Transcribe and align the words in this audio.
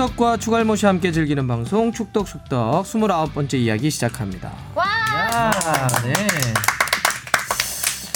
축덕과 0.00 0.38
추갈모시 0.38 0.86
함께 0.86 1.12
즐기는 1.12 1.46
방송 1.46 1.92
축덕 1.92 2.26
축덕 2.26 2.84
29번째 2.84 3.54
이야기 3.54 3.90
시작합니다. 3.90 4.50
와! 4.74 4.84
야, 4.86 5.50
네. 6.04 6.14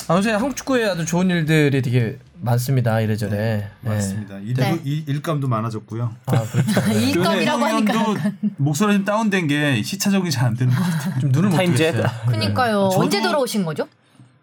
아, 0.09 0.17
요새 0.17 0.33
한국 0.33 0.57
축구에 0.57 0.87
아주 0.89 1.05
좋은 1.05 1.29
일들이 1.29 1.83
되게 1.83 2.19
많습니다. 2.41 3.01
이래저래. 3.01 3.71
네. 3.83 3.91
맞습니다. 3.91 4.39
일, 4.39 4.55
네. 4.55 4.81
일, 4.85 5.07
일감도 5.09 5.47
많아졌고요. 5.47 6.15
아, 6.25 6.43
그렇죠. 6.45 6.81
일감이라고 6.91 7.65
하니까 7.65 8.33
목소리 8.57 8.95
좀 8.95 9.05
다운된 9.05 9.47
게 9.47 9.83
시차 9.83 10.11
적응이 10.11 10.31
잘 10.31 10.47
안 10.47 10.55
되는 10.55 10.75
것 10.75 10.83
같아요. 10.83 11.21
좀 11.21 11.33
눈을 11.33 11.51
못? 11.51 11.57
뜨겠어요. 11.59 12.07
그니까요. 12.27 12.89
저도- 12.95 12.99
언제 13.01 13.21
들어오신 13.21 13.65
거죠? 13.67 13.87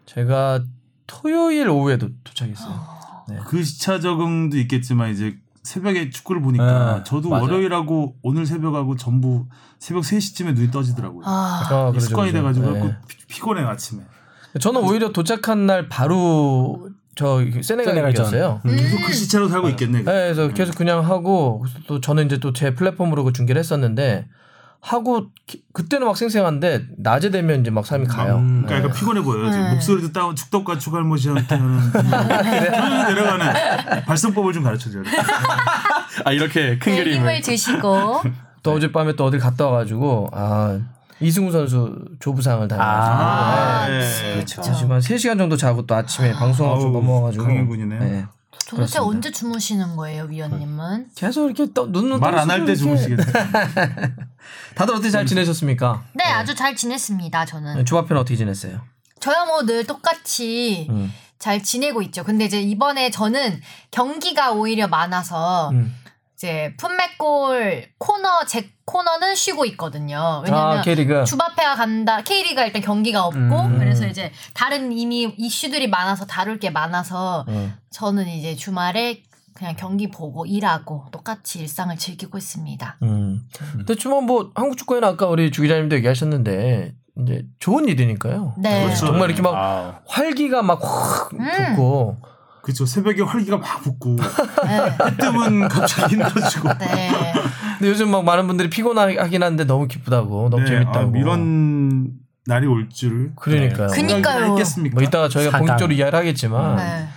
제가 0.05 0.63
토요일 1.07 1.69
오후에도 1.69 2.09
도착했어요. 2.23 3.01
그 3.47 3.63
시차 3.63 3.99
적응도 3.99 4.57
있겠지만 4.59 5.09
이제 5.11 5.35
새벽에 5.63 6.09
축구를 6.09 6.41
보니까 6.41 6.95
네, 6.97 7.03
저도 7.03 7.29
맞아요. 7.29 7.43
월요일하고 7.43 8.15
오늘 8.23 8.45
새벽하고 8.45 8.95
전부 8.95 9.45
새벽 9.79 10.01
3시쯤에 10.03 10.53
눈이 10.55 10.71
떠지더라고요. 10.71 11.23
아, 11.25 11.61
아, 11.69 11.93
이 11.95 11.99
습관이 11.99 12.31
그러죠. 12.31 12.61
돼가지고 12.61 12.85
네. 12.87 12.95
피- 13.07 13.17
피곤해 13.27 13.63
아침에. 13.63 14.01
저는 14.59 14.81
오히려 14.81 15.11
도착한 15.11 15.65
날 15.67 15.87
바로 15.87 16.89
저 17.15 17.39
세네갈이었어요. 17.61 18.61
음. 18.65 18.75
계속 18.75 18.97
그 19.05 19.13
시차로 19.13 19.49
살고 19.49 19.69
있겠네. 19.69 19.99
네, 19.99 20.03
그래서 20.03 20.47
계속 20.49 20.75
그냥 20.75 21.05
하고 21.05 21.63
또 21.87 22.01
저는 22.01 22.25
이제 22.25 22.37
또 22.37 22.51
제 22.53 22.73
플랫폼으로 22.73 23.23
그 23.23 23.33
중계를 23.33 23.59
했었는데 23.59 24.27
하고 24.83 25.27
기- 25.45 25.63
그때는 25.73 26.07
막 26.07 26.17
생생한데 26.17 26.87
낮에 26.97 27.29
되면 27.29 27.61
이제 27.61 27.69
막 27.69 27.85
사람이 27.85 28.07
가요. 28.07 28.37
음, 28.37 28.63
그러니까 28.65 28.77
약간 28.87 28.91
피곤해 28.99 29.21
보여요. 29.21 29.51
지금 29.51 29.65
네. 29.65 29.71
목소리도 29.73 30.11
다운 30.11 30.35
축덕과 30.35 30.79
추갈모시한테는 30.79 31.91
ton이 31.91 33.03
내려가는 33.07 34.03
발성법을 34.05 34.53
좀 34.53 34.63
가르쳐줘야 34.63 35.03
돼. 35.03 35.09
아 36.25 36.31
이렇게 36.31 36.77
큰 36.79 36.91
네, 36.93 37.03
그림을 37.03 37.19
힘을 37.19 37.41
주시고. 37.41 38.21
또 38.63 38.73
어젯밤에 38.73 39.15
또 39.15 39.25
어딜 39.25 39.39
갔다 39.39 39.65
와가지고 39.67 40.29
아 40.33 40.79
이승우 41.19 41.51
선수 41.51 41.95
조부상을 42.19 42.67
당해가지고 42.67 43.15
아, 43.15 43.87
네. 43.87 43.99
네. 43.99 44.33
그렇죠. 44.35 44.61
하지만 44.65 45.01
3 45.01 45.17
시간 45.17 45.37
정도 45.37 45.55
자고 45.57 45.85
또 45.85 45.95
아침에 45.95 46.31
방송하고 46.33 46.81
아우, 46.85 46.91
넘어가가지고 46.91 47.43
강행군이네요. 47.43 48.27
네. 48.71 48.77
도대체 48.77 48.99
그렇습니다. 48.99 49.03
언제 49.03 49.31
주무시는 49.31 49.95
거예요, 49.95 50.23
위원님은? 50.23 51.07
계속 51.15 51.45
이렇게 51.47 51.71
또 51.73 51.87
눈을 51.87 52.19
말안 52.19 52.49
할 52.49 52.65
때. 52.65 52.75
주무시겠다. 52.75 53.23
다들 54.75 54.93
어떻게 54.95 55.09
잘 55.09 55.25
지내셨습니까? 55.25 56.03
네, 56.13 56.23
아주 56.23 56.55
잘 56.55 56.75
지냈습니다, 56.75 57.45
저는. 57.45 57.75
네, 57.77 57.83
주바편 57.83 58.17
어떻게 58.17 58.35
지냈어요? 58.35 58.81
저야 59.19 59.45
뭐 59.45 59.61
늘 59.65 59.85
똑같이 59.85 60.87
음. 60.89 61.13
잘 61.37 61.61
지내고 61.61 62.01
있죠. 62.03 62.23
근데 62.23 62.45
이제 62.45 62.59
이번에 62.61 63.11
저는 63.11 63.61
경기가 63.91 64.51
오히려 64.51 64.87
많아서 64.87 65.69
음. 65.71 65.95
이제 66.41 66.73
품맥골 66.77 67.89
코너 67.99 68.45
제 68.47 68.71
코너는 68.85 69.35
쉬고 69.35 69.63
있거든요. 69.65 70.41
왜냐면 70.43 70.79
아 70.79 70.81
K리그 70.81 71.23
주바페가 71.23 71.75
간다. 71.75 72.23
K리가 72.23 72.65
일단 72.65 72.81
경기가 72.81 73.25
없고 73.27 73.37
음. 73.37 73.77
그래서 73.77 74.07
이제 74.07 74.31
다른 74.55 74.91
이미 74.91 75.31
이슈들이 75.37 75.87
많아서 75.87 76.25
다룰 76.25 76.57
게 76.57 76.71
많아서 76.71 77.45
음. 77.47 77.75
저는 77.91 78.27
이제 78.27 78.55
주말에 78.55 79.21
그냥 79.53 79.75
경기 79.77 80.09
보고 80.09 80.47
일하고 80.47 81.05
똑같이 81.11 81.59
일상을 81.59 81.95
즐기고 81.95 82.39
있습니다. 82.39 82.97
음. 83.03 83.47
그렇지만 83.85 84.23
뭐 84.23 84.49
한국 84.55 84.77
축구에는 84.77 85.07
아까 85.07 85.27
우리 85.27 85.51
주 85.51 85.61
기자님도 85.61 85.95
얘기하셨는데 85.97 86.95
이제 87.19 87.45
좋은 87.59 87.87
일이니까요. 87.87 88.55
네. 88.57 88.85
그렇죠. 88.85 89.05
정말 89.05 89.29
이렇게 89.29 89.43
막 89.43 89.53
아, 89.53 89.99
활기가 90.07 90.63
막확 90.63 91.33
음. 91.35 91.45
붙고 91.75 92.30
그렇죠. 92.61 92.85
새벽에 92.85 93.21
활기가 93.23 93.57
막 93.57 93.81
붙고 93.81 94.15
네. 94.65 95.15
뜨면 95.17 95.67
갑자기 95.67 96.15
힘들어지고. 96.15 96.69
네. 96.77 97.11
근데 97.79 97.89
요즘 97.89 98.09
막 98.11 98.23
많은 98.23 98.45
분들이 98.47 98.69
피곤하긴 98.69 99.41
한데 99.41 99.63
너무 99.65 99.87
기쁘다고 99.87 100.49
너무 100.49 100.63
네, 100.63 100.69
재밌다고. 100.69 101.15
아, 101.15 101.19
이런 101.19 102.09
날이 102.45 102.67
올 102.67 102.89
줄. 102.89 103.31
그러니까요. 103.35 103.87
그- 103.87 103.95
그니까요. 103.95 104.51
했겠습니까? 104.51 104.93
뭐 104.95 105.03
이따가 105.03 105.27
저희가 105.29 105.51
사강. 105.51 105.59
본격적으로 105.65 105.93
이야기를 105.95 106.17
하겠지만 106.19 106.75
네. 106.75 107.07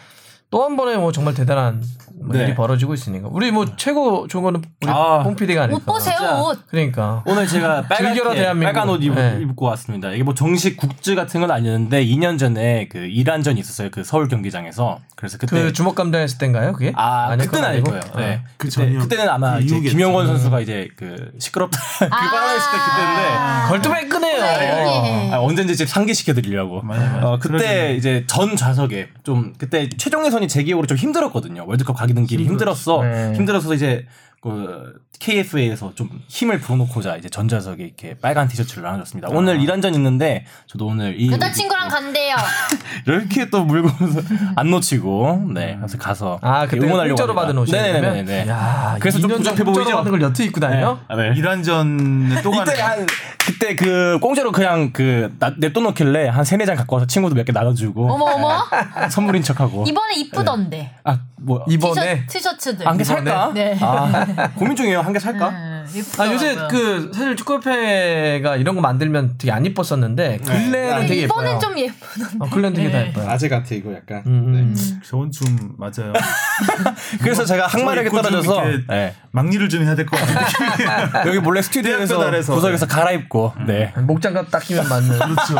또한 0.50 0.76
번에 0.76 0.96
뭐 0.96 1.12
정말 1.12 1.34
대단한 1.34 1.82
뭐 2.24 2.36
네. 2.36 2.44
일이 2.44 2.54
벌어지고 2.54 2.94
있으니까 2.94 3.28
우리 3.30 3.50
뭐 3.50 3.66
최고 3.76 4.26
좋은 4.26 4.42
거는 4.42 4.62
우리 4.82 4.90
아. 4.90 5.20
홍 5.22 5.36
PD가 5.36 5.64
아닐까. 5.64 5.76
옷 5.76 5.84
보세요. 5.84 6.42
옷. 6.44 6.66
그러니까 6.68 7.22
오늘 7.26 7.46
제가 7.46 7.82
빨간, 7.88 8.16
예. 8.16 8.64
빨간 8.64 8.88
옷 8.88 9.02
입, 9.02 9.14
네. 9.14 9.38
입고 9.42 9.66
왔습니다. 9.66 10.10
이게 10.12 10.22
뭐 10.22 10.34
정식 10.34 10.76
국즈 10.76 11.14
같은 11.14 11.40
건 11.40 11.50
아니었는데 11.50 12.04
2년 12.04 12.38
전에 12.38 12.88
그 12.88 12.98
이란전이 12.98 13.60
있었어요. 13.60 13.90
그 13.90 14.04
서울 14.04 14.28
경기장에서. 14.28 15.00
그래서 15.16 15.38
그때 15.38 15.62
그 15.62 15.72
주먹 15.72 15.94
감당 15.94 16.22
했을 16.22 16.38
때인가요 16.38 16.72
그게? 16.72 16.92
아, 16.96 17.30
그때는 17.36 17.50
건 17.52 17.64
아닐? 17.64 17.82
거예요. 17.82 18.00
네. 18.16 18.42
그 18.56 18.68
그때. 18.68 18.92
그때 18.94 19.16
는 19.16 19.28
아마 19.28 19.56
그 19.58 19.62
이제. 19.64 19.80
김영권 19.80 20.26
선수가 20.26 20.60
이제 20.60 20.88
그 20.96 21.32
시끄럽다. 21.38 21.78
그 22.00 22.08
빨간 22.08 22.56
있을 22.56 22.70
때 22.70 22.78
그때인데. 22.78 23.34
아. 23.36 23.66
걸투매 23.68 24.08
끄네요. 24.08 24.40
네. 24.42 25.30
아, 25.32 25.40
언젠지 25.40 25.76
집 25.76 25.88
상기시켜 25.88 26.34
드리려고. 26.34 26.82
맞아요, 26.82 27.10
맞아요. 27.10 27.26
어, 27.26 27.38
그때 27.38 27.56
그러겠네. 27.58 27.94
이제 27.96 28.24
전 28.26 28.56
좌석에 28.56 29.08
좀 29.22 29.52
그때 29.58 29.88
최종 29.96 30.24
예선이 30.26 30.48
제 30.48 30.62
기억으로 30.62 30.86
좀 30.86 30.96
힘들었거든요. 30.96 31.64
월드컵 31.66 31.94
가기 31.96 32.13
는 32.14 32.26
길이 32.26 32.44
힘들었어. 32.44 33.02
네. 33.02 33.32
힘들어서 33.34 33.74
이제 33.74 34.06
그 34.44 34.92
KFA에서 35.20 35.94
좀 35.94 36.10
힘을 36.28 36.60
불어넣고자 36.60 37.16
이제 37.16 37.30
전 37.30 37.48
좌석에 37.48 37.82
이렇게 37.82 38.14
빨간 38.20 38.46
티셔츠를 38.46 38.82
나눠줬습니다. 38.82 39.28
오늘 39.30 39.58
이란전 39.62 39.94
있는데 39.94 40.44
저도 40.66 40.86
오늘 40.88 41.18
이 41.18 41.30
여자친구랑 41.32 41.88
간대요. 41.88 42.36
이렇게 43.08 43.48
또 43.48 43.64
물고서 43.64 44.20
안 44.56 44.70
놓치고 44.70 45.46
네 45.54 45.76
그래서 45.78 45.96
가서 45.96 46.38
아 46.42 46.66
그때 46.66 46.84
응원하려고 46.84 47.16
공짜로. 47.16 47.34
받은 47.34 47.56
옷이에요. 47.56 47.82
네네네네. 48.02 48.48
야, 48.48 48.96
그래서 49.00 49.18
좀 49.18 49.30
2년 49.30 49.36
부족해 49.38 49.64
보이죠? 49.64 49.96
받은 49.96 50.10
걸 50.10 50.20
여태 50.20 50.44
입고 50.44 50.60
다녀? 50.60 50.98
아, 51.08 51.16
네. 51.16 51.32
이란전에 51.36 52.42
또. 52.42 52.52
이때 52.54 52.82
한 52.82 53.06
그때 53.46 53.74
그 53.76 54.18
공짜로 54.20 54.52
그냥 54.52 54.92
그 54.92 55.34
나- 55.38 55.54
냅둬놓길래 55.56 56.28
한 56.28 56.44
세네 56.44 56.66
장 56.66 56.76
갖고 56.76 56.96
와서 56.96 57.06
친구도 57.06 57.34
몇 57.34 57.44
개 57.46 57.52
나눠주고 57.52 58.12
어머 58.12 58.24
어머. 58.26 58.64
선물인 59.10 59.42
척하고 59.42 59.84
이번에 59.88 60.14
이쁘던데. 60.16 60.94
아 61.04 61.18
뭐 61.46 61.62
이번에 61.68 62.24
티셔, 62.26 62.56
티셔츠들. 62.56 62.86
한개 62.86 63.04
살까? 63.04 63.50
네. 63.52 63.76
아, 63.82 64.24
고민 64.56 64.76
중이에요. 64.76 65.00
한 65.00 65.12
개 65.12 65.18
살까? 65.18 65.48
음, 65.50 65.84
아. 66.18 66.26
요새 66.32 66.56
그 66.70 67.10
사실 67.14 67.36
축구협회가 67.36 68.56
이런 68.56 68.74
거 68.74 68.80
만들면 68.80 69.34
되게 69.38 69.52
안 69.52 69.64
이뻤었는데 69.66 70.38
근래는 70.44 71.06
되게 71.06 71.22
예뻐요. 71.22 71.42
이번엔 71.46 71.60
좀 71.60 71.78
예쁘던데. 71.78 72.36
어, 72.40 72.48
근래는 72.50 72.74
되게 72.74 72.90
다 72.90 72.98
네. 72.98 73.08
예뻐요. 73.08 73.28
아재 73.28 73.48
같아 73.48 73.74
이거 73.74 73.92
약간. 73.94 74.22
음, 74.26 74.54
음. 74.74 75.00
저건 75.04 75.30
좀 75.30 75.74
맞아요. 75.78 76.12
그래서 77.20 77.44
제가 77.44 77.66
항마력에 77.66 78.08
떨어져서 78.10 78.62
네. 78.88 79.14
막리를 79.32 79.68
좀 79.68 79.82
해야 79.84 79.94
될 79.94 80.06
것 80.06 80.18
같은데. 80.18 81.28
여기 81.28 81.38
몰래 81.38 81.62
스튜디오에서. 81.62 82.54
구석에서 82.54 82.86
갈아입고 82.86 83.52
네. 83.66 83.92
목장갑 83.96 84.50
딱 84.50 84.62
끼면 84.62 84.88
맞는 84.88 85.18
그렇죠. 85.18 85.54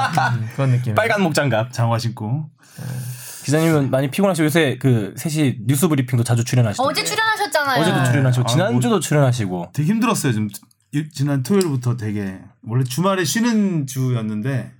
그런 0.57 0.71
느낌. 0.71 0.95
빨간 0.95 1.23
목장갑. 1.23 1.73
장화 1.73 1.99
신고. 1.99 2.47
기자님은 3.45 3.91
많이 3.91 4.11
피곤하시고 4.11 4.45
요새 4.47 4.79
그 4.81 5.15
셋이 5.17 5.59
뉴스 5.67 5.89
브리핑도 5.89 6.25
자주 6.25 6.45
출연하시고 6.45 6.85
어제 6.85 7.05
출연하셨잖아요. 7.05 7.83
어제도 7.83 8.05
출연하시고 8.05 8.45
아, 8.45 8.47
지난주도 8.47 9.01
출연하시고 9.01 9.71
되게 9.75 9.89
힘들었어요. 9.91 10.33
좀 10.33 10.49
일- 10.93 11.11
지난 11.11 11.43
토요일부터 11.43 11.97
되게 11.97 12.41
원래 12.67 12.85
주말에 12.85 13.25
쉬는 13.25 13.87
주였는데 13.87 14.73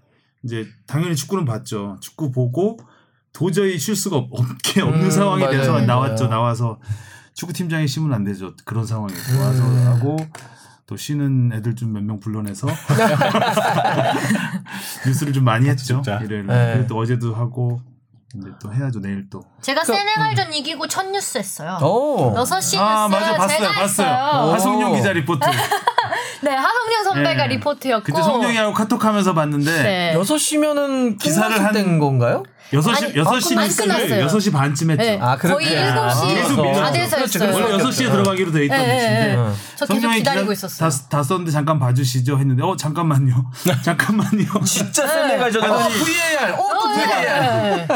이제 0.45 0.67
당연히 0.87 1.17
축구는 1.17 1.45
봤죠. 1.45 1.99
축구 2.01 2.31
보고 2.31 2.79
도저히 3.33 3.79
쉴 3.79 3.97
수가 3.97 4.17
없, 4.17 4.29
없게 4.33 4.81
없는 4.81 5.07
음, 5.07 5.11
상황이 5.11 5.43
맞아요. 5.43 5.59
돼서 5.59 5.73
맞아요. 5.73 5.87
나왔죠. 5.87 6.29
나와서 6.29 6.79
축구 7.35 7.53
팀장이 7.53 7.89
쉬면 7.89 8.15
안 8.15 8.23
되죠. 8.25 8.55
그런 8.65 8.87
상황에서 8.87 9.41
와서 9.41 9.65
음. 9.67 9.87
하고 9.89 10.17
또 10.87 10.97
쉬는 10.97 11.51
애들 11.55 11.75
좀 11.75 11.91
몇 11.93 12.03
명 12.03 12.21
불러내서 12.21 12.69
뉴스를 15.07 15.33
좀 15.33 15.45
많이 15.45 15.69
했죠. 15.69 16.03
일요일 16.23 16.47
네. 16.47 16.87
또 16.87 16.99
어제도 16.99 17.35
하고 17.35 17.81
이제 18.37 18.51
또 18.61 18.73
해야죠. 18.73 19.01
내일 19.01 19.29
또. 19.31 19.43
제가 19.61 19.83
그, 19.83 19.87
세네갈전 19.95 20.53
이기고 20.55 20.89
첫 20.89 21.07
뉴스 21.09 21.39
했어요. 21.39 21.79
오. 21.83 22.33
6시 22.35 22.55
뉴스 22.57 22.77
아 22.79 23.09
맞아 23.09 23.37
봤어요 23.37 23.59
제가 23.59 23.73
봤어요. 23.73 23.83
했어요. 24.09 24.53
하성룡 24.53 24.95
기자 24.95 25.13
리포트. 25.13 25.41
네, 26.45 26.51
하성룡 26.51 27.05
선배가 27.05 27.47
네. 27.47 27.55
리포트였고. 27.57 28.05
그때 28.05 28.23
성룡이하고 28.23 28.73
카톡하면서 28.75 29.35
봤는데 29.35 29.83
네. 29.83 30.15
6시면은 30.19 31.19
기사를 31.19 31.65
한- 31.65 31.73
된 31.73 31.99
건가요? 31.99 32.43
6시, 32.73 32.89
아니, 33.05 33.13
6시 33.15 33.59
아, 33.59 33.85
끝났어요. 33.85 34.27
6시 34.27 34.53
반쯤 34.53 34.91
했죠. 34.93 35.03
네. 35.05 35.19
아. 35.21 35.37
거의 35.37 35.79
아, 35.79 36.09
7시 36.09 36.35
계속 36.35 36.57
밀렸죠. 36.63 36.81
다 36.81 36.93
돼서 36.93 37.17
그렇죠. 37.17 37.45
했어요. 37.45 37.55
원래 37.55 37.67
그럴 37.67 37.79
6시에 37.81 37.87
없죠. 37.87 38.11
들어가기로 38.11 38.53
돼 38.53 38.65
있던 38.65 38.79
네, 38.79 38.87
네, 38.87 38.95
뉴스인데 38.95 39.27
네. 39.27 39.37
어. 39.37 39.55
저 39.77 39.87
계속 39.87 40.11
기다리고 40.11 40.53
있었어요. 40.53 40.91
다, 40.91 40.97
다 41.11 41.23
썼는데 41.23 41.51
잠깐 41.53 41.79
봐주시죠 41.79 42.39
했는데 42.39 42.63
어 42.65 42.75
잠깐만요 42.75 43.51
잠깐만요 43.85 44.45
진짜 44.65 45.07
세네갈전에 45.07 45.67
어, 45.69 45.79
VAR. 45.79 46.53
어, 46.55 46.57
또 46.57 46.81
어, 46.81 46.93
VAR. 46.95 47.27
네. 47.77 47.87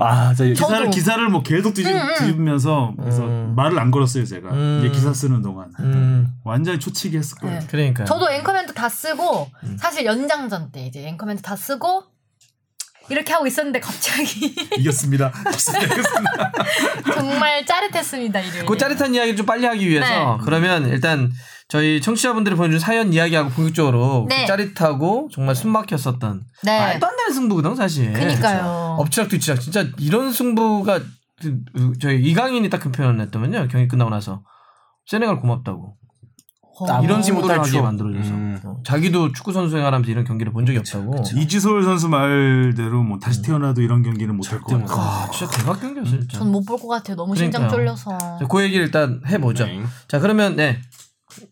아, 0.00 0.34
저 0.36 0.44
기사를. 0.44 0.90
기사를 0.90 1.28
뭐 1.28 1.42
계속 1.42 1.72
뒤집, 1.72 1.94
뒤집으면서 2.18 2.92
그래서 3.00 3.22
음. 3.22 3.54
말을 3.56 3.78
안 3.78 3.90
걸었어요 3.90 4.24
제가 4.24 4.50
음. 4.50 4.80
이제 4.82 4.90
기사 4.92 5.14
쓰는 5.14 5.40
동안 5.40 5.68
음. 5.80 6.28
완전히 6.42 6.78
초치기 6.78 7.16
했을 7.16 7.38
거예요 7.38 7.60
네. 7.60 7.63
그러니까. 7.68 8.04
저도 8.04 8.30
앵커멘트 8.30 8.74
다 8.74 8.88
쓰고 8.88 9.50
음. 9.64 9.76
사실 9.78 10.04
연장전 10.04 10.72
때 10.72 10.86
이제 10.86 11.06
앵커멘트 11.06 11.42
다 11.42 11.56
쓰고 11.56 12.04
이렇게 13.10 13.32
하고 13.32 13.46
있었는데 13.46 13.80
갑자기 13.80 14.46
이겼습니다. 14.78 15.30
정말 17.14 17.64
짜릿했습니다 17.66 18.40
일요일. 18.40 18.66
그 18.66 18.78
짜릿한 18.78 19.14
이야기를 19.14 19.36
좀 19.36 19.46
빨리 19.46 19.66
하기 19.66 19.88
위해서 19.88 20.36
네. 20.36 20.44
그러면 20.44 20.88
일단 20.88 21.30
저희 21.68 22.00
청취자분들이 22.00 22.56
보내준 22.56 22.78
사연 22.78 23.12
이야기하고 23.12 23.50
본격적으로 23.50 24.26
네. 24.28 24.42
그 24.42 24.46
짜릿하고 24.46 25.28
정말 25.32 25.54
숨막혔었던 25.54 26.44
네. 26.62 26.78
말도 26.78 27.06
안 27.06 27.16
되는 27.16 27.32
승부거든 27.32 27.74
사실. 27.74 28.12
그니까요. 28.12 28.96
엎치락 28.98 29.28
뒤치락 29.28 29.60
진짜 29.60 29.86
이런 29.98 30.32
승부가 30.32 31.00
그, 31.40 31.58
그, 31.74 31.92
저희 32.00 32.22
이강인이 32.22 32.70
딱 32.70 32.80
그 32.80 32.90
표현을 32.92 33.20
했더만요 33.22 33.68
경기 33.68 33.88
끝나고 33.88 34.10
나서 34.10 34.42
세네갈 35.06 35.40
고맙다고 35.40 35.96
어. 36.00 36.03
이런 37.02 37.22
지 37.22 37.28
승부를 37.28 37.42
못할 37.48 37.58
하게 37.60 37.70
추억. 37.70 37.82
만들어줘서 37.84 38.30
음. 38.30 38.60
어, 38.64 38.76
자기도 38.84 39.32
축구 39.32 39.52
선수 39.52 39.76
생활하면서 39.76 40.10
이런 40.10 40.24
경기를 40.24 40.52
본 40.52 40.66
적이 40.66 40.78
없다고. 40.78 41.22
이지솔 41.36 41.84
선수 41.84 42.08
말대로 42.08 43.02
뭐 43.02 43.18
다시 43.18 43.42
태어나도 43.42 43.80
이런 43.82 44.02
경기는 44.02 44.34
못할 44.36 44.60
것 44.60 44.78
같아요. 44.78 44.98
아 45.00 45.28
진짜 45.32 45.56
대박 45.56 45.80
경기였어 45.80 46.10
진짜. 46.10 46.38
전 46.38 46.54
못 46.54 46.66
볼 46.66 46.78
것 46.78 46.88
같아요. 46.88 47.16
너무 47.16 47.36
심장 47.36 47.68
그러니까요. 47.68 47.96
쫄려서. 48.04 48.46
그 48.48 48.62
얘기 48.62 48.76
를 48.78 48.86
일단 48.86 49.20
해보죠. 49.28 49.66
네. 49.66 49.82
자 50.08 50.18
그러면 50.18 50.56
네 50.56 50.80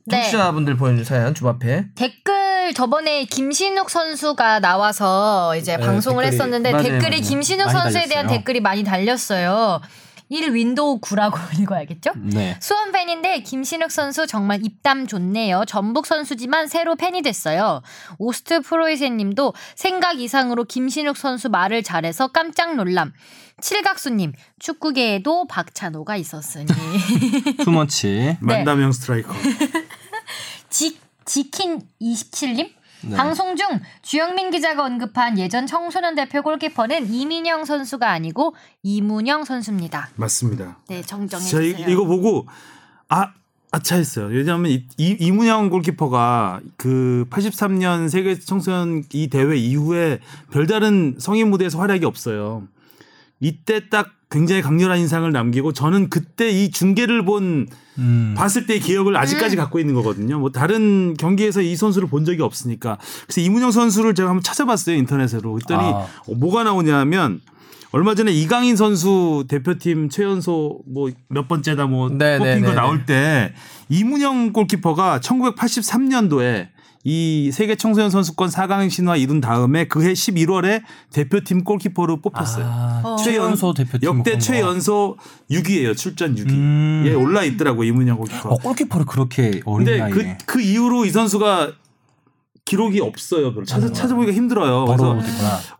네. 0.06 0.22
청취자분들 0.22 0.76
보내준 0.76 1.04
사연 1.04 1.34
주바페. 1.34 1.86
댓글 1.94 2.74
저번에 2.74 3.24
김신욱 3.24 3.90
선수가 3.90 4.60
나와서 4.60 5.56
이제 5.56 5.76
네, 5.76 5.84
방송을 5.84 6.24
댓글이- 6.24 6.26
했었는데 6.32 6.72
맞아요, 6.72 6.84
댓글이. 6.84 7.20
김신욱 7.20 7.70
선수에 7.70 8.06
대한 8.06 8.26
달렸어요. 8.26 8.38
댓글이 8.38 8.60
많이 8.60 8.84
달렸어요. 8.84 9.80
1 10.32 10.55
윈도우 10.55 11.00
9라고 11.00 11.37
읽어야겠죠? 11.61 12.12
네. 12.17 12.56
수원 12.61 12.90
팬인데 12.90 13.43
김신욱 13.43 13.90
선수 13.90 14.26
정말 14.26 14.64
입담 14.64 15.06
좋네요. 15.06 15.64
전북 15.67 16.06
선수지만 16.06 16.69
새로 16.69 16.96
팬이 16.96 17.20
됐어요. 17.20 17.82
오스트 18.19 18.62
프로이센님도 18.62 19.52
생각 19.76 20.19
이상으로 20.19 20.64
김신욱 20.64 21.19
선수 21.19 21.50
말을 21.50 21.82
잘해서 21.82 22.29
깜짝 22.29 22.76
놀람. 22.76 23.12
칠각수님 23.61 24.32
축구계에도 24.58 25.46
박찬호가 25.46 26.17
있었으니. 26.17 26.67
투머치. 27.62 28.38
만다명 28.40 28.93
스트라이커. 28.93 29.34
지, 30.70 30.99
지킨 31.26 31.82
27님? 32.00 32.70
네. 33.04 33.16
방송 33.16 33.56
중 33.56 33.66
주영민 34.02 34.50
기자가 34.50 34.84
언급한 34.84 35.38
예전 35.38 35.66
청소년 35.66 36.14
대표 36.14 36.43
골키퍼는 36.43 37.12
이민영 37.12 37.64
선수가 37.64 38.08
아니고 38.08 38.54
이문영 38.82 39.44
선수입니다. 39.44 40.10
맞습니다. 40.16 40.78
네, 40.88 41.02
정정해 41.02 41.44
제가 41.44 41.62
주세요. 41.62 41.88
이, 41.88 41.93
이거 41.93 42.04
보고 42.04 42.46
아 43.08 43.32
아차했어요. 43.70 44.26
왜냐하면 44.26 44.70
이, 44.70 44.87
이, 44.99 45.16
이문영 45.19 45.70
골키퍼가 45.70 46.60
그 46.76 47.26
83년 47.31 48.08
세계 48.10 48.38
청소년 48.38 49.05
이 49.12 49.28
대회 49.28 49.56
이후에 49.56 50.20
별다른 50.50 51.16
성인 51.19 51.48
무대에서 51.50 51.78
활약이 51.78 52.05
없어요. 52.05 52.69
이때 53.40 53.88
딱 53.88 54.10
굉장히 54.32 54.62
강렬한 54.62 54.99
인상을 54.99 55.31
남기고 55.31 55.73
저는 55.75 56.08
그때 56.08 56.50
이 56.50 56.70
중계를 56.70 57.25
본 57.25 57.69
음. 57.99 58.34
봤을 58.37 58.67
때의 58.67 58.81
기억을 58.81 59.17
아직까지 59.17 59.56
갖고 59.56 59.79
있는 59.79 59.94
거거든요. 59.94 60.38
뭐 60.38 60.50
다른 60.50 61.14
경기에서 61.19 61.61
이 61.61 61.76
선수를 61.76 62.08
본 62.08 62.25
적이 62.25 62.43
없으니까. 62.43 62.99
그래서 63.26 63.43
이문영 63.43 63.70
선수를 63.70 64.14
제가 64.14 64.31
한번 64.31 64.43
찾아봤어요 64.43 64.96
인터넷으로. 64.96 65.52
그랬더니 65.52 65.82
아. 65.82 66.06
어, 66.26 66.34
뭐가 66.34 66.64
나오냐면 66.64 67.40
얼마 67.90 68.14
전에 68.14 68.32
이강인 68.32 68.75
선수 68.76 69.44
대표팀 69.49 70.08
최연소 70.08 70.81
뭐 70.87 71.11
몇 71.29 71.46
번째다 71.46 71.87
뭐 71.87 72.08
네, 72.08 72.38
뽑힌 72.38 72.55
네, 72.55 72.61
거 72.62 72.69
네, 72.69 72.75
나올 72.75 73.05
때 73.05 73.52
이문영 73.90 74.52
골키퍼가 74.55 75.20
1983년도에 75.20 76.69
이 77.04 77.50
세계 77.52 77.75
청소년 77.75 78.10
선수권 78.10 78.49
4강 78.49 78.88
신화 78.88 79.16
이룬 79.16 79.40
다음에 79.40 79.87
그해 79.87 80.12
11월에 80.12 80.82
대표팀 81.12 81.64
골키퍼로 81.64 82.20
뽑혔어요. 82.20 82.64
아, 82.64 83.02
어. 83.04 83.16
최연소 83.16 83.75
대표팀 83.75 84.19
역대. 84.19 84.38
최연소 84.38 85.16
6위예요. 85.50 85.96
출전 85.96 86.37
6위. 86.37 86.50
음. 86.50 87.02
예, 87.06 87.14
올라 87.14 87.43
있더라고 87.43 87.82
이문영 87.82 88.19
골키퍼. 88.19 88.49
어, 88.49 88.56
골키퍼를 88.58 89.06
그렇게 89.06 89.60
어린 89.64 89.87
근데 89.87 89.99
나이에 89.99 90.12
그, 90.12 90.37
그 90.46 90.60
이후로 90.60 91.04
이 91.04 91.10
선수가 91.10 91.72
기록이 92.64 93.00
없어요. 93.00 93.52
별로. 93.52 93.64
찾아, 93.64 93.90
찾아보기가 93.90 94.32
힘들어요. 94.32 94.84
그래서. 94.84 95.19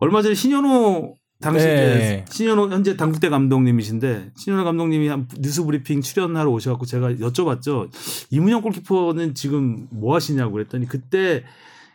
얼마 0.01 0.23
전에 0.23 0.35
신현호 0.35 1.17
당시 1.43 1.67
네. 1.67 2.25
신현호 2.31 2.71
현재 2.71 2.97
당국대 2.97 3.29
감독님이신데 3.29 4.33
신현호 4.37 4.65
감독님이 4.65 5.09
한 5.09 5.29
뉴스 5.41 5.65
브리핑 5.65 6.01
출연하러 6.01 6.51
오셔갖고 6.51 6.87
제가 6.87 7.13
여쭤봤죠. 7.15 7.91
이문영 8.31 8.63
골키퍼는 8.63 9.35
지금 9.35 9.89
뭐 9.91 10.15
하시냐고 10.15 10.53
그랬더니 10.53 10.87
그때 10.87 11.45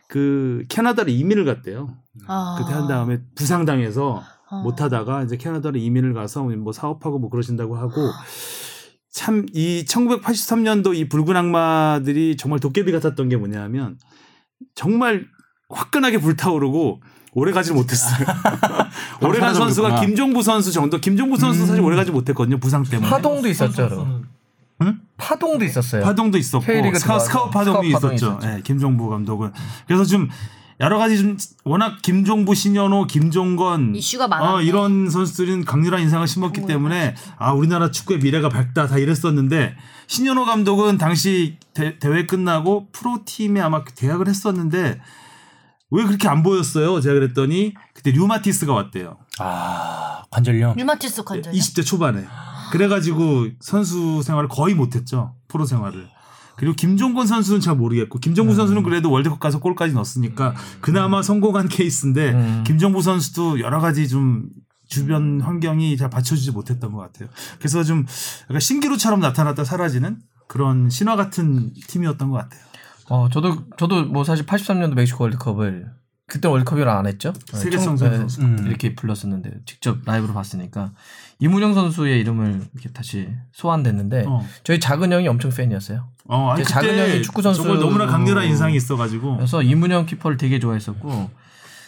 그 0.06 0.64
캐나다로 0.68 1.10
이민을 1.10 1.44
갔대요. 1.44 1.96
아. 2.26 2.56
그때 2.58 2.72
한 2.74 2.86
다음에 2.86 3.20
부상당해서 3.34 4.22
아. 4.50 4.62
못하다가 4.62 5.24
이제 5.24 5.36
캐나다로 5.36 5.78
이민을 5.78 6.14
가서 6.14 6.44
뭐 6.44 6.72
사업하고 6.72 7.18
뭐 7.18 7.30
그러신다고 7.30 7.76
하고 7.76 8.10
참 9.10 9.46
이 9.52 9.84
1983년도 9.88 10.94
이 10.94 11.08
붉은 11.08 11.36
악마들이 11.36 12.36
정말 12.36 12.60
도깨비 12.60 12.92
같았던 12.92 13.28
게 13.28 13.36
뭐냐면 13.36 13.98
정말 14.74 15.26
화끈하게 15.70 16.18
불타오르고 16.18 17.02
오래 17.32 17.52
가지 17.52 17.72
못했어요. 17.72 18.26
오래 19.22 19.38
간 19.38 19.54
선수가 19.54 19.88
사라져버렸구나. 19.88 20.00
김종부 20.00 20.42
선수 20.42 20.72
정도. 20.72 20.98
김종부 20.98 21.36
선수 21.36 21.66
사실 21.66 21.82
오래 21.82 21.96
가지 21.96 22.10
못했거든요. 22.10 22.58
부상 22.58 22.82
때문에. 22.84 23.08
파동도 23.08 23.48
있었죠. 23.48 24.22
응? 24.82 25.00
파동도 25.16 25.64
있었어요. 25.64 26.04
파동도 26.04 26.38
있었고 26.38 26.64
K리그 26.64 26.98
스카우, 26.98 27.18
들어와서 27.18 27.24
스카우 27.24 27.50
파동이 27.50 27.88
스카우 27.88 28.00
파동이 28.00 28.14
있었죠. 28.14 28.38
있었죠. 28.38 28.56
예, 28.56 28.62
김종부 28.62 29.08
감독은. 29.08 29.52
그래서 29.86 30.04
좀 30.04 30.28
여러 30.80 30.96
가지 30.98 31.18
좀 31.18 31.36
워낙 31.64 32.00
김종부, 32.02 32.54
신연호, 32.54 33.06
김종건 33.06 33.96
이슈가 33.96 34.28
많았네. 34.28 34.52
어, 34.52 34.62
이런 34.62 35.10
선수들은 35.10 35.64
강렬한 35.64 36.02
인상을 36.02 36.26
심었기 36.26 36.66
때문에 36.66 37.16
아 37.36 37.52
우리나라 37.52 37.90
축구의 37.90 38.20
미래가 38.20 38.48
밝다 38.48 38.86
다 38.86 38.98
이랬었는데 38.98 39.74
신연호 40.06 40.44
감독은 40.44 40.96
당시 40.98 41.58
대, 41.74 41.98
회 42.04 42.26
끝나고 42.26 42.88
프로 42.92 43.22
팀에 43.24 43.60
아마 43.60 43.82
계약을 43.82 44.28
했었는데 44.28 45.00
왜 45.90 46.04
그렇게 46.04 46.28
안 46.28 46.42
보였어요? 46.42 47.00
제가 47.00 47.14
그랬더니 47.14 47.74
그때 47.94 48.10
류마티스가 48.10 48.72
왔대요. 48.72 49.18
아 49.38 50.22
관절염. 50.30 50.76
류마티스 50.76 51.24
관절. 51.24 51.52
20대 51.52 51.84
초반에. 51.84 52.26
그래가지고 52.72 53.48
선수 53.60 54.22
생활을 54.22 54.48
거의 54.48 54.74
못했죠. 54.74 55.34
프로 55.48 55.64
생활을. 55.64 56.08
그리고 56.56 56.74
김종건 56.74 57.26
선수는 57.26 57.60
잘 57.60 57.76
모르겠고 57.76 58.18
김정부 58.18 58.52
선수는 58.54 58.82
그래도 58.82 59.10
월드컵 59.12 59.38
가서 59.38 59.60
골까지 59.60 59.94
넣었으니까 59.94 60.54
그나마 60.80 61.22
성공한 61.22 61.68
케이스인데 61.68 62.32
음. 62.32 62.64
김정부 62.66 63.00
선수도 63.00 63.60
여러 63.60 63.78
가지 63.80 64.08
좀 64.08 64.48
주변 64.88 65.40
환경이 65.40 65.96
잘 65.96 66.10
받쳐주지 66.10 66.50
못했던 66.50 66.92
것 66.92 66.98
같아요. 66.98 67.28
그래서 67.58 67.84
좀 67.84 68.04
약간 68.50 68.58
신기루처럼 68.58 69.20
나타났다 69.20 69.62
사라지는 69.62 70.18
그런 70.48 70.90
신화 70.90 71.14
같은 71.14 71.72
팀이었던 71.86 72.28
것 72.28 72.38
같아요. 72.38 72.60
어, 73.10 73.28
저도 73.30 73.64
저도 73.76 74.04
뭐 74.06 74.24
사실 74.24 74.44
83년도 74.46 74.94
멕시코 74.94 75.24
월드컵을 75.24 75.90
그때 76.26 76.46
월드컵이라 76.46 76.98
안 76.98 77.06
했죠. 77.06 77.32
세계 77.52 77.76
청- 77.78 77.96
청소년 77.96 78.12
네, 78.12 78.18
선수. 78.18 78.42
음. 78.42 78.66
이렇게 78.66 78.94
불렀었는데 78.94 79.50
직접 79.64 79.98
라이브로 80.04 80.34
봤으니까 80.34 80.92
이문영 81.38 81.72
선수의 81.72 82.20
이름을 82.20 82.60
이렇게 82.74 82.90
다시 82.92 83.28
소환됐는데 83.52 84.24
어. 84.26 84.44
저희 84.62 84.78
작은 84.78 85.10
형이 85.10 85.26
엄청 85.26 85.50
팬이었어요. 85.50 86.06
어, 86.26 86.50
아니 86.50 86.62
제 86.62 86.70
작은 86.70 86.98
형이 86.98 87.22
축구 87.22 87.40
선수- 87.40 87.62
정말 87.62 87.78
너무나 87.80 88.06
강렬한 88.06 88.44
인상이 88.46 88.76
있어가지고 88.76 89.36
그래서 89.36 89.62
이문영 89.62 90.04
키퍼를 90.04 90.36
되게 90.36 90.58
좋아했었고 90.58 91.30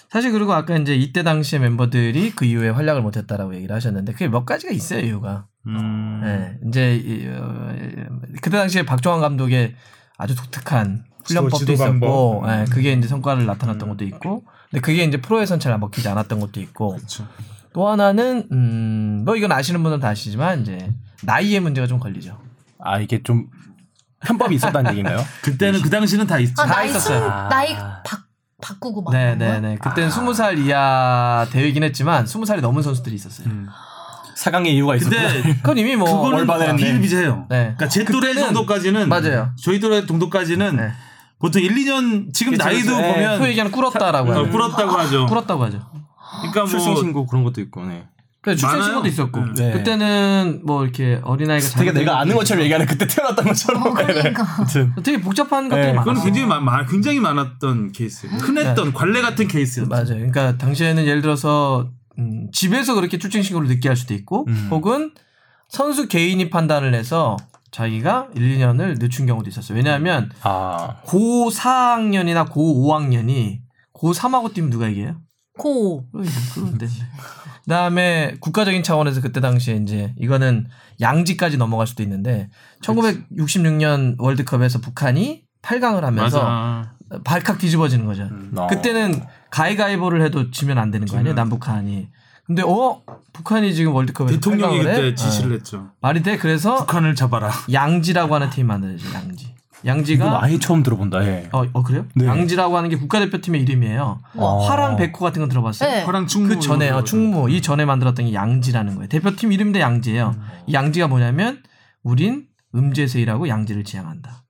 사실 0.08 0.32
그리고 0.32 0.54
아까 0.54 0.76
이제 0.78 0.94
이때 0.96 1.22
당시에 1.22 1.58
멤버들이 1.58 2.32
그 2.34 2.46
이후에 2.46 2.70
활약을 2.70 3.02
못했다라고 3.02 3.54
얘기를 3.54 3.76
하셨는데 3.76 4.12
그게 4.12 4.26
몇 4.28 4.46
가지가 4.46 4.72
있어요 4.72 5.00
이유가. 5.04 5.46
음. 5.66 6.20
네, 6.24 6.58
이제 6.66 6.96
이, 6.96 7.26
어, 7.28 7.74
그때 8.40 8.56
당시에 8.56 8.86
박종환 8.86 9.20
감독의 9.20 9.74
아주 10.16 10.34
독특한 10.34 11.04
훈련법도 11.24 11.58
지도 11.58 11.72
있었고, 11.72 12.40
방법. 12.42 12.48
예, 12.50 12.64
그게 12.70 12.92
이제 12.92 13.08
성과를 13.08 13.46
나타났던 13.46 13.88
것도 13.88 14.04
있고, 14.04 14.44
근데 14.70 14.80
그게 14.80 15.04
이제 15.04 15.20
프로에선 15.20 15.60
잘 15.60 15.76
먹히지 15.78 16.08
않았던 16.08 16.40
것도 16.40 16.60
있고, 16.60 16.96
그렇죠. 16.96 17.26
또 17.72 17.88
하나는 17.88 18.46
음, 18.52 19.22
뭐 19.24 19.36
이건 19.36 19.52
아시는 19.52 19.82
분들은 19.82 20.00
다 20.00 20.08
아시지만 20.08 20.62
이제 20.62 20.92
나이의 21.22 21.60
문제가 21.60 21.86
좀 21.86 21.98
걸리죠. 22.00 22.38
아 22.80 22.98
이게 22.98 23.22
좀 23.22 23.46
편법이 24.26 24.54
있었다는 24.56 24.90
얘기인가요? 24.92 25.24
그때는 25.42 25.80
그 25.82 25.88
당시는 25.90 26.26
다 26.26 26.38
있죠. 26.40 26.54
아, 26.58 26.66
다 26.66 26.74
나이 26.74 26.88
있었어요. 26.90 27.20
승- 27.20 27.30
아. 27.30 27.48
나이 27.48 27.74
바, 27.76 28.02
바꾸고 28.60 29.02
막. 29.02 29.12
네, 29.12 29.36
그런 29.36 29.38
네, 29.38 29.46
거야? 29.46 29.60
네. 29.60 29.76
그때는 29.76 30.10
스무 30.10 30.34
살 30.34 30.58
이하 30.58 31.46
대회이긴 31.52 31.82
했지만 31.84 32.26
스무 32.26 32.44
살이 32.44 32.60
넘은 32.60 32.82
선수들이 32.82 33.14
있었어요. 33.14 33.46
음. 33.48 33.68
사강의 34.34 34.74
이유가. 34.74 34.96
근데 34.98 35.42
그건 35.62 35.78
이미 35.78 35.96
뭐 35.96 36.06
그거는 36.22 36.76
비일비재해요. 36.76 37.46
네. 37.50 37.56
그러니까 37.76 37.88
제 37.88 38.04
또래 38.04 38.34
정도까지는 38.34 39.08
맞아요. 39.08 39.52
저희 39.62 39.78
또래 39.78 40.06
정도까지는 40.06 40.76
네. 40.76 40.92
보통 41.40 41.62
1, 41.62 41.74
2년 41.74 42.32
지금 42.34 42.52
그쵸, 42.52 42.64
나이도 42.64 42.86
그쵸. 42.96 43.02
예, 43.02 43.12
보면 43.14 43.38
소위 43.38 43.48
얘기하는 43.50 43.72
꿇었다라고 43.72 44.30
어, 44.30 44.32
하죠. 44.40 44.50
꿇었다고 44.50 44.92
하죠. 44.92 45.26
꿇었다고 45.26 45.64
하죠. 45.64 45.80
그러니까 46.42 46.66
출생 46.66 46.92
뭐 46.92 47.02
신고 47.02 47.26
그런 47.26 47.44
것도 47.44 47.60
있고. 47.62 47.84
네. 47.86 48.06
그래 48.42 48.56
출생. 48.56 48.82
신고도 48.82 49.08
있었고 49.08 49.52
네. 49.54 49.72
그때는 49.72 50.60
뭐 50.64 50.82
이렇게 50.84 51.20
어린 51.24 51.50
아이가 51.50 51.62
되게 51.66 51.74
잘못된 51.92 51.94
내가 52.04 52.20
아는 52.20 52.34
것처럼 52.36 52.62
얘기하는 52.62 52.86
그때 52.86 53.06
태어났던 53.06 53.44
것처럼. 53.46 53.82
어, 53.86 53.92
그러니까. 53.92 54.46
아무튼. 54.58 54.92
되게 55.02 55.20
복잡한 55.20 55.68
것들이 55.68 55.86
네, 55.88 55.92
많았어요. 55.94 56.14
그건 56.14 56.24
굉장히 56.24 56.46
많, 56.46 56.64
많- 56.64 56.86
굉장히 56.86 57.20
많았던 57.20 57.92
케이스예요. 57.92 58.36
흔했던 58.36 58.92
관례 58.92 59.20
같은 59.22 59.48
케이스였죠. 59.48 59.88
맞아요. 59.88 60.06
그러니까 60.06 60.56
당시에는 60.58 61.04
예를 61.06 61.22
들어서 61.22 61.90
음, 62.18 62.48
집에서 62.52 62.94
그렇게 62.94 63.18
출생 63.18 63.42
신고를 63.42 63.68
늦게 63.68 63.88
할 63.88 63.96
수도 63.96 64.12
있고, 64.14 64.44
음. 64.48 64.68
혹은 64.70 65.12
선수 65.68 66.06
개인이 66.08 66.50
판단을 66.50 66.94
해서 66.94 67.36
자기가 67.70 68.28
1, 68.34 68.58
2년을 68.58 68.98
늦춘 68.98 69.26
경우도 69.26 69.48
있었어요. 69.48 69.76
왜냐하면 69.76 70.30
아. 70.42 70.96
고 71.04 71.50
4학년이나 71.50 72.50
고 72.50 72.86
5학년이 72.86 73.60
고 73.92 74.12
3하고 74.12 74.52
뛰면 74.52 74.70
누가 74.70 74.88
이겨요? 74.88 75.20
고. 75.58 76.04
그런데. 76.54 76.88
그다음에 77.64 78.36
국가적인 78.40 78.82
차원에서 78.82 79.20
그때 79.20 79.40
당시에 79.40 79.76
이제 79.76 80.14
이거는 80.18 80.66
양지까지 81.00 81.56
넘어갈 81.56 81.86
수도 81.86 82.02
있는데 82.02 82.48
1966년 82.82 84.16
월드컵에서 84.18 84.80
북한이 84.80 85.44
8강을 85.62 86.00
하면서 86.00 86.42
맞아. 86.42 86.94
발칵 87.24 87.58
뒤집어지는 87.58 88.06
거죠. 88.06 88.28
어. 88.56 88.66
그때는 88.68 89.22
가위가위보를 89.50 90.22
해도 90.22 90.50
지면 90.50 90.78
안 90.78 90.90
되는 90.90 91.06
거 91.06 91.18
아니에요, 91.18 91.34
남북한이. 91.34 92.08
근데 92.50 92.64
어 92.66 93.00
북한이 93.32 93.72
지금 93.76 93.94
월드컵에서 93.94 94.34
대통령이 94.34 94.80
8강을 94.80 94.88
해? 94.88 94.94
그때 95.02 95.14
지시를 95.14 95.52
어. 95.52 95.54
했죠. 95.54 95.90
말이 96.00 96.20
돼. 96.24 96.36
그래서 96.36 96.78
북한을 96.78 97.14
잡아라. 97.14 97.48
양지라고 97.72 98.34
하는 98.34 98.50
팀이 98.50 98.66
만들어져. 98.66 99.06
양지. 99.14 99.54
양지가 99.86 100.42
아예 100.42 100.58
처음 100.58 100.82
들어본다. 100.82 101.24
예. 101.26 101.48
어, 101.52 101.64
어 101.72 101.82
그래요? 101.84 102.06
네. 102.16 102.26
양지라고 102.26 102.76
하는 102.76 102.90
게 102.90 102.96
국가대표팀의 102.96 103.62
이름이에요. 103.62 104.18
어. 104.34 104.58
화랑 104.66 104.96
백호 104.96 105.20
같은 105.20 105.40
거 105.40 105.46
들어봤어요? 105.46 105.88
네. 105.88 106.02
화랑 106.02 106.26
충무 106.26 106.48
그 106.48 106.58
전에 106.58 106.90
어, 106.90 106.96
거. 106.96 107.04
충무 107.04 107.48
이 107.48 107.62
전에 107.62 107.84
만들었던 107.84 108.26
게 108.26 108.34
양지라는 108.34 108.96
거예요. 108.96 109.08
대표팀 109.08 109.52
이름인데 109.52 109.80
양지예요. 109.80 110.34
이 110.66 110.74
양지가 110.74 111.06
뭐냐면 111.06 111.62
우린 112.02 112.46
음제세이라고 112.74 113.46
양지를 113.48 113.84
지향한다. 113.84 114.42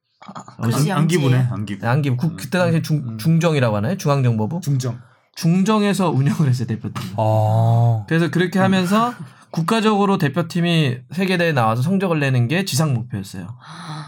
그래서 0.62 0.90
안- 0.90 1.00
안기부네. 1.00 1.34
양지예요. 1.36 1.54
안기부. 1.54 1.86
양기 1.86 2.10
국 2.16 2.36
그때 2.38 2.58
당시에 2.58 2.80
중, 2.80 3.18
중정이라고 3.18 3.76
하나요? 3.76 3.98
중앙정보부 3.98 4.60
중정. 4.62 4.98
중정에서 5.36 6.10
운영을 6.10 6.48
했어요 6.48 6.66
대표팀. 6.66 7.14
아. 7.16 8.04
그래서 8.08 8.30
그렇게 8.30 8.58
하면서 8.58 9.14
국가적으로 9.50 10.18
대표팀이 10.18 10.98
세계 11.12 11.36
대회 11.36 11.52
나와서 11.52 11.82
성적을 11.82 12.20
내는 12.20 12.46
게 12.46 12.64
지상 12.64 12.94
목표였어요. 12.94 13.48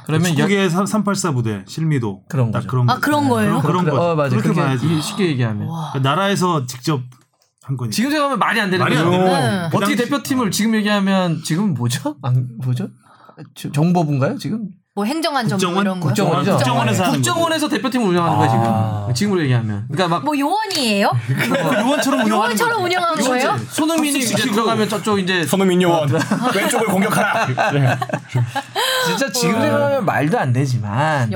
그러면 0.06 0.30
여- 0.32 0.34
축구계 0.36 0.68
384 0.68 1.32
부대 1.32 1.64
실미도 1.66 2.24
그런 2.28 2.50
딱 2.52 2.60
거죠. 2.60 2.68
그런 2.68 2.90
아, 2.90 2.98
그런 3.00 3.28
거예요? 3.28 3.60
그런 3.60 3.84
그래, 3.84 3.94
거. 3.96 4.12
어, 4.12 4.14
맞아. 4.14 4.30
그렇게 4.30 4.48
그렇게 4.50 4.60
봐야지. 4.60 4.86
이- 4.86 5.00
쉽게 5.00 5.26
얘기하면 5.28 5.68
와. 5.68 5.90
그 5.92 5.98
나라에서 5.98 6.66
직접 6.66 7.00
한 7.64 7.76
거니까. 7.76 7.92
지금 7.94 8.10
생각하면 8.10 8.38
말이 8.38 8.60
안 8.60 8.70
되는 8.70 8.84
말이 8.84 8.94
거죠. 8.96 9.06
안 9.06 9.10
되는 9.12 9.24
네. 9.24 9.30
거예요. 9.32 9.68
그 9.70 9.76
어떻게 9.78 9.96
당시- 9.96 10.10
대표팀을 10.10 10.50
지금 10.50 10.74
얘기하면 10.76 11.40
지금 11.44 11.74
뭐죠? 11.74 12.16
안, 12.22 12.48
뭐죠? 12.62 12.88
저- 13.54 13.72
정보부인가요 13.72 14.36
지금? 14.38 14.68
뭐 14.94 15.06
행정안전부 15.06 15.56
국정원? 15.56 15.82
이런 15.86 16.00
거. 16.00 16.08
국정원이죠. 16.08 16.56
국정원에서 16.56 17.02
하는 17.04 17.14
국정원에서 17.14 17.68
대표팀을 17.70 18.08
운영하는 18.08 18.36
아. 18.38 18.48
지금. 19.08 19.14
지금으로 19.14 19.42
얘기하면. 19.44 19.86
그러니까 19.90 20.08
막 20.16 20.22
뭐 20.22 20.38
요원이에요? 20.38 21.10
요원처럼 21.80 22.20
운영하는 22.20 22.30
요원처럼 22.30 22.84
운영하는 22.84 23.24
거예요? 23.24 23.58
손흥민이 23.70 24.18
이제 24.18 24.34
들어가면 24.36 24.90
저쪽 24.90 25.18
이제 25.18 25.46
손흥민 25.46 25.80
요원 25.80 26.10
왼쪽을 26.54 26.86
공격하라. 26.88 27.72
네. 27.72 27.96
진짜 29.06 29.32
지금 29.32 29.62
생각하면 29.62 30.04
말도 30.04 30.38
안 30.38 30.52
되지만 30.52 31.32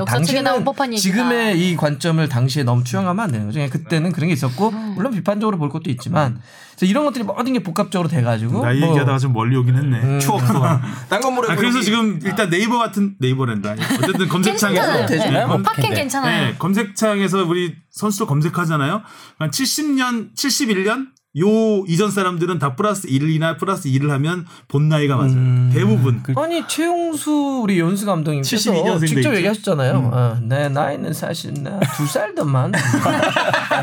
얘기다. 0.93 0.95
지금의 1.01 1.59
이 1.59 1.75
관점을 1.75 2.29
당시에 2.29 2.61
너무 2.63 2.83
투영하면 2.83 3.23
안 3.25 3.31
되는 3.31 3.47
거죠. 3.47 3.67
그때는 3.71 4.11
그런 4.11 4.27
게 4.27 4.33
있었고 4.33 4.69
음. 4.69 4.93
물론 4.95 5.11
비판적으로 5.13 5.57
볼 5.57 5.69
것도 5.69 5.89
있지만 5.89 6.39
그래서 6.77 6.91
이런 6.91 7.05
것들이 7.05 7.23
모든 7.23 7.53
게 7.53 7.59
복합적으로 7.59 8.07
돼가지고 8.07 8.61
나이 8.61 8.79
뭐 8.79 8.89
얘기하다가 8.89 9.17
좀 9.17 9.33
멀리 9.33 9.55
오긴 9.55 9.75
했네. 9.75 9.99
음. 9.99 10.19
추억 10.19 10.45
소환. 10.45 10.79
딴건 11.09 11.33
모르고 11.33 11.51
아, 11.51 11.55
그래서 11.55 11.81
지금 11.81 12.19
일단 12.23 12.51
네이버 12.51 12.77
같은 12.77 13.15
네이버랜다. 13.19 13.71
어쨌든 13.71 14.29
괜찮아요. 14.29 14.29
검색창에서. 14.29 15.29
네. 15.31 15.45
뭐 15.47 15.57
팟캔 15.57 15.89
네. 15.89 15.95
괜찮아요. 15.95 16.45
네, 16.45 16.55
검색창에서 16.59 17.45
우리 17.45 17.75
선수들 17.89 18.27
검색하잖아요. 18.27 19.01
한 19.39 19.49
70년, 19.49 20.35
71년 20.35 21.07
요 21.39 21.83
이전 21.87 22.09
사람들은 22.11 22.59
다 22.59 22.75
플러스 22.75 23.07
1이나 23.07 23.57
플러스 23.57 23.89
2를 23.89 24.09
하면 24.09 24.45
본 24.67 24.89
나이가 24.89 25.15
맞아요. 25.17 25.31
음. 25.33 25.69
대부분. 25.73 26.23
그- 26.23 26.33
아니 26.37 26.67
최용수 26.67 27.61
우리 27.63 27.79
연수 27.79 28.05
감독님께서 28.05 28.49
72 28.49 28.83
년생도 28.83 29.05
직접 29.07 29.19
있죠. 29.29 29.35
얘기하셨잖아요. 29.37 30.09
어, 30.13 30.39
내 30.41 30.69
나이는 30.69 31.13
사실 31.13 31.53
나 31.63 31.79
두 31.97 32.05
살 32.07 32.33
더 32.35 32.43
많아. 32.45 32.71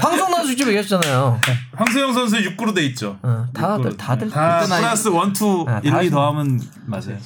방송 0.00 0.30
나와서 0.30 0.48
직접 0.48 0.66
얘기하셨잖아요. 0.68 1.40
황세영 1.76 2.12
선수 2.12 2.36
6구로 2.36 2.74
돼 2.74 2.84
있죠. 2.86 3.18
어, 3.22 3.46
다들. 3.52 3.96
다들 3.96 4.30
다 4.30 4.60
플러스 4.66 5.08
1, 5.08 5.14
2, 5.14 5.64
아, 5.68 5.80
1, 5.82 5.90
다2 5.92 6.10
더하면 6.10 6.60
맞아요. 6.86 7.16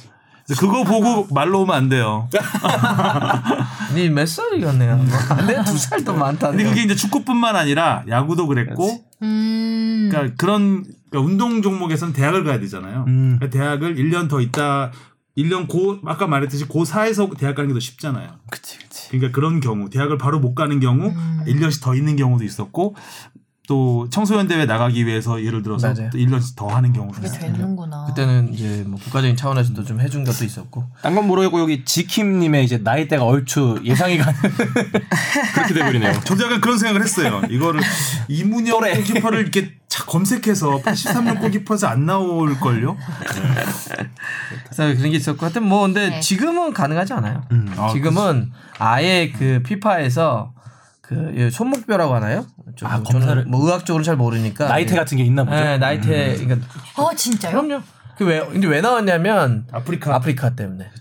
그거 0.57 0.83
보고 0.83 1.27
말로 1.33 1.61
오면 1.61 1.75
안 1.75 1.89
돼요. 1.89 2.27
니몇 3.95 4.27
살이겠네요. 4.27 5.05
내두 5.47 5.77
살 5.77 6.03
더 6.03 6.13
많다. 6.13 6.49
근데 6.49 6.63
그게 6.63 6.83
이제 6.83 6.95
축구뿐만 6.95 7.55
아니라 7.55 8.03
야구도 8.07 8.47
그랬고 8.47 9.03
음. 9.21 10.09
그러니까 10.11 10.35
그런 10.37 10.85
그러니까 11.09 11.19
운동 11.29 11.61
종목에서는 11.61 12.13
대학을 12.13 12.43
가야 12.43 12.59
되잖아요. 12.59 13.05
음. 13.07 13.37
그러니까 13.39 13.49
대학을 13.57 13.95
1년 13.95 14.29
더 14.29 14.39
있다 14.41 14.91
1년 15.37 15.67
고 15.67 15.97
아까 16.05 16.27
말했듯이 16.27 16.65
고4에서 16.67 17.37
대학 17.37 17.55
가는 17.55 17.67
게 17.69 17.73
더 17.73 17.79
쉽잖아요. 17.79 18.29
그치 18.49 18.77
그치. 18.79 19.09
그러니까 19.09 19.31
그런 19.33 19.59
경우 19.59 19.89
대학을 19.89 20.17
바로 20.17 20.39
못 20.39 20.55
가는 20.55 20.79
경우 20.79 21.09
음. 21.09 21.43
1년씩 21.47 21.81
더 21.83 21.95
있는 21.95 22.15
경우도 22.15 22.43
있었고 22.43 22.95
또 23.69 24.07
청소년 24.09 24.47
대회 24.47 24.65
나가기 24.65 25.05
위해서 25.05 25.43
예를 25.43 25.61
들어서 25.61 25.93
맞아요. 25.93 26.09
또 26.11 26.17
1년씩 26.17 26.55
더 26.55 26.67
하는 26.69 26.91
경우도 26.91 27.13
그게 27.21 27.27
있어요. 27.27 27.53
되는구나. 27.53 28.05
그때는 28.07 28.51
이제 28.51 28.83
뭐 28.87 28.99
국가적인 28.99 29.35
차원에서도 29.35 29.83
좀 29.83 30.01
해준 30.01 30.23
것도 30.23 30.43
있었고. 30.43 30.85
딴 31.03 31.13
건 31.13 31.27
모르고 31.27 31.59
여기 31.59 31.85
지킴님의 31.85 32.65
이제 32.65 32.79
나이대가 32.79 33.23
얼추 33.25 33.81
예상이 33.83 34.17
가는 34.17 34.33
그렇게 35.53 35.73
돼버리네요. 35.75 36.19
저도 36.23 36.45
약간 36.45 36.61
그런 36.61 36.79
생각을 36.79 37.03
했어요. 37.03 37.43
이거를 37.47 37.79
이문영. 38.27 38.79
골키퍼를 38.79 39.39
이렇게 39.39 39.73
착 39.87 40.07
검색해서 40.07 40.81
83년 40.81 41.37
골키퍼에서 41.41 41.85
안 41.85 42.07
나올 42.07 42.59
걸요? 42.59 42.97
그래서 44.63 44.97
그런 44.97 45.11
게 45.11 45.17
있었고 45.17 45.45
하여튼 45.45 45.63
뭐 45.63 45.81
근데 45.83 46.09
네. 46.09 46.19
지금은 46.19 46.73
가능하지 46.73 47.13
않아요. 47.13 47.43
음. 47.51 47.71
아, 47.77 47.89
지금은 47.93 48.51
아예 48.79 49.31
그 49.31 49.61
피파에서 49.63 50.53
그 51.09 51.49
손목표라고 51.51 52.13
하나요? 52.13 52.45
좀 52.75 52.87
아, 52.87 53.01
검사를- 53.01 53.43
뭐 53.47 53.65
의학적으로 53.65 54.03
잘 54.03 54.15
모르니까 54.15 54.67
나이테 54.67 54.95
같은 54.95 55.17
게 55.17 55.23
있나 55.23 55.43
보죠. 55.43 55.55
네, 55.55 55.79
나이테 55.79 56.35
그러니까 56.37 56.67
어 56.97 57.15
진짜요? 57.15 57.59
그럼요. 57.63 57.81
그왜 58.17 58.45
근데 58.51 58.67
왜 58.67 58.79
나왔냐면 58.79 59.65
아프리카 59.71 60.13
아프리카 60.13 60.55
때문에. 60.55 60.91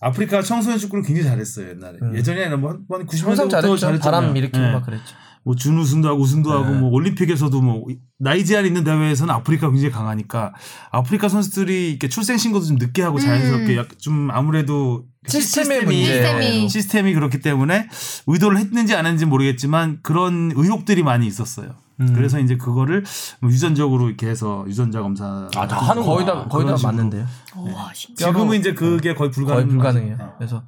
아프리카 0.00 0.40
청소년 0.40 0.78
축구를 0.78 1.04
굉장히 1.04 1.28
잘했어요 1.28 1.68
옛날에. 1.70 1.98
예전에 2.14 2.48
뭐한 2.56 2.86
90년대부터 2.88 3.26
항상 3.26 3.48
잘했죠. 3.50 3.76
잘했잖아요. 3.76 3.98
바람 4.00 4.34
일으키고 4.34 4.58
네. 4.64 4.72
막 4.72 4.86
그랬죠. 4.86 5.14
뭐 5.44 5.54
준우승도 5.54 6.08
하고 6.08 6.20
우승도 6.22 6.50
하고 6.50 6.70
네. 6.70 6.78
뭐 6.80 6.90
올림픽에서도 6.90 7.60
뭐 7.60 7.84
나이 8.18 8.46
제한 8.46 8.64
있는 8.64 8.82
대회에서는 8.82 9.34
아프리카 9.34 9.68
굉장히 9.70 9.90
강하니까 9.92 10.54
아프리카 10.90 11.28
선수들이 11.28 11.90
이렇게 11.90 12.08
출생 12.08 12.38
신고도 12.38 12.64
좀 12.64 12.76
늦게 12.78 13.02
하고 13.02 13.18
자연스럽게 13.18 13.76
약좀 13.76 14.30
아무래도 14.30 15.04
시스템의 15.26 15.84
문제. 15.84 16.04
시스템이. 16.04 16.68
시스템이 16.68 17.14
그렇기 17.14 17.40
때문에 17.40 17.88
의도를 18.26 18.58
했는지 18.58 18.94
안 18.94 19.04
했는지 19.06 19.26
모르겠지만 19.26 19.98
그런 20.02 20.52
의혹들이 20.54 21.02
많이 21.02 21.26
있었어요. 21.26 21.74
음. 22.00 22.14
그래서 22.14 22.40
이제 22.40 22.56
그거를 22.56 23.04
뭐 23.40 23.50
유전적으로 23.50 24.08
이렇게 24.08 24.26
해서 24.28 24.64
유전자 24.66 25.02
검사 25.02 25.48
아, 25.54 25.66
다 25.68 25.76
하는 25.76 26.02
거의 26.02 26.24
다. 26.24 26.44
거의 26.48 26.66
다 26.66 26.76
식으로. 26.76 26.92
맞는데요. 26.92 27.26
와 27.74 27.92
진짜. 27.94 28.26
지금은 28.28 28.58
이제 28.58 28.72
그게 28.72 29.14
거의 29.14 29.30
불가능 29.30 29.64
거의 29.64 29.68
불가능해요. 29.68 30.34
그래서 30.38 30.62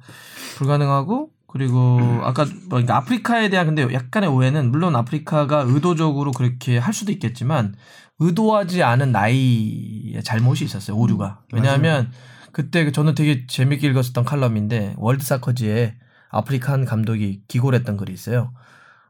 불가능하고 0.57 1.31
그리고 1.47 1.97
음. 1.97 2.19
아까 2.23 2.45
뭐 2.45 2.69
그러니까 2.69 2.97
아프리카에 2.97 3.49
대한 3.49 3.65
근데 3.65 3.91
약간의 3.91 4.29
오해는 4.29 4.71
물론 4.71 4.95
아프리카가 4.95 5.61
의도적으로 5.67 6.31
그렇게 6.31 6.77
할 6.77 6.93
수도 6.93 7.11
있겠지만 7.11 7.75
의도하지 8.19 8.83
않은 8.83 9.11
나이의 9.11 10.23
잘못이 10.23 10.65
있었어요 10.65 10.95
오류가 10.95 11.39
왜냐하면 11.51 12.11
그때 12.53 12.85
그 12.85 12.91
저는 12.91 13.15
되게 13.15 13.45
재밌게 13.47 13.87
읽었었던 13.89 14.23
칼럼인데 14.23 14.93
월드 14.97 15.25
사커지에 15.25 15.95
아프리카 16.29 16.71
한 16.73 16.85
감독이 16.85 17.41
기고했던 17.47 17.97
글이 17.97 18.13
있어요 18.13 18.53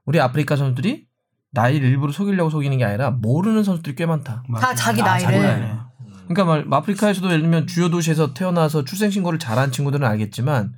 우리 0.06 0.20
아프리카 0.20 0.56
선수들이 0.56 1.06
나이를 1.52 1.88
일부러 1.88 2.12
속이려고 2.12 2.50
속이는 2.50 2.78
게 2.80 2.86
아니라 2.86 3.12
모르는 3.12 3.64
선수들이 3.64 3.96
꽤 3.96 4.06
많다 4.08 4.44
다 4.60 4.74
자기 4.74 5.02
아, 5.04 5.20
자기 5.20 5.38
나이를. 5.38 5.48
나이를. 5.48 5.78
그러니까 6.28 6.46
말 6.46 6.66
아프리카에서도 6.80 7.28
예를 7.28 7.42
들면 7.42 7.68
주요 7.68 7.90
도시에서 7.90 8.34
태어나서 8.34 8.86
출생 8.86 9.12
신고를 9.12 9.38
잘한 9.40 9.72
친구들은 9.72 10.08
알겠지만 10.08 10.74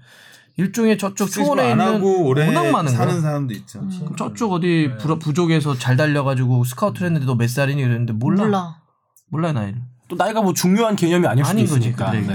일종의 0.58 0.98
저쪽 0.98 1.30
초원에 1.30 1.72
안 1.74 1.80
있는 1.80 2.02
워낙 2.02 2.72
많은 2.72 2.92
사는 2.92 3.14
거야. 3.14 3.22
사람도 3.22 3.54
있죠. 3.54 3.80
그럼 3.82 4.16
저쪽 4.16 4.54
어디 4.54 4.90
부, 5.00 5.20
부족에서 5.20 5.76
잘 5.78 5.98
달려가지고 5.98 6.64
스카우트를 6.64 7.08
했는데 7.08 7.26
너 7.28 7.36
몇 7.36 7.48
살이니 7.50 7.82
그랬는데 7.82 8.14
몰라 8.14 8.44
몰라, 8.44 8.82
몰라. 9.30 9.52
나이를 9.54 9.82
또 10.08 10.16
나이가 10.16 10.42
뭐 10.42 10.54
중요한 10.54 10.96
개념이 10.96 11.28
아닐 11.28 11.44
수도 11.46 11.60
있으니까. 11.60 12.12
그때. 12.12 12.22
네. 12.28 12.34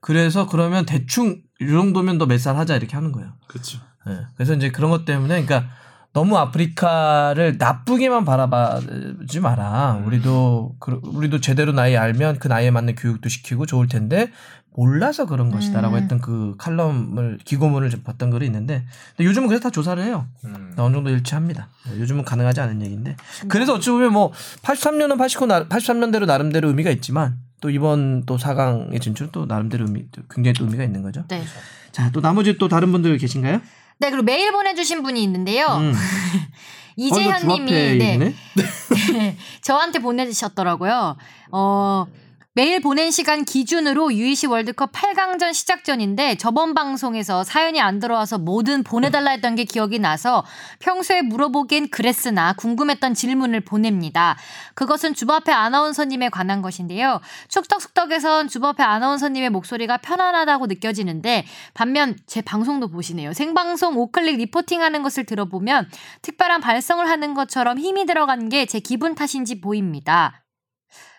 그래서 0.00 0.46
그러면 0.46 0.86
대충 0.86 1.40
이 1.60 1.66
정도면 1.66 2.18
너 2.18 2.26
몇 2.26 2.38
살 2.38 2.56
하자 2.56 2.76
이렇게 2.76 2.94
하는 2.94 3.10
거예요. 3.12 3.32
그렇죠. 3.48 3.78
예. 4.08 4.20
그래서 4.36 4.54
이제 4.54 4.70
그런 4.70 4.90
것 4.90 5.04
때문에 5.04 5.44
그러니까 5.44 5.68
너무 6.12 6.36
아프리카를 6.38 7.56
나쁘게만 7.58 8.24
바라봐지 8.24 9.40
마라. 9.40 10.00
우리도 10.06 10.76
그- 10.80 11.00
우리도 11.04 11.40
제대로 11.40 11.72
나이 11.72 11.96
알면 11.96 12.38
그 12.38 12.48
나이에 12.48 12.70
맞는 12.70 12.94
교육도 12.94 13.28
시키고 13.28 13.66
좋을 13.66 13.88
텐데 13.88 14.30
몰라서 14.78 15.26
그런 15.26 15.50
것이다라고 15.50 15.96
음. 15.96 16.02
했던 16.02 16.20
그 16.20 16.54
칼럼을 16.56 17.40
기고문을 17.44 17.90
좀 17.90 18.04
봤던 18.04 18.30
글이 18.30 18.46
있는데 18.46 18.84
근데 19.16 19.28
요즘은 19.28 19.48
그래서 19.48 19.64
다 19.64 19.70
조사를 19.70 20.00
해요. 20.04 20.26
음. 20.44 20.72
어느 20.76 20.94
정도 20.94 21.10
일치합니다. 21.10 21.66
요즘은 21.96 22.24
가능하지 22.24 22.60
않은 22.60 22.82
얘기인데 22.82 23.16
그래서 23.48 23.74
어찌 23.74 23.90
보면 23.90 24.12
뭐 24.12 24.32
83년은 24.62 25.18
89, 25.18 25.46
83년대로 25.46 26.26
나름대로 26.26 26.68
의미가 26.68 26.92
있지만 26.92 27.38
또 27.60 27.70
이번 27.70 28.24
또 28.24 28.36
4강의 28.36 29.00
진출은 29.00 29.32
또 29.32 29.46
나름대로 29.46 29.84
의미 29.84 30.04
굉장히 30.30 30.52
또 30.54 30.64
의미가 30.64 30.84
있는 30.84 31.02
거죠. 31.02 31.24
네. 31.26 31.42
자 31.90 32.10
또 32.12 32.20
나머지 32.20 32.56
또 32.58 32.68
다른 32.68 32.92
분들 32.92 33.18
계신가요? 33.18 33.60
네, 33.98 34.10
그리고 34.10 34.22
메일 34.22 34.52
보내주신 34.52 35.02
분이 35.02 35.20
있는데요. 35.24 35.66
음. 35.66 35.92
이재현 36.94 37.48
님이 37.48 37.72
네. 37.72 38.16
네, 38.16 38.34
저한테 39.62 39.98
보내주셨더라고요. 39.98 41.16
어, 41.50 42.06
매일 42.58 42.80
보낸 42.80 43.12
시간 43.12 43.44
기준으로 43.44 44.12
UEC 44.12 44.48
월드컵 44.48 44.90
8강전 44.90 45.54
시작 45.54 45.84
전인데 45.84 46.38
저번 46.38 46.74
방송에서 46.74 47.44
사연이 47.44 47.80
안 47.80 48.00
들어와서 48.00 48.36
뭐든 48.38 48.82
보내달라 48.82 49.30
했던 49.30 49.54
게 49.54 49.62
기억이 49.62 50.00
나서 50.00 50.44
평소에 50.80 51.22
물어보기엔 51.22 51.90
그랬으나 51.90 52.54
궁금했던 52.54 53.14
질문을 53.14 53.60
보냅니다. 53.60 54.36
그것은 54.74 55.14
주바페 55.14 55.52
아나운서님에 55.52 56.30
관한 56.30 56.60
것인데요. 56.60 57.20
축덕숙덕에선 57.46 58.48
주바페 58.48 58.82
아나운서님의 58.82 59.50
목소리가 59.50 59.98
편안하다고 59.98 60.66
느껴지는데 60.66 61.44
반면 61.74 62.16
제 62.26 62.40
방송도 62.40 62.88
보시네요. 62.88 63.34
생방송 63.34 63.96
오클릭 63.96 64.36
리포팅하는 64.36 65.04
것을 65.04 65.26
들어보면 65.26 65.88
특별한 66.22 66.60
발성을 66.60 67.08
하는 67.08 67.34
것처럼 67.34 67.78
힘이 67.78 68.04
들어간 68.04 68.48
게 68.48 68.66
제 68.66 68.80
기분 68.80 69.14
탓인지 69.14 69.60
보입니다. 69.60 70.42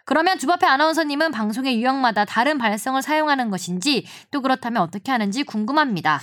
그러면 0.10 0.40
주바페 0.40 0.66
아나운서님은 0.66 1.30
방송의 1.30 1.80
유형마다 1.80 2.26
다른 2.26 2.58
발성을 2.58 3.00
사용하는 3.00 3.52
것인지 3.52 4.08
또 4.32 4.42
그렇다면 4.42 4.82
어떻게 4.82 5.12
하는지 5.12 5.44
궁금합니다. 5.44 6.20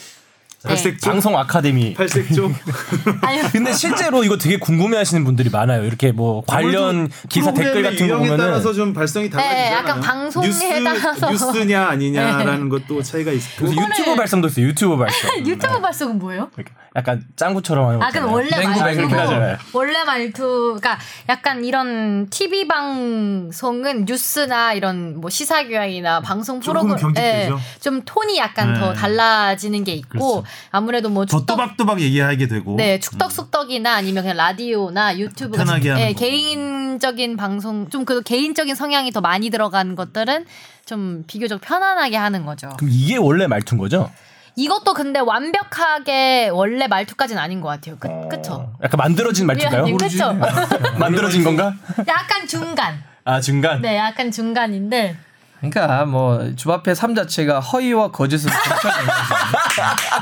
네. 0.64 0.69
발색조 0.71 1.09
방송 1.09 1.38
아카데미. 1.38 1.95
팔색조 1.95 2.50
근데 3.52 3.73
실제로 3.73 4.25
이거 4.25 4.38
되게 4.38 4.59
궁금해하시는 4.59 5.23
분들이 5.23 5.50
많아요. 5.50 5.85
이렇게 5.85 6.11
뭐 6.11 6.43
관련 6.45 7.09
기사 7.28 7.55
댓글 7.55 7.85
같은 7.85 7.99
거 7.99 8.05
유형에 8.07 8.19
보면은 8.25 8.38
따라서 8.38 8.73
좀 8.73 8.93
발성이 8.93 9.31
달라지잖아요. 9.31 9.76
약간 9.76 10.00
방송에 10.00 10.49
뉴스, 10.49 10.83
따라서. 10.83 11.31
뉴스냐 11.31 11.87
아니냐라는 11.87 12.69
것도 12.69 13.00
차이가 13.05 13.31
있고 13.31 13.66
그래서 13.66 13.76
유튜브 13.76 14.16
발성도 14.16 14.49
있어요. 14.49 14.66
유튜브 14.66 14.97
발성. 14.97 15.31
유튜브 15.47 15.81
발성은 15.81 16.19
뭐예요? 16.19 16.50
이렇게 16.57 16.73
약간 16.97 17.23
짱구처럼 17.37 17.87
하는 17.87 17.99
거. 18.00 18.07
아, 18.07 18.11
그럼. 18.11 18.33
원래 18.33 18.49
맹구, 18.57 18.81
말투고 18.81 19.09
맹구. 19.09 19.57
원래 19.75 20.05
말투, 20.05 20.79
그러니까 20.81 20.99
약간 21.29 21.65
이런 21.65 22.31
TV 22.31 22.67
방송은 22.67 24.07
뉴스나 24.07 24.73
이런 24.73 25.21
뭐 25.21 25.29
시사 25.29 25.65
교양이나 25.65 26.21
방송 26.21 26.61
프로그램 26.61 26.97
경직되죠. 26.97 27.61
좀 27.81 28.00
톤이 28.05 28.38
약간 28.38 28.73
네. 28.73 28.81
더 28.81 28.95
달라지는 28.95 29.85
게 29.85 29.93
있고 29.93 30.43
그렇죠. 30.43 30.45
아무래도 30.71 31.11
뭐더 31.11 31.38
축덕 31.38 31.57
또박또박 31.57 32.00
얘기하게 32.00 32.49
되고 32.49 32.76
네, 32.76 32.99
축덕숙덕이나 32.99 33.95
아니면 33.95 34.23
그냥 34.23 34.38
라디오나 34.38 35.19
유튜브 35.19 35.59
같은 35.59 35.67
편하게 35.67 35.91
하는 35.91 36.07
예, 36.07 36.12
거. 36.15 36.19
개인적인 36.21 37.37
방송 37.37 37.91
좀 37.91 38.07
그 38.07 38.23
개인적인 38.23 38.75
성향이 38.75 39.11
더 39.11 39.21
많이 39.21 39.50
들어간 39.50 39.97
것들은 39.97 40.47
좀 40.87 41.25
비교적 41.26 41.61
편안하게 41.61 42.17
하는 42.17 42.47
거죠. 42.47 42.71
그럼 42.79 42.91
이게 42.93 43.17
원래 43.17 43.47
말투인 43.49 43.79
거죠? 43.79 44.11
이것도 44.59 44.95
근데 44.95 45.21
완벽하게 45.21 46.49
원래 46.49 46.87
말투까지는 46.87 47.41
아닌 47.41 47.61
것 47.61 47.69
같아요. 47.69 47.97
그, 48.01 48.09
그쵸? 48.29 48.73
약간 48.83 48.97
만들어진 48.97 49.47
말투인가요? 49.47 49.97
그쵸? 49.99 50.33
만들어진 50.99 51.45
건가? 51.45 51.75
약간 52.09 52.47
중간. 52.49 53.03
아 53.25 53.39
중간. 53.39 53.83
네, 53.83 53.99
약간 53.99 54.31
중간인데. 54.31 55.17
그러니까 55.61 56.07
뭐 56.07 56.55
주바페 56.57 56.95
삶 56.95 57.15
자체가 57.15 57.61
허위와 57.61 58.11
거짓을 58.13 58.51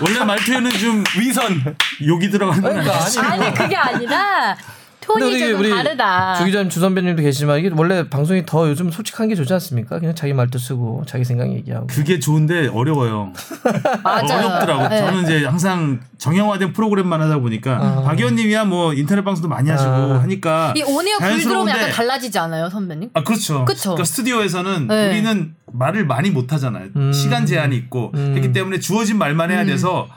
원래 0.01 0.25
말투에는 0.25 0.71
좀 0.73 1.05
위선. 1.17 1.77
욕이 2.05 2.29
들어가는 2.31 2.61
건 2.61 2.73
그러니까. 2.73 3.05
아니 3.05 3.43
아니, 3.43 3.55
그게 3.55 3.77
아니라 3.77 4.57
톤이 5.05 5.39
조금 5.39 5.71
다르다. 5.71 6.35
주 6.35 6.45
기자님 6.45 6.71
주 6.71 6.81
선배님도 6.81 7.23
계시지만 7.23 7.59
이게 7.59 7.71
원래 7.75 8.09
방송이 8.09 8.45
더 8.47 8.69
요즘 8.69 8.91
솔직한 8.91 9.29
게 9.29 9.35
좋지 9.35 9.53
않습니까? 9.53 9.99
그냥 9.99 10.15
자기 10.15 10.33
말도 10.33 10.59
쓰고 10.59 11.05
자기 11.07 11.25
생각 11.25 11.53
얘기하고. 11.53 11.87
그게 11.87 12.19
좋은데 12.19 12.69
어려워요. 12.69 13.33
어렵더라고. 14.05 14.89
네. 14.89 14.99
저는 14.99 15.25
이제 15.25 15.45
항상 15.45 16.01
정형화된 16.19 16.73
프로그램만 16.73 17.21
하다 17.21 17.39
보니까 17.39 18.03
박 18.05 18.19
의원님이야 18.19 18.65
뭐 18.65 18.95
인터넷 18.95 19.23
방송도 19.23 19.49
많이 19.49 19.71
하시고 19.71 19.91
아. 19.91 20.23
하니까 20.23 20.73
이 20.77 20.83
오디오 20.83 21.19
불 21.19 21.39
들어오면 21.41 21.77
약간 21.77 21.91
달라지지 21.91 22.39
않아요, 22.39 22.71
선배님? 22.71 23.11
아 23.15 23.23
그렇죠. 23.23 23.65
그쵸. 23.65 23.91
러니까 23.91 24.05
스튜디오에서는 24.05 24.87
네. 24.89 25.11
우리는 25.11 25.55
말을 25.73 26.07
많이 26.07 26.31
못 26.31 26.53
하잖아요. 26.53 26.89
음. 26.97 27.13
시간 27.13 27.47
제한이 27.47 27.77
있고 27.77 28.13
음. 28.15 28.33
했기 28.37 28.53
때문에 28.53 28.79
주어진 28.79 29.19
말만 29.19 29.51
해야 29.51 29.63
음. 29.63 29.67
돼서 29.67 30.09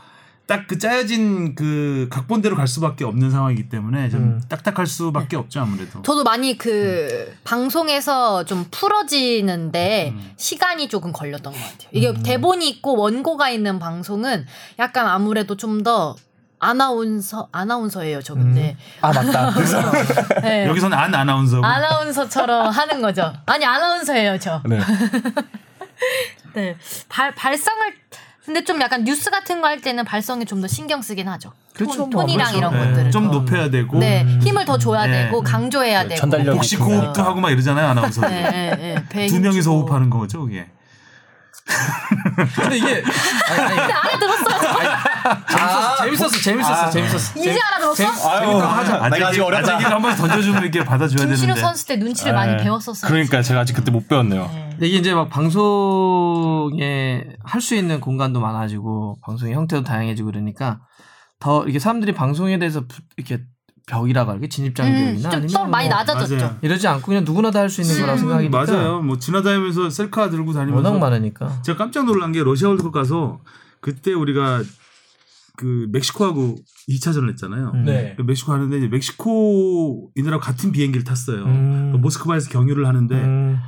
딱 0.48 0.68
그 0.68 0.78
짜여진 0.78 1.56
그 1.56 2.08
각본대로 2.10 2.56
갈 2.56 2.68
수밖에 2.68 3.06
없는 3.06 3.32
상황이기 3.32 3.70
때문에 3.70 4.10
좀 4.10 4.22
음. 4.22 4.42
딱딱할 4.50 4.86
수밖에 4.88 5.38
없죠 5.38 5.62
아무래도. 5.62 6.02
저도 6.02 6.24
많이 6.24 6.58
그 6.58 7.34
방송에서 7.44 8.44
좀 8.44 8.66
풀어지는데 8.72 10.14
음. 10.16 10.32
시간이 10.36 10.90
조금 10.90 11.14
걸렸던 11.14 11.54
것 11.54 11.60
같아요. 11.60 11.90
이게 11.92 12.14
대본이 12.24 12.68
있고 12.70 12.98
원고가 12.98 13.50
있는 13.50 13.80
방송은 13.80 14.46
약간 14.80 15.08
아무래도 15.08 15.56
좀 15.56 15.78
더 15.84 16.16
아나운서 16.60 17.48
아나운서예요, 17.52 18.22
저 18.24 18.34
근데. 18.34 18.76
아 19.02 19.14
맞다. 19.14 19.52
그래서 19.54 19.80
네. 20.42 20.66
여기서는 20.66 20.98
안 20.98 21.14
아나운서고 21.14 21.64
아나운서처럼 21.64 22.70
하는 22.70 23.02
거죠. 23.02 23.32
아니 23.46 23.64
아나운서예요, 23.64 24.40
저. 24.40 24.62
네. 24.66 24.80
네. 26.56 26.76
발 27.10 27.34
발성을 27.36 27.94
근데 28.48 28.64
좀 28.64 28.80
약간 28.82 29.04
뉴스 29.04 29.30
같은 29.30 29.60
거 29.62 29.68
할 29.68 29.82
때는 29.82 30.06
발성에 30.06 30.46
좀 30.46 30.62
더 30.62 30.68
신경 30.68 31.02
쓰긴 31.02 31.28
하죠. 31.28 31.52
그렇죠, 31.74 31.98
톤, 31.98 32.10
뭐 32.10 32.22
톤이랑 32.24 32.48
그렇죠. 32.54 32.58
이런 32.58 32.74
네. 32.74 32.90
것들을 32.90 33.12
좀 33.12 33.28
더. 33.28 33.34
높여야 33.40 33.70
되고 33.70 34.00
네, 34.00 34.24
힘을 34.42 34.64
더 34.66 34.78
줘야 34.78 35.06
네. 35.06 35.26
되고 35.26 35.42
강조해야 35.44 36.04
되고. 36.08 36.16
전달력이 36.16 36.58
복식. 36.58 36.80
호흡도 36.80 37.22
하고 37.22 37.42
막 37.42 37.52
이러잖아요 37.52 37.88
아나운서. 37.90 38.22
네, 38.22 38.50
네, 38.50 38.76
네. 38.78 39.06
배두힘 39.10 39.42
명이서 39.44 39.64
주고. 39.64 39.82
호흡하는 39.82 40.10
거죠 40.10 40.42
그게. 40.42 40.68
근데 42.56 42.78
이게 42.78 43.04
아니, 43.50 43.62
아니, 43.62 43.76
근데 43.76 43.94
알아들었어요. 43.94 44.98
재밌었어, 46.00 46.30
재밌었어, 46.30 46.40
재밌었어, 46.42 46.90
재밌었어. 46.92 47.40
이제 47.40 47.52
알아들었어? 47.60 47.96
재밌- 47.96 48.26
아유, 48.26 48.40
재밌다고 48.48 48.72
하자. 48.72 48.94
내가 48.94 49.06
아직 49.16 49.24
아직 49.26 49.42
어렸다. 49.42 49.76
아직은 49.76 49.92
한번 49.92 50.16
던져주면 50.16 50.62
이렇게 50.64 50.84
받아줘야 50.86 51.26
김신우 51.26 51.48
되는데. 51.54 51.62
선수 51.62 51.86
때 51.88 51.96
눈치를 51.98 52.34
많이 52.34 52.52
네. 52.56 52.64
배웠었어요. 52.64 53.10
그러니까 53.10 53.42
제가 53.42 53.62
아직 53.62 53.74
그때 53.74 53.92
못 53.92 54.08
배웠네요. 54.08 54.50
근데 54.72 54.88
이게 54.88 54.98
이제 54.98 55.14
막 55.14 55.30
방송에 55.30 57.26
할 57.44 57.62
수 57.62 57.76
있는 57.76 58.00
공간도 58.00 58.40
많아지고 58.40 59.18
방송의 59.24 59.54
형태도 59.56 59.84
다양해지고 59.84 60.28
그러니까 60.32 60.80
더 61.40 61.64
이렇게 61.64 61.80
사람들이 61.80 62.14
방송에 62.14 62.58
대해서 62.60 62.82
부- 62.82 63.02
이렇게 63.18 63.44
벽이라고 63.88 64.32
할게 64.32 64.48
진입장벽이나 64.50 65.30
음, 65.38 65.48
좀 65.48 65.72
많이 65.72 65.88
뭐 65.88 65.98
낮아졌죠. 65.98 66.36
맞아요. 66.36 66.58
이러지 66.62 66.88
않고 66.88 67.06
그냥 67.08 67.24
누구나 67.24 67.52
다 67.52 67.60
할 67.60 67.70
수 67.70 67.82
있는 67.82 68.00
거라고 68.02 68.20
생각이니까 68.20 68.66
맞아요. 68.66 69.02
뭐 69.02 69.18
지나다니면서 69.18 69.90
셀카 69.90 70.30
들고 70.30 70.54
다니면서 70.54 70.90
워낙 70.90 71.00
많으니까 71.00 71.62
제가 71.64 71.78
깜짝 71.78 72.06
놀란 72.06 72.32
게 72.32 72.44
러시아 72.44 72.68
월드컵 72.70 72.92
가서 72.92 73.40
그때 73.82 74.12
우리가 74.14 74.62
그 75.58 75.88
멕시코하고 75.92 76.56
2차전을 76.90 77.30
했잖아요. 77.32 77.72
음. 77.74 77.84
네. 77.84 78.14
그 78.16 78.22
멕시코 78.22 78.54
하는데 78.54 78.78
이제 78.78 78.88
멕시코인들하고 78.88 80.40
같은 80.40 80.72
비행기를 80.72 81.04
탔어요. 81.04 81.44
음. 81.46 81.92
그 81.92 81.98
모스크바에서 81.98 82.50
경유를 82.52 82.86
하는데 82.88 83.16
음, 83.16 83.60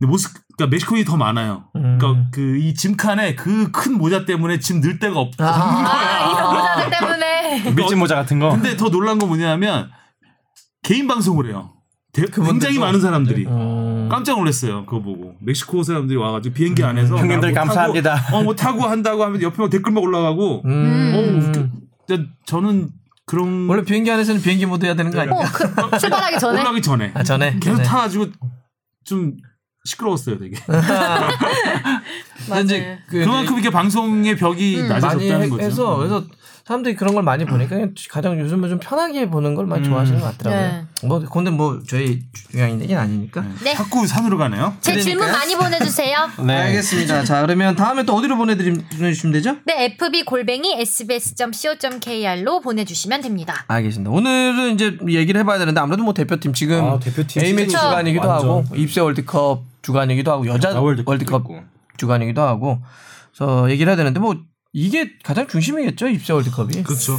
모스 0.00 0.32
그러니까 0.56 0.74
멕시코인이 0.74 1.04
더 1.06 1.16
많아요. 1.16 1.64
음. 1.76 1.96
그러니까 1.98 2.30
그 2.32 2.58
이 2.58 2.74
짐칸에 2.74 3.34
그 3.36 3.70
큰 3.72 3.96
모자 3.96 4.24
때문에 4.26 4.58
짐 4.58 4.80
넣을 4.80 4.98
데가 4.98 5.18
없. 5.20 5.32
아. 5.40 5.44
아, 5.46 6.32
이런 6.32 6.54
모자들 6.54 6.98
때문에. 6.98 7.70
밀짚 7.76 7.98
모자 7.98 8.14
같은 8.16 8.38
거. 8.38 8.50
근데 8.50 8.76
더 8.76 8.90
놀란 8.90 9.18
건 9.18 9.28
뭐냐면 9.28 9.90
개인 10.82 11.06
방송을 11.06 11.46
해요. 11.48 11.74
굉장히 12.12 12.78
많은 12.78 13.00
사람들이 13.00 13.46
음. 13.46 14.08
깜짝 14.10 14.36
놀랐어요. 14.38 14.84
그거 14.86 15.00
보고 15.00 15.34
멕시코 15.40 15.82
사람들이 15.82 16.18
와가지고 16.18 16.54
비행기 16.54 16.82
안에서 16.82 17.16
형님들 17.16 17.52
나뭐 17.52 17.66
감사합니다. 17.66 18.14
타고, 18.16 18.36
어, 18.36 18.42
뭐 18.42 18.54
타고 18.54 18.82
한다고 18.82 19.24
하면 19.24 19.40
옆에 19.42 19.62
막 19.62 19.70
댓글 19.70 19.92
막 19.92 20.02
올라가고. 20.02 20.62
음. 20.64 21.52
어, 22.08 22.16
저는 22.46 22.90
그런 23.26 23.68
원래 23.68 23.84
비행기 23.84 24.10
안에서는 24.10 24.42
비행기 24.42 24.66
모드 24.66 24.84
해야 24.84 24.94
되는 24.96 25.12
거 25.12 25.20
아닌가? 25.20 25.40
어, 25.40 25.44
그, 25.44 25.98
출발하기 25.98 26.38
전에. 26.40 26.54
올라가기 26.60 26.82
전에 26.82 27.12
아 27.14 27.22
전에 27.22 27.56
계속 27.60 27.76
전에. 27.76 27.88
타가지고 27.88 28.26
좀 29.04 29.36
시끄러웠어요, 29.84 30.38
되게. 30.38 30.56
근데 32.46 32.60
이제 32.62 32.98
그 33.08 33.24
그만큼 33.24 33.58
이게 33.58 33.70
방송의 33.70 34.36
벽이 34.36 34.80
음. 34.80 34.88
낮아졌다는 34.88 35.42
해- 35.42 35.48
거죠. 35.48 35.62
해서 35.64 35.96
그래서 35.96 36.24
사람들이 36.66 36.94
그런 36.94 37.14
걸 37.14 37.24
많이 37.24 37.44
보니까 37.44 37.76
가장 38.10 38.38
요즘은 38.38 38.68
좀 38.68 38.78
편하게 38.78 39.28
보는 39.28 39.56
걸 39.56 39.66
많이 39.66 39.82
음. 39.82 39.90
좋아하시는 39.90 40.20
것 40.20 40.38
같더라고요. 40.38 40.70
네. 41.02 41.08
뭐 41.08 41.18
근데 41.18 41.50
뭐 41.50 41.80
저희 41.88 42.20
중요한 42.32 42.80
얘기는 42.80 43.00
아니니까. 43.00 43.44
네. 43.64 43.74
자꾸 43.74 44.06
산으로 44.06 44.38
가네요. 44.38 44.76
제 44.80 44.92
그러니까요. 44.92 45.02
질문 45.04 45.32
많이 45.32 45.56
보내주세요. 45.56 46.16
네. 46.46 46.54
알겠습니다. 46.54 47.24
자 47.24 47.42
그러면 47.42 47.74
다음에 47.74 48.04
또 48.04 48.14
어디로 48.14 48.36
보내드림 48.36 48.84
보내주시면 48.98 49.32
되죠? 49.32 49.56
네, 49.64 49.96
fb 49.98 50.24
골뱅이 50.24 50.74
sbs.co.kr로 50.80 52.60
보내주시면 52.60 53.20
됩니다. 53.22 53.64
알겠습니다. 53.66 54.10
오늘은 54.10 54.74
이제 54.74 54.96
얘기를 55.08 55.40
해봐야 55.40 55.58
되는데 55.58 55.80
아무래도 55.80 56.04
뭐 56.04 56.14
대표팀 56.14 56.52
지금 56.52 56.84
아, 56.84 56.98
대표팀 57.00 57.42
A매치. 57.42 57.70
주간이기도 57.72 58.28
완전. 58.28 58.48
하고 58.48 58.64
입세 58.76 59.00
월드컵 59.00 59.62
주간이기도 59.82 60.30
하고 60.30 60.46
여자 60.46 60.78
월드컵도 60.80 61.10
월드컵 61.10 61.40
있고. 61.42 61.60
주간이기도 62.00 62.40
하고 62.42 62.80
그래서 63.36 63.70
얘기를 63.70 63.90
해야 63.90 63.96
되는데 63.96 64.18
뭐 64.20 64.36
이게 64.72 65.10
가장 65.22 65.46
중심이겠죠 65.46 66.08
입세 66.08 66.32
월드컵이. 66.32 66.82
그렇죠. 66.82 67.14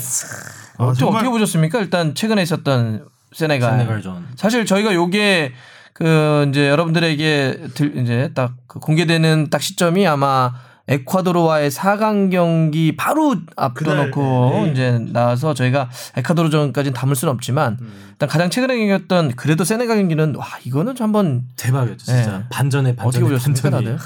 어, 0.78 0.90
아, 0.90 0.94
좀 0.94 0.96
정말- 0.96 1.22
어떻게 1.22 1.30
보셨습니까? 1.32 1.80
일단 1.80 2.16
최근에 2.16 2.42
있었던 2.44 3.06
세네갈. 3.34 3.72
세네갈전. 3.72 4.28
사실 4.36 4.66
저희가 4.66 4.94
요게 4.94 5.54
그 5.94 6.46
이제 6.50 6.68
여러분들에게 6.70 7.68
들 7.76 7.98
이제 7.98 8.32
딱그 8.34 8.80
공개되는 8.80 9.50
딱 9.50 9.62
시점이 9.62 10.08
아마 10.08 10.54
에콰도르와의 10.88 11.70
4강 11.72 12.32
경기 12.32 12.96
바로 12.98 13.36
앞둬놓고 13.56 14.50
그날, 14.52 14.66
네. 14.66 14.72
이제 14.72 15.00
나와서 15.14 15.54
저희가 15.54 15.90
에콰도르전까지는 16.18 16.94
담을 16.94 17.16
수는 17.16 17.34
없지만 17.34 17.78
음. 17.80 18.08
일단 18.12 18.28
가장 18.28 18.50
최근에 18.50 18.76
경기였던 18.78 19.36
그래도 19.36 19.64
세네갈 19.64 19.98
경기는 19.98 20.36
와 20.36 20.46
이거는 20.66 20.96
좀 20.96 21.06
한번 21.06 21.44
대박이었죠, 21.56 22.06
진짜. 22.06 22.38
네. 22.40 22.44
반전에 22.50 22.90
어떻게 22.98 23.20
반전에 23.24 23.28
보셨습니까. 23.30 23.70
다들? 23.70 23.98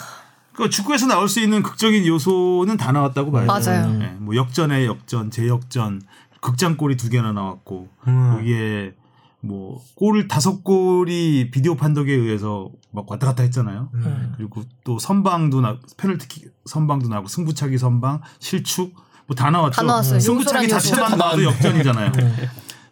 그 0.56 0.70
축구에서 0.70 1.08
나올 1.08 1.28
수 1.28 1.40
있는 1.42 1.62
극적인 1.64 2.06
요소는 2.06 2.78
다 2.78 2.92
나왔다고 2.92 3.32
봐요. 3.32 3.46
맞아요. 3.46 3.90
네, 3.92 4.16
뭐 4.20 4.36
역전에 4.36 4.86
역전, 4.86 5.30
재역전, 5.32 6.02
극장골이 6.42 6.96
두 6.98 7.10
개나 7.10 7.32
나왔고 7.34 7.90
음. 8.08 8.34
거기에 8.36 8.94
뭐 9.42 9.82
골 9.96 10.28
다섯 10.28 10.64
골이 10.64 11.50
비디오 11.52 11.76
판독에 11.76 12.12
의해서 12.14 12.70
막 12.92 13.10
왔다 13.10 13.28
갔다 13.28 13.44
했잖아요. 13.44 13.90
음. 13.94 14.34
그리고 14.38 14.64
또 14.84 14.98
선방도 15.00 15.62
나 15.62 15.78
페널티킥 15.98 16.52
선방도 16.66 17.08
나고 17.10 17.28
승부차기 17.28 17.78
선방, 17.78 18.22
실축 18.40 18.94
뭐 19.28 19.36
다 19.36 19.50
나왔죠. 19.50 19.76
다 19.78 19.84
나왔어요. 19.84 20.20
승부차기. 20.20 20.68
자체만 20.68 21.12
다 21.12 21.16
나와도. 21.16 21.44
역전이잖아요. 21.44 22.12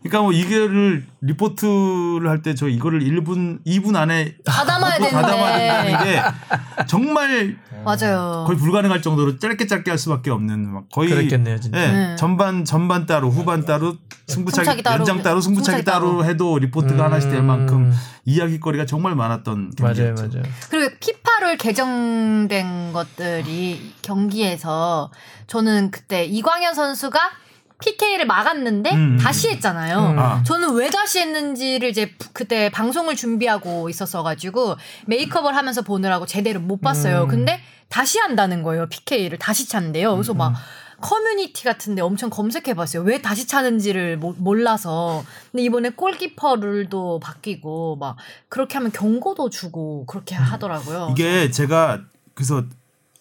그러니까 0.04 0.22
뭐 0.22 0.32
이거를 0.34 1.06
리포트를 1.22 2.30
할 2.30 2.42
때 2.44 2.54
저 2.56 2.68
이거를 2.68 3.00
1분, 3.02 3.63
2분 3.66 3.96
안에 3.96 4.36
다 4.46 4.66
담아야 4.66 4.98
다 5.00 5.22
담아야 5.22 5.58
되는데. 5.58 6.06
된다는 6.06 6.06
게 6.78 6.86
정말 6.88 7.58
맞아요. 7.86 8.44
거의 8.48 8.58
불가능할 8.58 9.02
정도로 9.02 9.39
짧게 9.39 9.68
짧게 9.68 9.92
할 9.92 9.98
수밖에 9.98 10.30
없는 10.32 10.72
막 10.74 10.84
거의 10.92 11.10
그랬겠네요, 11.10 11.60
진짜. 11.60 11.82
예, 11.82 11.88
네. 11.92 12.16
전반 12.18 12.63
전반 12.66 13.06
따로 13.06 13.30
후반 13.30 13.66
따로 13.66 13.96
승부차기, 14.28 14.84
따로, 14.84 15.00
연장 15.00 15.22
따로 15.22 15.42
승부차기 15.42 15.78
승부차기 15.80 15.86
따로, 15.86 16.18
따로. 16.20 16.26
해도 16.26 16.58
리포트가 16.60 16.96
음. 16.96 17.06
하나씩 17.06 17.30
될 17.30 17.42
만큼 17.44 17.92
이야기거리가 18.26 18.86
정말 18.86 19.16
많았던 19.16 19.74
맞아요, 19.82 20.16
경기였죠. 20.16 20.38
맞아요. 20.39 20.44
그리고 20.70 20.96
피파를 21.02 21.58
개정된 21.58 22.94
것들이 22.94 23.94
경기에서 24.02 25.12
저는 25.48 25.92
그때 25.92 26.24
이광현 26.26 26.74
선수가 26.74 27.20
PK를 27.84 28.26
막았는데 28.26 28.91
음. 28.93 29.17
다시 29.17 29.50
했잖아요. 29.50 29.98
음. 30.12 30.19
아. 30.19 30.43
저는 30.43 30.74
왜 30.76 30.89
다시 30.89 31.19
했는지를 31.19 31.89
이제 31.89 32.13
그때 32.32 32.69
방송을 32.69 33.15
준비하고 33.15 33.89
있었어 33.89 34.24
가지고 34.24 34.76
메이크업을 35.08 35.56
하면서 35.56 35.82
보느라고 35.82 36.26
제대로 36.26 36.60
못 36.60 36.80
봤어요. 36.82 37.24
음. 37.24 37.28
근데 37.28 37.60
다시 37.89 38.19
한다는 38.19 38.63
거예요. 38.63 38.88
PK를 38.88 39.38
다시 39.38 39.67
찬대요. 39.67 40.13
그래서 40.13 40.34
막 40.34 40.54
커뮤니티 41.02 41.65
같은데 41.65 42.02
엄청 42.02 42.30
검색해봤어요. 42.30 43.04
왜 43.04 43.22
다시 43.22 43.46
차는지를 43.48 44.17
모- 44.17 44.34
몰라서. 44.38 45.24
근데 45.52 45.63
이번에 45.63 45.89
골키퍼 45.89 46.56
룰도 46.56 47.19
바뀌고 47.19 47.98
막 47.98 48.15
그렇게 48.48 48.76
하면 48.78 48.91
경고도 48.93 49.50
주고 49.50 50.06
그렇게 50.06 50.34
하더라고요. 50.36 51.10
이게 51.12 51.52
제가 51.52 52.00
그래서 52.34 52.63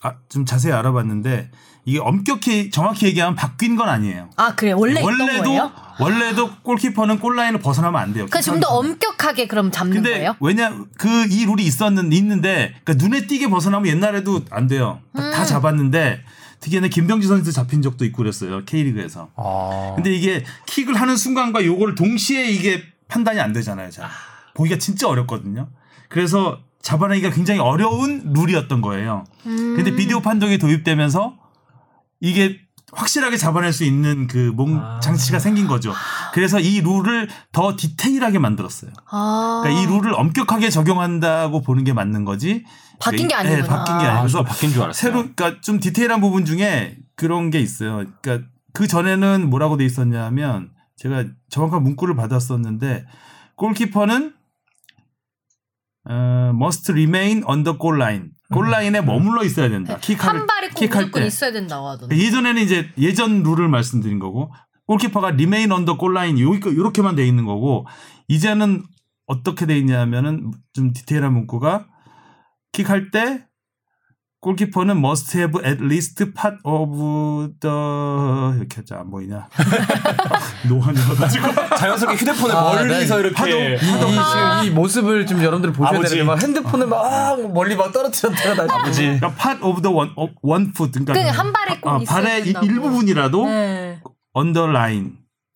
아, 0.00 0.14
좀 0.28 0.44
자세히 0.46 0.72
알아봤는데 0.72 1.50
이게 1.84 1.98
엄격히 1.98 2.70
정확히 2.70 3.06
얘기하면 3.06 3.34
바뀐 3.34 3.74
건 3.74 3.88
아니에요. 3.88 4.30
아 4.36 4.54
그래 4.54 4.70
원래 4.72 5.02
원래도 5.02 5.42
거예요? 5.42 5.72
원래도 5.98 6.50
골키퍼는 6.62 7.18
골라인을 7.18 7.60
벗어나면 7.60 8.00
안 8.00 8.12
돼요. 8.12 8.26
그좀 8.30 8.60
더 8.60 8.68
엄격하게 8.68 9.48
그럼 9.48 9.70
잡는 9.72 9.94
근데 9.96 10.10
거예요? 10.14 10.36
왜냐 10.40 10.70
그 10.96 11.08
이 11.28 11.44
룰이 11.44 11.64
있었는 11.64 12.12
있는데 12.12 12.74
그러니까 12.84 13.04
눈에 13.04 13.26
띄게 13.26 13.48
벗어나면 13.50 13.88
옛날에도 13.88 14.42
안 14.50 14.68
돼요. 14.68 15.00
다- 15.14 15.22
음. 15.26 15.32
다 15.32 15.44
잡았는데 15.44 16.22
특히나 16.60 16.86
김병지 16.86 17.26
선수 17.26 17.50
잡힌 17.50 17.82
적도 17.82 18.04
있고 18.04 18.18
그랬어요 18.18 18.64
K리그에서. 18.64 19.30
아. 19.34 19.92
근데 19.96 20.12
이게 20.14 20.44
킥을 20.66 20.94
하는 20.94 21.16
순간과 21.16 21.64
요거를 21.64 21.96
동시에 21.96 22.48
이게 22.48 22.82
판단이 23.08 23.40
안 23.40 23.52
되잖아요. 23.52 23.90
자 23.90 24.08
보기가 24.54 24.78
진짜 24.78 25.08
어렵거든요. 25.08 25.68
그래서 26.08 26.60
잡아내기가 26.80 27.30
굉장히 27.30 27.58
어려운 27.60 28.32
룰이었던 28.32 28.80
거예요. 28.82 29.24
음. 29.46 29.74
근데 29.76 29.94
비디오 29.96 30.20
판독이 30.20 30.58
도입되면서 30.58 31.41
이게 32.22 32.56
확실하게 32.92 33.36
잡아낼 33.36 33.72
수 33.72 33.84
있는 33.84 34.28
그몸 34.28 34.78
아. 34.78 35.00
장치가 35.00 35.38
생긴 35.38 35.66
거죠. 35.66 35.92
그래서 36.32 36.60
이 36.60 36.80
룰을 36.80 37.28
더 37.50 37.74
디테일하게 37.76 38.38
만들었어요. 38.38 38.92
아. 39.10 39.62
그러니까 39.64 39.82
이 39.82 39.86
룰을 39.86 40.14
엄격하게 40.14 40.70
적용한다고 40.70 41.62
보는 41.62 41.84
게 41.84 41.92
맞는 41.92 42.24
거지. 42.24 42.64
바뀐 43.00 43.26
게 43.26 43.34
네, 43.34 43.34
아니구나. 43.34 43.66
바뀐 43.66 43.98
게 43.98 44.04
아, 44.04 44.12
아니고 44.12 44.28
저 44.28 44.44
바뀐 44.44 44.70
줄 44.70 44.82
알았어요. 44.82 44.92
새로 44.92 45.32
그러니까 45.34 45.60
좀 45.62 45.80
디테일한 45.80 46.20
부분 46.20 46.44
중에 46.44 46.96
그런 47.16 47.50
게 47.50 47.58
있어요. 47.58 48.04
그러니까 48.20 48.46
그 48.72 48.86
전에는 48.86 49.50
뭐라고 49.50 49.76
돼 49.76 49.84
있었냐면 49.84 50.70
제가 50.96 51.24
정확한 51.50 51.82
문구를 51.82 52.14
받았었는데 52.14 53.04
골키퍼는 53.56 54.34
어, 56.08 56.52
must 56.54 56.92
remain 56.92 57.42
on 57.46 57.64
the 57.64 57.76
goal 57.76 58.00
line. 58.00 58.30
골 58.52 58.70
라인에 58.70 59.00
머물러 59.00 59.42
있어야 59.44 59.68
된다. 59.68 59.98
킥할 59.98 60.32
네. 60.32 60.38
한 60.38 60.46
발이 60.46 60.68
꼭 60.68 60.80
킥할 60.80 61.10
때. 61.10 61.26
있어야 61.26 61.52
된다고 61.52 61.88
하던데. 61.88 62.16
예전에는 62.16 62.62
이제 62.62 62.90
예전 62.98 63.42
룰을 63.42 63.68
말씀드린 63.68 64.18
거고 64.18 64.52
골키퍼가 64.86 65.32
goal 65.98 66.16
line 66.16 66.40
요렇게 66.40 66.76
요렇게만 66.76 67.16
돼 67.16 67.26
있는 67.26 67.44
거고 67.44 67.86
이제는 68.28 68.84
어떻게 69.26 69.66
돼 69.66 69.78
있냐면은 69.78 70.50
좀 70.72 70.92
디테일한 70.92 71.32
문구가 71.32 71.86
킥할 72.72 73.10
때 73.10 73.46
골키퍼는 74.42 74.96
must 74.98 75.38
have 75.38 75.64
at 75.64 75.80
least 75.80 76.16
part 76.34 76.56
of 76.64 76.90
the 77.60 78.58
이렇게 78.58 78.76
하자 78.78 78.98
안 78.98 79.10
보이냐 79.10 79.46
노안이어가지고 80.68 81.76
자연스럽게 81.76 82.16
휴대폰을 82.18 82.54
아, 82.56 82.74
멀리서 82.74 83.14
네. 83.16 83.20
이렇게 83.20 83.36
하도- 83.36 83.74
이, 83.74 83.78
지금 83.78 84.64
이 84.64 84.70
모습을 84.70 85.26
좀 85.26 85.38
여러분들 85.38 85.72
보셔야 85.72 85.96
아버지. 85.96 86.10
되는데 86.16 86.26
막 86.26 86.42
핸드폰을 86.42 86.86
막 86.88 87.52
멀리 87.52 87.76
막 87.76 87.92
떨어뜨렸다가 87.92 88.66
다시 88.66 88.80
아버지. 88.80 89.02
그러니까 89.20 89.34
part 89.34 89.62
of 89.64 89.80
the 89.82 89.96
one, 89.96 90.10
one 90.42 90.70
foot 90.74 90.92
그러니까 90.98 91.12
그 91.14 91.38
한 91.38 91.52
발에 91.52 91.80
꼭 91.80 91.88
아, 91.88 91.98
발의 92.04 92.48
이-. 92.48 92.54
일부분이라도 92.62 93.46
네. 93.46 94.00
underline 94.36 95.12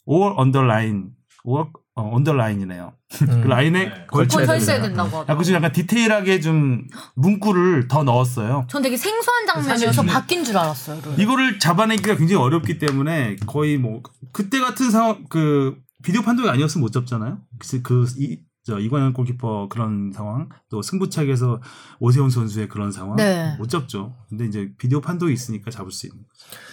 or 0.06 0.34
underline 0.38 1.06
or 1.44 1.66
어, 1.96 2.14
underline이네요. 2.14 2.92
음. 3.22 3.40
그 3.42 3.48
라인에 3.48 3.84
네. 3.88 4.46
서 4.46 4.56
있어야. 4.56 4.82
된다고 4.82 5.08
하더라고요. 5.08 5.26
약간 5.28 5.44
좀 5.44 5.54
약간 5.54 5.72
디테일하게 5.72 6.40
좀 6.40 6.86
문구를 7.14 7.88
더 7.88 8.02
넣었어요. 8.04 8.66
전 8.68 8.82
되게 8.82 8.96
생소한 8.96 9.46
장면이어서 9.46 10.02
바뀐 10.02 10.44
줄 10.44 10.56
알았어요. 10.58 11.00
룰. 11.02 11.18
이거를 11.18 11.58
잡아내기가 11.58 12.16
굉장히 12.16 12.42
어렵기 12.42 12.78
때문에 12.78 13.36
거의 13.46 13.78
뭐 13.78 14.02
그때 14.32 14.60
같은 14.60 14.90
상황 14.90 15.24
그 15.30 15.76
비디오 16.02 16.20
판독이 16.22 16.48
아니었으면 16.50 16.82
못 16.82 16.92
잡잖아요. 16.92 17.38
그래서 17.58 17.82
그이 17.82 18.40
저 18.66 18.78
이관현 18.80 19.12
골키퍼 19.12 19.68
그런 19.68 20.12
상황 20.12 20.48
또 20.70 20.82
승부차기에서 20.82 21.62
오세훈 22.00 22.28
선수의 22.30 22.68
그런 22.68 22.90
상황 22.92 23.16
네. 23.16 23.54
못 23.58 23.70
잡죠. 23.70 24.16
근데 24.28 24.44
이제 24.44 24.70
비디오 24.76 25.00
판독이 25.00 25.32
있으니까 25.32 25.70
잡을 25.70 25.92
수 25.92 26.06
있는. 26.06 26.18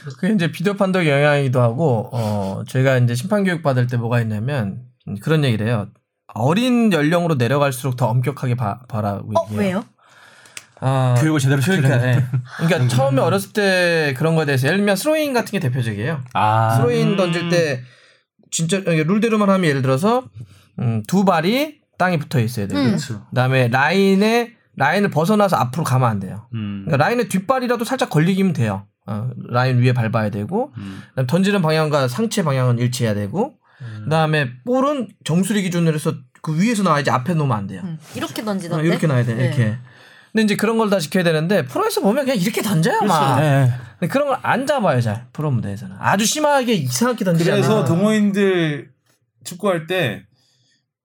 거죠. 0.05 0.17
그게 0.17 0.33
이제 0.33 0.51
비디오 0.51 0.73
판독 0.73 1.05
영향이기도 1.07 1.62
하고 1.62 2.09
어 2.12 2.63
저희가 2.67 2.97
이제 2.97 3.15
심판 3.15 3.43
교육 3.43 3.62
받을 3.62 3.86
때 3.88 3.95
뭐가 3.95 4.19
있냐면 4.21 4.67
음, 4.67 4.81
그런 5.22 5.44
얘기를 5.44 5.68
해요. 5.68 5.88
어린 6.34 6.92
연령으로 6.92 7.36
내려갈수록 7.36 7.96
더 7.96 8.08
엄격하게 8.08 8.56
봐, 8.56 8.82
봐라고 8.88 9.32
어 9.38 9.44
얘기해요. 9.46 9.60
왜요? 9.60 9.86
아, 10.80 11.16
교육을 11.20 11.39
제대로 11.39 11.62
그러니까, 11.62 11.88
시키려면. 11.88 12.18
예. 12.18 12.66
그러니까 12.68 12.88
처음에 12.94 13.22
어렸을 13.22 13.54
때 13.54 14.13
그런 14.18 14.36
거에 14.36 14.46
대해서 14.46 14.68
예를 14.68 14.80
들면 14.80 14.96
스로잉 14.96 15.34
같은 15.34 15.52
게 15.52 15.60
대표적이에요. 15.60 16.22
아. 16.34 16.76
스로잉 16.76 17.12
음. 17.12 17.16
던질 17.18 17.50
때 17.50 17.82
진짜 18.52 18.80
룰대로만 18.80 19.50
하면 19.50 19.70
예를 19.70 19.82
들어서 19.82 20.24
음, 20.80 21.04
두 21.08 21.24
발이 21.24 21.80
땅에 21.98 22.18
붙어 22.18 22.39
있어야 22.39 22.68
되고 22.68 22.80
음. 22.82 22.88
그렇죠. 22.88 23.26
그다음에 23.30 23.70
라인에 23.70 24.56
라인을 24.76 25.10
벗어나서 25.10 25.56
앞으로 25.56 25.84
가면 25.84 26.10
안 26.10 26.20
돼요. 26.20 26.48
음. 26.54 26.84
그러니까 26.86 27.06
라인의 27.06 27.30
뒷발이라도 27.30 27.86
살짝 27.86 28.10
걸리기면 28.10 28.54
돼요. 28.54 28.86
어, 29.06 29.30
라인 29.50 29.80
위에 29.80 29.94
밟아야 29.94 30.30
되고 30.30 30.74
음. 30.78 31.02
던지는 31.28 31.62
방향과 31.62 32.08
상체 32.08 32.44
방향은 32.44 32.80
일치해야 32.80 33.13
되고 33.13 33.54
그다음에 34.04 34.52
볼은 34.66 35.10
정수리 35.24 35.62
기준으로 35.63 35.96
해서 35.96 36.13
그 36.42 36.60
위에서 36.62 36.84
나와야지 36.84 37.10
앞에 37.10 37.34
놓으면 37.34 37.58
안 37.58 37.68
돼요. 37.68 37.82
음, 37.84 37.98
이렇게 38.16 38.42
어, 38.42 38.46
던지던데. 38.46 38.88
이렇게 38.88 39.08
놔야 39.08 39.24
돼. 39.26 39.34
네. 39.36 39.46
이렇게. 39.46 39.78
근데 40.32 40.44
이제 40.46 40.56
그런 40.56 40.78
걸 40.80 40.89
다 40.89 41.00
지켜야 41.00 41.24
되는데 41.24 41.63
프로에서 41.66 42.02
보면 42.02 42.26
그냥 42.26 42.38
이렇게 42.39 42.62
던져요 42.62 43.02
막. 43.02 43.39
네. 43.39 43.72
근데 44.00 44.12
그런 44.12 44.28
걸 44.28 44.39
안 44.42 44.66
잡아요 44.68 45.00
잘 45.00 45.28
프로 45.32 45.52
무대에서는 45.52 45.96
아주 46.00 46.26
심하게 46.26 46.74
이상하게 46.74 47.24
던지잖아요. 47.24 47.62
그래서 47.62 47.86
동호인들 47.86 48.89
축구할 49.44 49.88
때 49.88 50.26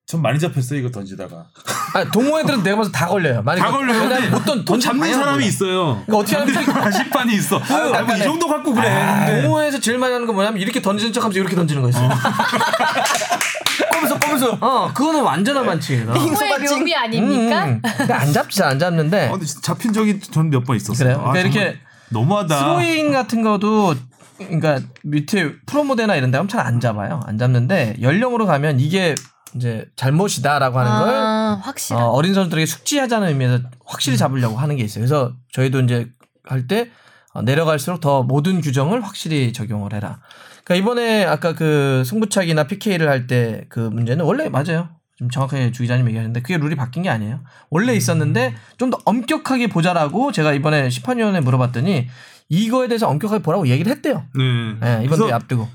전 0.08 0.22
많이 0.22 0.38
잡혔어요 0.38 0.78
이거 0.78 0.90
던지다가 0.90 1.44
아, 1.92 2.04
동호회들은 2.10 2.62
내가 2.62 2.78
봐서 2.78 2.90
다 2.90 3.06
걸려요. 3.06 3.42
만약에 3.42 3.60
다 3.62 3.70
걸려요. 3.70 4.30
못 4.30 4.42
던, 4.44 4.58
또 4.64 4.72
던지는 4.72 4.80
잡는 4.80 5.12
사람이 5.12 5.32
몰라. 5.36 5.44
있어요. 5.46 6.02
그러니까 6.06 6.16
어떻게 6.16 6.36
하면 6.36 6.64
가시판이 6.82 7.34
있어. 7.34 7.58
아, 7.58 8.02
뭐이 8.02 8.18
정도 8.20 8.46
갖고 8.48 8.74
그래. 8.74 8.88
아, 8.90 9.26
근데 9.26 9.42
동호회에서 9.42 9.80
제일 9.80 9.98
많이 9.98 10.12
하는 10.14 10.26
건 10.26 10.34
뭐냐면 10.34 10.60
이렇게 10.62 10.80
던지는 10.82 11.12
척하면서 11.12 11.38
이렇게 11.38 11.54
던지는 11.56 11.82
거 11.82 11.88
있어요. 11.90 12.08
꼬면서 13.92 14.18
꼬면서 14.18 14.58
어, 14.60 14.92
그거는 14.94 15.22
완전한 15.22 15.66
반칙이다. 15.66 16.12
후의 16.12 16.66
준비 16.66 16.94
아닙니까? 16.94 17.64
음, 17.66 17.82
근데 17.98 18.12
안 18.14 18.32
잡지 18.32 18.62
안 18.62 18.78
잡는데 18.78 19.28
아, 19.28 19.32
근데 19.32 19.46
잡힌 19.62 19.92
적이 19.92 20.20
전 20.20 20.48
몇 20.50 20.64
번 20.64 20.76
있었어요. 20.76 20.96
그래요? 20.96 21.22
아, 21.26 21.32
그러니까 21.32 21.60
이렇게 21.60 21.78
너무하다. 22.10 22.56
스로잉 22.58 23.12
같은 23.12 23.42
거도 23.42 23.94
그러니까 24.38 24.80
밑에 25.04 25.52
프로모데나 25.66 26.16
이런 26.16 26.30
데 26.30 26.38
하면 26.38 26.48
잘 26.48 26.60
안 26.60 26.80
잡아요. 26.80 27.20
안 27.26 27.36
잡는데 27.38 27.96
연령으로 28.00 28.46
가면 28.46 28.78
이게 28.80 29.14
이제 29.56 29.86
잘못이다라고 29.96 30.78
하는 30.78 30.90
걸 31.04 31.14
아, 31.14 31.60
확실한. 31.62 32.02
어, 32.04 32.08
어린 32.08 32.34
선수들에게 32.34 32.66
숙지하자는 32.66 33.28
의미에서 33.28 33.60
확실히 33.84 34.16
잡으려고 34.16 34.56
하는 34.56 34.76
게 34.76 34.82
있어요. 34.84 35.02
그래서 35.02 35.32
저희도 35.52 35.80
이제 35.80 36.08
할때 36.44 36.90
내려갈수록 37.44 38.00
더 38.00 38.22
모든 38.22 38.60
규정을 38.60 39.04
확실히 39.04 39.52
적용을 39.52 39.92
해라. 39.92 40.20
그러니까 40.64 40.74
이번에 40.82 41.24
아까 41.24 41.54
그 41.54 42.02
승부차기나 42.04 42.64
PK를 42.66 43.08
할 43.08 43.26
때 43.26 43.64
그 43.68 43.80
문제는 43.80 44.24
원래 44.24 44.48
맞아요. 44.48 44.88
좀 45.16 45.30
정확하게 45.30 45.72
주 45.72 45.82
기자님 45.82 46.06
얘기하셨는데 46.08 46.42
그게 46.42 46.58
룰이 46.58 46.76
바뀐 46.76 47.02
게 47.02 47.08
아니에요. 47.10 47.40
원래 47.70 47.94
있었는데 47.94 48.54
좀 48.76 48.90
더 48.90 48.98
엄격하게 49.04 49.68
보자라고 49.68 50.32
제가 50.32 50.52
이번에 50.52 50.90
심판위원회 50.90 51.40
물어봤더니 51.40 52.08
이거에 52.50 52.88
대해서 52.88 53.08
엄격하게 53.08 53.42
보라고 53.42 53.66
얘기를 53.68 53.90
했대요. 53.92 54.24
네. 54.34 54.42
예, 55.00 55.04
이번 55.04 55.06
그래서 55.18 55.24
대회 55.26 55.32
앞두고. 55.34 55.68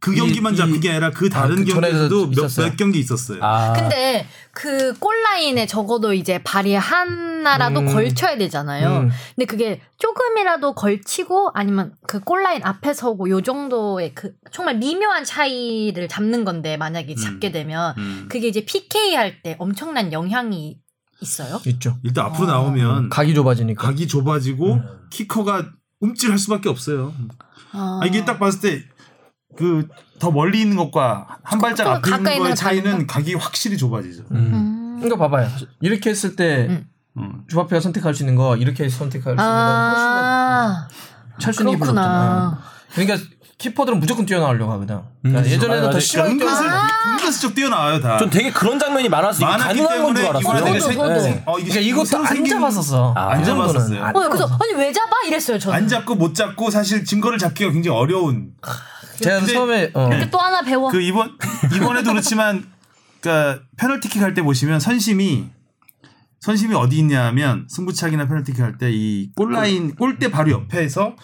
그 0.00 0.14
경기만 0.14 0.54
이- 0.54 0.56
잡힌 0.56 0.80
게 0.80 0.90
아니라 0.90 1.10
그 1.10 1.28
다른 1.28 1.56
그 1.56 1.66
전에도 1.66 1.98
경기에서도 2.30 2.30
몇. 2.30 2.56
몇 2.70 2.76
경기 2.78 2.98
있었어요. 3.00 3.38
아. 3.42 3.74
근데 3.74 4.26
그 4.52 4.94
골라인에 4.98 5.66
적어도 5.66 6.14
이제 6.14 6.42
발이 6.42 6.74
하나라도 6.74 7.80
음. 7.80 7.86
걸쳐야 7.92 8.38
되잖아요. 8.38 8.88
음. 9.02 9.10
근데 9.36 9.44
그게 9.46 9.80
조금이라도 9.98 10.74
걸치고 10.74 11.50
아니면 11.54 11.94
그 12.06 12.20
골라인 12.20 12.62
앞에 12.64 12.94
서고 12.94 13.28
요 13.28 13.42
정도의 13.42 14.14
그 14.14 14.32
정말 14.50 14.78
미묘한 14.78 15.24
차이를 15.24 16.08
잡는 16.08 16.44
건데 16.44 16.78
만약에 16.78 17.14
잡게 17.14 17.52
되면 17.52 17.94
음. 17.98 18.26
그게 18.30 18.48
이제 18.48 18.64
PK 18.64 19.14
할 19.14 19.42
때 19.42 19.54
엄청난 19.58 20.12
영향이 20.14 20.78
있어요. 21.20 21.60
있죠. 21.66 21.98
일단 22.02 22.24
앞으로 22.24 22.48
아. 22.48 22.52
나오면 22.52 23.10
각이 23.10 23.34
좁아지니까. 23.34 23.82
각이 23.86 24.08
좁아지고 24.08 24.80
키커가 25.10 25.70
움찔할 26.00 26.38
수밖에 26.38 26.70
없어요. 26.70 27.12
아, 27.72 28.00
아, 28.02 28.06
이게 28.06 28.24
딱 28.24 28.38
봤을 28.40 28.60
때 28.60 28.84
그 29.60 29.88
더 30.20 30.30
멀리 30.30 30.60
있는 30.60 30.76
것과 30.76 31.38
한 31.42 31.58
발짝 31.58 31.84
또 31.84 31.90
앞에 31.90 32.08
있는 32.10 32.18
있는 32.18 32.38
거의 32.38 32.50
거 32.50 32.54
차이는 32.54 32.84
다른가? 32.84 33.12
각이 33.14 33.34
확실히 33.34 33.76
좁아지죠. 33.76 34.24
음. 34.30 34.36
음. 34.36 34.96
그러니까 35.00 35.16
봐봐요. 35.16 35.48
이렇게 35.80 36.10
했을 36.10 36.36
때 36.36 36.66
음. 36.68 36.86
음. 37.16 37.42
주바페가 37.48 37.80
선택할 37.80 38.14
수 38.14 38.22
있는 38.22 38.36
거 38.36 38.56
이렇게 38.56 38.88
선택할 38.88 39.24
수 39.24 39.30
있는 39.30 39.36
거 39.36 39.42
아, 39.42 40.88
훨씬 40.88 41.34
더 41.34 41.38
찰순이 41.40 41.76
그렇구나. 41.76 42.60
그러니까 42.92 43.16
키퍼들은 43.60 44.00
무조건 44.00 44.24
뛰어나오려고 44.24 44.72
하거든. 44.72 45.00
그러니까 45.22 45.42
음. 45.46 45.52
예전에는 45.52 45.88
아, 45.88 45.90
더 45.90 45.96
아, 45.98 46.00
심하게 46.00 46.30
은근슬, 46.32 46.62
뛰어나. 46.62 46.88
은근슬쩍 47.12 47.54
뛰어나와요 47.54 48.00
다. 48.00 48.16
전 48.18 48.30
되게 48.30 48.50
그런 48.50 48.78
장면이 48.78 49.08
많아서 49.10 49.36
이게 49.36 49.44
많았기 49.44 49.64
가능한 49.82 50.02
건줄 50.02 50.22
때문에 50.24 50.28
알았어요. 50.28 50.40
이번에 50.58 50.64
되게 50.64 50.94
저도. 50.94 51.20
생- 51.20 51.42
어, 51.44 51.58
이게 51.58 51.68
그러니까 51.68 51.80
이것도 51.80 52.18
안 52.18 52.26
생긴- 52.26 52.52
잡았었어. 52.54 53.14
아, 53.14 53.34
이 53.34 53.38
안. 53.38 53.44
잡았었어요. 53.44 54.02
안 54.02 54.16
어, 54.16 54.28
그래서 54.28 54.58
아니 54.62 54.72
왜 54.74 54.90
잡아 54.92 55.10
이랬어요 55.26 55.58
저는. 55.58 55.76
안 55.76 55.86
잡고 55.88 56.14
못 56.14 56.34
잡고 56.34 56.70
사실 56.70 57.04
증거를 57.04 57.36
잡기가 57.38 57.70
굉장히 57.70 57.96
어려운. 57.98 58.52
제가 59.20 59.44
처음에 59.44 59.90
어. 59.92 60.08
또 60.30 60.38
하나 60.38 60.62
배워. 60.62 60.88
그 60.90 61.02
이번 61.02 61.36
이번에도 61.76 62.10
그렇지만 62.12 62.64
그러니까 63.20 63.62
페널티킥 63.76 64.22
할 64.22 64.32
때 64.32 64.40
보시면 64.40 64.80
선심이 64.80 65.50
선심이 66.40 66.74
어디 66.74 66.96
있냐면 66.98 67.66
승부차기나 67.68 68.26
페널티킥 68.26 68.62
할 68.64 68.78
때 68.78 68.90
이 68.90 69.30
골라인 69.36 69.94
골대 69.96 70.30
바로 70.30 70.50
옆에서 70.52 71.14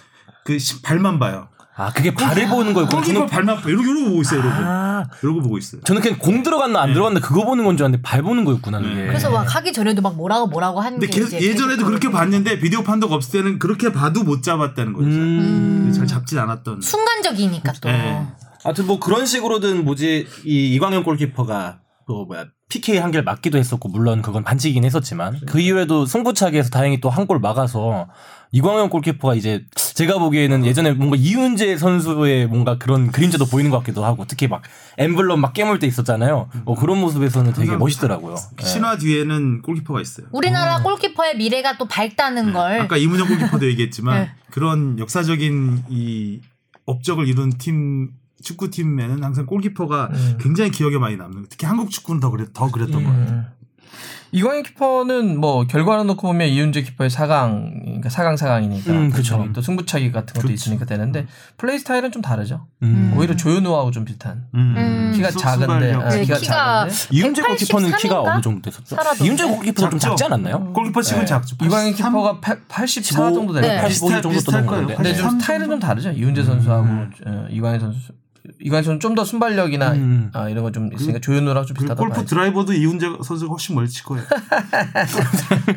그 0.44 0.58
시- 0.58 0.82
발만 0.82 1.18
봐요. 1.18 1.48
아 1.78 1.92
그게 1.92 2.14
발을 2.14 2.48
보는 2.48 2.72
거였구나. 2.72 2.96
골키퍼 3.00 3.14
저는, 3.14 3.26
발만 3.26 3.56
봐. 3.60 3.68
이러고 3.68 3.84
이러고 3.84 4.04
보고 4.08 4.20
있어요. 4.22 4.40
이러고 4.40 4.54
아, 4.56 5.04
이러고 5.22 5.42
보고 5.42 5.58
있어요. 5.58 5.82
저는 5.82 6.00
그냥 6.00 6.18
공 6.18 6.42
들어갔나 6.42 6.80
안 6.80 6.94
들어갔나 6.94 7.20
그거 7.20 7.44
보는 7.44 7.64
건 7.64 7.76
줄 7.76 7.84
알았는데 7.84 8.02
발 8.02 8.22
보는 8.22 8.44
거였구나 8.46 8.80
그게. 8.80 8.94
네. 8.94 9.06
그래서 9.08 9.30
막 9.30 9.42
하기 9.54 9.72
전에도 9.74 10.00
막 10.00 10.16
뭐라고 10.16 10.46
뭐라고 10.46 10.80
하는 10.80 10.98
근데 10.98 11.12
게 11.12 11.20
계속 11.20 11.40
예전에도 11.40 11.84
그렇게 11.84 12.10
봤는데 12.10 12.60
비디오 12.60 12.82
판독 12.82 13.12
없을 13.12 13.42
때는 13.42 13.58
그렇게 13.58 13.92
봐도 13.92 14.24
못 14.24 14.42
잡았다는 14.42 14.92
거죠. 14.94 15.06
음. 15.06 15.92
잘 15.94 16.06
잡진 16.06 16.38
않았던. 16.38 16.80
순간적이니까 16.80 17.72
또. 17.82 17.88
네. 17.90 18.26
하여튼 18.64 18.86
뭐 18.86 18.98
그런 18.98 19.26
식으로든 19.26 19.84
뭐지 19.84 20.26
이 20.46 20.74
이광현 20.74 21.04
골키퍼가 21.04 21.80
또 22.08 22.24
뭐야 22.24 22.46
PK 22.68 22.98
한 22.98 23.10
개를 23.10 23.22
맞기도 23.22 23.58
했었고 23.58 23.88
물론 23.90 24.22
그건 24.22 24.42
반칙이긴 24.44 24.82
했었지만 24.84 25.40
그 25.46 25.60
이후에도 25.60 26.06
승부차기에서 26.06 26.70
다행히 26.70 27.00
또 27.00 27.10
한 27.10 27.26
골 27.26 27.38
막아서 27.38 28.08
이광현 28.56 28.88
골키퍼가 28.88 29.34
이제 29.34 29.66
제가 29.74 30.18
보기에는 30.18 30.64
예전에 30.64 30.92
뭔가 30.92 31.16
이윤재 31.16 31.76
선수의 31.76 32.46
뭔가 32.46 32.78
그런 32.78 33.12
그림자도 33.12 33.44
보이는 33.46 33.70
것 33.70 33.78
같기도 33.80 34.02
하고 34.02 34.24
특히 34.26 34.48
막 34.48 34.62
엠블럼 34.96 35.40
막 35.42 35.52
깨물 35.52 35.78
때 35.78 35.86
있었잖아요. 35.86 36.48
뭐 36.64 36.74
그런 36.74 36.98
모습에서는 36.98 37.52
되게 37.52 37.76
멋있더라고요. 37.76 38.34
예. 38.62 38.64
신화 38.64 38.96
뒤에는 38.96 39.60
골키퍼가 39.60 40.00
있어요. 40.00 40.28
우리나라 40.32 40.82
골키퍼의 40.82 41.36
미래가 41.36 41.76
또 41.76 41.86
밝다는 41.86 42.54
걸. 42.54 42.72
네. 42.72 42.80
아까 42.80 42.96
이문영 42.96 43.28
골키퍼도 43.28 43.66
얘기했지만 43.66 44.22
네. 44.24 44.30
그런 44.50 44.98
역사적인 44.98 45.84
이 45.90 46.40
업적을 46.86 47.28
이룬 47.28 47.50
팀 47.58 48.12
축구팀에는 48.42 49.22
항상 49.22 49.44
골키퍼가 49.44 50.10
음. 50.12 50.38
굉장히 50.40 50.70
기억에 50.70 50.96
많이 50.96 51.16
남는 51.16 51.32
거예요. 51.34 51.46
특히 51.50 51.66
한국 51.66 51.90
축구는 51.90 52.20
더 52.20 52.30
그랬 52.30 52.54
더 52.54 52.70
그랬던 52.70 53.04
것 53.04 53.10
같아요. 53.10 53.44
음. 53.86 54.26
이광현 54.32 54.62
키퍼는 54.64 55.40
뭐 55.40 55.66
결과를 55.66 56.04
놓고 56.06 56.26
보면 56.26 56.48
이윤재 56.48 56.82
키퍼의 56.82 57.08
4강 57.10 57.84
그러니까 57.84 58.08
4강 58.10 58.36
4강이니까 58.36 58.88
음, 58.88 59.10
그쵸. 59.10 59.46
또 59.54 59.62
승부차기 59.62 60.12
같은 60.12 60.34
것도 60.34 60.42
그렇죠. 60.48 60.52
있으니까 60.52 60.84
되는데 60.84 61.26
플레이 61.56 61.78
스타일은 61.78 62.12
좀 62.12 62.20
다르죠. 62.22 62.66
음. 62.82 63.14
오히려 63.16 63.34
조현우하고 63.36 63.92
좀 63.92 64.04
비슷한. 64.04 64.44
음. 64.54 65.12
키가 65.14 65.30
수- 65.30 65.38
작은데. 65.38 65.92
아, 65.94 66.08
네, 66.10 66.22
키가 66.24 66.36
키가- 66.38 66.44
작은데 66.44 66.94
이윤재 67.12 67.42
골키퍼는 67.42 67.96
키가 67.96 68.16
83인가? 68.22 68.24
어느 68.34 68.40
정도 68.42 68.62
됐었죠? 68.70 68.96
이윤재 69.24 69.44
골키퍼는 69.46 69.90
좀? 69.90 69.98
작지 69.98 70.24
않았나요? 70.24 70.72
골키퍼 70.72 71.00
치곤 71.02 71.20
네. 71.20 71.26
작죠. 71.26 71.56
83? 71.56 71.92
키퍼가 72.12 72.40
84 72.68 72.86
15, 72.86 73.32
정도 73.34 73.52
네. 73.54 73.60
되는 73.62 73.82
거85 73.84 74.22
정도 74.22 74.50
거예요. 74.66 74.86
건데. 74.86 74.94
근데 74.96 75.14
좀83 75.14 75.40
스타일은 75.40 75.68
좀 75.70 75.80
다르죠. 75.80 76.10
이윤재 76.10 76.42
선수하고 76.44 76.86
어, 77.26 77.46
이광현 77.50 77.80
선수. 77.80 78.12
이광현 78.60 78.82
선수는 78.84 79.00
좀 79.00 79.14
더 79.14 79.24
순발력이나 79.24 79.92
음. 79.92 80.30
아, 80.34 80.48
이런 80.48 80.62
거 80.64 80.70
좀 80.70 80.92
있으니까 80.92 81.18
조현우랑 81.20 81.64
좀그 81.66 81.80
비슷하다고 81.80 82.00
골프 82.00 82.14
봐야죠. 82.16 82.28
드라이버도 82.34 82.72
이훈재 82.72 83.06
선수가 83.24 83.50
훨씬 83.50 83.74
멀리 83.74 83.88
칠 83.88 84.04
거예요. 84.04 84.24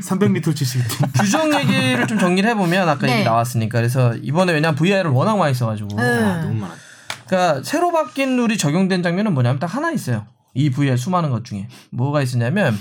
300m 0.01 0.55
치시기 0.55 0.83
때문에. 0.87 1.11
규정 1.19 1.53
얘기를 1.53 2.07
좀 2.07 2.17
정리를 2.19 2.49
해보면 2.49 2.87
아까 2.89 3.05
네. 3.07 3.13
얘기 3.15 3.23
나왔으니까 3.23 3.77
그래서 3.77 4.13
이번에 4.15 4.53
왜냐면 4.53 4.75
VR을 4.75 5.11
워낙 5.11 5.37
많이 5.37 5.53
써가지고 5.53 5.89
네. 5.95 6.03
아, 6.03 6.41
너무 6.41 6.55
많아. 6.55 6.73
그러니까 7.27 7.63
새로 7.63 7.91
바뀐 7.91 8.35
룰이 8.37 8.57
적용된 8.57 9.03
장면은 9.03 9.33
뭐냐면 9.33 9.59
딱 9.59 9.67
하나 9.75 9.91
있어요. 9.91 10.25
이 10.53 10.69
VR 10.71 10.97
수많은 10.97 11.29
것 11.29 11.45
중에 11.45 11.67
뭐가 11.91 12.21
있었냐면 12.21 12.77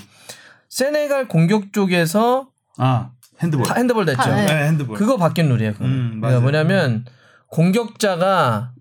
세네갈 0.71 1.29
공격 1.29 1.73
쪽에서 1.73 2.49
아 2.79 3.11
핸드볼. 3.43 3.67
다 3.67 3.75
핸드볼 3.77 4.07
됐죠. 4.07 4.21
아, 4.23 4.35
네. 4.35 4.47
네, 4.47 4.67
핸드볼. 4.69 4.97
그거 4.97 5.17
바뀐 5.17 5.49
룰이에요. 5.49 5.75
그거. 5.75 5.85
음, 5.85 6.19
그러니까. 6.21 6.41
뭐냐면 6.41 7.05
공격자가 7.49 8.73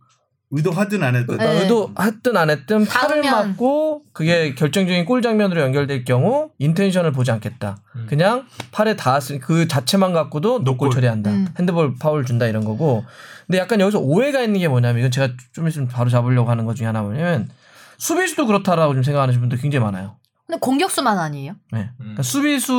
의도하든 0.50 1.04
안 1.04 1.16
했든. 1.16 1.38
네. 1.38 1.62
의도 1.62 1.92
했든 2.00 2.38
안 2.38 2.50
했든 2.50 2.86
팔을 2.86 3.22
닿으면. 3.22 3.50
맞고 3.50 4.04
그게 4.14 4.56
결정적인 4.56 5.06
골 5.06 5.22
장면으로 5.22 5.62
연결될 5.62 6.06
경우 6.06 6.52
인텐션을 6.58 7.12
보지 7.12 7.32
않겠다. 7.32 7.78
그냥 8.08 8.46
팔에 8.72 8.96
닿았으니 8.96 9.40
그 9.40 9.68
자체만 9.68 10.14
갖고도 10.14 10.60
노골. 10.60 10.92
처리한다. 10.92 11.32
음. 11.32 11.48
핸드볼 11.60 11.96
파울 12.00 12.26
준다 12.26 12.46
이런 12.46 12.64
거고. 12.64 13.04
근데 13.46 13.58
약간 13.60 13.80
여기서 13.82 14.00
오해가 14.00 14.42
있는 14.42 14.60
게 14.60 14.68
뭐냐면 14.68 15.00
이건 15.00 15.12
제가 15.12 15.34
좀 15.54 15.68
있으면 15.68 15.88
바로 15.90 16.10
잡으려고 16.10 16.50
하는 16.50 16.66
것 16.66 16.76
중에 16.76 16.86
하나 16.88 17.02
뭐냐면 17.02 17.50
수비수도 17.98 18.46
그렇다라고 18.46 18.94
좀 18.94 19.04
생각하는 19.04 19.38
분들 19.40 19.58
굉장히 19.58 19.84
많아요. 19.84 20.16
근데 20.46 20.60
공격수만 20.62 21.18
아니에요? 21.20 21.56
네. 21.74 21.90
그러니까 21.98 22.24
수비수는 22.24 22.76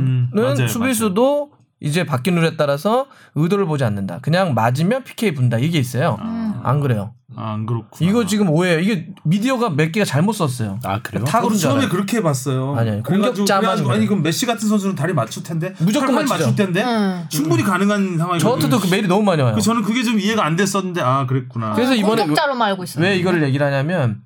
음, 0.00 0.30
맞아요, 0.34 0.68
수비수도 0.68 1.52
이제 1.82 2.04
바뀐 2.04 2.36
룰에 2.36 2.56
따라서 2.56 3.06
의도를 3.34 3.66
보지 3.66 3.82
않는다. 3.84 4.20
그냥 4.22 4.54
맞으면 4.54 5.02
PK 5.04 5.34
분다. 5.34 5.58
이게 5.58 5.78
있어요. 5.78 6.16
음. 6.22 6.60
안 6.62 6.78
그래요. 6.80 7.12
아, 7.34 7.54
안 7.54 7.66
그렇구나. 7.66 8.08
이거 8.08 8.24
지금 8.24 8.50
오해예요. 8.50 8.78
이게 8.78 9.08
미디어가 9.24 9.70
몇 9.70 9.90
개가 9.90 10.04
잘못 10.04 10.32
썼어요. 10.34 10.78
아 10.84 11.00
그래요? 11.02 11.24
다 11.24 11.38
저도 11.40 11.48
그런 11.48 11.58
줄 11.58 11.70
처음에. 11.70 11.88
그렇게 11.88 12.22
봤어요. 12.22 12.76
아니, 12.76 12.90
아니, 12.90 13.02
그래가지고- 13.02 13.06
공격자만 13.36 13.76
그래요. 13.78 13.90
아니 13.90 14.06
그럼 14.06 14.22
메시 14.22 14.46
같은 14.46 14.68
선수는 14.68 14.94
다리 14.94 15.12
맞출 15.12 15.42
텐데 15.42 15.74
무조건. 15.80 16.14
맞출 16.14 16.54
텐데 16.54 16.84
음. 16.84 17.24
충분히 17.28 17.62
가능한 17.64 18.16
상황이거든요. 18.18 18.38
저한테도 18.38 18.78
그 18.78 18.86
메일이 18.88 19.08
너무 19.08 19.22
많이 19.24 19.42
와요. 19.42 19.54
그 19.56 19.60
저는 19.60 19.82
그게 19.82 20.04
좀 20.04 20.20
이해가 20.20 20.44
안 20.44 20.54
됐었는데 20.56 21.00
아 21.00 21.26
그랬구나. 21.26 21.72
그래서 21.72 21.94
이번에 21.96 22.22
공격자로만 22.22 22.68
알고 22.68 22.84
있어요. 22.84 23.04
왜 23.04 23.16
이거를 23.16 23.42
얘기를 23.42 23.66
하냐면 23.66 24.20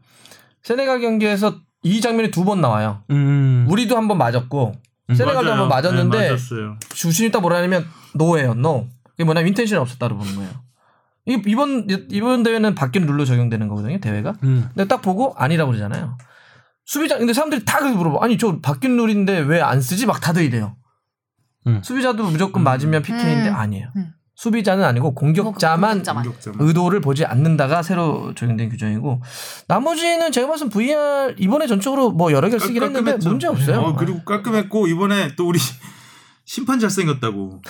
세네갈 0.62 1.00
경기에서 1.00 1.54
이 1.84 2.00
장면이 2.00 2.30
두 2.32 2.44
번 2.44 2.60
나와요. 2.60 3.02
음. 3.10 3.66
우리도 3.70 3.96
한 3.96 4.08
번 4.08 4.18
맞았고 4.18 4.72
세네갈도 5.14 5.42
맞아요. 5.42 5.50
한번 5.62 5.68
맞았는데 5.68 6.18
네, 6.18 6.30
맞았어요. 6.30 6.78
주심이 6.90 7.30
딱 7.30 7.40
뭐라 7.40 7.58
하냐면 7.58 7.86
no예요, 8.14 8.54
no. 8.54 8.88
이게 9.14 9.24
뭐냐면 9.24 9.48
intention이 9.48 9.80
없었다고 9.80 10.16
보는 10.16 10.34
거예요. 10.36 10.50
이- 11.26 11.42
이번 11.46 11.86
이번 12.10 12.42
대회는 12.42 12.74
바뀐 12.74 13.06
룰로 13.06 13.24
적용되는 13.24 13.68
거거든요, 13.68 13.98
대회가. 14.00 14.34
음. 14.42 14.68
근데 14.74 14.86
딱 14.88 15.02
보고 15.02 15.34
아니라고 15.36 15.70
그러잖아요. 15.70 16.18
수비자 16.84 17.18
근데 17.18 17.32
사람들이 17.32 17.64
다 17.64 17.78
그렇게 17.78 17.96
물어봐. 17.96 18.24
아니 18.24 18.38
저 18.38 18.58
바뀐 18.60 18.96
룰인데 18.96 19.40
왜 19.40 19.60
안 19.60 19.80
쓰지? 19.80 20.06
막 20.06 20.20
다들 20.20 20.42
이래요. 20.44 20.76
음. 21.66 21.82
수비자도 21.82 22.22
무조건 22.30 22.62
맞으면 22.62 23.02
PK인데 23.02 23.48
음. 23.48 23.54
아니에요. 23.56 23.88
음. 23.96 24.12
수비자는 24.36 24.84
아니고 24.84 25.14
공격자만 25.14 26.02
공격자만. 26.02 26.24
공격자만. 26.24 26.60
의도를 26.60 27.00
보지 27.00 27.24
않는다가 27.24 27.82
새로 27.82 28.34
적용된 28.34 28.68
규정이고 28.68 29.22
나머지는 29.66 30.30
제가 30.30 30.46
봤을 30.46 30.68
때 30.68 30.74
VR 30.74 31.34
이번에 31.38 31.66
전적으로 31.66 32.10
뭐 32.10 32.30
여러 32.32 32.48
개를 32.48 32.60
쓰긴 32.60 32.82
했는데 32.82 33.12
깔끔했죠. 33.12 33.28
문제 33.30 33.46
없어요. 33.46 33.80
어, 33.80 33.96
그리고 33.96 34.22
깔끔했고 34.24 34.88
이번에 34.88 35.34
또 35.36 35.48
우리 35.48 35.58
심판 36.44 36.78
잘생겼다고. 36.78 37.62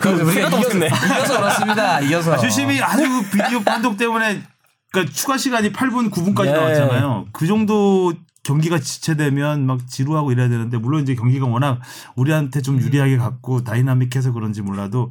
그래서 0.00 0.24
우리가 0.24 0.50
생각도 0.50 0.78
이겨서, 0.86 1.36
그렇습니다. 1.38 2.00
이겨서 2.00 2.38
주심이 2.38 2.80
아주 2.82 3.04
비디오 3.30 3.60
판독 3.62 3.96
때문에 3.98 4.42
그러니까 4.90 5.14
추가 5.14 5.36
시간이 5.36 5.72
8분 5.72 6.10
9분까지 6.10 6.46
예. 6.46 6.52
나왔잖아요. 6.52 7.26
그 7.32 7.46
정도 7.46 8.14
경기가 8.46 8.78
지체되면 8.78 9.66
막 9.66 9.88
지루하고 9.88 10.30
이래야 10.30 10.48
되는데 10.48 10.78
물론 10.78 11.02
이제 11.02 11.16
경기가 11.16 11.46
워낙 11.46 11.80
우리한테 12.14 12.62
좀 12.62 12.80
유리하게 12.80 13.16
갔고 13.16 13.64
다이나믹해서 13.64 14.32
그런지 14.32 14.62
몰라도 14.62 15.10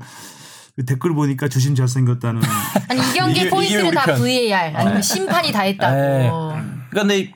그 0.78 0.86
댓글 0.86 1.14
보니까 1.14 1.50
주심 1.50 1.76
잘 1.76 1.90
생겼다는 1.90 2.42
아니 2.90 3.00
이 3.02 3.14
경기 3.14 3.42
이게 3.42 3.92
다. 3.92 4.16
VAR 4.16 4.72
아니면 4.76 4.96
네. 4.96 5.02
심판이 5.02 5.52
다 5.52 5.62
했다고. 5.62 5.96
네. 5.96 6.30
그러니까 6.90 7.02
근데 7.02 7.34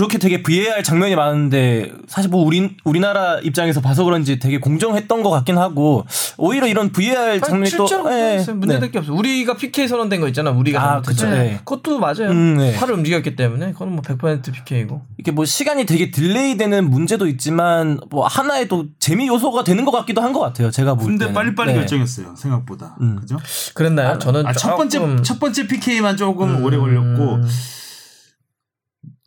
그렇게 0.00 0.16
되게 0.16 0.42
VAR 0.42 0.82
장면이 0.82 1.14
많은데 1.14 1.92
사실 2.08 2.30
뭐 2.30 2.42
우리 2.42 2.74
우리나라 2.84 3.38
입장에서 3.40 3.82
봐서 3.82 4.02
그런지 4.02 4.38
되게 4.38 4.58
공정했던 4.58 5.22
것 5.22 5.28
같긴 5.28 5.58
하고 5.58 6.06
오히려 6.38 6.66
이런 6.66 6.90
VAR 6.90 7.38
장면이 7.38 7.70
또 7.72 7.86
예, 8.10 8.42
문제될 8.50 8.80
네. 8.80 8.90
게 8.90 8.98
없어. 8.98 9.12
우리가 9.12 9.58
PK 9.58 9.86
선언된 9.88 10.22
거 10.22 10.28
있잖아. 10.28 10.52
우리가 10.52 10.82
아. 10.82 11.00
그쵸, 11.02 11.28
네. 11.28 11.58
그것도 11.66 11.98
맞아요. 11.98 12.30
음, 12.30 12.56
네. 12.56 12.74
팔을 12.76 12.94
움직였기 12.94 13.36
때문에 13.36 13.72
그건 13.72 13.92
뭐 13.92 14.00
100% 14.00 14.50
PK고. 14.54 15.02
이렇게 15.18 15.32
뭐 15.32 15.44
시간이 15.44 15.84
되게 15.84 16.10
딜레이되는 16.10 16.88
문제도 16.88 17.26
있지만 17.26 18.00
뭐 18.10 18.26
하나의 18.26 18.68
또 18.68 18.86
재미 19.00 19.26
요소가 19.28 19.64
되는 19.64 19.84
것 19.84 19.90
같기도 19.90 20.22
한 20.22 20.30
것 20.32 20.38
같아요. 20.40 20.70
제가 20.70 20.94
볼 20.94 21.06
근데 21.08 21.24
때는. 21.26 21.34
빨리빨리 21.34 21.72
네. 21.72 21.78
결정했어요. 21.80 22.36
생각보다. 22.38 22.96
음. 23.02 23.16
그죠? 23.20 23.36
그랬나요? 23.74 24.18
저는 24.18 24.46
아, 24.46 24.52
첫 24.54 24.76
번째 24.76 24.98
조금- 24.98 25.22
첫 25.24 25.38
번째 25.40 25.66
PK만 25.66 26.16
조금 26.16 26.48
음. 26.56 26.64
오래 26.64 26.78
걸렸고 26.78 27.40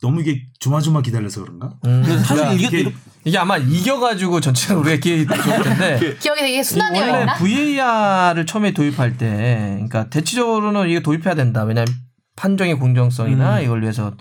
너무 0.04 0.20
이게 0.20 0.42
조마조마 0.58 1.00
기다려서 1.00 1.40
그런가? 1.42 1.70
음, 1.86 2.02
근데 2.04 2.18
사실 2.18 2.36
그러니까 2.36 2.52
이게 2.52 2.80
이게 2.80 2.92
이게 3.24 3.38
아마 3.38 3.56
이겨가지고 3.56 4.40
전체적으로 4.40 4.86
우리가 4.86 5.00
기회 5.00 5.24
줬을 5.26 5.62
텐데 5.62 6.16
기억이 6.20 6.40
되게 6.42 6.62
순환되어 6.62 7.02
원래 7.02 7.20
있나? 7.22 7.34
VAR을 7.36 8.44
처음에 8.46 8.72
도입할 8.72 9.16
때, 9.16 9.70
그러니까 9.74 10.10
대체적으로는 10.10 10.88
이게 10.90 11.00
도입해야 11.02 11.34
된다. 11.34 11.64
왜냐하면 11.64 11.94
판정의 12.36 12.74
공정성이나 12.78 13.60
이걸 13.60 13.80
위해서 13.82 14.12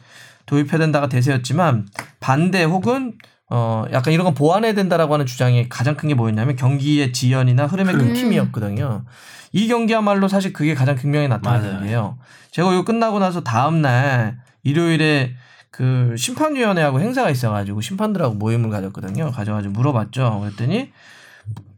도입해야 0.45 0.77
된다가 0.79 1.09
대세였지만 1.09 1.87
반대 2.21 2.63
혹은 2.63 3.13
어 3.49 3.83
약간 3.91 4.13
이런 4.13 4.23
건 4.23 4.33
보완해야 4.33 4.73
된다라고 4.73 5.13
하는 5.13 5.25
주장이 5.25 5.67
가장 5.67 5.95
큰 5.95 6.07
게 6.07 6.15
뭐였냐면 6.15 6.55
경기의 6.55 7.11
지연이나 7.11 7.65
흐름의 7.67 7.95
끊김이었거든요. 7.95 9.03
이 9.51 9.67
경기야말로 9.67 10.27
사실 10.27 10.53
그게 10.53 10.73
가장 10.75 10.95
극명히 10.95 11.27
나타난 11.27 11.61
맞아요. 11.61 11.73
경기예요. 11.77 12.17
제가 12.51 12.71
이거 12.73 12.83
끝나고 12.85 13.19
나서 13.19 13.41
다음 13.43 13.81
날 13.81 14.39
일요일에 14.63 15.35
그 15.73 16.13
심판위원회하고 16.15 16.99
행사가 16.99 17.31
있어가지고 17.31 17.81
심판들하고 17.81 18.35
모임을 18.35 18.69
가졌거든요. 18.69 19.31
가져가지고 19.31 19.73
물어봤죠. 19.73 20.41
그랬더니 20.41 20.91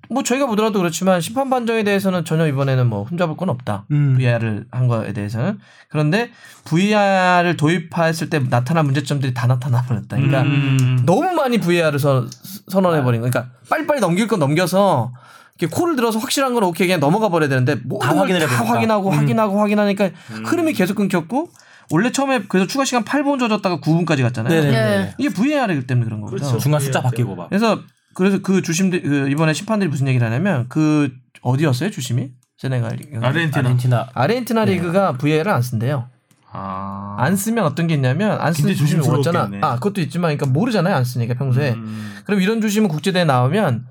뭐 0.09 0.21
저희가 0.21 0.47
보더라도 0.47 0.79
그렇지만 0.79 1.21
심판 1.21 1.49
판정에 1.49 1.83
대해서는 1.83 2.25
전혀 2.25 2.45
이번에는 2.45 2.87
뭐 2.87 3.03
흠잡을 3.03 3.37
건 3.37 3.47
없다. 3.49 3.85
음. 3.91 4.15
VR을 4.17 4.65
한 4.69 4.89
거에 4.89 5.13
대해서는 5.13 5.59
그런데 5.87 6.29
VR을 6.65 7.55
도입했을 7.55 8.29
때 8.29 8.39
나타난 8.49 8.83
문제점들이 8.83 9.33
다 9.33 9.47
나타나 9.47 9.81
버렸다. 9.83 10.17
그러니까 10.17 10.41
음. 10.41 10.99
너무 11.05 11.31
많이 11.31 11.57
VR을 11.57 11.97
선, 11.97 12.29
선언해 12.67 13.01
버린 13.01 13.21
거. 13.21 13.29
그러니까 13.29 13.53
빨리빨리 13.69 14.01
넘길 14.01 14.27
건 14.27 14.39
넘겨서 14.39 15.13
이렇게 15.57 15.73
코를 15.73 15.95
들어서 15.95 16.19
확실한 16.19 16.53
건 16.53 16.63
오케이 16.63 16.85
그냥 16.87 16.99
넘어가 16.99 17.29
버려야 17.29 17.47
되는데 17.47 17.75
모든 17.85 18.09
걸 18.09 18.17
확인을 18.19 18.45
다. 18.45 18.65
확인하고 18.65 19.09
음. 19.09 19.17
확인하고 19.17 19.57
확인하니까 19.61 20.09
흐름이 20.47 20.73
계속 20.73 20.95
끊겼고 20.95 21.49
원래 21.91 22.11
처음에 22.11 22.43
그래서 22.47 22.67
추가 22.67 22.85
시간 22.85 23.03
8분 23.03 23.39
줘줬다가 23.39 23.79
9분까지 23.79 24.21
갔잖아요. 24.23 24.49
네네. 24.49 24.71
네. 24.71 25.13
이게 25.17 25.29
VR이기 25.29 25.87
때문에 25.87 26.05
그런 26.05 26.21
거죠. 26.21 26.35
그렇죠. 26.35 26.57
중간 26.57 26.81
숫자 26.81 27.01
바뀌고 27.01 27.35
막. 27.35 27.49
그래서 27.49 27.81
그래서 28.13 28.41
그 28.41 28.61
주심들 28.61 29.01
그 29.01 29.29
이번에 29.29 29.53
심판들이 29.53 29.89
무슨 29.89 30.07
얘기를 30.07 30.25
하냐면 30.25 30.65
그 30.69 31.11
어디였어요 31.41 31.91
주심이 31.91 32.31
세네갈 32.57 32.97
아르헨티나. 33.21 33.59
아르헨티나 33.59 34.09
아르헨티나 34.13 34.65
리그가 34.65 35.13
VA를 35.13 35.51
안 35.51 35.61
쓴대요. 35.61 36.09
아. 36.51 37.17
안 37.19 37.35
쓰면 37.35 37.65
어떤 37.65 37.87
게 37.87 37.95
있냐면 37.95 38.39
안 38.39 38.53
쓰는 38.53 38.73
주심이 38.73 39.05
없잖아. 39.05 39.51
아 39.61 39.75
그것도 39.75 39.99
있지만 40.01 40.37
그러니까 40.37 40.45
모르잖아요 40.47 40.95
안 40.95 41.03
쓰니까 41.03 41.33
평소에. 41.33 41.73
음. 41.73 42.15
그럼 42.25 42.41
이런 42.41 42.61
주심은 42.61 42.87
국제대회 42.87 43.25
나오면 43.25 43.85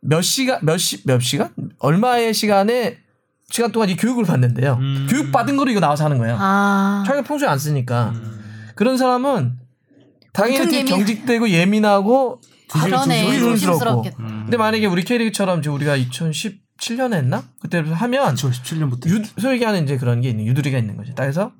몇 0.00 0.22
시간 0.22 0.58
몇시몇 0.62 1.20
시간 1.20 1.50
얼마의 1.78 2.32
시간에 2.32 2.98
시간 3.50 3.72
동안 3.72 3.88
이 3.88 3.96
교육을 3.96 4.24
받는데요. 4.24 4.78
음. 4.80 5.06
교육 5.10 5.32
받은 5.32 5.56
거로 5.56 5.70
이거 5.70 5.80
나와서 5.80 6.04
하는 6.04 6.18
거예요. 6.18 6.36
아. 6.38 7.02
자기가 7.06 7.24
평소에 7.26 7.48
안 7.48 7.58
쓰니까 7.58 8.12
그런 8.76 8.96
사람은 8.96 9.58
당연히 10.32 10.76
예민- 10.78 10.86
경직되고 10.86 11.48
예민하고 11.50 12.40
그러네. 12.68 13.38
조심스럽고. 13.40 14.04
음. 14.20 14.40
근데 14.44 14.56
만약에 14.56 14.86
우리 14.86 15.02
K리그처럼 15.04 15.60
지금 15.62 15.74
우리가 15.76 15.96
2017년에 15.98 17.14
했나? 17.14 17.42
그때부터 17.60 17.94
하면 17.96 18.34
2017년부터 18.36 19.06
유, 19.08 19.22
소위 19.40 19.62
하는 19.64 19.82
이제 19.84 19.96
그런 19.98 20.20
게 20.20 20.30
있는 20.30 20.46
유두리가 20.46 20.78
있는 20.78 20.96
거죠. 20.96 21.12
딱 21.14 21.24
해서 21.24 21.50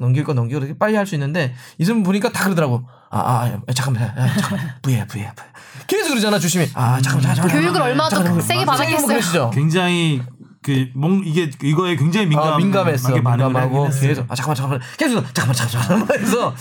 넘길 0.00 0.24
거 0.24 0.34
넘기고 0.34 0.58
이렇게 0.58 0.76
빨리 0.76 0.96
할 0.96 1.06
수 1.06 1.14
있는데 1.14 1.54
이분 1.78 2.02
보니까 2.02 2.30
다 2.32 2.44
그러더라고. 2.44 2.82
아, 3.10 3.18
아, 3.20 3.48
야, 3.48 3.60
잠깐만, 3.74 4.02
야, 4.04 4.14
야, 4.18 4.34
잠깐만, 4.34 4.70
부야, 4.82 5.06
부야, 5.06 5.32
부야. 5.34 5.46
계속 5.86 6.08
그러잖아 6.08 6.38
주심이. 6.38 6.64
아, 6.74 6.98
잠깐만, 7.00 7.02
잠깐만. 7.02 7.34
잠깐만. 7.36 7.62
교육을 7.62 7.82
얼마나 7.82 8.08
더 8.08 8.16
세게 8.40 8.40
잠깐만. 8.40 8.66
받았겠어요. 8.66 9.06
그러시죠. 9.06 9.50
굉장히 9.54 10.22
그 10.62 10.90
몽 10.94 11.22
이게 11.24 11.50
이거에 11.62 11.96
굉장히 11.96 12.26
민감 12.26 12.52
아, 12.52 12.56
민감했어. 12.56 13.10
민감하고. 13.12 13.88
계속 14.00 14.24
아 14.30 14.34
잠깐만 14.34 14.54
잠깐만 14.56 14.80
계속 14.96 15.34
잠깐만 15.34 15.54
잠깐만 15.54 16.06
그래서 16.06 16.54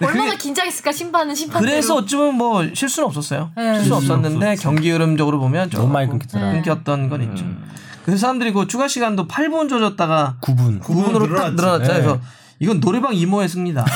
얼마나 0.00 0.36
긴장했을까 0.36 0.92
심판은 0.92 1.34
심판. 1.34 1.60
그래서 1.62 1.96
어쩌면 1.96 2.36
뭐 2.36 2.64
실수는 2.72 3.06
없었어요. 3.08 3.50
네. 3.56 3.74
실수 3.80 3.96
없었는데 3.96 4.46
없었죠. 4.52 4.62
경기 4.62 4.90
흐름적으로 4.90 5.40
보면 5.40 5.68
너무 5.70 5.88
많이 5.92 6.08
끊겼더라. 6.08 6.52
네. 6.52 6.62
끊겼던 6.62 7.08
건 7.08 7.22
있죠. 7.22 7.44
그래서 8.04 8.20
사람들이 8.20 8.52
그 8.52 8.66
추가 8.68 8.86
시간도 8.88 9.26
8분 9.26 9.68
줘줬다가 9.68 10.36
9분. 10.40 10.80
9분으로 10.80 11.36
딱 11.36 11.54
늘어났죠. 11.54 11.54
늘어났죠. 11.56 11.92
네. 11.92 12.00
그래서 12.00 12.20
이건 12.60 12.80
노래방 12.80 13.14
이모의 13.14 13.48
승리다. 13.48 13.84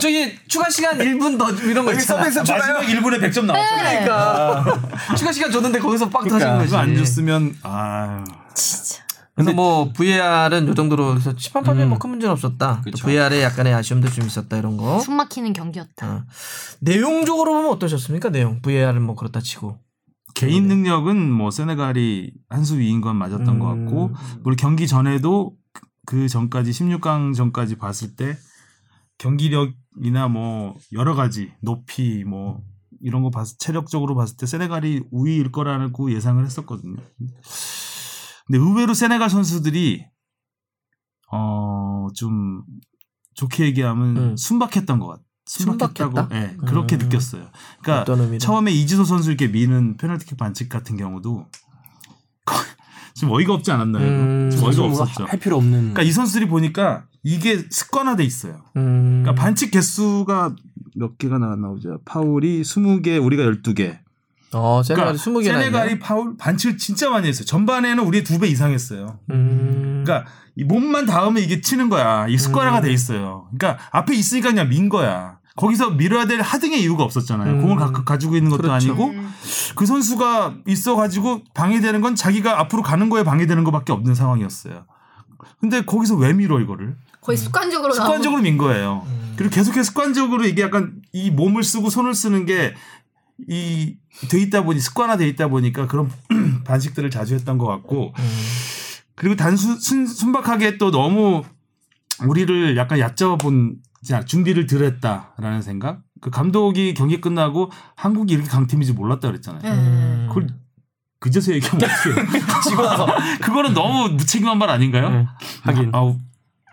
저기 0.00 0.34
추가 0.48 0.68
시간 0.70 0.98
1분 0.98 1.38
더 1.38 1.50
이런 1.50 1.84
거 1.84 1.92
있잖아. 1.92 2.22
마지막 2.22 2.44
1분에 2.82 3.20
100점 3.20 3.44
나왔잖아요. 3.44 4.04
그러니까 4.04 5.14
추가 5.16 5.32
시간 5.32 5.50
줬는데 5.50 5.78
거기서 5.80 6.08
빵 6.08 6.22
터진 6.24 6.38
그러니까. 6.38 6.58
거지. 6.58 6.70
그거 6.70 6.78
안 6.78 6.96
줬으면 6.96 7.56
아 7.62 8.24
진짜. 8.54 9.02
그래서 9.34 9.52
뭐 9.54 9.90
VAR은 9.94 10.68
요 10.68 10.74
정도로 10.74 11.08
그래서 11.10 11.32
심판 11.38 11.62
판정에 11.62 11.86
음. 11.86 11.90
뭐큰 11.90 12.10
문제는 12.10 12.32
없었다. 12.32 12.82
VAR에 13.02 13.42
약간의 13.42 13.72
아쉬움도 13.74 14.10
좀 14.10 14.26
있었다 14.26 14.56
이런 14.58 14.76
거. 14.76 15.00
숨 15.00 15.16
막히는 15.16 15.52
경기였다. 15.54 16.06
어. 16.06 16.24
내용적으로 16.80 17.52
보면 17.54 17.70
어떠셨습니까? 17.72 18.28
내용 18.30 18.60
VAR은 18.60 19.00
뭐 19.02 19.14
그렇다 19.14 19.40
치고. 19.40 19.78
개인 20.34 20.66
능력은 20.68 21.30
뭐 21.30 21.50
세네갈이 21.50 22.32
한 22.48 22.64
수 22.64 22.78
위인 22.78 23.00
건 23.02 23.16
맞았던 23.16 23.58
것 23.58 23.66
같고 23.68 24.06
음. 24.06 24.14
물론 24.42 24.56
경기 24.56 24.86
전에도 24.86 25.52
그 26.06 26.28
전까지 26.28 26.70
16강 26.70 27.34
전까지 27.34 27.76
봤을 27.76 28.16
때 28.16 28.36
경기력 29.18 29.70
이나 30.00 30.28
뭐 30.28 30.76
여러 30.92 31.14
가지 31.14 31.52
높이 31.60 32.24
뭐 32.24 32.62
이런 33.00 33.22
거 33.22 33.30
봤, 33.30 33.46
체력적으로 33.58 34.14
봤을 34.14 34.36
때 34.36 34.46
세네갈이 34.46 35.04
우위일 35.10 35.50
거라고 35.52 36.12
예상을 36.12 36.42
했었거든요. 36.44 36.96
근데 38.46 38.58
의외로 38.58 38.94
세네갈 38.94 39.28
선수들이 39.30 40.06
어 41.30 41.82
좀 42.14 42.62
좋게 43.34 43.64
얘기하면 43.66 44.16
음. 44.16 44.36
순박했던 44.36 44.98
것 44.98 45.06
같. 45.08 45.20
순박했다고, 45.46 46.10
순박했다? 46.16 46.36
예, 46.36 46.56
그렇게 46.56 46.96
음. 46.96 46.98
느꼈어요. 47.00 47.48
그러니까? 47.82 48.38
처음에 48.38 48.70
이지소 48.70 49.04
선수 49.04 49.30
이렇게 49.30 49.48
미는 49.48 49.96
페널티킥 49.96 50.36
반칙 50.38 50.68
같은 50.68 50.96
경우도 50.96 51.46
좀 53.16 53.30
어이가 53.30 53.54
없지 53.54 53.72
않았나요? 53.72 54.06
음. 54.06 54.50
좀 54.50 54.64
어이가 54.64 54.82
뭐 54.82 55.00
없었죠. 55.02 55.24
할 55.24 55.38
필요 55.38 55.56
없는. 55.56 55.78
그러니까 55.78 56.02
이 56.02 56.12
선수들이 56.12 56.48
보니까 56.48 57.06
이게 57.22 57.64
습관화돼 57.70 58.24
있어요. 58.24 58.62
음. 58.76 59.22
그러니까 59.22 59.42
반칙 59.42 59.70
개수가 59.70 60.56
몇 60.96 61.18
개가 61.18 61.38
나 61.38 61.56
나오죠? 61.56 62.00
파울이 62.04 62.62
20개, 62.62 63.22
우리가 63.22 63.44
12개. 63.44 63.98
어, 64.54 64.82
세네갈이 64.82 65.18
그러니까 65.18 65.40
20개나 65.40 65.44
세네갈이 65.44 65.98
파울 65.98 66.36
반칙을 66.36 66.76
진짜 66.76 67.08
많이 67.08 67.28
했어요. 67.28 67.44
전반에는 67.46 68.04
우리의 68.04 68.24
두배 68.24 68.48
이상 68.48 68.72
했어요. 68.72 69.18
음. 69.30 70.02
그러니까 70.04 70.30
이 70.56 70.64
몸만 70.64 71.06
닿으면 71.06 71.42
이게 71.42 71.60
치는 71.60 71.88
거야. 71.88 72.26
이 72.28 72.36
습관화가 72.36 72.80
음. 72.80 72.82
돼 72.82 72.92
있어요. 72.92 73.48
그러니까 73.56 73.82
앞에 73.92 74.14
있으니까 74.14 74.50
그냥 74.50 74.68
민 74.68 74.88
거야. 74.88 75.38
거기서 75.56 75.90
밀어야 75.90 76.26
될 76.26 76.40
하등의 76.40 76.82
이유가 76.82 77.04
없었잖아요. 77.04 77.52
음. 77.54 77.62
공을 77.62 77.76
가, 77.76 77.92
가지고 78.04 78.36
있는 78.36 78.50
것도 78.50 78.62
그렇죠. 78.62 78.74
아니고 78.74 79.08
음. 79.08 79.32
그 79.76 79.86
선수가 79.86 80.56
있어 80.66 80.96
가지고 80.96 81.42
방해되는 81.54 82.00
건 82.00 82.14
자기가 82.14 82.58
앞으로 82.60 82.82
가는 82.82 83.08
거에 83.08 83.22
방해되는 83.22 83.64
것밖에 83.64 83.92
없는 83.92 84.14
상황이었어요. 84.14 84.84
근데 85.60 85.82
거기서 85.82 86.16
왜 86.16 86.32
밀어 86.32 86.60
이거를? 86.60 86.96
거의 87.22 87.38
습관적으로 87.38 87.94
습관적으로 87.94 88.42
민 88.42 88.58
거예요. 88.58 89.06
음. 89.06 89.34
그리고 89.36 89.54
계속해서 89.54 89.84
습관적으로 89.84 90.44
이게 90.44 90.60
약간 90.62 91.00
이 91.12 91.30
몸을 91.30 91.64
쓰고 91.64 91.88
손을 91.88 92.14
쓰는 92.14 92.44
게 92.44 92.74
이 93.48 93.96
돼 94.28 94.38
있다 94.40 94.62
보니 94.62 94.78
습관화돼 94.78 95.26
있다 95.28 95.48
보니까 95.48 95.86
그런 95.86 96.10
반식들을 96.64 97.10
자주 97.10 97.34
했던 97.34 97.58
것 97.58 97.66
같고 97.66 98.12
음. 98.16 98.38
그리고 99.14 99.36
단순 99.36 99.78
순, 99.78 100.06
순박하게 100.06 100.78
또 100.78 100.90
너무 100.90 101.42
우리를 102.26 102.76
약간 102.76 102.98
얕잡아본 102.98 103.76
자, 104.04 104.24
준비를 104.24 104.66
덜 104.66 104.84
했다라는 104.84 105.62
생각. 105.62 106.02
그 106.20 106.30
감독이 106.30 106.94
경기 106.94 107.20
끝나고 107.20 107.70
한국이 107.96 108.34
이렇게 108.34 108.48
강팀인지 108.48 108.92
몰랐다 108.92 109.28
그랬잖아요. 109.28 109.62
네. 109.62 110.26
그걸 110.28 110.48
그제서 111.18 111.52
얘기하면 111.52 111.88
어떡해. 111.88 112.26
지고 112.68 112.82
나서 112.82 113.06
그거는 113.40 113.74
너무 113.74 114.08
무책임한 114.10 114.58
말 114.58 114.70
아닌가요? 114.70 115.10
네, 115.10 115.26
하긴. 115.62 115.90
아, 115.94 116.14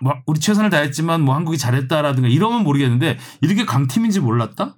뭐 0.01 0.15
우리 0.25 0.39
최선을 0.39 0.69
다했지만 0.69 1.21
뭐 1.21 1.35
한국이 1.35 1.57
잘했다라든가 1.57 2.27
이러면 2.29 2.63
모르겠는데 2.63 3.17
이렇게 3.41 3.65
강팀인지 3.65 4.19
몰랐다? 4.21 4.75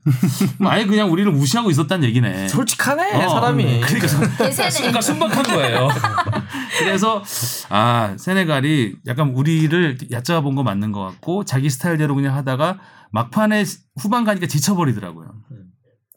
그럼 0.57 0.71
아예 0.71 0.85
그냥 0.85 1.11
우리를 1.11 1.31
무시하고 1.31 1.69
있었다는 1.71 2.07
얘기네. 2.07 2.47
솔직하네 2.47 3.25
어, 3.25 3.29
사람이. 3.29 3.81
그러니까 3.81 4.37
대세네. 4.37 4.69
그러니까 4.77 5.01
순박한 5.01 5.43
거예요. 5.43 5.89
그래서 6.79 7.23
아 7.69 8.15
세네갈이 8.17 8.95
약간 9.07 9.29
우리를 9.29 9.97
얕잡아 10.11 10.41
본 10.41 10.51
거 10.55 10.63
맞는 10.63 10.91
것 10.91 11.01
같고 11.01 11.45
자기 11.45 11.69
스타일대로 11.69 12.13
그냥 12.13 12.35
하다가 12.35 12.79
막판에 13.11 13.63
후반 14.01 14.25
가니까 14.25 14.47
지쳐버리더라고요. 14.47 15.33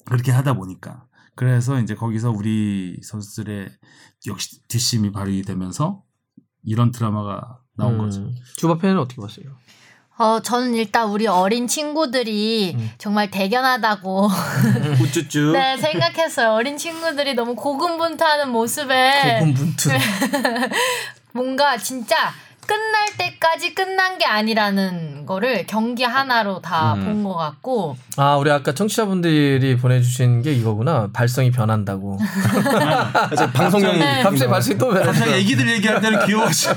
그렇게 0.06 0.32
하다 0.32 0.54
보니까 0.54 1.04
그래서 1.36 1.80
이제 1.80 1.94
거기서 1.94 2.30
우리 2.30 2.98
선수들의 3.02 3.68
역시 4.26 4.66
뒷심이 4.68 5.12
발휘되면서 5.12 6.02
이런 6.64 6.90
드라마가 6.90 7.58
나온 7.76 7.98
거죠. 7.98 8.20
음. 8.20 8.34
주바 8.56 8.78
팬은 8.78 8.98
어떻게 8.98 9.20
봤어요? 9.20 9.46
어, 10.16 10.40
저는 10.40 10.74
일단 10.74 11.08
우리 11.08 11.26
어린 11.26 11.66
친구들이 11.66 12.74
음. 12.78 12.90
정말 12.98 13.30
대견하다고 13.30 14.28
우쭈쭈. 15.02 15.52
네, 15.52 15.76
생각했어요. 15.76 16.52
어린 16.52 16.78
친구들이 16.78 17.34
너무 17.34 17.56
고군분투하는 17.56 18.50
모습에 18.50 19.40
고군분투. 19.40 19.90
뭔가 21.34 21.76
진짜 21.76 22.32
끝날 22.66 23.06
때까지 23.16 23.74
끝난 23.74 24.18
게 24.18 24.24
아니라는 24.24 25.26
거를 25.26 25.66
경기 25.66 26.04
하나로 26.04 26.60
다 26.60 26.94
음. 26.94 27.04
본것 27.04 27.36
같고 27.36 27.96
아 28.16 28.36
우리 28.36 28.50
아까 28.50 28.72
청취자분들이 28.72 29.76
보내주신 29.76 30.42
게 30.42 30.52
이거구나. 30.52 31.08
발성이 31.12 31.50
변한다고. 31.50 32.18
그래서 33.26 33.50
방송용 33.50 33.98
네. 33.98 34.22
갑자기 34.22 34.50
발성이 34.50 34.78
또 34.78 34.88
변했어. 34.90 35.10
갑자기 35.12 35.32
애기들 35.34 35.68
얘기할 35.70 36.00
때는 36.00 36.26
귀여워져. 36.26 36.74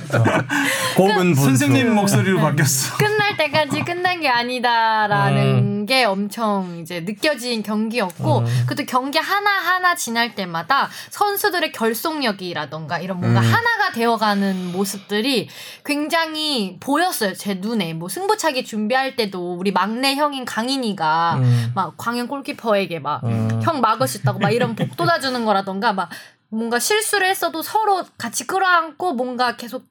고은. 0.95 1.35
선생님 1.35 1.93
목소리로 1.93 2.39
바뀌었어. 2.39 2.97
끝날 3.17 3.35
때까지 3.35 3.83
끝난 3.83 4.21
게 4.21 4.29
아니다라는 4.29 5.87
게 5.87 6.03
엄청 6.03 6.77
이제 6.79 6.99
느껴진 7.01 7.63
경기였고 7.63 8.39
음. 8.39 8.45
그것도 8.67 8.85
경기 8.85 9.17
하나하나 9.17 9.95
지날 9.95 10.35
때마다 10.35 10.87
선수들의 11.09 11.71
결속력이라던가 11.71 12.99
이런 12.99 13.19
뭔가 13.19 13.41
음. 13.41 13.45
하나가 13.45 13.91
되어가는 13.91 14.71
모습들이 14.71 15.49
굉장히 15.83 16.77
보였어요 16.79 17.33
제 17.33 17.55
눈에 17.55 17.93
뭐 17.93 18.07
승부차기 18.07 18.63
준비할 18.63 19.15
때도 19.15 19.55
우리 19.55 19.71
막내 19.71 20.13
형인 20.15 20.45
강인이가 20.45 21.37
음. 21.37 21.71
막 21.73 21.95
광현 21.97 22.27
골키퍼에게 22.27 22.99
막 22.99 23.23
음. 23.23 23.59
형 23.63 23.81
막을 23.81 24.07
수 24.07 24.19
있다고 24.19 24.37
막 24.39 24.51
이런 24.51 24.75
복 24.75 24.95
돋아 24.95 25.19
주는 25.19 25.43
거라던가 25.43 25.93
막 25.93 26.09
뭔가 26.49 26.77
실수를 26.77 27.27
했어도 27.27 27.63
서로 27.63 28.05
같이 28.17 28.45
끌어안고 28.45 29.13
뭔가 29.13 29.55
계속 29.55 29.85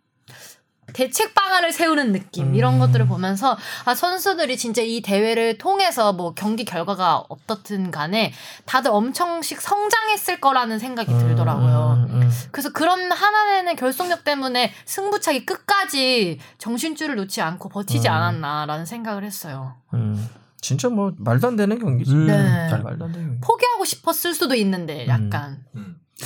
대책 0.97 1.34
방안을 1.34 1.72
세우는 1.72 2.12
느낌 2.12 2.55
이런 2.55 2.78
것들을 2.78 3.07
보면서 3.07 3.59
아 3.84 3.94
선수들이 3.94 4.57
진짜 4.57 4.80
이 4.80 5.03
대회를 5.03 5.59
통해서 5.59 6.14
뭐 6.14 6.32
경기 6.32 6.64
결과가 6.64 7.24
어떻든 7.28 7.90
간에 7.90 8.32
다들 8.64 8.90
엄청씩 8.92 9.61
성장했을 9.61 10.40
거라는 10.40 10.78
생각이 10.78 11.12
들더라고요. 11.12 12.07
음, 12.09 12.22
음, 12.22 12.30
그래서 12.51 12.72
그런 12.72 13.12
하나내는 13.12 13.76
결속력 13.76 14.24
때문에 14.24 14.72
승부차기 14.86 15.44
끝까지 15.44 16.38
정신줄을 16.57 17.16
놓지 17.16 17.42
않고 17.42 17.68
버티지 17.68 18.09
음. 18.09 18.12
않았나라는 18.14 18.86
생각을 18.86 19.22
했어요. 19.22 19.74
음. 19.92 20.26
진짜 20.62 20.88
뭐 20.88 21.12
말도 21.18 21.49
안 21.49 21.57
되는 21.57 21.78
경기지. 21.78 22.11
음. 22.11 22.26
네. 22.26 22.68
잘 22.70 22.82
말도 22.82 23.05
안 23.05 23.12
되는 23.12 23.26
경기. 23.26 23.40
포기하고 23.42 23.84
싶었을 23.84 24.32
수도 24.32 24.55
있는데 24.55 25.07
약간 25.09 25.62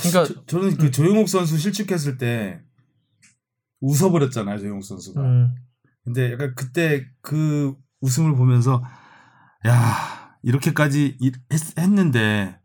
그러니까 0.01 0.33
저 0.47 0.59
는 0.59 0.77
그 0.77 0.91
조용욱 0.91 1.27
선수 1.27 1.57
실축했을 1.57 2.17
때 2.17 2.61
웃어버렸잖아요, 3.81 4.57
조용욱 4.59 4.83
선수가. 4.83 5.21
음. 5.21 5.55
근데 6.03 6.31
약간 6.33 6.53
그때 6.55 7.05
그 7.21 7.75
웃음을 8.01 8.35
보면서 8.35 8.83
야 9.67 10.35
이렇게까지 10.43 11.17
이- 11.19 11.31
했, 11.51 11.77
했는데 11.77 12.57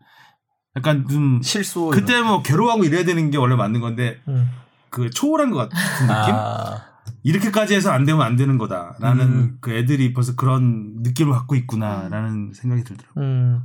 약간 0.76 1.06
좀 1.08 1.40
실수. 1.42 1.90
그때 1.92 2.20
뭐 2.22 2.42
괴로워하고 2.42 2.84
이래야 2.84 3.04
되는 3.04 3.30
게 3.30 3.38
원래 3.38 3.54
맞는 3.56 3.80
건데 3.80 4.20
음. 4.28 4.48
그 4.90 5.10
초월한 5.10 5.50
것 5.50 5.56
같은 5.58 5.76
느낌? 6.06 6.34
아. 6.34 6.82
이렇게까지 7.22 7.74
해서 7.74 7.90
안 7.90 8.04
되면 8.04 8.22
안 8.22 8.36
되는 8.36 8.56
거다라는 8.58 9.26
음. 9.26 9.58
그 9.60 9.72
애들이 9.72 10.12
벌써 10.12 10.34
그런 10.36 10.96
느낌을 11.02 11.32
갖고 11.32 11.54
있구나라는 11.56 12.52
생각이 12.54 12.84
들더라고요. 12.84 13.62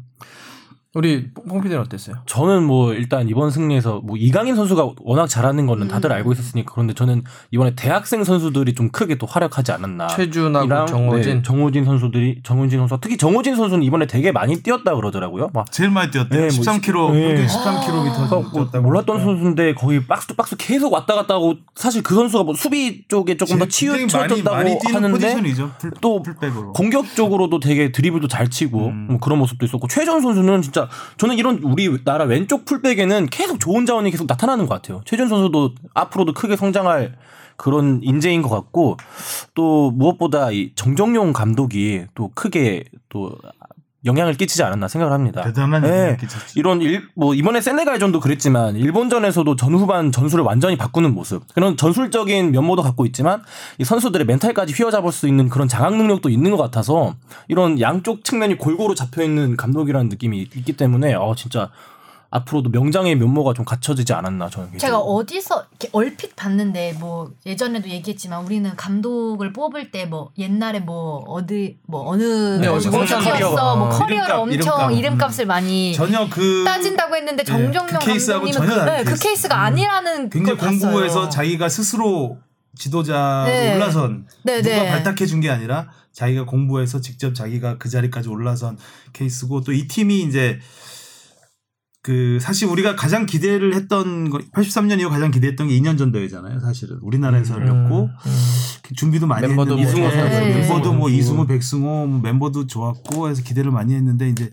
음. 0.93 0.99
우리 0.99 1.29
뽕피디는 1.33 1.81
어땠어요? 1.83 2.17
저는 2.25 2.63
뭐 2.63 2.93
일단 2.93 3.29
이번 3.29 3.49
승리에서 3.49 4.01
뭐 4.03 4.17
이강인 4.17 4.55
선수가 4.55 4.89
워낙 5.01 5.27
잘하는 5.27 5.65
거는 5.65 5.87
다들 5.87 6.11
음. 6.11 6.15
알고 6.15 6.33
있었으니까 6.33 6.73
그런데 6.73 6.93
저는 6.93 7.23
이번에 7.51 7.73
대학생 7.75 8.23
선수들이 8.25 8.75
좀 8.75 8.89
크게 8.89 9.15
또 9.15 9.25
활약하지 9.25 9.71
않았나. 9.71 10.07
최준하고 10.07 10.85
정호진. 10.85 11.35
네, 11.37 11.41
정호진 11.41 11.85
선수들이 11.85 12.41
정호진 12.43 12.79
선수 12.79 12.97
특히 12.99 13.15
정호진 13.17 13.55
선수는 13.55 13.83
이번에 13.83 14.05
되게 14.05 14.33
많이 14.33 14.61
뛰었다 14.61 14.93
그러더라고요. 14.95 15.49
막 15.53 15.71
제일 15.71 15.89
많이 15.91 16.11
뛰었대요. 16.11 16.41
네, 16.41 16.47
뭐 16.55 16.65
13km, 16.65 17.13
네. 17.13 17.27
평균 17.35 17.47
13km 17.47 18.29
뭐 18.29 18.51
뛰었다고. 18.51 18.81
몰랐던 18.81 19.19
선수인데 19.21 19.73
거의 19.75 20.05
box 20.05 20.27
to 20.27 20.35
box 20.35 20.57
계속 20.57 20.91
왔다 20.91 21.15
갔다 21.15 21.35
하고 21.35 21.55
사실 21.75 22.03
그 22.03 22.15
선수가 22.15 22.43
뭐 22.43 22.53
수비 22.53 23.05
쪽에 23.07 23.37
조금 23.37 23.59
더 23.59 23.65
치우쳤다고 23.65 24.49
하는데 24.53 25.09
포지션이죠. 25.11 25.71
풀, 25.79 25.91
또 26.01 26.21
풀백으로. 26.21 26.73
공격 26.73 27.15
적으로도 27.15 27.61
되게 27.61 27.93
드리블도 27.93 28.27
잘 28.27 28.49
치고 28.49 28.87
음. 28.87 29.07
뭐 29.09 29.19
그런 29.19 29.39
모습도 29.39 29.65
있었고 29.65 29.87
최준 29.87 30.19
선수는 30.21 30.61
진짜 30.61 30.80
저는 31.17 31.37
이런 31.37 31.59
우리나라 31.59 32.25
왼쪽 32.25 32.65
풀백에는 32.65 33.27
계속 33.27 33.59
좋은 33.59 33.85
자원이 33.85 34.11
계속 34.11 34.27
나타나는 34.27 34.67
것 34.67 34.75
같아요. 34.75 35.01
최전 35.05 35.27
선수도 35.27 35.71
앞으로도 35.93 36.33
크게 36.33 36.55
성장할 36.55 37.15
그런 37.57 37.99
인재인 38.01 38.41
것 38.41 38.49
같고 38.49 38.97
또 39.53 39.91
무엇보다 39.91 40.51
이 40.51 40.71
정정용 40.75 41.31
감독이 41.31 42.05
또 42.15 42.31
크게 42.33 42.85
또 43.09 43.31
영향을 44.05 44.33
끼치지 44.33 44.63
않았나 44.63 44.87
생각을 44.87 45.13
합니다. 45.13 45.43
대단한 45.43 45.81
네. 45.81 45.89
영향을 45.89 46.17
끼쳤죠. 46.17 46.45
이런 46.55 46.81
일, 46.81 47.07
뭐 47.15 47.35
이번에 47.35 47.61
세네갈전도 47.61 48.19
그랬지만 48.19 48.75
일본전에서도 48.75 49.55
전후반 49.55 50.11
전술을 50.11 50.43
완전히 50.43 50.75
바꾸는 50.77 51.13
모습 51.13 51.43
그런 51.53 51.77
전술적인 51.77 52.51
면모도 52.51 52.81
갖고 52.81 53.05
있지만 53.05 53.43
이 53.77 53.83
선수들의 53.83 54.25
멘탈까지 54.25 54.73
휘어잡을 54.73 55.11
수 55.11 55.27
있는 55.27 55.49
그런 55.49 55.67
장악 55.67 55.95
능력도 55.95 56.29
있는 56.29 56.51
것 56.51 56.57
같아서 56.57 57.15
이런 57.47 57.79
양쪽 57.79 58.23
측면이 58.23 58.57
골고루 58.57 58.95
잡혀 58.95 59.23
있는 59.23 59.55
감독이라는 59.55 60.09
느낌이 60.09 60.41
있기 60.55 60.73
때문에 60.73 61.13
어 61.13 61.33
진짜 61.35 61.69
앞으로도 62.33 62.69
명장의 62.69 63.15
면모가 63.17 63.53
좀 63.53 63.65
갖춰지지 63.65 64.13
않았나 64.13 64.49
저는 64.49 64.77
제가. 64.77 64.97
어디서 64.99 65.65
이렇게 65.69 65.89
얼핏 65.91 66.33
봤는데 66.37 66.93
뭐 66.99 67.29
예전에도 67.45 67.89
얘기했지만 67.89 68.45
우리는 68.45 68.73
감독을 68.75 69.51
뽑을 69.53 69.91
때 69.91 70.05
뭐 70.05 70.31
옛날에 70.37 70.79
뭐 70.79 71.17
어디 71.27 71.77
뭐 71.87 72.09
어느 72.09 72.23
네, 72.59 72.67
어디 72.67 72.89
선수였어 72.89 73.75
뭐 73.75 73.87
어, 73.87 73.89
커리어를 73.89 74.23
이름값, 74.23 74.39
엄청 74.39 74.57
이름값. 74.57 74.91
이름값 74.97 75.39
을 75.39 75.45
많이 75.45 75.93
전혀 75.93 76.27
그 76.29 76.63
따진다고 76.65 77.15
했는데 77.15 77.41
예, 77.41 77.45
정정용 77.45 77.99
그 77.99 78.05
케이스하고 78.05 78.45
감독님은 78.45 78.67
전혀 78.67 78.73
그, 78.73 78.79
다른 78.79 78.93
네, 78.97 79.03
그 79.03 79.09
케이스. 79.11 79.23
케이스가 79.23 79.55
음. 79.55 79.61
아니라는 79.65 80.29
굉장히. 80.29 80.57
공부해서 80.57 81.29
자기가 81.29 81.67
스스로 81.69 82.37
지도자로 82.75 83.45
네. 83.45 83.75
올라선 83.75 84.25
네, 84.43 84.61
누가 84.61 84.75
네. 84.75 84.89
발탁해 84.89 85.25
준 85.25 85.41
게 85.41 85.49
아니라 85.49 85.89
자기가 86.13 86.45
공부해서 86.45 87.01
직접 87.01 87.33
자기가 87.35 87.77
그 87.77 87.89
자리까지 87.89 88.29
올라선 88.29 88.77
케이스고 89.13 89.61
또 89.61 89.71
이 89.73 89.87
팀이 89.87 90.21
이제 90.23 90.59
그 92.03 92.39
사실 92.41 92.67
우리가 92.67 92.95
가장 92.95 93.27
기대를 93.27 93.75
했던 93.75 94.31
거 94.31 94.39
83년 94.39 94.99
이후 94.99 95.09
가장 95.09 95.29
기대했던 95.29 95.67
게 95.67 95.79
2년 95.79 95.99
전 95.99 96.11
대회잖아요. 96.11 96.59
사실은 96.59 96.97
우리나라에서 97.01 97.55
열렸고 97.55 98.09
그 98.81 98.95
준비도 98.95 99.27
많이 99.27 99.47
멤버도 99.47 99.77
했는데 99.77 99.99
뭐 99.99 100.09
네, 100.09 100.15
이승우 100.15 100.31
선수, 100.31 100.57
멤버도 100.57 100.93
뭐 100.93 101.09
이승우 101.09 101.19
이승우, 101.19 101.47
백승호 101.47 102.07
뭐 102.07 102.19
멤버도 102.21 102.65
좋았고 102.65 103.29
해서 103.29 103.43
기대를 103.43 103.71
많이 103.71 103.93
했는데 103.93 104.29
이제 104.29 104.49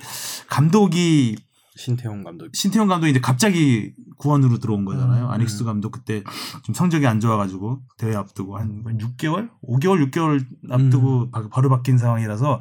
감독이 0.49 1.37
신태용 1.79 2.25
감독. 2.25 2.49
신태용 2.53 2.89
감독이 2.89 3.13
이제 3.13 3.21
갑자기 3.21 3.95
구원으로 4.17 4.59
들어온 4.59 4.85
거잖아요. 4.85 5.27
음. 5.27 5.31
아닉스 5.31 5.65
감독 5.65 5.93
그때 5.93 6.25
좀 6.65 6.75
성적이 6.75 7.07
안 7.07 7.21
좋아가지고 7.21 7.81
대회 7.97 8.17
앞두고 8.17 8.59
한 8.59 8.83
6개월, 8.85 9.49
5개월, 9.63 10.11
6개월 10.11 10.45
앞두고 10.71 11.31
음. 11.35 11.51
바, 11.51 11.61
로 11.61 11.69
바뀐 11.71 11.97
상황이라서 11.97 12.61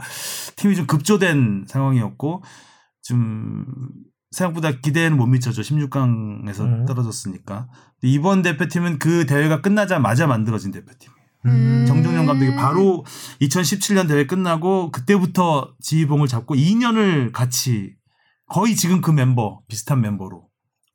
팀이 0.55 0.75
좀 0.75 0.85
급조된 0.85 1.65
상황이었고 1.67 2.43
좀 3.01 3.65
생각보다 4.31 4.71
기대에는 4.71 5.17
못 5.17 5.25
미쳤죠. 5.27 5.61
16강에서 5.61 6.61
음. 6.61 6.85
떨어졌으니까. 6.85 7.67
이번 8.01 8.41
대표팀은 8.41 8.99
그 8.99 9.25
대회가 9.25 9.61
끝나자마자 9.61 10.27
만들어진 10.27 10.71
대표팀. 10.71 11.11
음. 11.45 11.85
정종영 11.87 12.25
감독이 12.25 12.55
바로 12.55 13.05
2017년 13.41 14.07
대회 14.07 14.25
끝나고 14.25 14.91
그때부터 14.91 15.73
지휘봉을 15.81 16.27
잡고 16.27 16.55
2년을 16.55 17.31
같이 17.31 17.95
거의 18.47 18.75
지금 18.75 19.01
그 19.01 19.11
멤버 19.11 19.61
비슷한 19.67 20.01
멤버로 20.01 20.47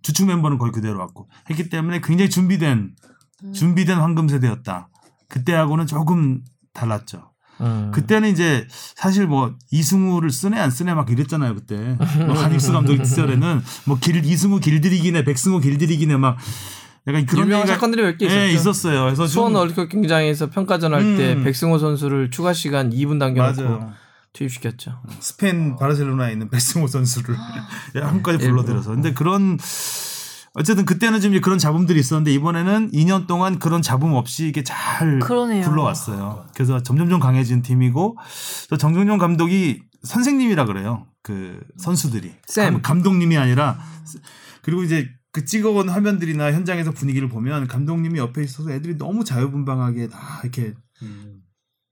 주축 0.03 0.27
멤버는 0.27 0.59
거의 0.59 0.73
그대로 0.73 0.99
왔고 0.99 1.29
했기 1.49 1.69
때문에 1.69 2.01
굉장히 2.01 2.29
준비된 2.29 2.95
준비된 3.55 3.99
황금 3.99 4.29
세대였다. 4.29 4.89
그때하고는 5.29 5.87
조금 5.87 6.43
달랐죠. 6.73 7.32
음. 7.63 7.91
그때는 7.93 8.29
이제 8.31 8.67
사실 8.71 9.27
뭐 9.27 9.55
이승우를 9.71 10.31
쓰네 10.31 10.59
안 10.59 10.71
쓰네 10.71 10.95
막 10.95 11.11
이랬잖아요 11.11 11.55
그때 11.55 11.97
뭐 12.27 12.35
한익수 12.35 12.73
감독 12.73 13.03
시절에는 13.05 13.63
뭐 13.87 13.99
길 14.01 14.25
이승우 14.25 14.61
길들이기네 14.61 15.25
백승우 15.25 15.61
길들이기네 15.61 16.17
막 16.17 16.37
약간 17.09 17.27
그런 17.27 17.47
유명한 17.47 17.67
사건들이 17.67 18.03
몇 18.03 18.17
개 18.19 18.27
있었죠. 18.27 18.41
예, 18.41 18.53
있었어요. 18.53 19.05
그래서 19.05 19.27
수원 19.27 19.51
좀 19.53 19.57
월드컵 19.61 19.89
경기장에서 19.89 20.51
평가전 20.51 20.95
할때 20.95 21.33
음. 21.35 21.45
백승호 21.45 21.79
선수를 21.79 22.31
추가 22.31 22.53
시간 22.53 22.91
2분 22.91 23.19
당겨놓고 23.19 23.63
맞아요. 23.63 23.93
투입시켰죠. 24.33 24.99
스페인 25.21 25.77
바르셀로나에 25.77 26.33
있는 26.33 26.49
베스모 26.49 26.87
선수를 26.87 27.37
한까지 28.01 28.45
일부러. 28.45 28.63
불러들여서. 28.63 28.91
근데 28.91 29.13
그런 29.13 29.59
어쨌든 30.55 30.85
그때는 30.85 31.21
좀 31.21 31.39
그런 31.41 31.59
잡음들이 31.59 31.99
있었는데 31.99 32.33
이번에는 32.35 32.91
2년 32.91 33.27
동안 33.27 33.59
그런 33.59 33.81
잡음 33.81 34.13
없이 34.13 34.47
이게 34.49 34.63
잘 34.63 35.19
그러네요. 35.19 35.65
굴러왔어요. 35.65 36.47
그래서 36.55 36.83
점점점 36.83 37.21
강해진 37.21 37.63
팀이고 37.63 38.19
또 38.69 38.77
정종용 38.77 39.19
감독이 39.19 39.81
선생님이라 40.03 40.67
그래요. 40.67 41.07
그 41.23 41.59
선수들이 41.79 42.33
쌤. 42.47 42.75
감- 42.75 42.83
감독님이 42.83 43.37
아니라 43.39 43.79
그리고 44.63 44.83
이제 44.83 45.09
그 45.33 45.45
찍어온 45.47 45.89
화면들이나 45.89 46.53
현장에서 46.53 46.91
분위기를 46.91 47.29
보면 47.29 47.67
감독님이 47.67 48.19
옆에 48.19 48.43
있어서 48.43 48.71
애들이 48.73 48.99
너무 48.99 49.25
자유분방하게 49.25 50.09
다 50.09 50.41
이렇게 50.43 50.75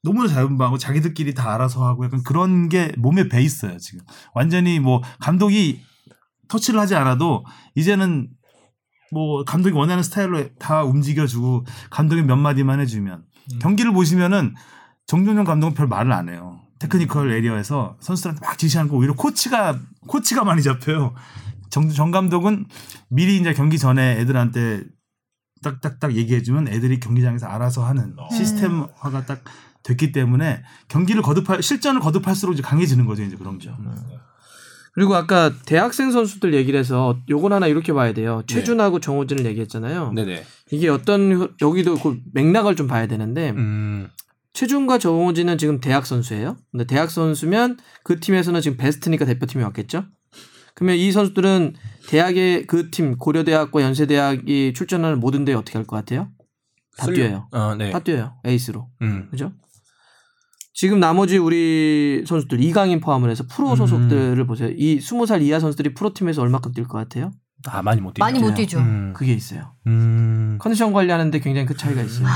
너무나 0.03 0.29
자유분방하고 0.29 0.77
자기들끼리 0.79 1.33
다 1.35 1.55
알아서 1.55 1.87
하고 1.87 2.05
약간 2.05 2.23
그런 2.23 2.69
게 2.69 2.93
몸에 2.99 3.29
배 3.29 3.41
있어요 3.43 3.79
지금 3.79 4.05
완전히 4.35 4.81
뭐 4.81 5.03
감독이 5.21 5.81
터치를 6.49 6.81
하지 6.81 6.95
않아도 6.97 7.45
이제는 7.75 8.29
뭐 9.11 9.45
감독이 9.45 9.75
원하는 9.75 10.03
스타일로 10.03 10.55
다 10.59 10.85
움직여주고 10.85 11.65
감독이 11.91 12.23
몇 12.23 12.37
마디만 12.37 12.81
해주면. 12.81 13.25
경기를 13.61 13.93
보시면은 13.93 14.55
정정용 15.07 15.45
감독은 15.45 15.75
별 15.75 15.89
말을 15.89 16.13
안 16.13 16.29
해요. 16.29 16.61
technical 16.79 17.33
area에서 17.33 17.97
선수들한테 18.01 18.47
막 18.47 18.57
지시하는 18.57 18.91
거 18.91 18.97
오히려 18.97 19.15
코치가 19.15 19.79
코치가 20.07 20.45
많이 20.45 20.63
잡혀요. 20.63 21.15
정, 21.69 21.89
정 21.91 22.11
감독은 22.11 22.67
미리 23.09 23.37
이제 23.37 23.53
경기 23.53 23.79
전에 23.79 24.19
애들한테 24.21 24.85
딱딱딱 25.63 26.15
얘기해주면 26.15 26.69
애들이 26.69 27.01
경기장에서 27.01 27.47
알아서 27.47 27.85
하는 27.85 28.17
시스템화가 28.31 29.27
딱 29.27 29.43
됐기 29.83 30.13
때문에 30.13 30.63
경기를 30.89 31.23
거듭할 31.23 31.63
실전을 31.63 32.01
거듭할수록 32.01 32.55
이제 32.55 32.63
강해지는 32.63 33.07
거죠 33.07 33.23
이제 33.23 33.37
그런 33.37 33.59
게. 33.59 33.71
그리고 35.01 35.15
아까 35.17 35.51
대학생 35.65 36.11
선수들 36.11 36.53
얘기를 36.53 36.79
해서 36.79 37.19
요건 37.31 37.55
하나 37.55 37.67
이렇게 37.67 37.91
봐야 37.95 38.13
돼요. 38.13 38.43
최준하고 38.47 39.01
정호진을 39.01 39.47
얘기했잖아요. 39.47 40.13
네네. 40.13 40.45
이게 40.73 40.91
어떤 40.91 41.33
효- 41.33 41.49
여기도 41.63 41.95
그 41.95 42.19
맥락을 42.35 42.77
좀 42.77 42.87
봐야 42.87 43.07
되는데 43.07 43.49
음. 43.57 44.09
최준과 44.53 44.99
정호진은 44.99 45.57
지금 45.57 45.81
대학 45.81 46.05
선수예요. 46.05 46.59
근데 46.71 46.85
대학 46.85 47.11
선수면 47.11 47.79
그 48.05 48.21
팀에서는 48.21 48.61
지금 48.61 48.77
베스트니까 48.77 49.25
대표팀이 49.25 49.65
왔겠죠. 49.65 50.05
그러면 50.75 50.97
이 50.97 51.11
선수들은 51.13 51.77
대학의 52.11 52.67
그 52.67 52.91
팀 52.91 53.17
고려대학과 53.17 53.81
연세대학이 53.81 54.75
출전하는 54.75 55.19
모든 55.19 55.47
대회 55.47 55.55
어떻게 55.57 55.79
할 55.79 55.87
것 55.87 55.97
같아요? 55.97 56.29
다 56.99 57.07
쓸려- 57.07 57.15
뛰어요. 57.15 57.49
아, 57.53 57.75
네. 57.79 57.91
다 57.91 58.01
뛰어요. 58.01 58.35
에이스로. 58.45 58.87
음. 59.01 59.29
그죠? 59.31 59.53
지금 60.73 61.01
나머지 61.01 61.37
우리 61.37 62.25
선수들 62.27 62.63
이강인 62.63 63.01
포함을 63.01 63.29
해서 63.31 63.45
프로 63.51 63.75
소속들을 63.77 64.47
보세요. 64.47 64.71
이 64.77 64.99
20살 64.99 65.43
이하 65.43 65.59
선수들이 65.61 65.95
프로팀에서 65.95 66.43
얼마큼 66.43 66.73
뛸 66.73 66.87
것 66.87 66.99
같아요? 66.99 67.33
아, 67.67 67.83
많이 67.83 68.01
못 68.01 68.15
뛰죠. 68.15 68.25
많이 68.25 68.39
못 68.39 68.55
뛰죠. 68.55 68.79
음. 68.79 69.13
그게 69.15 69.35
있어요. 69.35 69.73
음. 69.87 70.57
컨디션 70.61 70.93
관리하는데 70.93 71.39
굉장히 71.41 71.67
그 71.67 71.77
차이가 71.77 72.01
있어요. 72.03 72.27
아, 72.27 72.31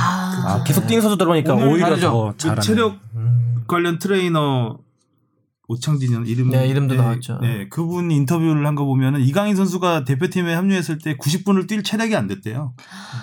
아, 0.60 0.64
계속 0.64 0.86
뛰는 0.86 1.00
선수 1.00 1.16
들어오니까 1.16 1.54
오늘 1.54 1.68
오히려 1.68 1.86
다르죠. 1.86 2.34
더 2.36 2.54
그. 2.54 2.60
체력 2.60 2.98
음. 3.14 3.62
관련 3.66 3.98
트레이너 3.98 4.78
오창진이라는 5.66 6.26
이름 6.26 6.50
네, 6.50 6.66
이름도 6.68 6.94
나왔죠. 6.94 7.38
네, 7.40 7.68
그분 7.70 8.10
인터뷰를 8.10 8.66
한 8.66 8.74
거 8.74 8.84
보면은 8.84 9.20
이강인 9.22 9.56
선수가 9.56 10.04
대표팀에 10.04 10.52
합류했을 10.52 10.98
때 10.98 11.16
90분을 11.16 11.66
뛸 11.66 11.82
체력이 11.82 12.14
안 12.14 12.26
됐대요. 12.26 12.74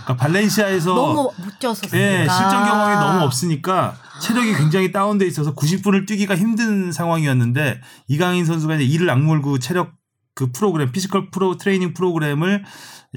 그러니까 0.05 0.15
발렌시아에서 0.15 0.95
너무 0.95 1.13
못 1.37 1.59
뛰었었으니까. 1.59 1.95
예, 1.99 2.17
실전 2.27 2.65
경험이 2.65 2.95
너무 2.95 3.25
없으니까 3.25 3.95
체력이 4.21 4.53
굉장히 4.53 4.91
다운돼 4.91 5.25
있어서 5.27 5.53
90분을 5.55 6.07
뛰기가 6.07 6.35
힘든 6.35 6.91
상황이었는데 6.91 7.81
이강인 8.07 8.45
선수가 8.45 8.75
이제 8.75 8.85
이를 8.85 9.09
악물고 9.09 9.59
체력 9.59 9.93
그 10.35 10.51
프로그램 10.51 10.91
physical 10.91 11.29
프로 11.31 11.57
트레이닝 11.57 11.93
프로그램을 11.93 12.63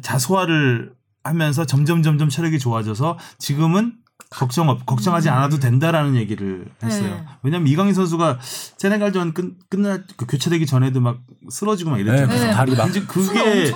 다 0.03 0.19
소화를 0.19 0.93
하면서 1.23 1.65
점점 1.65 2.03
점점 2.03 2.29
체력이 2.29 2.59
좋아져서 2.59 3.19
지금은 3.39 3.95
걱정 4.31 4.69
없 4.69 4.85
걱정하지 4.87 5.29
않아도 5.29 5.59
된다라는 5.59 6.17
얘기를 6.17 6.67
했어요. 6.83 7.15
네. 7.15 7.25
왜냐면 7.43 7.69
이강인 7.69 7.95
선수가 7.95 8.39
세네갈전 8.77 9.33
끝 9.33 9.57
끝날 9.69 10.05
그 10.17 10.27
교체되기 10.27 10.67
전에도 10.67 11.01
막 11.01 11.21
쓰러지고 11.51 11.91
막 11.91 11.97
네, 11.97 12.03
이랬잖아요. 12.03 12.29
그래서 12.29 12.47
네. 12.47 12.53
다리 12.53 12.75
막. 12.77 12.85
굉장히 12.85 13.07
그게. 13.07 13.73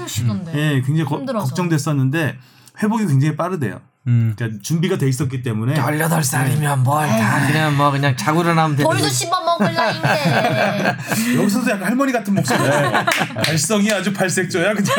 예, 0.54 0.82
굉장히 0.84 1.04
거-. 1.04 1.24
걱정됐었는데 1.24 2.38
회복이 2.82 3.06
굉장히 3.06 3.36
빠르대요. 3.36 3.80
음. 4.08 4.32
그러니까 4.36 4.60
준비가 4.62 4.96
돼 4.98 5.06
있었기 5.08 5.42
때문에 5.42 5.74
18살이면 5.74 6.78
뭘 6.82 7.06
다 7.08 7.46
그냥 7.46 7.76
뭐 7.76 7.90
그냥 7.90 8.16
자고 8.16 8.40
일어나면 8.42 8.76
되는 8.76 8.90
벌도 8.90 9.08
씹어 9.08 9.30
먹을 9.44 9.74
나인데. 9.74 10.96
여기서도 11.36 11.70
약간 11.70 11.88
할머니 11.88 12.12
같은 12.12 12.34
목소리. 12.34 12.58
발성이 13.44 13.92
아주 13.92 14.12
발색조야 14.12 14.74
그냥. 14.74 14.90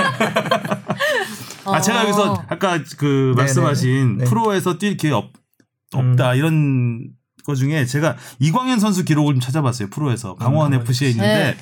아 1.66 1.82
제가 1.82 2.04
여기서 2.04 2.44
아까 2.48 2.80
그 2.98 3.34
말씀하신 3.36 4.18
네. 4.20 4.26
프로에서 4.26 4.78
뛸 4.78 4.98
기회 4.98 5.12
없, 5.12 5.32
없다 5.94 6.36
이런 6.36 7.10
거 7.46 7.56
중에 7.56 7.86
제가 7.86 8.16
이광연 8.40 8.80
선수 8.80 9.04
기록을 9.06 9.34
좀 9.36 9.42
찾아봤어요. 9.42 9.90
프로에서 9.90 10.36
강원 10.36 10.74
FC에 10.74 11.10
있는데 11.10 11.56
네. 11.56 11.58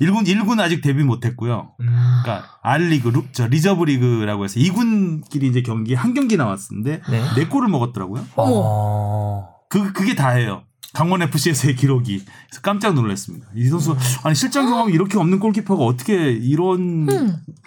1군 0.00 0.26
1군 0.26 0.60
아직 0.60 0.80
데뷔 0.82 1.02
못 1.04 1.24
했고요. 1.24 1.72
그러니까 1.78 2.44
R리그, 2.62 3.08
루- 3.08 3.24
저 3.32 3.46
reserve 3.46 3.84
리그라고 3.84 4.44
해서 4.44 4.58
2군끼리 4.58 5.44
이제 5.44 5.62
경기 5.62 5.94
한 5.94 6.14
경기 6.14 6.36
나왔는데 6.36 7.02
네. 7.08 7.22
네 7.36 7.46
골을 7.46 7.68
먹었더라고요. 7.68 8.24
어머. 8.36 9.48
그 9.68 9.92
그게 9.92 10.14
다예요. 10.14 10.62
강원 10.92 11.22
FC에서의 11.22 11.74
기록이 11.76 12.18
그래서 12.18 12.60
깜짝 12.62 12.94
놀랐습니다. 12.94 13.46
이 13.56 13.64
선수 13.68 13.96
아니 14.24 14.34
실전 14.34 14.66
경험이 14.66 14.92
이렇게 14.92 15.18
없는 15.18 15.38
골키퍼가 15.38 15.82
어떻게 15.84 16.32
이런 16.32 17.08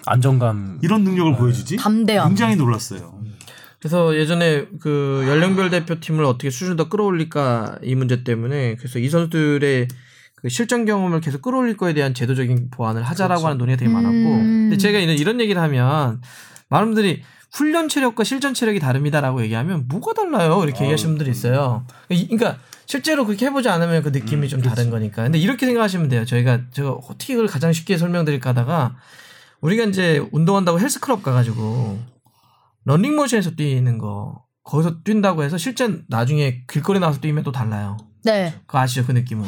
안정감. 0.06 0.80
이런 0.84 1.04
능력을 1.04 1.36
보여주지? 1.38 1.78
담대함. 1.78 2.28
굉장히 2.30 2.56
놀랐어요. 2.56 3.16
그래서 3.80 4.16
예전에 4.16 4.66
그 4.80 5.24
연령별 5.28 5.70
대표팀을 5.70 6.24
어떻게 6.24 6.50
수준 6.50 6.76
더 6.76 6.90
끌어올릴까 6.90 7.80
이 7.84 7.96
문제 7.96 8.24
때문에 8.24 8.76
그래서 8.76 9.00
이 9.00 9.10
선수들의 9.10 9.88
그 10.46 10.50
실전 10.50 10.86
경험을 10.86 11.22
계속 11.22 11.42
끌어올릴 11.42 11.76
거에 11.76 11.96
대한 11.96 12.14
제도적인 12.14 12.70
보완을 12.70 13.02
하자라고 13.02 13.46
하는 13.48 13.58
논의가 13.58 13.78
되게 13.80 13.92
많았고. 13.92 14.12
음. 14.16 14.70
근데 14.70 14.78
제가 14.78 15.00
이런, 15.00 15.18
이런 15.18 15.42
얘기를 15.42 15.60
하면 15.60 16.22
많은 16.70 16.90
분들이 16.94 17.24
훈련 17.52 17.90
체력과 17.90 18.24
실전 18.24 18.54
체력이 18.54 18.80
다릅니다라고 18.80 19.42
얘기하면 19.42 19.88
뭐가 19.88 20.14
달라요? 20.14 20.62
이렇게 20.64 20.82
얘기하시는 20.84 21.16
분들이 21.16 21.32
있어요. 21.32 21.88
이- 22.10 22.28
그러니까 22.28 22.60
실제로 22.86 23.26
그렇게 23.26 23.48
해보지 23.48 23.70
않으면 23.70 24.04
그 24.04 24.10
느낌이 24.10 24.48
좀 24.48 24.62
다른 24.62 24.92
거니까. 24.92 25.24
근데 25.24 25.40
이렇게 25.40 25.66
생각하시면 25.66 26.10
돼요. 26.10 26.26
저희가 26.26 26.70
제가 26.70 26.92
어떻게 26.92 27.34
이걸 27.34 27.48
가장 27.48 27.74
쉽게 27.74 27.98
설명드릴까 27.98 28.52
하다가 28.52 28.98
우리가 29.62 29.86
이제 29.86 30.24
운동한다고 30.32 30.80
헬스클럽 30.80 31.24
가가지고 31.24 31.98
런닝머신에서 32.84 33.56
뛰는 33.56 33.98
거 33.98 34.44
거기서 34.64 35.02
뛴다고 35.04 35.42
해서 35.42 35.58
실제 35.58 36.02
나중에 36.08 36.66
길거리 36.68 37.00
나와서 37.00 37.20
뛰면 37.20 37.44
또 37.44 37.52
달라요. 37.52 37.98
네. 38.24 38.54
그거 38.68 38.78
아시죠? 38.78 39.08
그 39.08 39.12
느낌은 39.12 39.44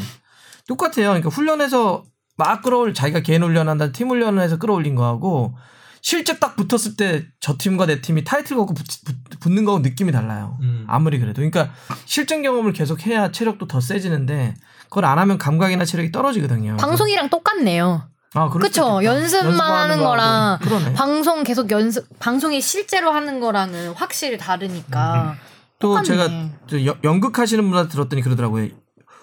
똑같아요. 0.67 1.07
그러니까 1.09 1.29
훈련에서 1.29 2.03
막 2.37 2.61
끌어올 2.61 2.93
자기가 2.93 3.21
개인 3.21 3.43
훈련한다 3.43 3.91
팀 3.91 4.09
훈련을 4.09 4.41
해서 4.43 4.57
끌어올린 4.57 4.95
거하고 4.95 5.55
실제 6.01 6.37
딱 6.39 6.55
붙었을 6.55 6.95
때 6.95 7.25
저 7.39 7.55
팀과 7.57 7.85
내 7.85 8.01
팀이 8.01 8.25
타이틀 8.25 8.57
걸고 8.57 8.73
붙, 8.73 9.49
는 9.49 9.63
거하고 9.63 9.81
느낌이 9.81 10.11
달라요. 10.11 10.57
음. 10.61 10.83
아무리 10.89 11.17
그래도 11.17 11.35
그러니까 11.35 11.73
실전 12.03 12.41
경험을 12.41 12.73
계속 12.73 13.05
해야 13.07 13.31
체력도 13.31 13.67
더 13.67 13.79
세지는데 13.79 14.55
그걸 14.89 15.05
안 15.05 15.17
하면 15.17 15.37
감각이나 15.37 15.85
체력이 15.85 16.11
떨어지거든요. 16.11 16.75
방송이랑 16.77 17.29
똑같네요. 17.29 18.09
아, 18.33 18.49
있겠다. 18.53 19.03
연습만 19.03 19.59
하는 19.59 19.97
거하고. 19.99 20.03
거랑 20.03 20.59
그러네. 20.59 20.93
방송 20.93 21.43
계속 21.43 21.71
연습, 21.71 22.05
방송에 22.19 22.59
실제로 22.59 23.11
하는 23.11 23.39
거랑은 23.39 23.93
확실히 23.93 24.37
다르니까. 24.37 25.35
또 25.79 25.95
똑같네. 26.03 26.51
제가 26.69 26.95
연극하시는 27.05 27.63
분한테 27.69 27.91
들었더니 27.91 28.21
그러더라고요. 28.21 28.67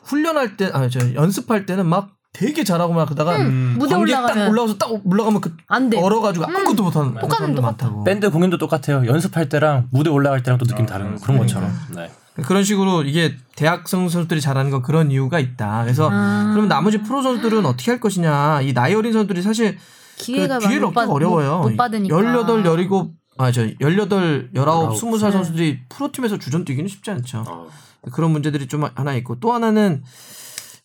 훈련할 0.04 0.56
때, 0.56 0.70
아니, 0.72 0.90
저 0.90 1.00
연습할 1.14 1.66
때는 1.66 1.86
막 1.86 2.10
되게 2.32 2.64
잘하고 2.64 2.92
막 2.92 3.04
그러다가 3.06 3.36
음, 3.36 3.76
무대 3.78 3.94
관객 3.94 4.12
딱 4.12 4.20
올라가면 4.22 4.48
올라와서 4.50 4.76
딱 4.76 4.90
올라가면 5.04 5.40
그 5.40 5.56
안 5.68 5.88
돼. 5.88 6.00
얼어가지고 6.00 6.44
아무것도 6.46 6.82
못하는 6.82 7.14
똑같은 7.14 7.54
똑같아. 7.54 7.70
많다고. 7.86 8.04
밴드 8.04 8.28
공연도 8.30 8.58
똑같아요. 8.58 9.06
연습할 9.06 9.48
때랑 9.48 9.86
무대 9.92 10.10
올라갈 10.10 10.42
때랑 10.42 10.58
또 10.58 10.64
느낌 10.64 10.84
다른 10.84 11.16
그런 11.20 11.38
것처럼. 11.38 11.72
네. 11.94 12.10
그런 12.42 12.64
식으로 12.64 13.04
이게 13.04 13.36
대학생 13.54 14.08
선수들이 14.08 14.40
잘하는 14.40 14.72
건 14.72 14.82
그런 14.82 15.12
이유가 15.12 15.38
있다. 15.38 15.84
그래서 15.84 16.08
아. 16.12 16.50
그럼 16.52 16.66
나머지 16.66 16.98
프로 17.02 17.22
선수들은 17.22 17.64
어떻게 17.66 17.92
할 17.92 18.00
것이냐. 18.00 18.62
이 18.62 18.72
나이 18.74 18.94
어린 18.96 19.12
선수들이 19.12 19.40
사실 19.40 19.78
기회가 20.16 20.58
그 20.58 20.66
기회를 20.66 20.80
많이 20.80 20.86
얻기가 20.86 20.86
못 20.86 20.92
받- 20.92 21.08
어려워요. 21.14 21.58
못, 21.60 21.70
못 21.70 21.76
받으니까. 21.76 22.16
18, 22.16 22.64
17, 22.64 23.14
아, 23.38 23.52
저 23.52 23.62
18, 23.80 24.50
19, 24.52 24.56
20살 24.56 25.26
네. 25.26 25.30
선수들이 25.30 25.78
프로팀에서 25.88 26.38
주전 26.40 26.64
뛰기는 26.64 26.88
쉽지 26.88 27.12
않죠. 27.12 27.44
어. 27.46 27.68
그런 28.12 28.30
문제들이 28.32 28.66
좀 28.68 28.84
하나 28.94 29.14
있고 29.14 29.38
또 29.40 29.52
하나는 29.52 30.02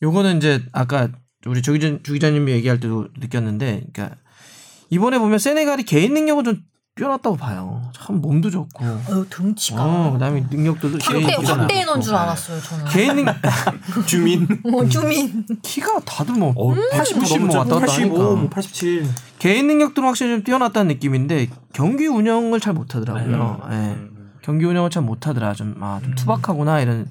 요거는 0.01 0.37
이제 0.37 0.63
아까 0.71 1.09
우리 1.45 1.61
조 1.61 1.73
기자, 1.73 1.97
주 2.03 2.13
기자님이 2.13 2.51
얘기할 2.53 2.79
때도 2.79 3.07
느꼈는데 3.19 3.83
그러니까 3.93 4.17
이번에 4.89 5.19
보면 5.19 5.39
세네갈이 5.39 5.83
개인 5.83 6.13
능력은 6.13 6.43
좀 6.43 6.61
뛰어났다고 6.95 7.37
봐요. 7.37 7.81
참 7.95 8.19
몸도 8.19 8.49
좋고. 8.49 8.83
어휴, 8.85 9.25
등치가. 9.29 9.85
어, 9.85 10.11
그다음에 10.11 10.43
능력들도 10.51 10.97
개인 10.97 11.23
확대, 11.23 11.37
능력도 11.37 11.61
확대해 11.61 11.85
놓은. 11.85 12.01
줄 12.01 12.13
알았어요, 12.13 12.59
저는. 12.59 12.85
개인 12.89 13.15
능 13.15 13.25
주민. 14.05 14.45
어, 14.65 14.85
주민. 14.89 15.45
키가 15.61 15.99
다들 16.01 16.33
뭐 16.35 16.53
어, 16.57 16.75
80, 16.91 17.19
90 17.19 17.41
뭐 17.43 17.57
왔다 17.59 17.75
갔다 17.75 17.85
85, 17.85 18.15
하니까. 18.17 18.35
뭐 18.41 18.49
87. 18.49 19.07
개인 19.37 19.67
능력들은 19.67 20.05
확실히 20.05 20.31
좀 20.33 20.43
뛰어났다는 20.43 20.89
느낌인데 20.89 21.47
경기 21.71 22.05
운영을 22.07 22.59
잘 22.59 22.73
못하더라고요. 22.73 23.61
예. 23.71 24.18
경기 24.41 24.65
운영을 24.65 24.89
잘 24.89 25.03
못하더라. 25.03 25.53
좀, 25.53 25.75
아, 25.81 25.99
좀 26.03 26.15
투박하구나 26.15 26.81
이런 26.81 27.07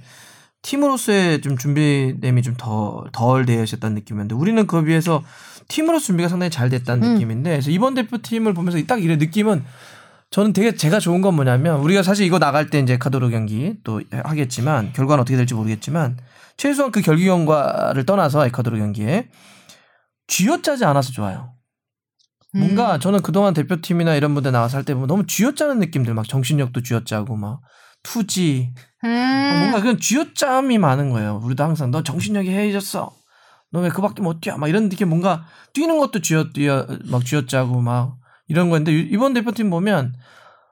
팀으로서의 0.62 1.40
좀 1.40 1.56
준비됨이 1.56 2.42
좀 2.42 2.54
더 2.56 3.04
덜 3.12 3.46
되어 3.46 3.62
있었다는 3.62 3.94
느낌이었는데 3.96 4.34
우리는 4.34 4.66
그에 4.66 4.82
비해서 4.84 5.22
팀으로서 5.68 6.06
준비가 6.06 6.28
상당히 6.28 6.50
잘 6.50 6.68
됐다는 6.68 7.06
음. 7.06 7.14
느낌인데 7.14 7.50
그래서 7.50 7.70
이번 7.70 7.94
대표팀을 7.94 8.54
보면서 8.54 8.78
딱 8.86 9.02
이런 9.02 9.18
느낌은 9.18 9.64
저는 10.30 10.52
되게 10.52 10.74
제가 10.74 10.98
좋은 11.00 11.20
건 11.22 11.34
뭐냐면 11.34 11.80
우리가 11.80 12.02
사실 12.02 12.26
이거 12.26 12.38
나갈 12.38 12.68
때 12.70 12.78
이제 12.80 12.98
카도르 12.98 13.30
경기 13.30 13.76
또 13.84 14.02
하겠지만 14.10 14.92
결과는 14.92 15.22
어떻게 15.22 15.36
될지 15.36 15.54
모르겠지만 15.54 16.18
최소한 16.56 16.90
그 16.90 17.00
결기 17.00 17.24
경과를 17.26 18.04
떠나서 18.04 18.46
에콰도르 18.46 18.78
경기에 18.78 19.28
쥐어짜지 20.26 20.84
않아서 20.84 21.12
좋아요. 21.12 21.52
뭔가 22.54 22.94
음. 22.96 23.00
저는 23.00 23.20
그동안 23.22 23.52
대표팀이나 23.54 24.14
이런 24.14 24.30
무대 24.30 24.50
나와서 24.50 24.78
할 24.78 24.84
때 24.84 24.94
보면 24.94 25.06
너무 25.08 25.26
쥐어짜는 25.26 25.78
느낌들 25.80 26.14
막 26.14 26.26
정신력도 26.28 26.82
쥐어짜고 26.82 27.36
막 27.36 27.60
투지 28.02 28.72
음. 29.04 29.56
뭔가 29.60 29.80
그런 29.80 29.98
쥐어짬이 30.00 30.78
많은 30.78 31.10
거예요. 31.10 31.40
우리도 31.44 31.62
항상 31.64 31.90
너 31.90 32.02
정신력이 32.02 32.50
해이졌어. 32.50 33.12
너 33.70 33.80
왜 33.82 33.90
그 33.90 34.00
밖에 34.00 34.22
못 34.22 34.40
뛰어? 34.40 34.56
막 34.56 34.68
이런 34.68 34.88
느낌 34.88 35.10
뭔가 35.10 35.44
뛰는 35.74 35.98
것도 35.98 36.20
쥐어 36.22 36.52
뛰어 36.54 36.86
막 37.10 37.22
쥐어짜고 37.24 37.82
막 37.82 38.16
이런 38.48 38.70
건데 38.70 38.92
이- 38.92 39.08
이번 39.12 39.34
대표팀 39.34 39.68
보면 39.68 40.14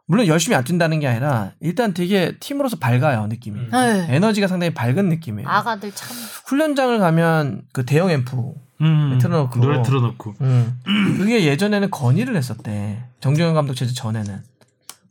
물론 0.07 0.27
열심히 0.29 0.57
안 0.57 0.64
뛴다는 0.64 1.01
게 1.01 1.07
아니라 1.09 1.53
일단 1.61 1.93
되게 1.93 2.39
팀으로서 2.41 2.77
밝아요 2.79 3.27
느낌이. 3.27 3.61
네. 3.70 4.07
에너지가 4.09 4.47
상당히 4.49 4.72
밝은 4.72 5.11
느낌이에요. 5.11 5.47
아가들 5.47 5.93
참. 5.95 6.16
훈련장을 6.47 6.99
가면 6.99 7.62
그 7.74 7.85
대형 7.85 8.09
앰프 8.11 8.55
음, 8.81 9.18
틀어놓고. 9.20 9.61
노래 9.61 9.83
틀어놓고. 9.83 10.35
음. 10.41 10.81
그게 11.18 11.45
예전에는 11.45 11.91
건의를 11.91 12.37
했었대. 12.37 13.05
정정현 13.20 13.55
감독 13.55 13.74
체제 13.74 13.93
전에는. 13.95 14.43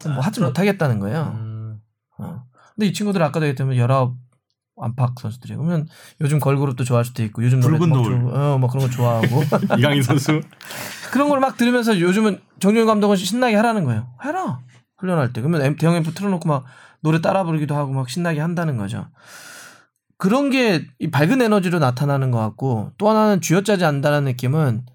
뭐 0.06 0.20
하지 0.20 0.40
못하겠다는 0.42 1.00
거예요. 1.00 1.34
음. 1.36 1.80
어. 2.20 2.44
근데 2.76 2.88
이 2.88 2.94
친구들 2.94 3.24
아까도 3.24 3.46
얘기했지만 3.48 3.76
열아홉 3.78 4.16
안팎 4.80 5.14
선수들이 5.22 5.56
그러면 5.56 5.88
요즘 6.20 6.38
걸그룹도 6.40 6.84
좋아할 6.84 7.06
수도 7.06 7.24
있고 7.24 7.44
요즘 7.46 7.62
노래 7.62 7.78
붉은 7.78 7.90
막 7.90 7.96
노을. 8.02 8.20
좋아하고, 8.20 8.38
어, 8.38 8.58
뭐 8.58 8.70
그런 8.70 8.86
거 8.86 8.92
좋아하고 8.92 9.44
이강인 9.80 10.04
선수. 10.04 10.42
그런 11.12 11.30
걸 11.30 11.40
막 11.40 11.56
들으면서 11.58 11.98
요즘은 12.00 12.42
정정현 12.60 12.86
감독은 12.86 13.16
신나게 13.16 13.56
하라는 13.56 13.86
거예요. 13.86 14.08
해라 14.24 14.60
훈련할 14.98 15.32
때 15.34 15.40
그러면 15.42 15.62
엠- 15.62 15.78
대형 15.78 15.96
앰프 15.96 16.14
틀어놓고 16.14 16.48
막 16.50 16.66
노래 17.02 17.22
따라 17.22 17.44
부르기도 17.46 17.74
하고 17.76 17.94
막 17.94 18.10
신나게 18.10 18.42
한다는 18.42 18.76
거죠. 18.78 19.08
그런 20.18 20.50
게이 20.50 21.12
밝은 21.12 21.42
에너지로 21.42 21.80
나타나는 21.80 22.32
것 22.32 22.40
같고 22.40 22.92
또 22.98 23.10
하나는 23.10 23.42
쥐어짜지 23.42 23.84
않는다는 23.84 24.24
느낌은 24.26 24.86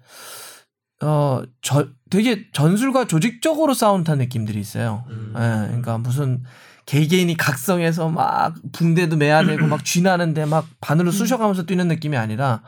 어, 1.03 1.41
저, 1.61 1.87
되게 2.09 2.47
전술과 2.51 3.07
조직적으로 3.07 3.73
싸운다는 3.73 4.19
느낌들이 4.19 4.59
있어요. 4.59 5.03
음. 5.09 5.33
예, 5.35 5.67
그러니까 5.67 5.97
무슨 5.97 6.43
개개인이 6.85 7.35
각성해서 7.37 8.09
막 8.09 8.55
붕대도 8.71 9.17
매야 9.17 9.43
되고 9.43 9.65
막 9.65 9.85
쥐나는데 9.85 10.45
막 10.45 10.67
바늘로 10.79 11.11
쑤셔가면서 11.11 11.63
뛰는 11.63 11.87
느낌이 11.87 12.17
아니라 12.17 12.61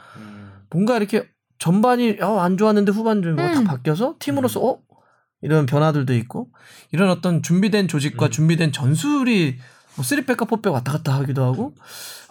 뭔가 0.69 0.97
이렇게 0.97 1.27
전반이 1.59 2.17
어, 2.21 2.39
안 2.39 2.57
좋았는데 2.57 2.91
후반 2.91 3.21
좀뭐딱 3.21 3.57
음. 3.57 3.63
바뀌어서 3.65 4.15
팀으로서 4.19 4.59
어 4.61 4.79
이런 5.41 5.65
변화들도 5.65 6.13
있고 6.15 6.49
이런 6.91 7.09
어떤 7.09 7.43
준비된 7.43 7.87
조직과 7.87 8.27
음. 8.27 8.31
준비된 8.31 8.71
전술이 8.71 9.57
뭐 9.95 10.03
쓰리백과 10.03 10.45
포백 10.45 10.71
왔다 10.73 10.91
갔다 10.93 11.13
하기도 11.15 11.43
하고 11.43 11.75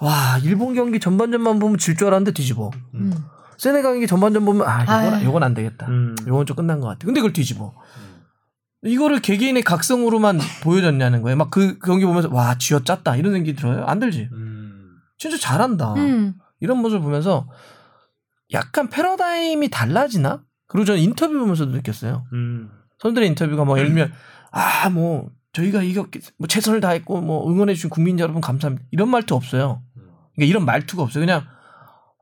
와 0.00 0.38
일본 0.42 0.74
경기 0.74 0.98
전반전만 1.00 1.58
보면 1.58 1.78
질 1.78 1.96
줄 1.96 2.08
알았는데 2.08 2.32
뒤집어 2.32 2.70
음. 2.94 3.12
세네갈 3.58 3.92
경기 3.92 4.06
전반전 4.06 4.44
보면 4.44 4.66
아 4.66 4.82
이건 4.82 5.14
아유. 5.14 5.28
이건 5.28 5.42
안 5.42 5.54
되겠다 5.54 5.86
음. 5.88 6.14
요건 6.26 6.46
좀 6.46 6.56
끝난 6.56 6.80
것 6.80 6.88
같아 6.88 7.04
근데 7.06 7.20
그걸 7.20 7.32
뒤집어 7.32 7.72
이거를 8.84 9.20
개개인의 9.20 9.62
각성으로만 9.62 10.38
보여줬냐는 10.64 11.22
거예요 11.22 11.36
막 11.36 11.50
그 11.50 11.78
경기 11.78 12.04
보면서 12.04 12.28
와 12.32 12.56
쥐어짰다 12.58 13.16
이런 13.16 13.32
생각이 13.32 13.54
들어요 13.54 13.84
안 13.86 14.00
들지 14.00 14.28
음. 14.32 14.96
진짜 15.18 15.36
잘한다 15.38 15.94
음. 15.94 16.34
이런 16.60 16.78
모습을 16.78 17.00
보면서 17.02 17.46
약간 18.52 18.88
패러다임이 18.90 19.70
달라지나? 19.70 20.42
그리고 20.66 20.84
저는 20.84 21.00
인터뷰 21.00 21.38
보면서도 21.38 21.70
느꼈어요. 21.72 22.24
음. 22.34 22.70
선수들의 22.98 23.28
인터뷰가 23.30 23.64
뭐 23.64 23.78
예를 23.78 23.88
들면 23.90 24.12
아 24.50 24.88
뭐 24.90 25.30
저희가 25.52 25.82
이겼 25.82 26.08
뭐 26.38 26.48
최선을 26.48 26.80
다했고 26.80 27.20
뭐 27.20 27.50
응원해 27.50 27.74
주신 27.74 27.90
국민 27.90 28.18
여러분 28.18 28.40
감사합니다. 28.40 28.86
이런 28.90 29.10
말투 29.10 29.34
없어요. 29.34 29.82
그러니까 30.34 30.48
이런 30.50 30.64
말투가 30.64 31.02
없어요. 31.02 31.22
그냥 31.26 31.44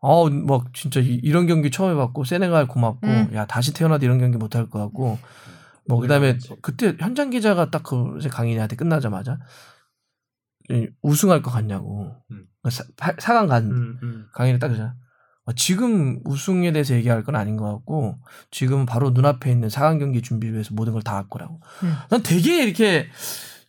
어 0.03 0.29
뭐 0.31 0.65
진짜 0.73 0.99
이- 1.01 1.21
이런 1.23 1.47
경기 1.47 1.71
처음 1.71 1.91
해봤고 1.93 2.25
세네갈 2.25 2.67
고맙고 2.69 3.07
음. 3.07 3.31
야 3.35 3.47
다시 3.47 3.73
태어나도 3.75 4.05
이런 4.05 4.19
경기 4.19 4.39
못 4.39 4.57
할 4.57 4.69
것 4.71 4.79
같고 4.79 5.19
뭐 5.87 6.01
그 6.01 6.09
다음에 6.09 6.39
그때 6.63 6.97
현장 6.99 7.31
기자가 7.31 7.71
딱 7.71 7.83
그 7.85 8.19
강인이한테 8.29 8.77
끝나자마자 8.77 9.39
이 10.71 10.89
우승할 11.03 11.43
것 11.43 11.51
같냐고 11.51 12.15
음. 12.31 12.47
사, 12.71 12.85
4강 12.97 13.49
간 13.49 13.65
음. 13.71 13.99
음. 14.03 14.27
강의를 14.33 14.59
딱 14.59 14.69
그러잖아. 14.69 14.95
어, 15.51 15.53
지금 15.57 16.21
우승에 16.25 16.71
대해서 16.73 16.95
얘기할 16.95 17.25
건 17.25 17.35
아닌 17.37 17.57
것 17.57 17.65
같고 17.73 18.17
지금 18.51 18.87
바로 18.87 19.11
눈앞에 19.11 19.51
있는 19.51 19.69
4강 19.69 19.99
경기 19.99 20.23
준비를 20.23 20.55
위해서 20.55 20.71
모든 20.73 20.93
걸 20.93 21.03
다 21.03 21.17
할 21.17 21.25
거라고. 21.29 21.61
음. 21.83 21.97
난 22.09 22.23
되게 22.23 22.63
이렇게 22.63 23.09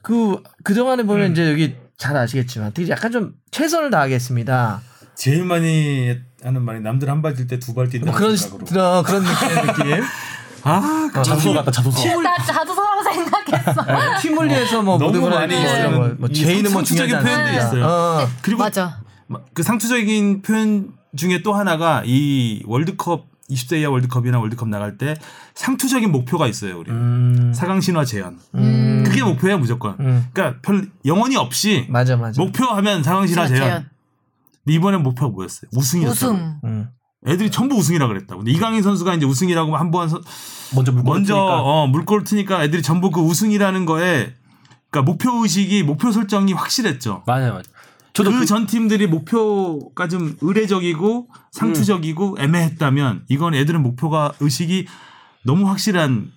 그 0.03 0.41
그동안에 0.63 1.03
보면 1.03 1.27
음. 1.27 1.31
이제 1.31 1.51
여기 1.51 1.75
잘 1.97 2.15
아시겠지만 2.17 2.73
되게 2.73 2.91
약간 2.91 3.11
좀 3.11 3.33
최선을 3.51 3.89
다하겠습니다. 3.89 4.81
제일 5.15 5.43
많이 5.45 6.15
하는 6.43 6.61
말이 6.63 6.79
남들 6.81 7.09
한 7.09 7.21
발 7.21 7.33
뛸 7.35 7.47
때 7.47 7.57
두 7.59 7.73
발 7.73 7.89
뛴다. 7.89 8.05
뭐 8.05 8.15
그런 8.15 8.35
시- 8.35 8.47
어, 8.47 9.03
그런 9.03 9.23
느낌. 9.23 10.03
아, 10.63 11.09
그 11.11 11.23
자소서 11.23 11.53
같다 11.53 11.71
자소서. 11.71 12.21
나 12.21 12.37
자두서라고 12.37 13.03
생각했어. 13.03 14.21
팀을 14.21 14.47
위해서 14.49 14.81
뭐 14.83 14.97
모든 14.99 15.21
걸 15.21 15.31
많이 15.31 15.55
쓰는 15.55 15.95
뭐, 15.95 16.07
뭐이 16.19 16.33
제의는 16.33 16.71
뭐 16.71 16.83
표현들이 16.83 17.13
않습니다. 17.15 17.51
있어요. 17.57 17.85
어. 17.85 18.27
그리고 18.43 18.59
맞아. 18.59 18.99
그 19.53 19.63
상투적인 19.63 20.41
표현 20.43 20.93
중에 21.15 21.41
또 21.41 21.53
하나가 21.53 22.03
이 22.05 22.61
월드컵 22.65 23.27
20세 23.49 23.81
이하 23.81 23.89
월드컵이나 23.89 24.39
월드컵 24.39 24.69
나갈 24.69 24.97
때 24.97 25.15
상투적인 25.55 26.09
목표가 26.11 26.47
있어요. 26.47 26.79
우리 26.79 26.89
음. 26.91 27.51
사강 27.53 27.81
신화 27.81 28.05
재현. 28.05 28.39
음. 28.55 29.03
그게 29.05 29.21
목표야 29.23 29.57
무조건. 29.57 29.97
음. 29.99 30.25
그러니까 30.31 30.59
별 30.61 30.87
영원히 31.05 31.35
없이 31.35 31.85
맞아 31.89 32.15
맞아. 32.15 32.41
목표하면 32.41 33.03
사강 33.03 33.27
신화 33.27 33.47
재현. 33.47 33.89
이번에 34.67 34.97
목표가 34.97 35.29
뭐였어요? 35.31 35.69
우승이었어. 35.75 36.31
우승. 36.31 36.59
음. 36.63 36.87
애들이 37.27 37.51
전부 37.51 37.75
우승이라 37.75 38.07
그랬다고. 38.07 38.39
근데 38.39 38.51
이강인 38.51 38.81
선수가 38.81 39.15
이제 39.15 39.25
우승이라고 39.25 39.75
한번 39.75 40.07
서- 40.09 40.21
먼저 40.73 40.91
물고 40.91 41.09
먼저 41.11 41.35
먼저 41.35 41.45
어, 41.45 41.87
물꼬를 41.87 42.23
트니까 42.23 42.63
애들이 42.63 42.81
전부 42.81 43.11
그 43.11 43.19
우승이라는 43.19 43.85
거에 43.85 44.33
그러니까 44.89 45.11
목표 45.11 45.43
의식이 45.43 45.83
목표 45.83 46.11
설정이 46.11 46.53
확실했죠. 46.53 47.23
맞아요, 47.27 47.49
맞아요. 47.51 47.63
저도 48.13 48.31
그 48.31 48.39
그, 48.39 48.45
전 48.45 48.65
팀들이 48.65 49.07
목표가 49.07 50.07
좀 50.07 50.35
의례적이고 50.41 51.29
상투적이고 51.51 52.37
애매했다면 52.39 53.25
이건 53.29 53.55
애들은 53.55 53.81
목표가 53.81 54.33
의식이 54.39 54.87
너무 55.43 55.67
확실한 55.67 56.31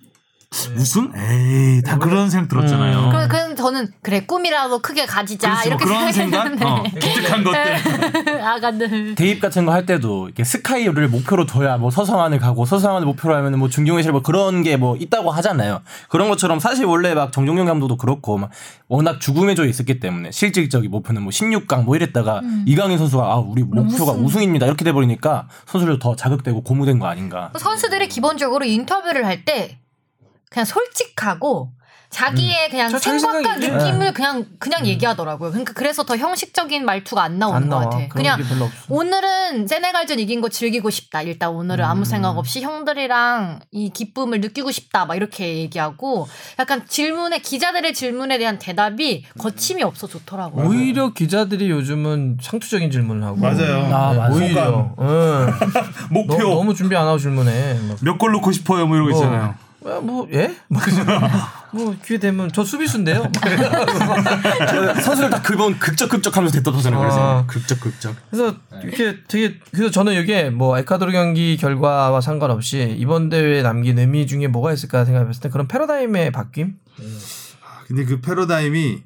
우승? 0.76 1.12
에이 1.16 1.82
다 1.82 1.98
그런 1.98 2.30
생각 2.30 2.48
들었잖아요. 2.48 2.98
음. 3.04 3.10
그럼 3.10 3.28
그럼 3.28 3.56
저는 3.56 3.88
그래 4.02 4.20
꿈이라도 4.26 4.78
크게 4.80 5.06
가지자 5.06 5.48
그렇지, 5.62 5.68
뭐 5.68 5.76
이렇게 5.76 5.84
그런 5.84 6.12
생각? 6.12 6.42
생각했는데 6.48 6.64
어, 6.64 6.82
기특한 7.00 7.44
것들. 7.44 8.42
아가들 8.42 9.14
대입 9.14 9.40
같은 9.40 9.64
거 9.66 9.74
할 9.74 9.86
때도 9.86 10.26
이렇게 10.26 10.44
스카이를 10.44 11.08
목표로 11.08 11.46
둬야 11.46 11.76
뭐 11.78 11.90
서성안을 11.90 12.38
가고 12.38 12.64
서성안을 12.64 13.06
목표로 13.06 13.34
하면 13.34 13.58
뭐 13.58 13.68
중경외실 13.68 14.12
뭐 14.12 14.22
그런 14.22 14.62
게 14.62 14.74
뭐 14.76 14.96
있다고 14.96 15.30
하잖아요. 15.30 15.80
그런 16.08 16.28
것처럼 16.28 16.58
사실 16.60 16.84
원래 16.84 17.14
막 17.14 17.30
정종영 17.32 17.66
감독도 17.66 17.96
그렇고 17.96 18.38
막 18.38 18.50
워낙 18.88 19.20
죽음의 19.20 19.54
조에 19.56 19.68
있었기 19.68 19.98
때문에 20.00 20.30
실질적인 20.32 20.90
목표는 20.90 21.22
뭐 21.22 21.30
16강 21.30 21.84
뭐 21.84 21.94
이랬다가 21.96 22.40
이강인 22.66 22.98
선수가 22.98 23.22
아 23.24 23.36
우리 23.36 23.62
목표가 23.62 24.12
우승. 24.12 24.24
우승 24.24 24.42
입니다 24.42 24.66
이렇게 24.66 24.84
돼버리니까 24.84 25.48
선수들 25.66 25.98
더 26.00 26.16
자극되고 26.16 26.62
고무된 26.62 26.98
거 26.98 27.06
아닌가. 27.06 27.50
선수들이 27.58 28.08
기본적으로 28.08 28.64
인터뷰를 28.64 29.24
할 29.26 29.44
때 29.44 29.78
그냥 30.54 30.64
솔직하고 30.64 31.72
자기의 32.10 32.70
그냥 32.70 32.90
저 32.90 32.98
자기 33.00 33.18
생각과. 33.18 33.56
느낌을 33.56 34.12
그냥 34.14 34.46
그냥 34.60 34.86
얘기하더라고요. 34.86 35.50
그러니까 35.50 35.72
그래서 35.72 36.04
더 36.04 36.16
형식적인 36.16 36.84
말투가 36.84 37.24
안 37.24 37.40
나오는 37.40 37.56
안 37.56 37.68
것 37.68 37.80
나와. 37.80 37.90
같아. 37.90 38.06
그냥. 38.08 38.38
오늘은 38.88 39.66
세네갈전 39.66 40.20
이긴 40.20 40.40
거 40.40 40.48
즐기고 40.48 40.90
싶다. 40.90 41.22
일단 41.22 41.48
오늘은 41.50 41.84
아무 41.84 42.04
생각 42.04 42.38
없이 42.38 42.60
형들이랑 42.60 43.58
이 43.72 43.90
기쁨을 43.90 44.40
느끼고 44.42 44.70
싶다. 44.70 45.06
막 45.06 45.16
이렇게 45.16 45.58
얘기하고 45.58 46.28
약간 46.60 46.86
질문에 46.86 47.40
기자들의 47.40 47.92
질문에 47.92 48.38
대한 48.38 48.60
대답이 48.60 49.24
거침이 49.40 49.82
없어 49.82 50.06
좋더라고요. 50.06 50.68
오히려 50.68 51.12
기자들이 51.12 51.68
요즘은 51.68 52.38
상투적인 52.40 52.92
질문을 52.92 53.24
하고 53.24 53.38
맞아요. 53.38 53.92
아, 53.92 54.12
네, 54.12 54.18
맞아. 54.20 54.32
오히려 54.32 54.94
응. 55.00 55.50
목표 56.14 56.34
너무, 56.38 56.54
너무 56.54 56.74
준비 56.74 56.94
안 56.94 57.08
하고 57.08 57.18
질문해. 57.18 57.74
막 57.88 57.98
몇 58.04 58.18
골 58.18 58.30
넣고 58.34 58.52
싶어요 58.52 58.86
뭐 58.86 58.94
이러고 58.96 59.10
뭐, 59.10 59.18
있잖아요. 59.18 59.63
아, 59.86 60.00
뭐 60.00 60.26
예? 60.32 60.56
뭐, 60.68 60.80
뭐 61.72 61.96
기회 62.04 62.18
되면 62.18 62.50
저 62.52 62.64
수비수인데요. 62.64 63.30
저 64.70 64.94
선수들 64.94 65.30
다 65.30 65.42
그번 65.42 65.78
극적 65.78 66.08
극적 66.08 66.36
하면서 66.36 66.56
대답하잖아요. 66.56 67.00
그래서 67.00 67.38
아. 67.38 67.46
극적 67.46 67.80
극적. 67.80 68.16
그래서 68.30 68.56
이렇게 68.82 69.18
되게 69.28 69.58
그래서 69.72 69.90
저는 69.90 70.14
이게 70.14 70.50
뭐 70.50 70.78
에콰도르 70.78 71.12
경기 71.12 71.56
결과와 71.56 72.20
상관없이 72.20 72.94
이번 72.98 73.28
대회에 73.28 73.62
남긴 73.62 73.98
의미 73.98 74.26
중에 74.26 74.46
뭐가 74.46 74.72
있을까 74.72 75.04
생각해봤을 75.04 75.42
때 75.42 75.48
그런 75.50 75.68
패러다임의 75.68 76.32
바뀜. 76.32 76.74
근데 77.86 78.04
그 78.04 78.20
패러다임이 78.20 79.02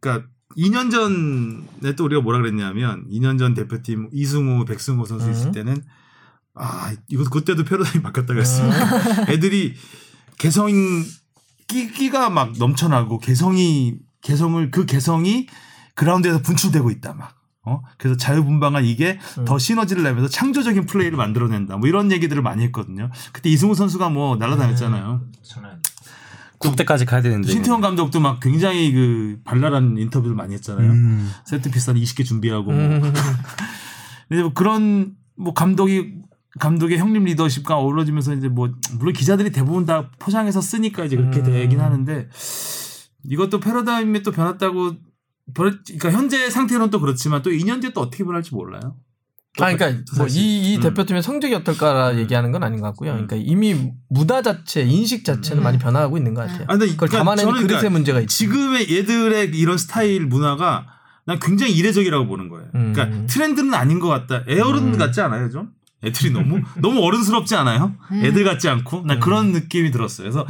그러니까 0.00 0.26
2년 0.56 0.90
전에 0.90 1.94
또 1.94 2.04
우리가 2.04 2.22
뭐라 2.22 2.38
그랬냐면 2.40 3.04
2년 3.10 3.38
전 3.38 3.54
대표팀 3.54 4.08
이승우, 4.12 4.64
백승호 4.64 5.04
선수 5.04 5.30
있을 5.30 5.48
음. 5.48 5.52
때는 5.52 5.82
아 6.58 6.92
이거 7.08 7.24
그때도 7.24 7.64
패러다임 7.64 8.02
바뀌었다고 8.02 8.40
했어요. 8.40 8.70
애들이 9.28 9.74
개성 10.38 10.68
끼, 11.66 11.90
끼가 11.92 12.30
막 12.30 12.52
넘쳐나고 12.58 13.18
개성이 13.18 13.96
개성을 14.22 14.70
그 14.70 14.86
개성이 14.86 15.46
그라운드에서 15.94 16.42
분출되고 16.42 16.90
있다 16.90 17.14
막. 17.14 17.36
어? 17.64 17.82
그래서 17.98 18.16
자유분방한 18.16 18.84
이게 18.84 19.18
더 19.44 19.58
시너지를 19.58 20.02
내면서 20.02 20.28
창조적인 20.28 20.86
플레이를 20.86 21.18
만들어낸다. 21.18 21.76
뭐 21.76 21.88
이런 21.88 22.10
얘기들을 22.10 22.40
많이 22.40 22.62
했거든요. 22.64 23.10
그때 23.32 23.50
이승우 23.50 23.74
선수가 23.74 24.08
뭐 24.08 24.36
날아다녔잖아요. 24.36 25.20
국대까지 26.58 27.04
가야 27.04 27.20
되는데. 27.20 27.50
신태용 27.50 27.80
감독도 27.80 28.20
막 28.20 28.40
굉장히 28.40 28.92
그 28.92 29.38
발랄한 29.44 29.96
인터뷰를 29.98 30.34
많이 30.34 30.54
했잖아요. 30.54 30.90
음. 30.90 31.30
set 31.44 31.70
piece 31.70 31.90
한 31.90 31.98
20개 31.98 32.24
준비하고 32.24 32.72
뭐. 32.72 32.74
음. 32.74 33.00
근데 34.28 34.42
뭐 34.42 34.52
그런 34.54 35.14
뭐 35.36 35.54
감독이 35.54 36.14
감독의 36.58 36.98
형님 36.98 37.24
리더십과 37.24 37.76
어우러지면서 37.76 38.34
이제 38.34 38.48
뭐 38.48 38.68
물론 38.98 39.12
기자들이 39.12 39.50
대부분 39.50 39.84
다 39.86 40.10
포장해서 40.18 40.60
쓰니까 40.60 41.04
이제 41.04 41.16
그렇게 41.16 41.40
음. 41.40 41.44
되긴 41.44 41.80
하는데 41.80 42.28
이것도 43.24 43.60
패러다임이 43.60 44.22
또 44.22 44.30
변했다고 44.32 44.92
변- 45.54 45.80
그러니까 45.84 46.10
현재 46.12 46.50
상태로는 46.50 46.90
또 46.90 47.00
그렇지만 47.00 47.42
또 47.42 47.50
2년 47.50 47.80
뒤에 47.80 47.92
또 47.92 48.00
어떻게 48.02 48.24
변할지 48.24 48.54
몰라요. 48.54 48.96
아, 49.60 49.74
그러니까 49.74 50.02
사실. 50.14 50.18
뭐이 50.40 50.72
이 50.72 50.76
음. 50.76 50.80
대표팀의 50.82 51.22
성적이 51.22 51.54
어떨까라 51.56 52.16
얘기하는 52.18 52.52
건 52.52 52.62
아닌 52.62 52.80
것 52.80 52.86
같고요. 52.88 53.12
그러니까 53.12 53.34
이미 53.36 53.90
문화 54.08 54.40
자체, 54.42 54.82
인식 54.82 55.24
자체는 55.24 55.62
많이 55.62 55.78
변화하고 55.78 56.16
있는 56.16 56.34
것 56.34 56.42
같아요. 56.42 56.64
아, 56.68 56.76
근데 56.76 56.86
그걸 56.86 57.08
그러니까 57.08 57.18
담아내는 57.18 57.48
저는 57.50 57.62
그릇의 57.62 57.78
그러니까 57.80 57.90
문제가 57.90 58.20
있지. 58.20 58.38
지금의 58.38 58.96
얘들의 58.96 59.50
이런 59.56 59.76
스타일 59.78 60.26
문화가 60.26 60.86
난 61.26 61.40
굉장히 61.40 61.72
이례적이라고 61.72 62.26
보는 62.26 62.48
거예요. 62.48 62.68
음. 62.76 62.92
그러니까 62.92 63.26
트렌드는 63.26 63.74
아닌 63.74 63.98
것 63.98 64.08
같다. 64.08 64.44
애어른 64.48 64.96
같지 64.96 65.20
않아요, 65.22 65.50
좀? 65.50 65.70
애들이 66.04 66.30
너무 66.30 66.60
너무 66.80 67.00
어른스럽지 67.04 67.56
않아요? 67.56 67.94
애들 68.12 68.44
같지 68.44 68.68
않고 68.68 69.02
난 69.06 69.18
그런 69.20 69.52
느낌이 69.52 69.90
들었어요. 69.90 70.30
그래서 70.30 70.46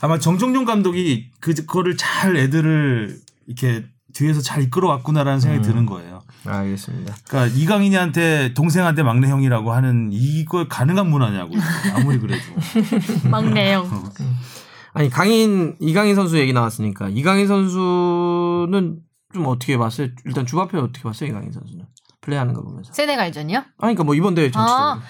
아마 0.00 0.18
정종용 0.18 0.64
감독이 0.64 1.30
그 1.40 1.54
그거를 1.54 1.96
잘 1.96 2.36
애들을 2.36 3.16
이렇게 3.46 3.84
뒤에서 4.14 4.40
잘 4.40 4.62
이끌어왔구나라는 4.62 5.38
생각이 5.38 5.62
드는 5.62 5.86
거예요. 5.86 6.22
알겠습니다. 6.44 7.14
그러니까 7.28 7.56
이강인이한테 7.56 8.54
동생한테 8.54 9.02
막내 9.02 9.28
형이라고 9.28 9.72
하는 9.72 10.08
이걸 10.12 10.68
가능한 10.68 11.08
문화냐고 11.08 11.54
아무리 11.94 12.18
그래도 12.18 12.42
막내요. 13.30 13.88
아니 14.94 15.10
강인 15.10 15.76
이강인 15.80 16.14
선수 16.14 16.38
얘기 16.38 16.52
나왔으니까 16.52 17.10
이강인 17.10 17.46
선수는 17.46 18.98
좀 19.34 19.46
어떻게 19.46 19.76
봤어요? 19.76 20.08
일단 20.24 20.46
주바페 20.46 20.78
어떻게 20.78 21.02
봤어요? 21.02 21.28
이강인 21.30 21.52
선수는 21.52 21.84
플레이하는 22.28 22.52
거 22.52 22.62
보면서. 22.62 22.92
세네갈전이요? 22.92 23.58
아니 23.58 23.68
그러니까 23.78 24.04
뭐 24.04 24.14
이번 24.14 24.34
대회 24.34 24.50
전체적으로. 24.50 24.84
아. 24.84 25.00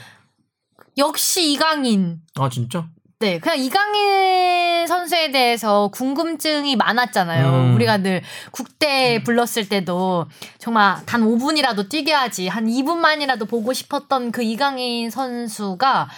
역시 0.97 1.53
이강인. 1.53 2.21
아, 2.37 2.49
진짜? 2.49 2.89
네, 3.21 3.41
그냥 3.41 3.59
이강인 3.59 4.87
선수에 4.87 5.33
대해서 5.33 5.89
궁금증이 5.93 6.77
많았잖아요. 6.77 7.49
음. 7.49 7.75
우리가 7.75 7.99
늘 7.99 8.23
국대 8.53 9.23
불렀을 9.25 9.69
때도 9.69 10.27
정말 10.59 11.05
단 11.05 11.23
5분이라도 11.23 11.89
뛰게 11.89 12.13
하지, 12.13 12.47
한 12.47 12.67
2분만이라도 12.67 13.49
보고 13.49 13.73
싶었던 13.73 14.31
그 14.31 14.43
이강인 14.43 15.11
선수가 15.11 16.09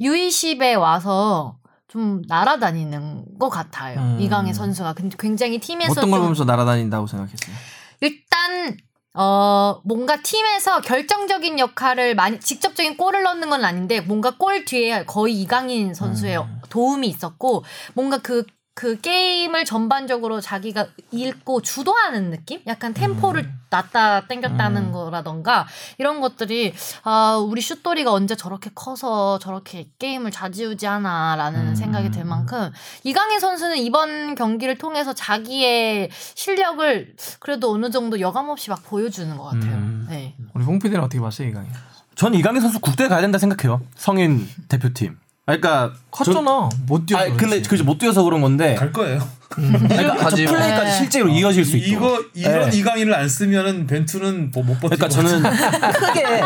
U20에 0.00 0.78
와서 0.78 1.56
좀 1.86 2.22
날아다니는 2.26 3.38
것 3.38 3.48
같아요. 3.48 4.00
음. 4.00 4.18
이강인 4.20 4.52
선수가. 4.52 4.94
근데 4.94 5.16
굉장히 5.18 5.58
팀에서 5.58 5.92
어떤 5.92 6.10
걸좀 6.10 6.20
보면서 6.22 6.44
날아다닌다고 6.44 7.06
생각했어요? 7.06 7.56
일단 8.00 8.76
어 9.14 9.80
뭔가 9.84 10.22
팀에서 10.22 10.80
결정적인 10.80 11.58
역할을 11.58 12.14
많이 12.14 12.38
직접적인 12.38 12.96
골을 12.96 13.22
넣는 13.22 13.50
건 13.50 13.64
아닌데 13.64 14.00
뭔가 14.00 14.36
골 14.36 14.64
뒤에 14.64 15.04
거의 15.06 15.40
이강인 15.40 15.94
선수의 15.94 16.36
도움이 16.68 17.08
있었고 17.08 17.64
뭔가 17.94 18.18
그 18.18 18.44
그 18.78 19.00
게임을 19.00 19.64
전반적으로 19.64 20.40
자기가 20.40 20.86
읽고 21.10 21.62
주도하는 21.62 22.30
느낌? 22.30 22.60
약간 22.68 22.94
템포를 22.94 23.52
놨다 23.70 24.28
땡겼다는 24.28 24.92
거라던가 24.92 25.66
이런 25.98 26.20
것들이 26.20 26.72
아 27.02 27.44
우리 27.44 27.60
슛돌이가 27.60 28.12
언제 28.12 28.36
저렇게 28.36 28.70
커서 28.76 29.40
저렇게 29.40 29.88
게임을 29.98 30.30
좌지우지하나라는 30.30 31.74
생각이 31.74 32.12
들 32.12 32.24
만큼 32.24 32.70
이강인 33.02 33.40
선수는 33.40 33.78
이번 33.78 34.36
경기를 34.36 34.78
통해서 34.78 35.12
자기의 35.12 36.10
실력을 36.36 37.16
그래도 37.40 37.72
어느 37.72 37.90
정도 37.90 38.20
여감 38.20 38.48
없이 38.48 38.70
막 38.70 38.84
보여주는 38.84 39.36
것 39.36 39.42
같아요. 39.42 39.72
음. 39.72 40.06
네. 40.08 40.36
우리 40.54 40.62
홍 40.62 40.78
PD는 40.78 41.02
어떻게 41.02 41.20
봤어요, 41.20 41.48
이강인? 41.48 41.68
전 42.14 42.32
이강인 42.32 42.60
선수 42.60 42.78
국대 42.78 43.08
가야 43.08 43.22
된다 43.22 43.38
생각해요. 43.38 43.80
성인 43.96 44.48
대표팀. 44.68 45.18
그러니까 45.56 45.92
컸잖아. 46.10 46.68
못 46.86 47.06
뛰어. 47.06 47.18
아 47.18 47.24
근데 47.36 47.62
그못 47.62 47.98
뛰어서 47.98 48.22
그런 48.22 48.40
건데. 48.40 48.74
갈 48.74 48.92
거예요. 48.92 49.20
그러니까 49.48 50.14
저 50.16 50.24
가지. 50.24 50.44
플레이까지 50.44 50.84
네. 50.84 50.92
실제로 50.98 51.28
이어질 51.30 51.64
수 51.64 51.76
있고. 51.78 51.88
이거 51.88 52.22
이런 52.34 52.68
네. 52.70 52.76
이강인을 52.76 53.14
안 53.14 53.28
쓰면은 53.28 53.86
벤투는 53.86 54.50
뭐 54.52 54.62
못 54.62 54.78
버티고 54.80 54.96
그러니까 54.96 55.08
저는 55.08 55.42
크게 55.92 56.42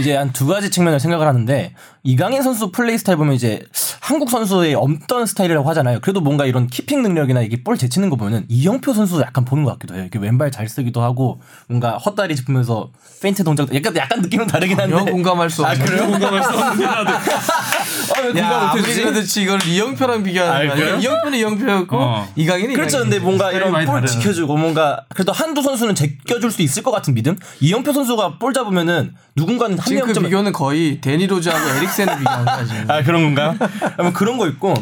이제 0.00 0.16
한 0.16 0.32
두 0.32 0.46
가지 0.46 0.70
측면을 0.70 0.98
생각을 1.00 1.26
하는데 1.26 1.74
이강인 2.02 2.42
선수 2.42 2.70
플레이 2.72 2.96
스타일 2.98 3.18
보면 3.18 3.34
이제 3.34 3.62
한국 4.00 4.30
선수의 4.30 4.74
없던 4.74 5.26
스타일이라고 5.26 5.68
하잖아요. 5.70 6.00
그래도 6.00 6.20
뭔가 6.20 6.46
이런 6.46 6.66
키핑 6.66 7.02
능력이나 7.02 7.42
이게 7.42 7.62
볼 7.62 7.76
제치는 7.76 8.08
거 8.10 8.16
보면은 8.16 8.46
이영표 8.48 8.94
선수 8.94 9.20
약간 9.20 9.44
보는 9.44 9.64
것 9.64 9.72
같기도 9.72 9.94
해요. 9.94 10.02
이렇게 10.02 10.18
왼발 10.18 10.50
잘 10.50 10.68
쓰기도 10.68 11.02
하고 11.02 11.40
뭔가 11.68 11.98
헛다리 11.98 12.36
짚으면서 12.36 12.90
페인트 13.20 13.44
동작 13.44 13.74
약간 13.74 13.94
약간 13.96 14.22
느낌은 14.22 14.46
다르긴 14.46 14.78
한데. 14.80 14.96
영 14.96 15.04
공감할 15.04 15.50
수가 15.50 15.72
없네. 15.72 15.84
그래요? 15.84 16.06
공감할 16.06 16.42
수 16.42 16.48
없는데 16.50 16.84
나도. 16.86 17.10
아왜 18.14 18.32
공감 18.32 18.76
못했지? 18.76 19.02
그래도 19.02 19.20
이걸 19.40 19.62
이영표랑 19.66 20.22
비교하는 20.22 20.52
아, 20.54 20.56
거 20.56 20.72
아니야? 20.72 20.74
그래요? 20.74 20.98
이영표는 21.00 21.38
이영표였고 21.38 21.96
어. 21.98 22.28
이강인은 22.36 22.74
그렇죠. 22.74 22.98
근데. 22.98 23.18
뭔가 23.18 23.50
이런 23.52 23.72
볼 23.72 23.84
다르네. 23.84 24.06
지켜주고 24.06 24.56
뭔가 24.56 25.04
그래도 25.14 25.32
한두 25.32 25.62
선수는 25.62 25.94
제껴줄 25.94 26.50
수 26.50 26.62
있을 26.62 26.82
것 26.82 26.90
같은 26.90 27.14
믿음. 27.14 27.36
이영표 27.60 27.92
선수가 27.92 28.38
볼 28.38 28.52
잡으면은 28.52 29.14
누군가는 29.34 29.78
한 29.78 29.84
지금 29.84 30.00
그 30.02 30.06
명쯤 30.06 30.22
비교는 30.24 30.52
거의 30.52 31.00
대니 31.00 31.26
로즈하고 31.26 31.76
에릭센을 31.78 32.18
비교하는 32.18 32.44
거야 32.44 32.64
지금. 32.64 32.84
아 32.90 33.02
그런 33.02 33.22
건가요? 33.34 33.56
아마 33.98 34.12
그런 34.12 34.36
거 34.38 34.46
있고 34.48 34.74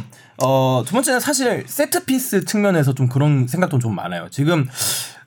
어 0.42 0.82
두 0.86 0.92
번째는 0.92 1.20
사실 1.20 1.64
세트 1.66 2.04
피스 2.06 2.44
측면에서 2.44 2.92
좀 2.94 3.08
그런 3.08 3.46
생각도 3.46 3.78
좀 3.78 3.94
많아요. 3.94 4.26
지금 4.30 4.68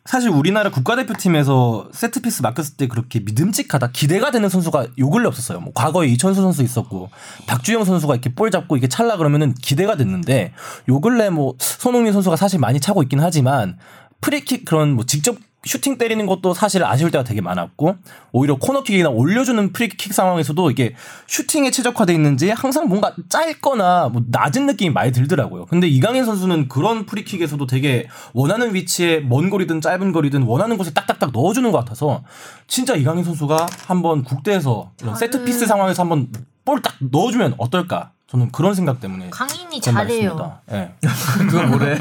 사실 0.08 0.30
우리나라 0.30 0.72
국가대표팀에서 0.72 1.90
세트피스 1.92 2.42
맡겼을 2.42 2.78
때 2.78 2.88
그렇게 2.88 3.20
믿음직하다 3.20 3.92
기대가 3.92 4.32
되는 4.32 4.48
선수가 4.48 4.88
요 5.00 5.10
근래 5.10 5.28
없었어요. 5.28 5.60
뭐 5.60 5.74
과거에 5.76 6.08
이천수 6.08 6.42
선수 6.42 6.64
있었고 6.64 7.10
박주영 7.46 7.84
선수가 7.84 8.14
이렇게 8.14 8.34
볼 8.34 8.50
잡고 8.50 8.78
이렇게 8.78 8.88
찰라 8.88 9.18
그러면은 9.18 9.54
기대가 9.54 9.98
됐는데 9.98 10.54
요 10.88 11.02
근래 11.02 11.30
뭐 11.30 11.56
손흥민 11.60 12.14
선수가 12.14 12.38
사실 12.38 12.58
많이 12.58 12.80
차고 12.80 13.04
있긴 13.04 13.20
하지만 13.20 13.78
프리킥 14.22 14.64
그런 14.64 14.94
뭐 14.94 15.06
직접 15.06 15.36
슈팅 15.68 15.98
때리는 15.98 16.26
것도 16.26 16.54
사실 16.54 16.84
아쉬울 16.84 17.12
때가 17.12 17.24
되게 17.24 17.42
많았고 17.42 17.98
오히려 18.32 18.56
코너킥이나 18.56 19.10
올려주는 19.10 19.74
프리킥 19.74 20.14
상황에서도 20.14 20.72
이게 20.72 20.96
슈팅에 21.28 21.70
최적화돼 21.72 22.14
있는지 22.14 22.50
항상 22.50 22.88
뭔가 22.88 23.14
짧거나 23.30 24.10
뭐 24.10 24.24
낮은 24.28 24.66
느낌이 24.66 24.92
많이 24.92 25.12
들더라고요. 25.12 25.66
근데 25.66 25.88
이강인 25.88 26.26
선수는 26.26 26.68
그런 26.70 27.06
프리킥에서도 27.06 27.66
되게 27.68 28.08
원하는 28.34 28.74
위치에 28.74 29.20
먼 29.20 29.50
거리든 29.50 29.82
짧은 29.82 30.12
거리든 30.12 30.44
원하는 30.44 30.78
곳에 30.78 30.94
딱딱딱 30.94 31.32
넣어주는 31.34 31.70
것 31.72 31.78
같아서 31.80 32.24
진짜 32.68 32.96
이강인 32.96 33.24
선수가 33.24 33.68
한번 33.88 34.24
국대에서 34.24 34.92
이런 35.02 35.16
세트 35.16 35.44
피스 35.44 35.66
상황에서 35.66 36.02
한번 36.04 36.30
볼 36.66 36.82
딱 36.82 36.96
넣어주면 37.00 37.56
어떨까? 37.58 38.12
저는 38.28 38.52
그런 38.52 38.74
생각 38.76 39.00
때문에 39.00 39.30
강인이 39.30 39.80
잘해요. 39.80 40.60
예. 40.72 40.92
그걸 41.40 41.68
뭐래? 41.68 41.98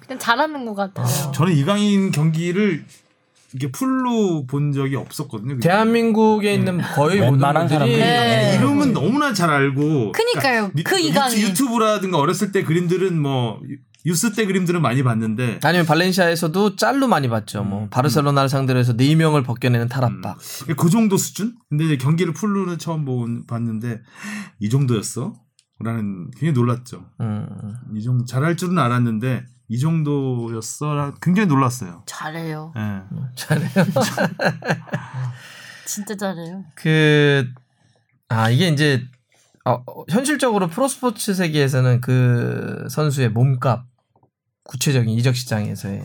그냥 0.00 0.18
잘하는 0.18 0.64
것 0.66 0.74
같아요. 0.74 1.06
저는 1.32 1.52
이강인 1.52 2.10
경기를 2.10 2.84
이게 3.54 3.70
풀로 3.70 4.46
본 4.46 4.72
적이 4.72 4.96
없었거든요. 4.96 5.60
대한민국에 5.60 6.52
있는 6.54 6.80
거의 6.80 7.18
모든 7.20 7.32
웬만한 7.34 7.68
사람들이. 7.68 8.00
네. 8.00 8.56
이름은 8.56 8.92
너무나 8.92 9.32
잘 9.32 9.48
알고. 9.50 10.10
그니까요. 10.10 10.72
미- 10.74 10.82
그 10.82 10.98
이강인. 10.98 11.38
유튜브라든가 11.38 12.18
어렸을 12.18 12.50
때 12.50 12.64
그림들은 12.64 13.16
뭐 13.20 13.60
유- 14.06 14.10
유스 14.10 14.34
때 14.34 14.44
그림들은 14.46 14.82
많이 14.82 15.02
봤는데 15.02 15.60
아니면 15.62 15.86
발렌시아에서도 15.86 16.76
짤로 16.76 17.08
많이 17.08 17.28
봤죠. 17.28 17.64
뭐 17.64 17.88
바르셀로나를 17.88 18.48
상대로 18.48 18.78
해서 18.78 18.94
네 18.96 19.14
명을 19.14 19.42
벗겨내는 19.42 19.88
탈압박. 19.88 20.38
그 20.76 20.90
정도 20.90 21.16
수준? 21.16 21.56
근데 21.70 21.84
이제 21.84 21.96
경기를 21.96 22.32
풀로는 22.34 22.78
처음 22.78 23.04
본, 23.04 23.46
봤는데 23.46 24.02
이 24.60 24.68
정도였어? 24.68 25.34
라는 25.80 26.30
굉장히 26.32 26.52
놀랐죠. 26.52 27.04
음. 27.20 27.46
이 27.96 28.02
정도 28.02 28.24
잘할 28.24 28.56
줄은 28.56 28.78
알았는데 28.78 29.44
이 29.68 29.78
정도였어? 29.78 31.14
굉장히 31.20 31.48
놀랐어요. 31.48 32.02
잘해요. 32.06 32.72
예. 32.76 33.02
잘해요. 33.34 33.70
진짜 35.86 36.16
잘해요. 36.16 36.64
그, 36.74 37.46
아, 38.28 38.50
이게 38.50 38.68
이제, 38.68 39.02
어, 39.64 39.72
어, 39.72 40.04
현실적으로 40.10 40.68
프로스포츠 40.68 41.34
세계에서는 41.34 42.00
그 42.00 42.86
선수의 42.90 43.30
몸값, 43.30 43.84
구체적인 44.64 45.08
이적 45.10 45.36
시장에서의 45.36 46.02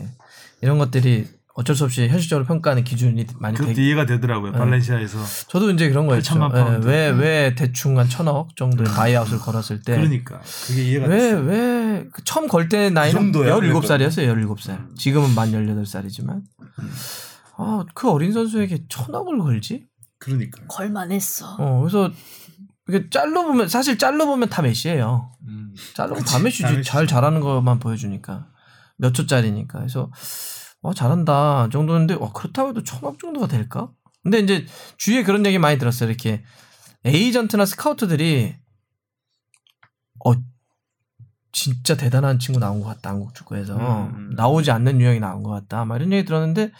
이런 0.62 0.78
것들이 0.78 1.26
어쩔 1.54 1.74
수 1.74 1.84
없이 1.84 2.08
현실적으로 2.08 2.46
평가하는 2.46 2.84
기준이 2.84 3.26
많이 3.38 3.56
그것도 3.56 3.74
되기. 3.74 3.86
이해가 3.86 4.06
되더라고요. 4.06 4.52
네. 4.52 4.58
발렌시아에서. 4.58 5.18
저도 5.48 5.70
이제 5.72 5.88
그런 5.88 6.06
거였죠. 6.06 6.34
8천만 6.36 6.52
파운드. 6.52 6.86
왜, 6.86 7.08
왜 7.10 7.54
대충 7.54 7.98
한 7.98 8.08
천억 8.08 8.54
정도의 8.56 8.88
바이아웃을 8.88 9.38
걸었을 9.38 9.82
때. 9.82 9.96
그러니까 9.96 10.40
그게 10.66 10.84
이해가 10.84 11.06
왜, 11.08 11.18
됐어요. 11.18 11.40
왜, 11.42 12.08
그 12.12 12.24
처음 12.24 12.46
걸 12.46 12.68
때 12.68 12.88
나이는 12.90 13.32
정도야, 13.32 13.56
17살이었어요, 13.56 14.32
17살. 14.46 14.70
음. 14.70 14.94
지금은 14.96 15.34
만 15.34 15.50
18살이지만. 15.52 16.40
아, 17.56 17.84
그 17.94 18.08
어린 18.10 18.32
선수에게 18.32 18.84
천억을 18.88 19.38
걸지? 19.38 19.86
그러니까. 20.18 20.62
걸만 20.68 21.10
했어. 21.12 21.56
어, 21.58 21.80
그래서 21.80 22.10
이게 22.88 23.08
짤로 23.10 23.42
보면 23.44 23.68
사실 23.68 23.98
짤로 23.98 24.26
보면 24.26 24.48
다 24.48 24.62
메시예요. 24.62 25.32
음. 25.48 25.74
짤로 25.94 26.10
보면 26.10 26.24
다 26.24 26.38
메시지. 26.38 26.82
잘 26.84 27.06
잘하는 27.06 27.40
것만 27.40 27.78
보여주니까 27.80 28.46
몇 29.00 29.12
초짜리니까. 29.12 29.78
그래서 29.78 30.10
와 30.82 30.92
잘한다 30.94 31.68
정도인데 31.70 32.14
와 32.14 32.32
그렇다고 32.32 32.70
해도 32.70 32.82
천억 32.82 33.18
정도가 33.18 33.48
될까? 33.48 33.90
근데 34.22 34.38
이제 34.38 34.66
주위에 34.98 35.22
그런 35.24 35.44
얘기 35.46 35.58
많이 35.58 35.78
들었어요. 35.78 36.08
이렇게 36.08 36.42
에이전트나 37.04 37.64
스카우트들이 37.64 38.54
어 40.24 40.32
진짜 41.52 41.96
대단한 41.96 42.38
친구 42.38 42.60
나온 42.60 42.80
것 42.80 42.86
같다 42.88 43.10
한국 43.10 43.34
축구에서 43.34 43.76
음. 43.76 44.30
나오지 44.36 44.70
않는 44.70 45.00
유형이 45.00 45.18
나온 45.18 45.42
것 45.42 45.50
같다. 45.50 45.84
막 45.84 45.96
이런 45.96 46.12
얘기 46.12 46.24
들었는데 46.24 46.70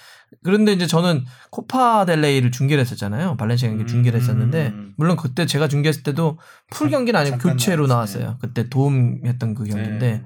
그런데 0.44 0.72
이제 0.72 0.86
저는 0.86 1.24
코파 1.50 2.04
델레이를 2.04 2.52
중계를 2.52 2.80
했었잖아요. 2.82 3.36
발렌시아 3.36 3.68
경기 3.68 3.86
중계를 3.86 4.20
했었는데 4.20 4.68
음. 4.68 4.94
물론 4.96 5.16
그때 5.16 5.44
제가 5.46 5.66
중계했을 5.68 6.02
때도 6.04 6.38
풀 6.70 6.86
잠- 6.90 7.00
경기는 7.00 7.18
아니고 7.18 7.38
교체로 7.38 7.86
나왔어요. 7.88 8.22
나왔어요. 8.24 8.38
그때 8.40 8.68
도움했던 8.68 9.54
그 9.54 9.64
경기인데 9.64 10.12
네. 10.18 10.24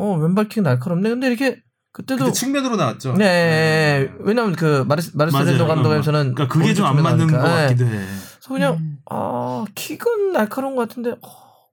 어 0.00 0.16
왼발킥 0.16 0.62
날카롭네. 0.62 1.08
근데 1.10 1.26
이렇게 1.28 1.60
그때도 1.92 2.24
그때 2.26 2.32
측면으로 2.32 2.76
나왔죠. 2.76 3.14
네, 3.14 4.10
왜냐면 4.20 4.52
그 4.54 4.84
마르스 4.86 5.10
맞아요. 5.14 5.66
감독에서는 5.66 6.34
그러니까 6.34 6.48
그게 6.48 6.72
좀 6.74 6.86
안 6.86 7.02
맞는 7.02 7.26
것 7.26 7.32
측면에 7.32 7.42
나오니까. 7.48 7.66
같기도 7.68 7.84
네. 7.84 7.90
해. 7.98 8.04
그래서 8.04 8.48
그냥 8.48 8.74
음. 8.74 8.96
아 9.10 9.64
킥은 9.74 10.32
날카로운 10.32 10.76
것 10.76 10.88
같은데 10.88 11.10
어, 11.10 11.28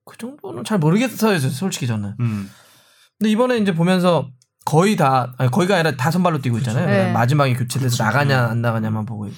그 0.05 0.17
정도는 0.17 0.63
잘 0.63 0.78
모르겠어요, 0.80 1.38
솔직히 1.39 1.88
저는. 1.88 2.15
음. 2.19 2.49
근데 3.19 3.30
이번에 3.32 3.57
이제 3.57 3.73
보면서 3.73 4.30
거의 4.65 4.95
다 4.95 5.34
아니, 5.38 5.49
거의가 5.49 5.75
아니라 5.75 5.95
다 5.95 6.11
선발로 6.11 6.39
뛰고 6.41 6.57
있잖아요. 6.59 6.86
네. 6.88 7.11
마지막에 7.13 7.53
교체돼서 7.53 7.91
그쵸. 7.91 8.03
나가냐 8.03 8.47
안 8.49 8.61
나가냐만 8.61 9.05
보고 9.05 9.28
있고. 9.28 9.38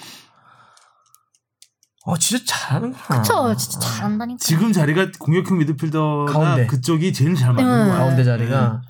어 2.05 2.17
진짜 2.17 2.43
잘하는구나. 2.47 3.21
그쵸. 3.21 3.55
진짜 3.55 3.79
잘한다니까. 3.79 4.37
지금 4.39 4.71
자리가 4.71 5.11
공격형 5.19 5.57
미드필더나 5.57 6.31
가운데. 6.31 6.65
그쪽이 6.67 7.13
제일 7.13 7.35
잘 7.35 7.53
맞는 7.53 7.71
음. 7.71 7.87
거야. 7.89 7.97
가운데 7.97 8.23
자리가. 8.23 8.81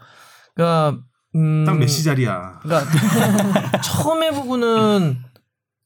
그러니까 0.55 0.99
음, 1.36 1.66
딱 1.66 1.78
메시 1.78 2.03
자리야. 2.03 2.60
그러니까 2.62 2.91
처음에 3.82 4.32
보고는 4.32 5.18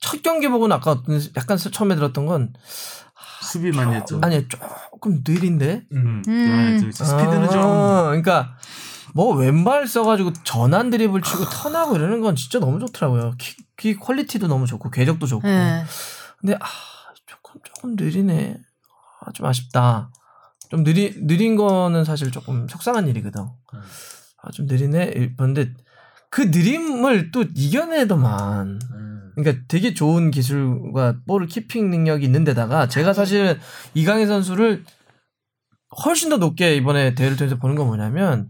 첫 0.02 0.22
경기 0.22 0.48
보고는 0.50 0.76
아까 0.76 0.92
어떤 0.92 1.22
약간 1.38 1.58
처음에 1.58 1.96
들었던 1.96 2.26
건 2.26 2.54
수비 3.42 3.72
많이 3.72 3.94
했죠. 3.96 4.20
아니 4.22 4.48
조금 4.48 5.22
느린데. 5.26 5.84
음. 5.94 6.24
음. 6.28 6.80
아, 6.86 6.92
저 6.92 7.06
스피드는 7.06 7.44
아, 7.44 7.50
좀 7.50 7.62
그러니까 8.08 8.58
뭐 9.14 9.34
왼발 9.36 9.88
써가지고 9.88 10.34
전환 10.44 10.90
드리블 10.90 11.22
치고 11.22 11.46
턴하고 11.46 11.96
이러는 11.96 12.20
건 12.22 12.36
진짜 12.36 12.60
너무 12.60 12.80
좋더라고요. 12.80 13.36
킥, 13.38 13.58
킥 13.78 14.00
퀄리티도 14.00 14.48
너무 14.48 14.66
좋고 14.66 14.92
궤적도 14.92 15.26
좋고. 15.26 15.48
네. 15.48 15.84
근데 16.42 16.56
아 16.56 16.66
조금 17.84 17.96
느리네. 17.98 18.58
아, 19.22 19.32
좀 19.34 19.46
아쉽다. 19.46 20.10
좀 20.70 20.84
느리 20.86 21.14
느린 21.28 21.56
거는 21.58 22.06
사실 22.06 22.32
조금 22.32 22.68
속상한 22.68 23.08
일이거든. 23.10 23.42
아 23.42 24.52
좀 24.54 24.66
느리네. 24.66 25.34
그런데 25.38 25.74
그 26.30 26.42
느림을 26.44 27.32
또 27.32 27.44
이겨내더만. 27.54 28.80
그러니까 29.36 29.64
되게 29.68 29.94
좋은 29.94 30.32
기술과 30.32 31.20
볼 31.28 31.46
키핑 31.48 31.90
능력이 31.90 32.26
있는데다가 32.26 32.88
제가 32.88 33.14
사실 33.14 33.60
이강인 33.94 34.28
선수를 34.28 34.84
훨씬 36.06 36.30
더 36.30 36.38
높게 36.38 36.76
이번에 36.76 37.16
대회를 37.16 37.36
통해서 37.38 37.58
보는 37.58 37.76
건 37.76 37.88
뭐냐면 37.88 38.50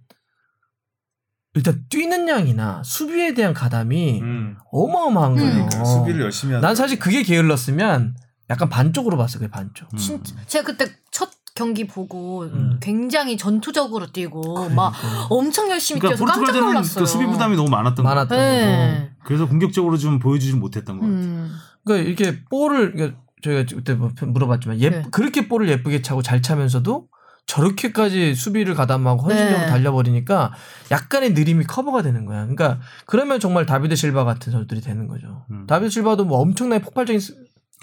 일단 1.55 1.83
뛰는 1.89 2.27
양이나 2.27 2.81
수비에 2.83 3.33
대한 3.33 3.53
가담이 3.53 4.21
음. 4.21 4.57
어마어마한 4.71 5.35
거예요. 5.35 5.51
그러니까 5.53 5.85
수비를 5.85 6.21
열심히 6.21 6.53
하는. 6.53 6.65
난 6.65 6.75
사실 6.75 6.99
그게 6.99 7.21
게을렀으면 7.23 8.15
약간 8.53 8.69
반쪽으로 8.69 9.17
봤어, 9.17 9.39
그게 9.39 9.49
반쪽. 9.49 9.91
음. 9.93 9.97
진짜 9.97 10.35
제가 10.47 10.65
그때 10.65 10.85
첫 11.11 11.29
경기 11.55 11.85
보고 11.85 12.43
음. 12.43 12.77
굉장히 12.81 13.37
전투적으로 13.37 14.11
뛰고 14.11 14.69
막 14.69 14.93
엄청 15.29 15.69
열심히 15.69 15.99
그러니까 15.99 16.25
뛰어서 16.25 16.41
깜짝 16.43 16.59
놀랐어요. 16.65 16.99
또 16.99 17.05
수비 17.05 17.25
부담이 17.25 17.55
너무 17.55 17.69
많았던 17.69 17.97
거 17.97 18.03
많았던 18.03 18.37
네. 18.37 18.97
거고. 19.09 19.25
그래서 19.25 19.47
공격적으로 19.47 19.97
좀 19.97 20.19
보여주지 20.19 20.53
못했던 20.55 20.97
거 20.99 21.05
같아요. 21.05 21.19
음. 21.19 21.55
그러니까 21.83 22.07
이렇게 22.09 22.43
볼을 22.49 22.93
그러니까 22.93 23.19
저희가 23.43 23.65
그때 23.75 23.93
뭐 23.93 24.09
물어봤지만 24.21 24.79
예, 24.79 24.89
네. 24.89 25.03
그렇게 25.11 25.47
볼을 25.47 25.67
예쁘게 25.69 26.01
차고 26.01 26.21
잘 26.23 26.41
차면서도 26.41 27.07
저렇게까지 27.45 28.35
수비를 28.35 28.73
가담하고 28.73 29.21
헌신적으로 29.23 29.65
네. 29.65 29.67
달려버리니까 29.67 30.53
약간의 30.91 31.33
느림이 31.33 31.65
커버가 31.65 32.01
되는 32.01 32.25
거야. 32.25 32.39
그러니까 32.47 32.79
그러면 33.05 33.39
정말 33.39 33.65
다비드 33.65 33.95
실바 33.95 34.23
같은 34.23 34.51
선수들이 34.51 34.81
되는 34.81 35.07
거죠. 35.07 35.45
음. 35.51 35.67
다비드 35.67 35.89
실바도 35.91 36.25
뭐 36.25 36.39
엄청나게 36.39 36.81
폭발적인 36.83 37.19
스- 37.19 37.35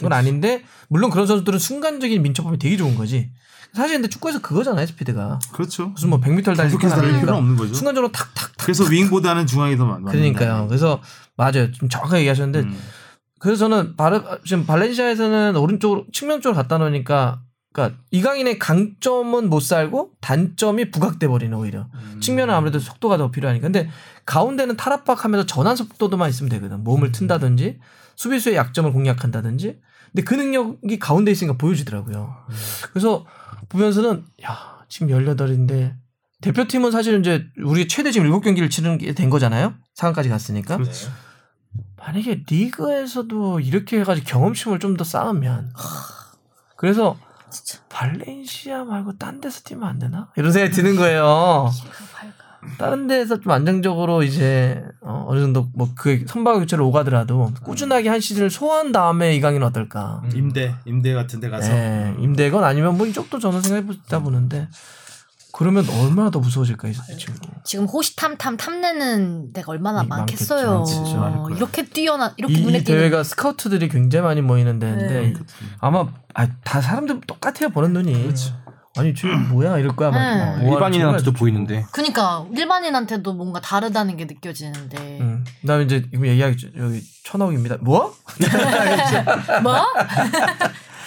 건 0.03 0.13
아닌데 0.13 0.65
물론 0.89 1.11
그런 1.11 1.27
선수들은 1.27 1.59
순간적인 1.59 2.23
민첩함이 2.23 2.59
되게 2.59 2.77
좋은 2.77 2.95
거지. 2.95 3.31
사실 3.73 3.97
근데 3.97 4.09
축구에서 4.09 4.41
그거잖아요, 4.41 4.85
스피드가. 4.87 5.39
그렇죠. 5.53 5.89
무슨 5.89 6.11
뭐 6.11 6.21
100m 6.21 6.57
달리기 6.57 6.77
계속해서 6.77 6.97
달릴 6.97 7.13
필요는 7.21 7.35
없는 7.35 7.57
거죠. 7.57 7.75
순간적으로 7.75 8.11
탁탁탁. 8.11 8.57
그래서 8.59 8.85
윙보다는 8.85 9.47
중앙이 9.47 9.77
더 9.77 9.85
많. 9.85 10.05
그러니까요. 10.05 10.67
그래서 10.69 11.01
맞아요. 11.37 11.71
좀 11.71 11.89
정확하게 11.89 12.21
얘기하셨는데 12.21 12.61
음. 12.61 12.79
그래서 13.39 13.61
저는 13.61 13.97
바르, 13.97 14.23
지금 14.45 14.67
발렌시아에서는 14.67 15.57
오른쪽으로 15.57 16.07
측면 16.13 16.41
쪽으로 16.41 16.57
갖다 16.57 16.79
놓으니까 16.79 17.43
그러니까 17.73 17.99
이강인의 18.11 18.59
강점은 18.59 19.49
못 19.49 19.61
살고 19.61 20.13
단점이 20.21 20.91
부각돼 20.91 21.29
버리는 21.29 21.57
오히려 21.57 21.87
음. 21.95 22.21
측면은 22.21 22.53
아무래도 22.53 22.81
속도가 22.81 23.17
더 23.17 23.31
필요하니까 23.31 23.63
근데 23.63 23.89
가운데는 24.27 24.77
탈압박하면서 24.77 25.47
전환 25.47 25.77
속도도만 25.77 26.29
있으면 26.29 26.51
되거든 26.51 26.83
몸을 26.83 27.13
튼다든지 27.13 27.79
수비수의 28.21 28.55
약점을 28.57 28.93
공략한다든지 28.93 29.81
근데 30.13 30.23
그 30.25 30.35
능력이 30.35 30.99
가운데 30.99 31.31
있으니까 31.31 31.57
보여지더라고요 31.57 32.35
그래서 32.93 33.25
보면서는 33.71 34.27
야 34.45 34.85
지금 34.89 35.09
18인데 35.09 35.95
대표팀은 36.43 36.91
사실 36.91 37.19
이제 37.21 37.47
우리 37.65 37.89
최대 37.89 38.11
지금 38.11 38.31
7경기를 38.31 38.71
치르는 38.71 38.99
게 38.99 39.13
된 39.13 39.29
거잖아요. 39.31 39.75
상황까지 39.95 40.29
갔으니까. 40.31 40.79
그렇죠. 40.79 41.11
만약에 41.99 42.45
리그에서도 42.49 43.61
이렇게 43.61 44.01
해가지고 44.01 44.27
경험심을 44.27 44.79
좀 44.81 44.97
더 44.97 45.05
쌓으면 45.05 45.71
그래서 46.77 47.19
발렌시아 47.91 48.85
말고 48.85 49.19
딴 49.19 49.41
데서 49.43 49.61
뛰면 49.65 49.87
안 49.87 49.99
되나? 49.99 50.31
이런 50.37 50.51
생각이 50.53 50.75
드는 50.75 50.97
거예요. 50.97 51.71
다른 52.79 53.07
데서 53.07 53.41
좀 53.41 53.53
안정적으로 53.53 54.23
이제 54.23 54.83
어, 55.01 55.25
어느 55.29 55.41
정도 55.41 55.69
뭐 55.75 55.89
그 55.97 56.25
선발 56.27 56.59
교체를 56.61 56.83
오가더라도 56.85 57.53
꾸준하게 57.65 58.09
한 58.09 58.21
시즌을 58.21 58.51
소화한 58.51 58.93
다음에 58.93 59.35
이강인은 59.37 59.67
어떨까? 59.67 60.23
임대 60.35 60.75
임대 60.85 61.13
같은 61.15 61.41
데 61.41 61.49
가서 61.51 61.71
예, 61.73 62.15
임대건 62.19 62.63
아니면 62.65 62.97
뭐 62.97 63.07
이쪽도 63.07 63.39
저는 63.39 63.63
생각해보다 63.63 64.21
보는데 64.21 64.69
그러면 65.53 65.85
얼마나 65.91 66.31
더 66.31 66.39
무서워질까 66.39 66.89
이 66.89 66.93
친구. 67.19 67.41
지금 67.65 67.85
호시탐탐 67.87 68.57
탐내는 68.57 69.53
데가 69.53 69.73
얼마나 69.73 70.03
이- 70.05 70.07
많겠어요. 70.07 70.85
이렇게 71.55 71.85
뛰어나 71.85 72.33
이렇게 72.37 72.55
이, 72.55 72.63
눈에 72.63 72.79
이 72.79 72.85
띄는 72.85 72.99
대회가 72.99 73.23
스카우트들이 73.25 73.89
굉장히 73.89 74.25
많이 74.25 74.41
모이는 74.43 74.79
데인데 74.79 75.07
네. 75.09 75.35
아마 75.81 76.07
아, 76.35 76.47
다 76.65 76.81
사람들 76.81 77.23
똑같아요 77.27 77.69
보는 77.71 77.93
눈이. 77.93 78.33
아니 78.97 79.15
지금 79.15 79.49
뭐야 79.51 79.79
이럴 79.79 79.95
거야. 79.95 80.11
막. 80.11 80.19
네. 80.59 80.65
뭐 80.65 80.75
일반인한테도 80.75 81.33
보이는데. 81.33 81.87
그러니까 81.93 82.45
일반인한테도 82.53 83.33
뭔가 83.35 83.61
다르다는 83.61 84.17
게 84.17 84.25
느껴지는데 84.25 85.21
음. 85.21 85.45
그다음에 85.61 85.85
이제 85.85 86.03
지금 86.11 86.27
얘기하기 86.27 86.73
여기 86.77 87.01
천억입니다. 87.25 87.77
뭐? 87.83 88.13
뭐? 89.63 89.77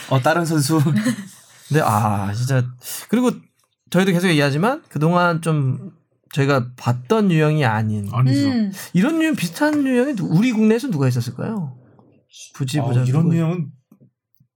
어 0.09 0.21
다른 0.21 0.45
선수 0.45 0.79
근데 1.67 1.81
아 1.83 2.31
진짜 2.33 2.63
그리고 3.09 3.31
저희도 3.89 4.11
계속 4.11 4.27
얘기하지만 4.29 4.81
그동안 4.89 5.41
좀 5.41 5.91
저희가 6.33 6.67
봤던 6.77 7.31
유형이 7.31 7.65
아닌 7.65 8.09
아니죠. 8.11 8.47
음. 8.47 8.71
이런 8.93 9.21
유형 9.21 9.35
비슷한 9.35 9.85
유형이 9.85 10.15
누- 10.15 10.27
우리 10.31 10.51
국내에서 10.53 10.89
누가 10.89 11.07
있었을까요? 11.07 11.77
굳이 12.55 12.79
아, 12.79 12.83
보자. 12.85 13.01
이런 13.03 13.23
누구- 13.23 13.33
내용은 13.35 13.67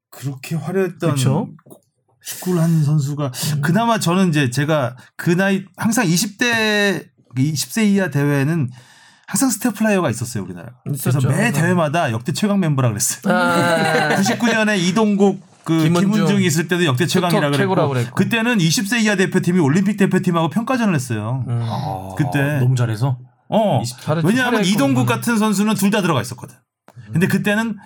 그렇게 0.09 0.55
화려했던 0.55 1.11
그쵸? 1.15 1.49
축구를 2.27 2.61
하는 2.61 2.83
선수가 2.83 3.31
그나마 3.61 3.99
저는 3.99 4.29
이제 4.29 4.49
제가 4.49 4.97
그 5.15 5.29
나이 5.31 5.63
항상 5.77 6.05
20대 6.05 7.05
20세 7.37 7.85
이하 7.87 8.09
대회는 8.09 8.69
항상 9.27 9.49
스타플레이어가 9.49 10.09
있었어요 10.09 10.43
우리나라. 10.43 10.69
그래서. 10.83 11.19
매 11.29 11.51
대회마다 11.51 12.11
역대 12.11 12.33
최강 12.33 12.59
멤버라 12.59 12.89
그랬어요. 12.89 13.33
아, 13.33 14.15
99년에 14.19 14.77
이동국 14.79 15.41
그 15.63 15.83
김은중. 15.83 16.11
김은중 16.11 16.43
있을 16.43 16.67
때도 16.67 16.85
역대 16.85 17.05
최강이라 17.07 17.49
그랬고, 17.51 17.87
그랬고. 17.89 18.15
그때는 18.15 18.57
20세 18.57 19.01
이하 19.03 19.15
대표팀이 19.15 19.59
올림픽 19.59 19.97
대표팀하고 19.97 20.49
평가전을 20.49 20.95
했어요. 20.95 21.43
음. 21.47 21.61
그때. 22.17 22.59
너무 22.59 22.75
잘해서 22.75 23.17
어. 23.49 23.81
왜냐하면 24.23 24.63
이동국 24.65 25.01
음. 25.01 25.05
같은 25.05 25.37
선수는 25.37 25.75
둘 25.75 25.91
다 25.91 26.01
들어가 26.01 26.21
있었거든. 26.21 26.55
근데 27.11 27.27
그때는 27.27 27.77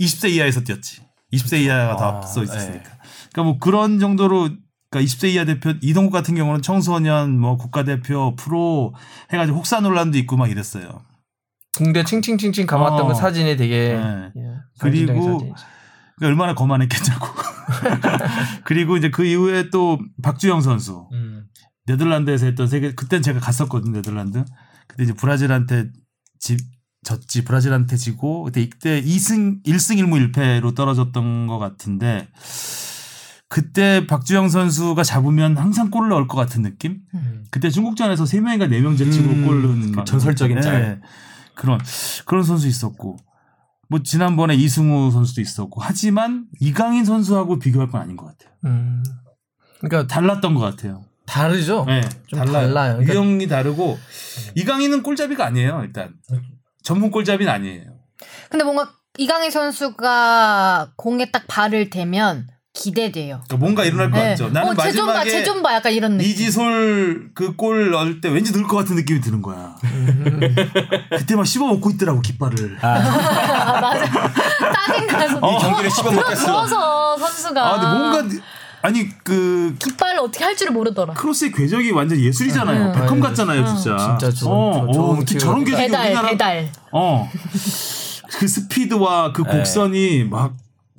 20세 0.00 0.30
이하에서 0.30 0.62
뛰었지. 0.62 1.05
20세 1.32 1.60
이하가 1.62 1.96
더 1.96 2.04
아, 2.04 2.08
앞서 2.16 2.42
있었으니까. 2.42 2.82
네. 2.82 2.98
그러니까 3.32 3.42
뭐 3.42 3.58
그런 3.58 3.98
정도로 3.98 4.50
그러니까 4.90 5.12
20세 5.12 5.28
이하 5.30 5.44
대표 5.44 5.74
이동국 5.82 6.12
같은 6.12 6.34
경우는 6.34 6.62
청소년 6.62 7.38
뭐 7.38 7.56
국가대표 7.56 8.34
프로 8.36 8.94
해가지고 9.32 9.58
혹사 9.58 9.80
논란도 9.80 10.18
있고 10.18 10.36
막 10.36 10.50
이랬어요. 10.50 11.02
궁대 11.76 12.04
칭칭칭칭 12.04 12.66
감았던 12.66 13.00
어. 13.00 13.08
그 13.08 13.14
사진이 13.14 13.56
되게 13.56 13.94
네. 13.94 14.32
예, 14.36 14.42
그리고. 14.80 15.38
그러니까 15.38 15.56
얼마나 16.22 16.54
거만했겠냐고. 16.54 17.26
그리고 18.64 18.96
이제 18.96 19.10
그 19.10 19.24
이후에 19.24 19.68
또 19.70 19.98
박주영 20.22 20.62
선수 20.62 21.08
네덜란드에서 21.86 22.46
했던 22.46 22.68
세계 22.68 22.94
그땐 22.94 23.22
제가 23.22 23.38
갔었거든요 23.40 23.92
네덜란드. 23.92 24.44
그때 24.86 25.02
이제 25.02 25.12
브라질한테 25.12 25.90
집 26.38 26.58
졌지 27.06 27.44
브라질한테 27.44 27.96
지고 27.96 28.42
그때 28.42 28.60
이때 28.60 29.00
2승 29.00 29.62
1승 29.64 29.96
1무 30.00 30.32
1패로 30.32 30.74
떨어졌던 30.74 31.46
것 31.46 31.58
같은데 31.58 32.26
그때 33.48 34.08
박주영 34.08 34.48
선수가 34.48 35.04
잡으면 35.04 35.56
항상 35.56 35.90
골을 35.90 36.08
넣을 36.08 36.26
것 36.26 36.36
같은 36.36 36.62
느낌? 36.62 37.02
그때 37.52 37.70
중국전에서 37.70 38.24
3명인가 38.24 38.68
4명 38.68 38.98
제치고 38.98 39.28
음, 39.30 39.46
골 39.46 39.62
넣은 39.62 39.92
그막 39.92 40.04
전설적인 40.04 40.56
네. 40.56 40.60
짤. 40.62 41.00
그런 41.54 41.78
그런 42.24 42.42
선수 42.42 42.66
있었고 42.66 43.18
뭐 43.88 44.02
지난번에 44.02 44.56
이승우 44.56 45.12
선수도 45.12 45.40
있었고 45.40 45.80
하지만 45.80 46.46
이강인 46.60 47.04
선수하고 47.04 47.60
비교할 47.60 47.88
건 47.88 48.00
아닌 48.00 48.16
것 48.16 48.26
같아요. 48.26 48.50
음. 48.64 49.04
그러니까 49.80 50.12
달랐던 50.12 50.54
것 50.54 50.60
같아요. 50.60 51.04
다르죠. 51.24 51.84
네, 51.86 52.00
좀 52.26 52.40
달라요. 52.40 52.66
그러니까- 52.98 53.14
유형이 53.14 53.46
다르고 53.46 53.96
이강인은 54.56 55.04
골잡이가 55.04 55.46
아니에요. 55.46 55.82
일단 55.84 56.14
전문 56.86 57.10
골잡이는 57.10 57.52
아니에요. 57.52 57.82
근데 58.48 58.64
뭔가 58.64 58.88
이강인 59.18 59.50
선수가 59.50 60.92
공에 60.96 61.32
딱 61.32 61.42
발을 61.48 61.90
대면 61.90 62.46
기대돼요. 62.74 63.40
그러니까 63.48 63.56
뭔가 63.56 63.84
일어날 63.84 64.10
것 64.12 64.18
네. 64.18 64.28
같죠. 64.30 64.50
나는 64.50 64.68
어, 64.68 64.74
쟤좀 64.76 65.06
봐, 65.06 65.12
마지막에 65.14 65.30
쟤좀 65.30 65.62
봐, 65.62 65.74
약간 65.74 65.92
이런 65.92 66.16
느낌. 66.16 66.30
이지솔 66.30 67.30
그 67.34 67.56
골 67.56 67.90
넣을 67.90 68.20
때 68.20 68.28
왠지 68.28 68.52
넣을 68.52 68.68
것 68.68 68.76
같은 68.76 68.94
느낌이 68.94 69.20
드는 69.20 69.42
거야. 69.42 69.74
음. 69.82 70.40
그때 71.18 71.34
막 71.34 71.44
씹어 71.44 71.66
먹고 71.66 71.90
있더라고 71.90 72.20
깃발을. 72.20 72.78
아, 72.82 73.00
맞아. 73.80 74.30
짜증나서. 74.86 75.38
이 75.38 75.58
경기를 75.58 75.90
씹어 75.90 76.12
먹겠어. 76.12 76.44
부러워서 76.44 77.16
선수가. 77.18 77.66
아 77.66 77.80
근데 77.80 77.98
뭔가 77.98 78.44
아니 78.86 79.08
그 79.24 79.74
깃발을 79.80 80.20
어떻게 80.20 80.44
할 80.44 80.56
줄을 80.56 80.70
모르더라. 80.72 81.14
크로스의 81.14 81.50
궤적이 81.50 81.90
완전 81.90 82.20
예술이잖아요. 82.20 82.86
음. 82.86 82.92
베컴 82.92 83.18
같잖아요, 83.18 83.64
진짜. 83.66 84.16
진짜 84.18 84.28
좋은- 84.30 84.46
어, 84.48 84.92
좋은 84.92 85.18
어, 85.18 85.24
저런 85.24 85.64
궤적. 85.64 85.74
궤적이 85.74 85.76
배달, 85.76 86.06
우리나라 86.06 86.28
배달. 86.30 86.72
어. 86.92 87.28
그 88.38 88.46
스피드와 88.46 89.32
그 89.32 89.42
곡선이 89.42 90.24
막 90.30 90.54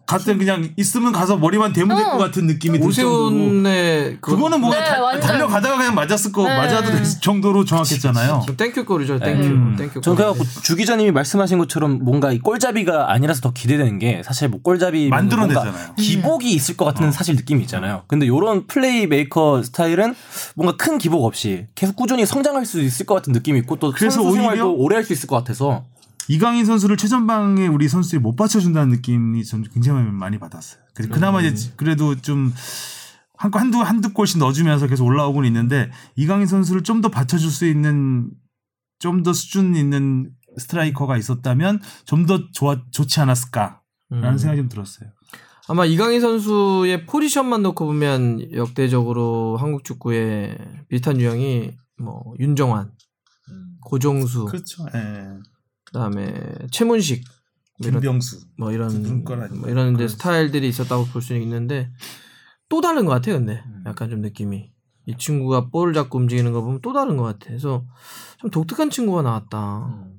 같은 0.08 0.38
그냥 0.38 0.70
있으면 0.78 1.12
가서 1.12 1.36
머리만 1.38 1.74
대면 1.74 1.98
될것 1.98 2.16
어. 2.16 2.18
같은 2.18 2.48
느낌이 2.48 2.80
들 2.80 2.92
정도로. 2.92 3.26
오세훈의 3.26 4.18
그- 4.22 4.32
그거는 4.36 4.62
뭐 4.62 4.72
네, 4.74 4.80
다-. 4.80 5.20
달려가다가 5.20 5.78
그냥 5.78 5.94
맞았을 5.96 6.32
거 6.32 6.48
네. 6.48 6.58
맞아도 6.58 6.92
될 6.92 7.04
정도로 7.22 7.66
정확했잖아요. 7.66 8.46
땡큐 8.56 8.86
골이죠. 8.86 9.20
땡큐. 9.20 9.44
음. 9.46 9.76
땡큐 9.78 10.00
전 10.02 10.16
골. 10.16 10.26
그래갖고 10.26 10.46
주 10.64 10.76
기자님이 10.78 11.12
말씀하신 11.12 11.58
것처럼 11.58 12.00
뭔가 12.04 12.32
이 12.32 12.40
골잡이가 12.40 13.12
아니라서 13.12 13.42
더 13.42 13.52
기대되는 13.52 14.00
게 14.00 14.22
사실 14.24 14.48
뭐 14.48 14.62
골잡이 14.62 15.10
만들어내잖아요. 15.10 15.96
기복이 15.98 16.52
있을 16.54 16.78
것 16.78 16.86
같은 16.86 17.12
사실 17.12 17.36
느낌이 17.36 17.62
있잖아요. 17.64 18.04
근데 18.08 18.26
이런 18.26 18.66
플레이 18.66 19.08
메이커 19.08 19.62
스타일은 19.62 20.16
뭔가 20.56 20.78
큰 20.78 20.98
기복 20.98 21.26
없이 21.26 21.66
계속 21.76 21.98
꾸준히 21.98 22.26
성장할 22.26 22.66
수 22.66 22.80
있을 22.82 23.06
것 23.06 23.14
같은 23.16 23.34
느낌이 23.34 23.60
있고 23.60 23.76
또 23.76 23.92
그래서 23.92 24.22
선수 24.24 24.40
오히려- 24.40 24.68
오래 24.70 24.96
할 24.96 25.04
수 25.04 25.12
있을 25.14 25.28
것 25.28 25.36
같아서 25.36 25.84
이강인 26.30 26.66
선수를 26.66 26.98
최전방에 26.98 27.68
우리 27.68 27.88
선수들이 27.88 28.20
못 28.22 28.36
받쳐준다는 28.36 28.90
느낌이 28.90 29.44
전 29.46 29.64
굉장히 29.64 30.10
많이 30.12 30.38
받았어요. 30.40 30.82
그래서 30.94 31.14
그나마 31.14 31.42
이제 31.42 31.72
그래도 31.78 32.16
좀 32.16 32.54
한, 33.38 33.52
한두, 33.54 33.82
한두 33.82 34.14
골씩 34.14 34.40
넣어주면서 34.40 34.88
계속 34.88 35.06
올라오고는 35.06 35.48
있는데 35.48 35.92
이강인 36.16 36.48
선수를 36.48 36.84
좀 36.84 37.02
더 37.02 37.10
받쳐줄 37.10 37.50
수 37.52 37.66
있는 37.66 38.30
좀 39.00 39.24
더 39.24 39.32
수준 39.34 39.76
있는 39.76 40.32
스트라이커가 40.58 41.18
있었다면 41.18 41.80
좀 42.06 42.26
더 42.26 42.52
좋아, 42.52 42.82
좋지 42.92 43.20
않았을까라는 43.22 43.80
음. 44.14 44.38
생각이 44.38 44.60
좀 44.60 44.70
들었어요. 44.70 45.10
아마 45.70 45.86
이강인 45.86 46.20
선수의 46.22 47.06
포지션만 47.06 47.62
놓고 47.62 47.86
보면 47.86 48.54
역대적으로 48.54 49.58
한국 49.58 49.84
축구의 49.84 50.58
비슷한 50.90 51.20
유형이 51.20 51.72
뭐 52.00 52.34
윤정환, 52.40 52.92
고종수, 53.82 54.46
그렇죠. 54.46 54.86
예. 54.96 55.28
그다음에 55.88 56.34
최문식 56.72 57.24
뭐 57.80 57.88
이런 57.90 58.02
김병수. 58.02 58.40
뭐 58.58 58.72
이런. 58.72 58.90
뭐 59.60 59.70
이런 59.70 59.90
이제 59.90 59.98
그렇지. 59.98 60.14
스타일들이 60.16 60.68
있었다고 60.70 61.06
볼 61.08 61.22
수는 61.22 61.42
있는데 61.44 61.92
또 62.70 62.82
다른 62.82 63.06
것 63.06 63.12
같아요. 63.12 63.36
근데 63.36 63.62
음. 63.66 63.84
약간 63.86 64.10
좀 64.10 64.22
느낌이 64.22 64.72
이 65.06 65.18
친구가 65.18 65.70
볼을 65.70 65.94
잡고 65.94 66.18
움직이는 66.18 66.52
거 66.54 66.62
보면 66.62 66.80
또 66.82 66.92
다른 66.94 67.16
것 67.18 67.24
같아. 67.24 67.40
그래서 67.48 67.86
좀 68.40 68.50
독특한 68.50 68.90
친구가 68.90 69.22
나왔다. 69.22 69.86
음. 69.86 70.14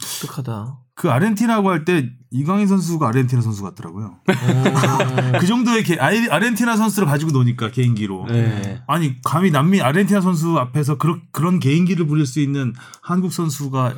독특하다. 0.00 0.78
그 0.94 1.10
아르헨티나고 1.10 1.70
할 1.70 1.84
때 1.84 2.10
이강인 2.30 2.66
선수가 2.66 3.06
아르헨티나 3.08 3.40
선수 3.40 3.62
같더라고요. 3.62 4.18
음. 4.28 5.32
그 5.40 5.46
정도의 5.46 5.84
개- 5.84 5.96
아르헨티나 5.98 6.76
선수를 6.76 7.06
가지고 7.08 7.30
노니까 7.30 7.70
개인기로. 7.70 8.26
네. 8.28 8.82
아니 8.88 9.22
감히 9.22 9.50
남미 9.52 9.80
아르헨티나 9.80 10.20
선수 10.20 10.58
앞에서 10.58 10.98
그런 10.98 11.22
그런 11.30 11.60
개인기를 11.60 12.06
부릴 12.08 12.26
수 12.26 12.40
있는 12.40 12.72
한국 13.00 13.32
선수가 13.32 13.94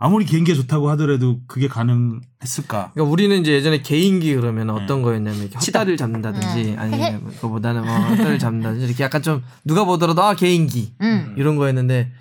아무리 0.00 0.24
개인기가 0.24 0.54
좋다고 0.56 0.90
하더라도 0.90 1.38
그게 1.48 1.66
가능했을까? 1.66 2.90
그러니까 2.94 3.02
우리는 3.12 3.36
이제 3.40 3.52
예전에 3.52 3.82
개인기 3.82 4.30
네. 4.30 4.36
그러면 4.36 4.70
어떤 4.70 5.02
거였냐면 5.02 5.40
이렇게 5.40 5.56
헛다리를 5.58 5.96
잡는다든지 5.96 6.70
음. 6.72 6.76
아니면 6.78 7.24
그거보다는 7.34 7.84
뭐 7.84 7.94
헛다리를 7.96 8.38
잡는다든지 8.38 8.86
이렇게 8.86 9.02
약간 9.04 9.22
좀 9.22 9.42
누가 9.64 9.84
보더라도 9.84 10.22
아 10.22 10.34
개인기 10.34 10.92
음. 11.00 11.34
이런 11.36 11.56
거였는데 11.56 12.12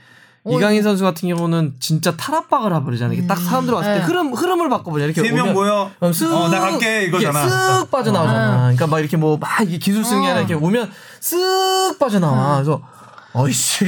오, 0.44 0.58
이강인 0.58 0.82
선수 0.82 1.04
같은 1.04 1.28
경우는 1.28 1.74
진짜 1.80 2.16
탈압박을 2.16 2.74
해버리잖아요. 2.74 3.28
딱 3.28 3.38
사람들 3.38 3.74
왔을 3.74 3.94
때 3.96 4.00
네. 4.00 4.06
흐름 4.06 4.32
흐름을 4.34 4.70
바꿔버려. 4.70 5.04
이렇게 5.06 5.22
세 5.22 5.32
명 5.34 5.54
모여. 5.54 5.92
그럼 6.00 6.14
쓱 6.14 6.32
어, 6.34 6.48
나 6.48 6.60
갈게 6.62 7.04
이거잖아. 7.04 7.46
쓱 7.84 7.92
빠져나오잖아. 7.92 8.58
그러니까 8.62 8.88
막 8.88 9.00
이렇게 9.00 9.18
뭐 9.18 9.38
막 9.38 9.50
기술 9.80 10.06
승리하나 10.06 10.38
어. 10.38 10.40
이렇게 10.40 10.54
오면 10.54 10.90
쓱 11.20 12.00
빠져나와. 12.00 12.56
그래서 12.56 12.82
어이씨 13.40 13.86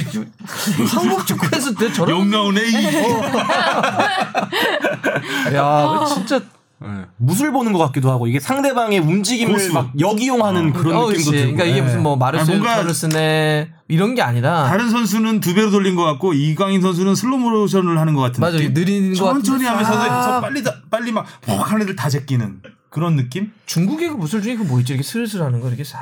한국 0.96 1.26
축구에서 1.26 1.74
내 1.74 1.92
저런 1.92 2.20
용가운 2.20 2.56
A. 2.58 2.72
야 5.56 6.06
진짜 6.14 6.40
예. 6.84 6.88
무술 7.18 7.52
보는 7.52 7.74
것 7.74 7.80
같기도 7.80 8.10
하고 8.12 8.28
이게 8.28 8.40
상대방의 8.40 9.00
움직임을 9.00 9.54
고수. 9.54 9.74
막 9.74 9.92
역이용하는 10.00 10.72
그런 10.72 10.96
어, 10.96 11.08
느낌도. 11.10 11.32
들고. 11.32 11.42
그러니까 11.42 11.64
이게 11.66 11.78
예. 11.78 11.82
무슨 11.82 12.04
뭐 12.04 12.16
마르스 12.16 12.44
아, 12.44 12.46
뭔가- 12.54 12.76
카르스네 12.78 13.72
이런 13.90 14.16
게 14.16 14.22
아니라 14.22 14.66
다른 14.68 14.90
선수는 14.90 15.42
두 15.42 15.54
배로 15.56 15.72
돌린 15.72 15.96
것 15.96 16.04
같고 16.06 16.34
이강인 16.34 16.82
선수는 16.82 17.16
슬로 17.16 17.38
모션을 17.38 17.98
하는 17.98 18.14
것 18.14 18.22
같은 18.22 18.40
맞아 18.40 18.58
느낌. 18.58 18.74
느린 18.76 19.14
거 19.14 19.34
천천히 19.34 19.66
같은데 19.66 19.90
하면서 19.90 20.22
싹. 20.24 20.40
빨리 20.42 20.64
다, 20.64 20.74
빨리 20.90 21.12
막 21.12 21.26
퍽한 21.42 21.82
애들 21.82 21.96
다 21.98 22.08
제끼는 22.08 22.62
그런 22.90 23.16
느낌? 23.18 23.52
중국의 23.66 24.10
그 24.10 24.14
무술 24.16 24.42
중에 24.42 24.56
그 24.56 24.64
뭐 24.64 24.80
있지 24.80 24.94
이렇게 24.94 25.04
슬슬 25.04 25.42
하는 25.44 25.60
거 25.60 25.68
이렇게 25.68 25.84
싹 25.84 25.98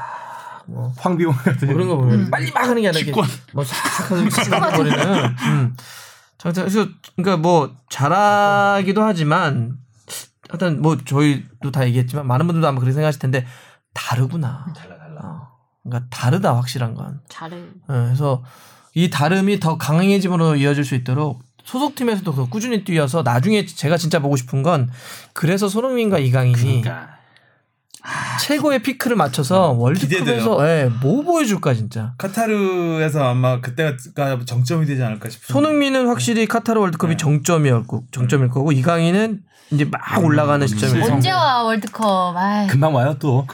뭐 0.68 0.94
황비용 0.98 1.34
같은 1.34 1.68
그런 1.68 1.88
거 1.88 1.98
보면 1.98 2.30
빨리 2.30 2.52
막 2.52 2.64
하는 2.64 2.82
게 2.82 2.90
아니라 2.90 3.04
이렇게 3.04 3.12
뭐싹 3.54 4.12
하는 4.12 4.78
거리는 4.78 5.26
음. 5.48 5.76
그래서 6.42 6.88
그러니까 7.16 7.38
뭐 7.38 7.76
잘하기도 7.90 9.02
하지만 9.04 9.78
하여튼 10.50 10.82
뭐 10.82 10.98
저희도 10.98 11.72
다 11.72 11.86
얘기했지만 11.88 12.28
많은 12.28 12.48
분들도 12.48 12.68
아마 12.68 12.80
그렇게 12.80 12.94
생각하실 12.94 13.20
텐데 13.20 13.46
다르구나. 13.94 14.66
달라 14.76 14.98
달라. 14.98 15.50
그러니까 15.84 16.08
다르다 16.10 16.56
확실한 16.56 16.94
건. 16.94 17.20
잘해. 17.28 17.58
예, 17.58 17.68
그래서 17.88 18.44
이 18.94 19.10
다름이 19.10 19.60
더 19.60 19.78
강해짐으로 19.78 20.56
이어질 20.58 20.86
수 20.86 20.96
있도록 20.96 21.44
소속팀에서도 21.64 22.34
더 22.34 22.46
꾸준히 22.48 22.84
뛰어서 22.84 23.24
나중에 23.24 23.66
제가 23.66 23.98
진짜 23.98 24.20
보고 24.20 24.36
싶은 24.38 24.64
건 24.64 24.90
그래서 25.34 25.68
손흥민과 25.68 26.20
이강인이 26.20 26.84
최고의 28.42 28.84
피크를 28.84 29.18
맞춰서 29.18 29.72
월드컵에서 29.72 30.68
예, 30.68 30.90
뭐 31.02 31.24
보여줄까 31.24 31.74
진짜. 31.74 32.14
카타르에서 32.18 33.24
아마 33.24 33.60
그때가 33.60 33.98
정점이 34.46 34.86
되지 34.86 35.04
않을까 35.04 35.30
싶은. 35.30 35.54
손흥민은 35.54 36.08
확실히 36.08 36.46
카타르 36.48 36.80
월드컵이 36.80 37.18
정점이었고 37.18 38.06
정점일 38.12 38.50
거고 38.50 38.72
이강인은 38.72 39.42
이제 39.72 39.84
막 39.84 40.24
올라가는 40.24 40.66
시점일 40.66 41.02
거고. 41.02 41.16
언제 41.16 41.32
와 41.32 41.64
월드컵? 41.64 42.38
아이. 42.38 42.68
금방 42.68 42.96
와요 42.96 43.16
또. 43.20 43.46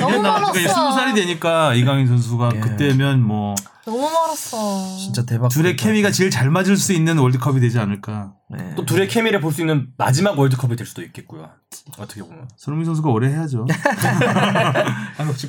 너무 0.00 0.20
멀었어. 0.20 0.52
스무 0.52 0.92
살이 0.92 1.14
되니까 1.14 1.72
이강인 1.74 2.06
선수가 2.06 2.50
예. 2.56 2.60
그때면 2.60 3.22
뭐 3.22 3.54
너무 3.84 3.98
멀었어. 4.00 4.96
진짜 4.96 5.24
대박. 5.26 5.48
둘의 5.48 5.74
케미가 5.76 6.12
제일 6.12 6.30
잘 6.30 6.50
맞을 6.50 6.76
수 6.76 6.92
있는 6.92 7.18
월드컵이 7.18 7.58
되지 7.58 7.80
않을까. 7.80 8.34
네. 8.48 8.74
또 8.76 8.84
둘의 8.86 9.08
케미를 9.08 9.40
볼 9.40 9.52
수 9.52 9.60
있는 9.60 9.88
마지막 9.98 10.38
월드컵이 10.38 10.76
될 10.76 10.86
수도 10.86 11.02
있겠고요. 11.02 11.50
어떻게 11.98 12.22
보면. 12.22 12.48
손흥민 12.56 12.84
선수가 12.86 13.10
오래 13.10 13.28
해야죠. 13.28 13.66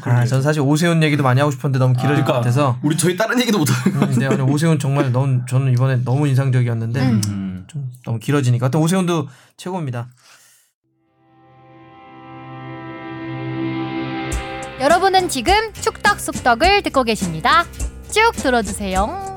아, 0.06 0.26
전 0.26 0.42
사실 0.42 0.62
오세훈 0.62 1.04
얘기도 1.04 1.22
많이 1.22 1.40
하고 1.42 1.52
싶었는데 1.52 1.78
너무 1.78 1.96
길어질 1.96 2.26
것 2.26 2.34
같아서. 2.34 2.80
우리 2.82 2.98
저희 2.98 3.16
다른 3.16 3.40
얘기도 3.40 3.60
못 3.60 3.68
하는 3.70 4.00
거. 4.00 4.06
음, 4.06 4.10
근데 4.12 4.26
오늘 4.26 4.42
오세훈 4.50 4.80
정말 4.80 5.12
너무 5.12 5.42
저는 5.48 5.72
이번에 5.72 5.98
너무 6.04 6.28
인상적이었는데 6.28 7.02
음. 7.02 7.66
좀 7.68 7.92
너무 8.04 8.18
길어지니까. 8.20 8.66
하여튼 8.66 8.80
오세훈도 8.80 9.28
최고입니다. 9.58 10.10
여러분은 14.82 15.30
지금 15.30 15.54
축덕 15.74 16.20
속덕을 16.20 16.82
듣고 16.84 17.04
계십니다. 17.04 17.64
쭉 18.14 18.32
들어주세요. 18.36 19.34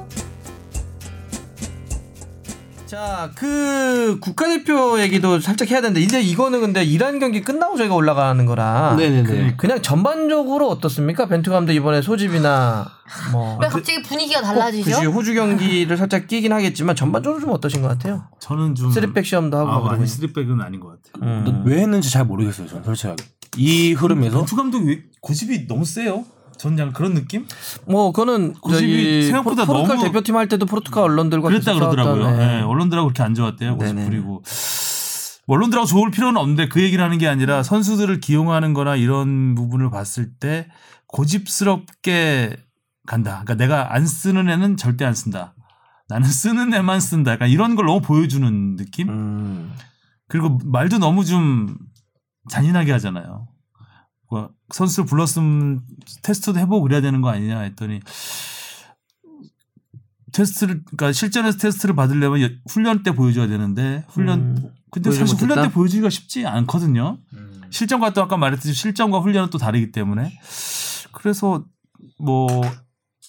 자, 2.84 3.32
그 3.34 4.18
국가대표 4.20 5.00
얘기도 5.00 5.40
살짝 5.40 5.70
해야 5.70 5.80
되는데 5.80 6.00
이제 6.00 6.20
이거는 6.20 6.60
근데 6.60 6.84
이란 6.84 7.18
경기 7.18 7.40
끝나고 7.40 7.76
저희가 7.76 7.94
올라가는 7.94 8.44
거라. 8.46 8.94
네네네. 8.96 9.56
그 9.56 9.66
냥 9.66 9.82
전반적으로 9.82 10.68
어떻습니까? 10.68 11.26
벤투 11.26 11.50
감독 11.50 11.72
이번에 11.72 12.00
소집이나 12.02 12.86
뭐 13.32 13.58
왜 13.60 13.68
갑자기 13.68 14.02
분위기가 14.02 14.40
꼭 14.40 14.46
달라지죠? 14.46 14.84
그치, 14.90 15.06
호주 15.06 15.34
경기를 15.34 15.96
살짝 15.96 16.28
끼긴 16.28 16.52
하겠지만 16.52 16.94
전반적으로 16.94 17.40
좀 17.40 17.50
어떠신 17.50 17.82
것 17.82 17.88
같아요? 17.88 18.24
저는 18.40 18.74
좀 18.76 18.92
쓰리백 18.92 19.24
시험도 19.26 19.56
하고 19.56 19.68
아, 19.68 19.72
막 19.72 19.78
그러고 19.80 19.94
아니 19.96 20.04
있- 20.04 20.08
쓰리백은 20.08 20.60
아닌 20.60 20.78
것 20.80 20.90
같아요. 21.02 21.28
음. 21.40 21.62
왜 21.66 21.78
했는지 21.80 22.10
잘 22.10 22.24
모르겠어요. 22.24 22.68
저는 22.68 22.84
솔직하게. 22.84 23.24
이 23.56 23.94
흐름에서 23.94 24.36
벤투 24.38 24.54
감독이 24.54 24.86
왜 24.86 25.02
고집이 25.22 25.66
너무 25.66 25.84
세요? 25.84 26.24
전 26.58 26.74
그냥 26.76 26.92
그런 26.92 27.14
느낌? 27.14 27.46
뭐 27.86 28.12
그거는 28.12 28.54
고집이 28.54 29.24
생각보다 29.24 29.64
포- 29.66 29.72
포르투갈 29.74 29.96
너무- 29.98 30.08
대표팀 30.08 30.36
할 30.36 30.48
때도 30.48 30.66
포르투갈 30.66 31.04
언론들과 31.04 31.48
그랬다 31.48 31.74
그러더라고요. 31.74 32.36
네. 32.36 32.58
예, 32.58 32.60
언론들하고 32.62 33.08
그렇게 33.08 33.22
안 33.22 33.34
좋았대요. 33.34 33.76
고집 33.76 33.94
네네. 33.94 34.08
부리고. 34.08 34.42
뭐 35.48 35.56
언론들하고 35.56 35.86
좋을 35.86 36.10
필요는 36.10 36.40
없는데 36.40 36.68
그 36.68 36.82
얘기를 36.82 37.04
하는 37.04 37.18
게 37.18 37.28
아니라 37.28 37.62
선수들을 37.62 38.20
기용하는 38.20 38.72
거나 38.74 38.96
이런 38.96 39.54
부분을 39.54 39.90
봤을 39.90 40.30
때 40.40 40.68
고집스럽게 41.08 42.56
간다. 43.06 43.42
그러니까 43.44 43.54
내가 43.54 43.94
안 43.94 44.06
쓰는 44.06 44.48
애는 44.48 44.76
절대 44.76 45.04
안 45.04 45.14
쓴다. 45.14 45.54
나는 46.08 46.28
쓰는 46.28 46.72
애만 46.74 47.00
쓴다. 47.00 47.32
약간 47.32 47.48
이런 47.48 47.74
걸 47.76 47.86
너무 47.86 48.00
보여주는 48.00 48.76
느낌? 48.76 49.08
음. 49.08 49.72
그리고 50.28 50.58
말도 50.64 50.98
너무 50.98 51.24
좀 51.24 51.76
잔인하게 52.48 52.92
하잖아요. 52.92 53.46
뭐 54.28 54.50
선수를 54.74 55.06
불렀으면 55.06 55.82
테스트도 56.22 56.58
해보고 56.58 56.82
그래야 56.82 57.00
되는 57.00 57.20
거 57.20 57.28
아니냐 57.30 57.60
했더니 57.60 58.00
테스트를 60.32 60.82
그러니까 60.84 61.12
실전에서 61.12 61.58
테스트를 61.58 61.94
받으려면 61.94 62.42
여- 62.42 62.48
훈련 62.68 63.02
때 63.02 63.12
보여줘야 63.12 63.46
되는데 63.46 64.04
훈련 64.08 64.40
음. 64.56 64.70
근데 64.90 65.10
사실 65.10 65.36
훈련 65.36 65.48
못했다? 65.56 65.68
때 65.68 65.74
보여주기가 65.74 66.10
쉽지 66.10 66.46
않거든요. 66.46 67.18
실전과 67.70 68.12
또 68.12 68.22
아까 68.22 68.36
말했듯이 68.36 68.72
실전과 68.74 69.20
훈련은 69.20 69.50
또 69.50 69.58
다르기 69.58 69.92
때문에 69.92 70.38
그래서 71.12 71.64
뭐 72.18 72.46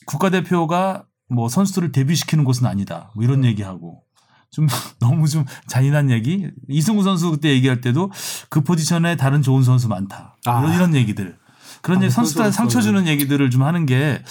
국가대표가 0.05 1.05
뭐 1.29 1.49
선수들을 1.49 1.91
데뷔시키는 1.91 2.43
곳은 2.43 2.65
아니다. 2.67 3.11
뭐 3.15 3.23
이런 3.23 3.43
얘기하고 3.45 4.03
좀 4.51 4.67
너무 4.99 5.27
좀 5.27 5.45
잔인한 5.67 6.09
얘기. 6.09 6.47
이승우 6.69 7.03
선수 7.03 7.31
그때 7.31 7.49
얘기할 7.49 7.81
때도 7.81 8.11
그 8.49 8.61
포지션에 8.61 9.15
다른 9.17 9.41
좋은 9.41 9.63
선수 9.63 9.87
많다. 9.87 10.35
아. 10.45 10.59
이런 10.61 10.73
이런 10.75 10.95
얘기들. 10.95 11.37
그런 11.81 11.99
아, 11.99 12.03
얘기 12.03 12.11
선수들한테 12.13 12.51
그런 12.55 12.69
상처 12.69 12.81
주는 12.81 13.07
얘기들을 13.07 13.49
좀 13.49 13.63
하는 13.63 13.85
게 13.85 14.21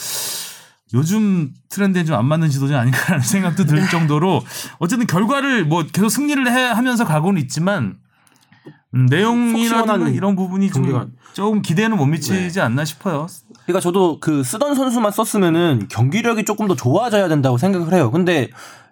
요즘 0.94 1.52
트렌드에 1.68 2.04
좀 2.04 2.16
안 2.16 2.24
맞는 2.26 2.48
지도자 2.50 2.80
아닌가라는 2.80 3.20
생각도 3.24 3.64
들 3.64 3.88
정도로 3.88 4.42
어쨌든 4.78 5.06
결과를 5.06 5.64
뭐 5.64 5.84
계속 5.84 6.08
승리를 6.08 6.46
해 6.50 6.62
하면서 6.62 7.04
가고는 7.04 7.40
있지만 7.42 7.96
음, 8.94 9.06
내용이나 9.06 9.96
이런 10.08 10.36
부분이 10.36 10.70
좀 10.70 10.84
경기가- 10.84 11.08
조금 11.34 11.60
기대는 11.60 11.96
못 11.98 12.06
미치지 12.06 12.60
않나 12.60 12.84
싶어요. 12.84 13.26
그러니까 13.66 13.80
저도 13.80 14.20
그 14.20 14.42
쓰던 14.42 14.74
선수만 14.74 15.10
썼으면은 15.12 15.86
경기력이 15.88 16.44
조금 16.44 16.66
더 16.68 16.74
좋아져야 16.74 17.28
된다고 17.28 17.58
생각을 17.58 17.92
해요. 17.92 18.10
근데 18.10 18.48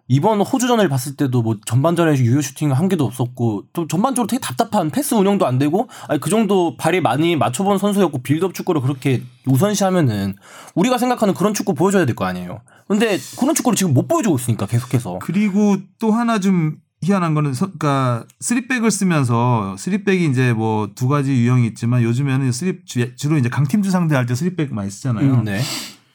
이번 0.06 0.40
호주전을 0.42 0.88
봤을 0.88 1.16
때도 1.16 1.42
뭐 1.42 1.56
전반전에 1.64 2.16
유효 2.18 2.40
슈팅 2.42 2.72
한 2.72 2.88
개도 2.88 3.04
없었고 3.06 3.64
또 3.72 3.86
전반적으로 3.88 4.26
되게 4.26 4.38
답답한 4.40 4.90
패스 4.90 5.14
운영도 5.14 5.46
안 5.46 5.58
되고 5.58 5.88
아니 6.08 6.20
그 6.20 6.28
정도 6.28 6.76
발이 6.76 7.00
많이 7.00 7.36
맞춰본 7.36 7.78
선수였고 7.78 8.22
빌드업 8.22 8.52
축구를 8.52 8.82
그렇게 8.82 9.22
우선시하면은 9.46 10.34
우리가 10.74 10.98
생각하는 10.98 11.32
그런 11.34 11.54
축구 11.54 11.74
보여줘야 11.74 12.04
될 12.04 12.14
거 12.14 12.26
아니에요. 12.26 12.60
근데 12.86 13.18
그런 13.38 13.54
축구를 13.54 13.76
지금 13.76 13.94
못 13.94 14.06
보여주고 14.08 14.36
있으니까 14.36 14.66
계속해서 14.66 15.18
그리고 15.22 15.78
또 15.98 16.12
하나 16.12 16.38
좀 16.38 16.76
희한한 17.02 17.34
거는 17.34 17.52
서, 17.54 17.66
그러니까 17.66 18.24
쓰리백을 18.40 18.90
쓰면서 18.90 19.74
쓰리백이 19.78 20.26
이제 20.30 20.52
뭐 20.52 20.88
두 20.94 21.08
가지 21.08 21.32
유형이 21.32 21.66
있지만 21.68 22.02
요즘에는 22.02 22.52
쓰리 22.52 22.78
주- 22.84 23.14
주로 23.16 23.36
이제 23.38 23.48
강팀주 23.48 23.90
상대할 23.90 24.26
때 24.26 24.34
쓰리백 24.34 24.72
많이 24.74 24.90
쓰잖아요. 24.90 25.24
음, 25.34 25.44
네. 25.44 25.60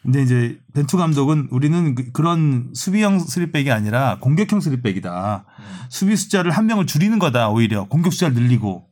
근데 0.02 0.22
이제 0.22 0.58
벤투 0.74 0.96
감독은 0.98 1.50
우리는 1.52 1.96
그, 2.14 2.22
런 2.22 2.70
수비형 2.74 3.20
쓰리백이 3.20 3.70
아니라 3.72 4.18
공격형 4.22 4.62
쓰리백이다. 4.62 5.44
수비 5.90 6.16
숫자를 6.16 6.52
한 6.52 6.68
명을 6.68 6.86
줄이는 6.86 7.20
거다 7.20 7.50
오히려 7.50 7.86
공격 7.86 8.14
숫자를 8.14 8.36
늘리고. 8.36 8.86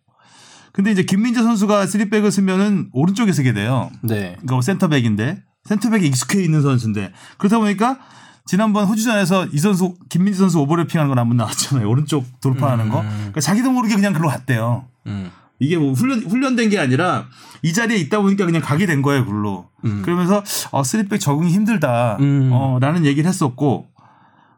근데 0.73 0.91
이제 0.91 1.03
김민재 1.03 1.41
선수가 1.41 1.87
쓰리백을 1.87 2.31
쓰면은 2.31 2.89
오른쪽에 2.91 3.31
쓰게 3.31 3.53
돼요. 3.53 3.89
네. 4.03 4.35
그러니까 4.41 4.61
센터백인데 4.61 5.41
센터백에 5.63 6.05
익숙해 6.05 6.43
있는 6.43 6.61
선수인데 6.61 7.11
그러다 7.37 7.57
보니까 7.59 7.99
지난번 8.45 8.85
호주전에서 8.85 9.47
이 9.47 9.57
선수 9.57 9.95
김민재 10.09 10.37
선수 10.37 10.59
오버래핑하는 10.59 11.09
건 11.09 11.17
한 11.17 11.27
번 11.29 11.37
나왔잖아요. 11.37 11.89
오른쪽 11.89 12.25
돌파하는 12.41 12.89
거. 12.89 13.01
그러니까 13.01 13.41
자기도 13.41 13.71
모르게 13.71 13.95
그냥 13.95 14.13
그걸로 14.13 14.29
갔대요. 14.29 14.85
음. 15.07 15.31
이게 15.59 15.77
뭐 15.77 15.93
훈련 15.93 16.21
훈련된 16.21 16.69
게 16.69 16.79
아니라 16.79 17.27
이 17.63 17.73
자리에 17.73 17.97
있다 17.97 18.21
보니까 18.21 18.45
그냥 18.45 18.61
가게 18.61 18.85
된 18.85 19.01
거예요, 19.01 19.25
글로. 19.25 19.69
음. 19.85 20.01
그러면서 20.03 20.43
어 20.71 20.83
쓰리백 20.83 21.19
적응이 21.19 21.51
힘들다. 21.51 22.17
음. 22.19 22.49
어 22.51 22.77
라는 22.79 23.05
얘기를 23.05 23.27
했었고 23.27 23.87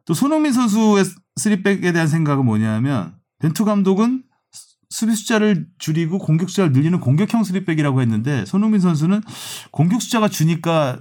또 0.06 0.14
손흥민 0.14 0.52
선수의 0.52 1.06
쓰리백에 1.36 1.92
대한 1.92 2.08
생각은 2.08 2.46
뭐냐면 2.46 3.14
벤투 3.40 3.64
감독은 3.66 4.24
수비 4.90 5.16
숫자를 5.16 5.68
줄이고 5.78 6.18
공격 6.18 6.50
숫자를 6.50 6.72
늘리는 6.72 7.00
공격형 7.00 7.44
쓰리백이라고 7.44 8.02
했는데 8.02 8.44
손흥민 8.46 8.82
선수는 8.82 9.22
공격 9.72 10.02
숫자가 10.02 10.28
주니까 10.28 11.00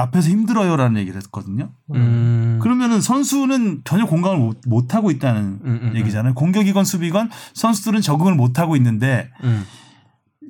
앞에서 0.00 0.28
힘들어요라는 0.30 1.00
얘기를 1.00 1.20
했거든요. 1.22 1.70
음. 1.94 2.58
그러면은 2.62 3.00
선수는 3.00 3.82
전혀 3.84 4.06
공감을 4.06 4.38
못, 4.38 4.60
못 4.66 4.94
하고 4.94 5.10
있다는 5.10 5.42
음, 5.42 5.60
음, 5.64 5.80
음. 5.90 5.96
얘기잖아요. 5.96 6.34
공격이건 6.34 6.84
수비건 6.84 7.30
선수들은 7.54 8.00
적응을 8.00 8.34
못 8.36 8.58
하고 8.60 8.76
있는데 8.76 9.30
음. 9.42 9.64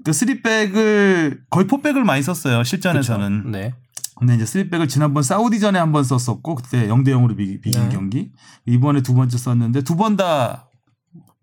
그 0.04 0.12
쓰리백을 0.12 1.42
거의 1.50 1.66
포백을 1.66 2.04
많이 2.04 2.22
썼어요 2.22 2.62
실전에서는. 2.62 3.50
네. 3.50 3.74
근데 4.16 4.34
이제 4.34 4.44
쓰리백을 4.44 4.88
지난번 4.88 5.22
사우디전에 5.22 5.78
한 5.78 5.92
번 5.92 6.04
썼었고 6.04 6.56
그때 6.56 6.86
0대 6.88 7.08
0으로 7.08 7.36
비, 7.36 7.60
긴 7.60 7.72
네. 7.72 7.88
경기 7.88 8.30
이번에 8.66 9.00
두 9.02 9.14
번째 9.14 9.38
썼는데 9.38 9.82
두 9.82 9.96
번 9.96 10.16
다 10.16 10.68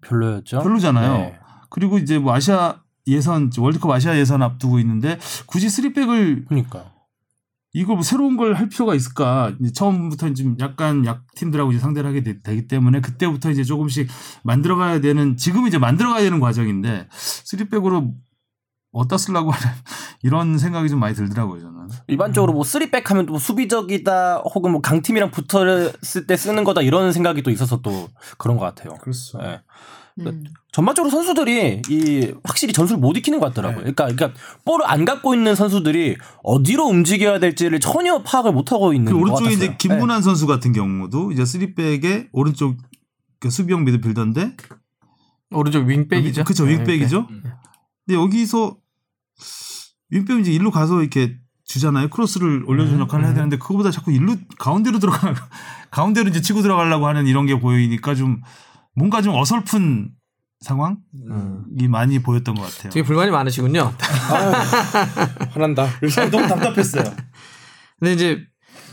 별로였죠. 0.01 0.61
별로잖아요. 0.61 1.13
네. 1.17 1.35
그리고 1.71 1.97
이제 1.97 2.19
뭐 2.19 2.33
아시아 2.33 2.75
예선 3.07 3.49
월드컵 3.57 3.89
아시아 3.91 4.15
예선 4.17 4.43
앞두고 4.43 4.77
있는데 4.79 5.17
굳이 5.47 5.69
쓰리백을 5.69 6.45
그러니까. 6.47 6.91
이걸 7.75 7.95
뭐 7.95 8.03
새로운 8.03 8.37
걸 8.37 8.55
할 8.55 8.69
필요가 8.69 8.95
있을까? 8.95 9.51
이제 9.59 9.71
처음부터 9.73 10.33
좀 10.33 10.55
약간 10.61 11.05
약 11.05 11.23
팀들하고 11.35 11.71
이제 11.73 11.79
상대를 11.79 12.09
하게 12.09 12.23
되, 12.23 12.55
기 12.55 12.67
때문에 12.67 13.01
그때부터 13.01 13.51
이제 13.51 13.63
조금씩 13.63 14.07
만들어가야 14.43 15.01
되는 15.01 15.35
지금 15.35 15.67
이제 15.67 15.77
만들어가야 15.77 16.21
되는 16.21 16.39
과정인데 16.39 17.07
쓰리백으로 17.11 18.13
어디다 18.93 19.17
쓰려고 19.17 19.51
하는 19.51 19.75
이런 20.23 20.57
생각이 20.57 20.87
좀 20.87 20.99
많이 21.01 21.13
들더라고요 21.15 21.59
저는. 21.61 21.87
일반적으로 22.07 22.53
뭐 22.53 22.63
쓰리백 22.63 23.11
하면 23.11 23.25
또 23.25 23.37
수비적이다 23.37 24.37
혹은 24.37 24.71
뭐 24.71 24.79
강팀이랑 24.79 25.31
붙었을 25.31 26.27
때 26.27 26.37
쓰는 26.37 26.63
거다 26.63 26.81
이런 26.81 27.11
생각이 27.11 27.43
또 27.43 27.51
있어서 27.51 27.81
또 27.81 28.07
그런 28.37 28.55
것 28.57 28.63
같아요. 28.63 28.95
그렇죠. 29.01 29.37
예. 30.19 30.23
음. 30.23 30.43
전반적으로 30.71 31.09
선수들이 31.09 31.81
이 31.89 32.33
확실히 32.43 32.73
전술을 32.73 32.99
못 32.99 33.17
익히는 33.17 33.39
것 33.39 33.47
같더라고요. 33.47 33.85
네. 33.85 33.91
그러니까 33.93 34.15
그러니까 34.15 34.39
볼을 34.63 34.81
안 34.85 35.05
갖고 35.05 35.33
있는 35.33 35.55
선수들이 35.55 36.17
어디로 36.43 36.85
움직여야 36.85 37.39
될지를 37.39 37.79
전혀 37.79 38.21
파악을 38.23 38.53
못 38.53 38.71
하고 38.71 38.93
있는 38.93 39.11
그것 39.11 39.21
오른쪽에 39.21 39.49
같았어요. 39.49 39.65
이제 39.65 39.75
김문환 39.77 40.21
선수 40.21 40.47
같은 40.47 40.71
경우도 40.71 41.31
이제 41.31 41.45
쓰리백에 41.45 42.29
오른쪽 42.31 42.77
그 43.39 43.49
수비형 43.49 43.83
미드필더인데 43.83 44.55
오른쪽 45.51 45.85
윙백이죠. 45.85 46.43
그렇죠 46.43 46.65
네, 46.65 46.73
윙백이죠. 46.73 47.27
윙백. 47.29 47.53
근데 48.05 48.19
여기서 48.21 48.77
윙백이 50.11 50.41
이제 50.41 50.51
일로 50.51 50.71
가서 50.71 51.01
이렇게 51.01 51.37
주잖아요. 51.65 52.09
크로스를 52.09 52.63
올려주는 52.67 52.99
음, 52.99 53.01
역할을 53.01 53.25
해야 53.25 53.33
음. 53.33 53.35
되는데 53.35 53.57
그거보다 53.57 53.91
자꾸 53.91 54.11
일로 54.11 54.35
가운데로 54.59 54.99
들어가 54.99 55.33
가운데로 55.91 56.29
이제 56.29 56.41
치고 56.41 56.61
들어가려고 56.61 57.07
하는 57.07 57.27
이런 57.27 57.45
게 57.45 57.59
보이니까 57.59 58.13
좀 58.15 58.41
뭔가 58.95 59.21
좀 59.21 59.35
어설픈 59.35 60.11
상황이 60.61 60.97
음. 61.29 61.65
많이 61.89 62.19
보였던 62.19 62.55
것 62.55 62.63
같아요. 62.63 62.91
되게 62.91 63.05
불만이 63.05 63.31
많으시군요. 63.31 63.93
화난다. 65.51 65.87
너무 66.31 66.47
답답했어요. 66.47 67.03
근데 67.99 68.13
이제 68.13 68.39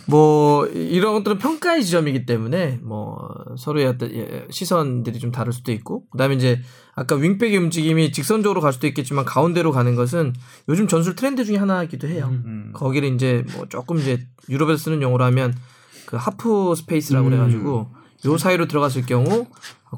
뭐 0.07 0.67
이런 0.67 1.15
것들은 1.15 1.39
평가의 1.39 1.85
지점이기 1.85 2.27
때문에 2.27 2.81
뭐 2.83 3.17
서로의 3.57 3.87
어떤 3.87 4.13
예, 4.13 4.47
시선들이 4.51 5.19
좀 5.19 5.31
다를 5.31 5.53
수도 5.53 5.71
있고 5.73 6.09
그다음에 6.11 6.35
이제 6.35 6.61
아까 6.95 7.15
윙백의 7.15 7.57
움직임이 7.57 8.11
직선적으로 8.13 8.61
갈 8.61 8.73
수도 8.73 8.87
있겠지만 8.89 9.25
가운데로 9.25 9.71
가는 9.71 9.95
것은 9.95 10.35
요즘 10.69 10.89
전술 10.89 11.15
트렌드 11.15 11.45
중에 11.45 11.57
하나이기도 11.57 12.09
해요. 12.09 12.29
음. 12.33 12.73
거기를 12.75 13.15
이제 13.15 13.45
뭐 13.55 13.67
조금 13.69 13.99
이제 13.99 14.27
유럽에서 14.49 14.77
쓰는 14.85 15.03
용어로 15.03 15.25
하면 15.27 15.55
그 16.07 16.17
half 16.17 16.75
space라고 16.77 17.29
음. 17.29 17.31
그래가지고 17.31 17.93
요 18.27 18.39
사이로 18.39 18.67
들어갔을 18.67 19.07
경우 19.07 19.47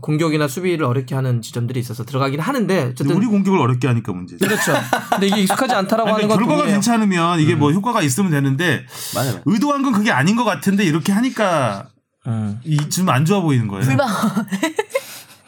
공격이나 0.00 0.48
수비를 0.48 0.84
어렵게 0.84 1.14
하는 1.14 1.40
지점들이 1.40 1.78
있어서 1.80 2.04
들어가긴 2.04 2.40
하는데 2.40 2.90
어쨌든 2.92 3.16
우리 3.16 3.26
공격을 3.26 3.58
어렵게 3.58 3.86
하니까 3.86 4.12
문제죠. 4.12 4.44
그렇죠. 4.44 4.72
근데 5.10 5.28
이게 5.28 5.42
익숙하지 5.42 5.74
않다라고 5.74 6.08
아니, 6.08 6.14
하는 6.14 6.28
건 6.28 6.38
결과가 6.38 6.56
동의해요. 6.56 6.74
괜찮으면 6.76 7.40
이게 7.40 7.54
뭐 7.54 7.70
효과가 7.70 8.02
있으면 8.02 8.30
되는데 8.30 8.84
맞아요. 9.14 9.40
의도한 9.44 9.82
건 9.82 9.92
그게 9.92 10.10
아닌 10.10 10.36
것 10.36 10.44
같은데 10.44 10.84
이렇게 10.84 11.12
하니까 11.12 11.88
음. 12.26 12.60
좀안 12.90 13.24
좋아 13.24 13.40
보이는 13.40 13.68
거예요. 13.68 13.84
불만. 13.84 14.08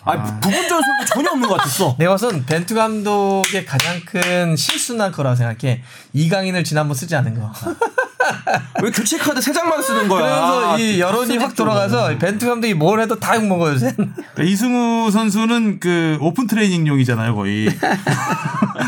아 0.07 0.23
부분 0.41 0.53
전술도 0.69 1.05
전혀 1.07 1.31
없는 1.33 1.49
것 1.49 1.57
같았어. 1.57 1.97
내가 1.99 2.13
봐선 2.13 2.45
벤투 2.47 2.75
감독의 2.75 3.67
가장 3.67 4.01
큰 4.07 4.55
실수는 4.57 5.11
거라고 5.13 5.35
생각해. 5.37 5.83
이강인을 6.13 6.65
지난번 6.65 6.95
쓰지 6.95 7.15
않은 7.17 7.35
거. 7.39 7.53
왜 8.83 8.91
교체 8.91 9.19
카드 9.19 9.41
세 9.41 9.53
장만 9.53 9.81
쓰는 9.83 10.09
거야? 10.09 10.21
그래서 10.23 10.79
이 10.79 11.01
여론이 11.01 11.37
확 11.39 11.55
돌아가서 11.55 12.17
벤투 12.19 12.47
감독이 12.47 12.75
뭘 12.75 13.01
해도 13.01 13.19
다 13.19 13.37
욕먹어요, 13.37 13.75
요새. 13.75 13.93
그러니까 13.95 14.43
이승우 14.43 15.11
선수는 15.11 15.81
그 15.81 16.19
오픈 16.21 16.47
트레이닝용이잖아요, 16.47 17.35
거의. 17.35 17.69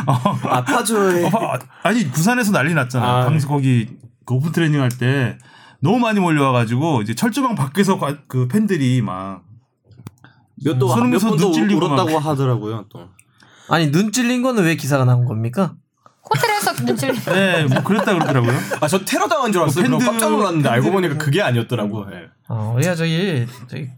아 0.07 0.65
파주에 0.65 1.25
어, 1.27 1.31
봐, 1.31 1.59
아니 1.83 2.09
부산에서 2.11 2.53
난리 2.53 2.75
났잖아요. 2.75 3.11
아, 3.11 3.25
당시 3.25 3.47
거기 3.47 3.89
그 4.25 4.35
오픈 4.35 4.53
트레이닝 4.53 4.81
할 4.81 4.89
때 4.91 5.39
너무 5.81 5.99
많이 5.99 6.19
몰려와가지고 6.19 7.03
이제 7.03 7.15
철조망 7.15 7.55
밖에서 7.55 7.99
과- 7.99 8.17
그 8.27 8.49
팬들이 8.49 9.01
막 9.03 9.43
몇도 10.65 10.89
손흥민 10.89 11.13
몇 11.13 11.19
선수 11.19 11.37
번도 11.37 11.45
눈 11.45 11.53
찔리고 11.55 11.87
울었다고 11.87 12.13
막. 12.21 12.27
하더라고요. 12.27 12.87
또 12.91 13.09
아니, 13.71 13.91
눈 13.93 14.13
찔린 14.13 14.43
거는 14.43 14.65
왜 14.65 14.77
기사가 14.77 15.05
나온 15.05 15.25
겁니까? 15.25 15.75
호텔에서 16.31 16.73
눈질. 16.85 17.13
네, 17.27 17.65
뭐 17.65 17.83
그랬다 17.83 18.13
그러더라고요. 18.15 18.53
아 18.81 18.89
저 18.89 18.99
테러 19.05 19.27
당한 19.29 19.51
줄 19.53 19.63
알았어요. 19.63 19.85
팬들- 19.85 19.99
그럼 19.99 20.11
깜짝 20.13 20.31
놀랐는데 20.31 20.69
알고 20.69 20.91
보니까 20.93 21.17
그게 21.19 21.41
아니었더라고. 21.43 22.07
예. 22.13 22.29
어, 22.49 22.73
우리가 22.77 22.95
저기, 22.95 23.47
저기, 23.69 23.89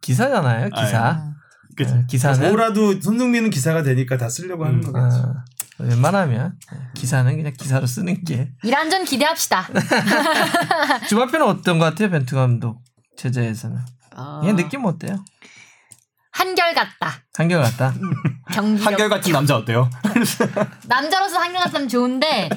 기사잖아요, 0.00 0.70
기사. 0.70 1.32
그 1.76 1.84
어, 1.84 2.02
기사는. 2.08 2.48
뭐라도 2.48 3.00
손흥민은 3.00 3.50
기사가 3.50 3.82
되니까 3.82 4.16
다 4.18 4.28
쓰려고 4.28 4.64
하는 4.64 4.80
거겠죠. 4.80 5.16
어, 5.16 5.34
웬만하면 5.84 6.54
기사는 6.94 7.34
그냥 7.36 7.52
기사로 7.58 7.86
쓰는 7.86 8.22
게. 8.24 8.52
이란전 8.62 9.04
기대합시다. 9.04 9.68
주말편은 11.08 11.46
어떤 11.46 11.78
것 11.78 11.86
같아요, 11.86 12.10
벤투 12.10 12.34
감독 12.36 12.82
제자에서는? 13.16 13.78
어, 14.16 14.40
그냥 14.40 14.56
느낌 14.56 14.84
어때요? 14.84 15.24
한결 16.32 16.74
같다. 16.74 17.12
한결 17.34 17.62
같다. 17.62 17.94
경기 18.52 18.82
한결 18.82 19.08
같은 19.08 19.32
남자 19.32 19.56
어때요? 19.56 19.88
남자로서 20.88 21.38
한결 21.38 21.62
같다면 21.64 21.88
좋은데 21.88 22.48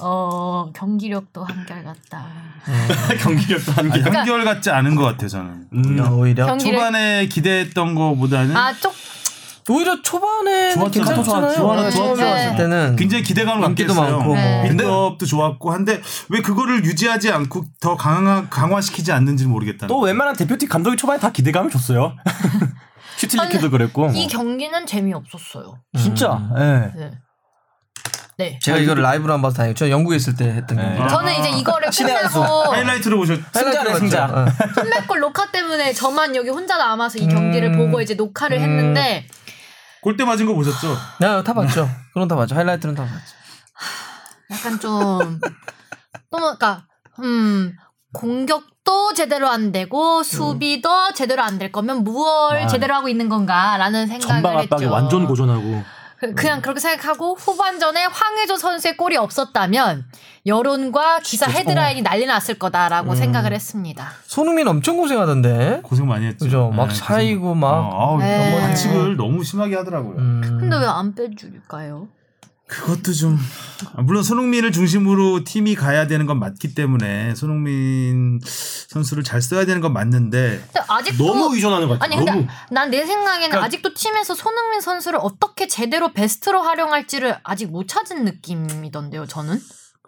어 0.00 0.70
경기력도 0.74 1.42
한결 1.44 1.84
같다. 1.84 2.26
경기력도 3.20 3.72
한결. 3.72 4.02
아니, 4.02 4.16
한결 4.16 4.44
같지 4.44 4.70
않은 4.70 4.94
것 4.94 5.04
같아요, 5.04 5.28
저는. 5.28 5.66
음. 5.72 5.98
야, 5.98 6.08
오히려. 6.10 6.56
초반에 6.56 7.26
기대했던 7.26 7.94
거보다는 7.94 8.56
아쪽 8.56 8.94
오히려 9.70 10.00
초반에 10.02 10.74
좋았죠. 10.74 10.90
괜찮잖아요. 10.90 11.54
좋았죠. 11.54 11.90
처음 11.90 12.16
좋았죠. 12.16 12.22
왔을 12.24 12.56
때는 12.56 12.96
굉장히 12.96 13.22
기대감을 13.24 13.74
했어요. 13.78 14.18
많고 14.18 14.34
네. 14.34 14.56
뭐. 14.56 14.62
빌드업도 14.68 15.24
좋았고 15.26 15.72
한데 15.72 16.02
왜 16.28 16.42
그거를 16.42 16.84
유지하지 16.84 17.32
않고 17.32 17.64
더 17.80 17.96
강화, 17.96 18.46
강화시키지 18.50 19.12
않는지 19.12 19.46
모르겠다는 19.46 19.88
또 19.88 20.00
웬만한 20.00 20.36
대표팀 20.36 20.68
감독이 20.68 20.96
초반에 20.98 21.18
다 21.18 21.32
기대감을 21.32 21.70
줬어요. 21.70 22.14
슈틸리케도 23.16 23.70
그랬고. 23.70 24.10
이 24.14 24.26
경기는 24.26 24.86
재미없었어요. 24.86 25.80
진짜. 25.96 26.40
예. 26.58 26.92
네. 26.98 27.10
네. 28.36 28.58
제가 28.60 28.78
이거를 28.78 29.02
라이브로 29.02 29.32
한번 29.32 29.48
봐서 29.50 29.58
다행이에요. 29.58 29.74
저 29.74 29.88
영국에 29.90 30.16
있을 30.16 30.34
때 30.34 30.44
했던 30.46 30.76
네. 30.76 30.96
거. 30.98 31.06
저는 31.06 31.32
이제 31.38 31.50
이거를. 31.50 31.88
끝나고 31.90 32.72
하이라이트로 32.72 33.16
보셨 33.16 33.40
승자네, 33.52 33.94
승자. 33.94 34.24
어. 34.24 34.46
선배골 34.74 35.20
녹화 35.20 35.50
때문에 35.52 35.92
저만 35.92 36.34
여기 36.34 36.48
혼자 36.50 36.76
남아서 36.76 37.18
이 37.18 37.28
경기를 37.28 37.72
음. 37.72 37.78
보고 37.78 38.00
이제 38.00 38.14
녹화를 38.14 38.60
했는데 38.60 39.26
골대 40.02 40.24
맞은 40.24 40.46
거 40.46 40.54
보셨죠? 40.54 40.96
야, 41.22 41.42
다 41.42 41.54
봤죠. 41.54 41.88
그런 42.12 42.26
다 42.26 42.34
봤죠. 42.34 42.56
하이라이트는 42.56 42.94
다 42.94 43.04
봤죠. 43.04 43.34
약간 44.50 44.80
좀 44.80 45.40
또 46.30 46.38
뭔가 46.38 46.86
음 47.20 47.76
공격도 48.14 49.12
제대로 49.14 49.48
안 49.48 49.70
되고 49.72 50.22
수비도 50.22 51.12
제대로 51.14 51.42
안 51.42 51.58
될 51.58 51.70
거면 51.70 52.04
무얼 52.04 52.56
아. 52.58 52.66
제대로 52.66 52.94
하고 52.94 53.08
있는 53.08 53.28
건가라는 53.28 54.06
생각을 54.06 54.20
전방 54.42 54.58
압박이 54.58 54.82
했죠. 54.84 54.92
완전 54.92 55.26
고전하고. 55.26 55.82
그- 56.20 56.34
그냥 56.34 56.62
그렇게 56.62 56.80
생각하고 56.80 57.34
후반전에 57.34 58.06
황의조 58.06 58.56
선수의 58.56 58.96
골이 58.96 59.16
없었다면 59.16 60.06
여론과 60.46 61.20
기사 61.20 61.50
헤드라인이 61.50 62.00
난리 62.02 62.24
났을 62.24 62.58
거다라고 62.58 63.10
음. 63.10 63.16
생각을 63.16 63.52
했습니다. 63.52 64.08
손흥민 64.24 64.66
엄청 64.68 64.96
고생하던데. 64.96 65.80
고생 65.82 66.06
많이 66.06 66.26
했죠. 66.26 66.44
그죠. 66.44 66.70
막 66.74 66.88
네, 66.88 66.94
사이고 66.94 67.54
막. 67.54 67.68
어, 67.72 68.00
아우, 68.12 68.18
네. 68.20 68.58
반칙을 68.60 69.16
너무 69.16 69.44
심하게 69.44 69.76
하더라고요. 69.76 70.16
음. 70.16 70.40
근데 70.60 70.76
왜 70.78 70.86
안 70.86 71.14
빼줄까요? 71.14 72.08
그것도 72.66 73.12
좀 73.12 73.38
아, 73.94 74.00
물론 74.00 74.22
손흥민을 74.22 74.72
중심으로 74.72 75.44
팀이 75.44 75.74
가야 75.74 76.06
되는 76.06 76.24
건 76.24 76.38
맞기 76.38 76.74
때문에 76.74 77.34
손흥민 77.34 78.40
선수를 78.88 79.22
잘 79.22 79.42
써야 79.42 79.66
되는 79.66 79.80
건 79.82 79.92
맞는데 79.92 80.66
아직도 80.88 81.24
너무 81.26 81.54
의존하는 81.54 81.88
것 81.88 81.94
같아. 81.98 82.06
아니 82.06 82.16
근데 82.16 82.32
너무. 82.32 82.46
난내 82.70 83.04
생각에는 83.04 83.48
그러니까- 83.50 83.64
아직도 83.66 83.92
팀에서 83.94 84.34
손흥민 84.34 84.80
선수를 84.80 85.18
어떻게 85.22 85.66
제대로 85.68 86.12
베스트로 86.12 86.62
활용할지를 86.62 87.36
아직 87.42 87.70
못 87.70 87.86
찾은 87.86 88.24
느낌이던데요. 88.24 89.26
저는 89.26 89.60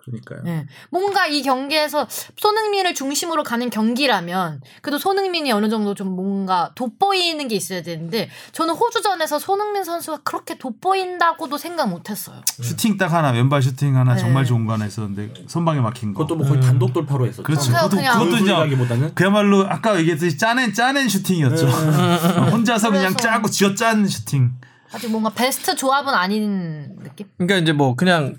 그러니까요. 0.06 0.40
네. 0.44 0.66
뭔가 0.90 1.26
이 1.26 1.42
경기에서 1.42 2.06
손흥민을 2.36 2.94
중심으로 2.94 3.42
가는 3.42 3.68
경기라면 3.70 4.60
그래도 4.80 4.98
손흥민이 4.98 5.50
어느 5.52 5.68
정도 5.68 5.94
좀 5.94 6.14
뭔가 6.14 6.70
돋보이는 6.76 7.48
게 7.48 7.56
있어야 7.56 7.82
되는데 7.82 8.30
저는 8.52 8.74
호주전에서 8.74 9.38
손흥민 9.38 9.84
선수가 9.84 10.20
그렇게 10.22 10.56
돋보인다고도 10.58 11.58
생각 11.58 11.88
못했어요. 11.88 12.40
슈팅 12.62 12.96
딱 12.96 13.12
하나 13.12 13.30
왼발 13.30 13.62
슈팅 13.62 13.96
하나 13.96 14.14
네. 14.14 14.20
정말 14.20 14.44
좋은 14.44 14.64
거 14.64 14.72
하나 14.74 14.86
있었는데 14.86 15.44
선방에 15.48 15.80
막힌 15.80 16.14
거. 16.14 16.22
그것도 16.22 16.36
뭐 16.36 16.46
거의 16.48 16.60
단독 16.60 16.92
돌파로 16.92 17.26
했었죠. 17.26 17.42
그렇죠. 17.42 17.72
그것도, 17.72 17.96
그냥- 17.96 18.18
그것도 18.18 18.36
이제 18.44 18.68
기보다는 18.68 19.14
그야말로 19.14 19.66
아까 19.68 19.98
얘기했듯이 19.98 20.38
짜낸 20.38 20.72
짜낸 20.72 21.08
슈팅이었죠. 21.08 21.66
어, 21.66 21.70
혼자서 22.52 22.90
그냥 22.90 23.16
짜고 23.16 23.48
쥐어짠 23.48 24.06
슈팅. 24.06 24.52
아직 24.92 25.10
뭔가 25.10 25.30
베스트 25.30 25.74
조합은 25.74 26.14
아닌 26.14 26.96
느낌? 27.02 27.26
그러니까 27.38 27.56
이제 27.58 27.72
뭐 27.72 27.96
그냥 27.96 28.36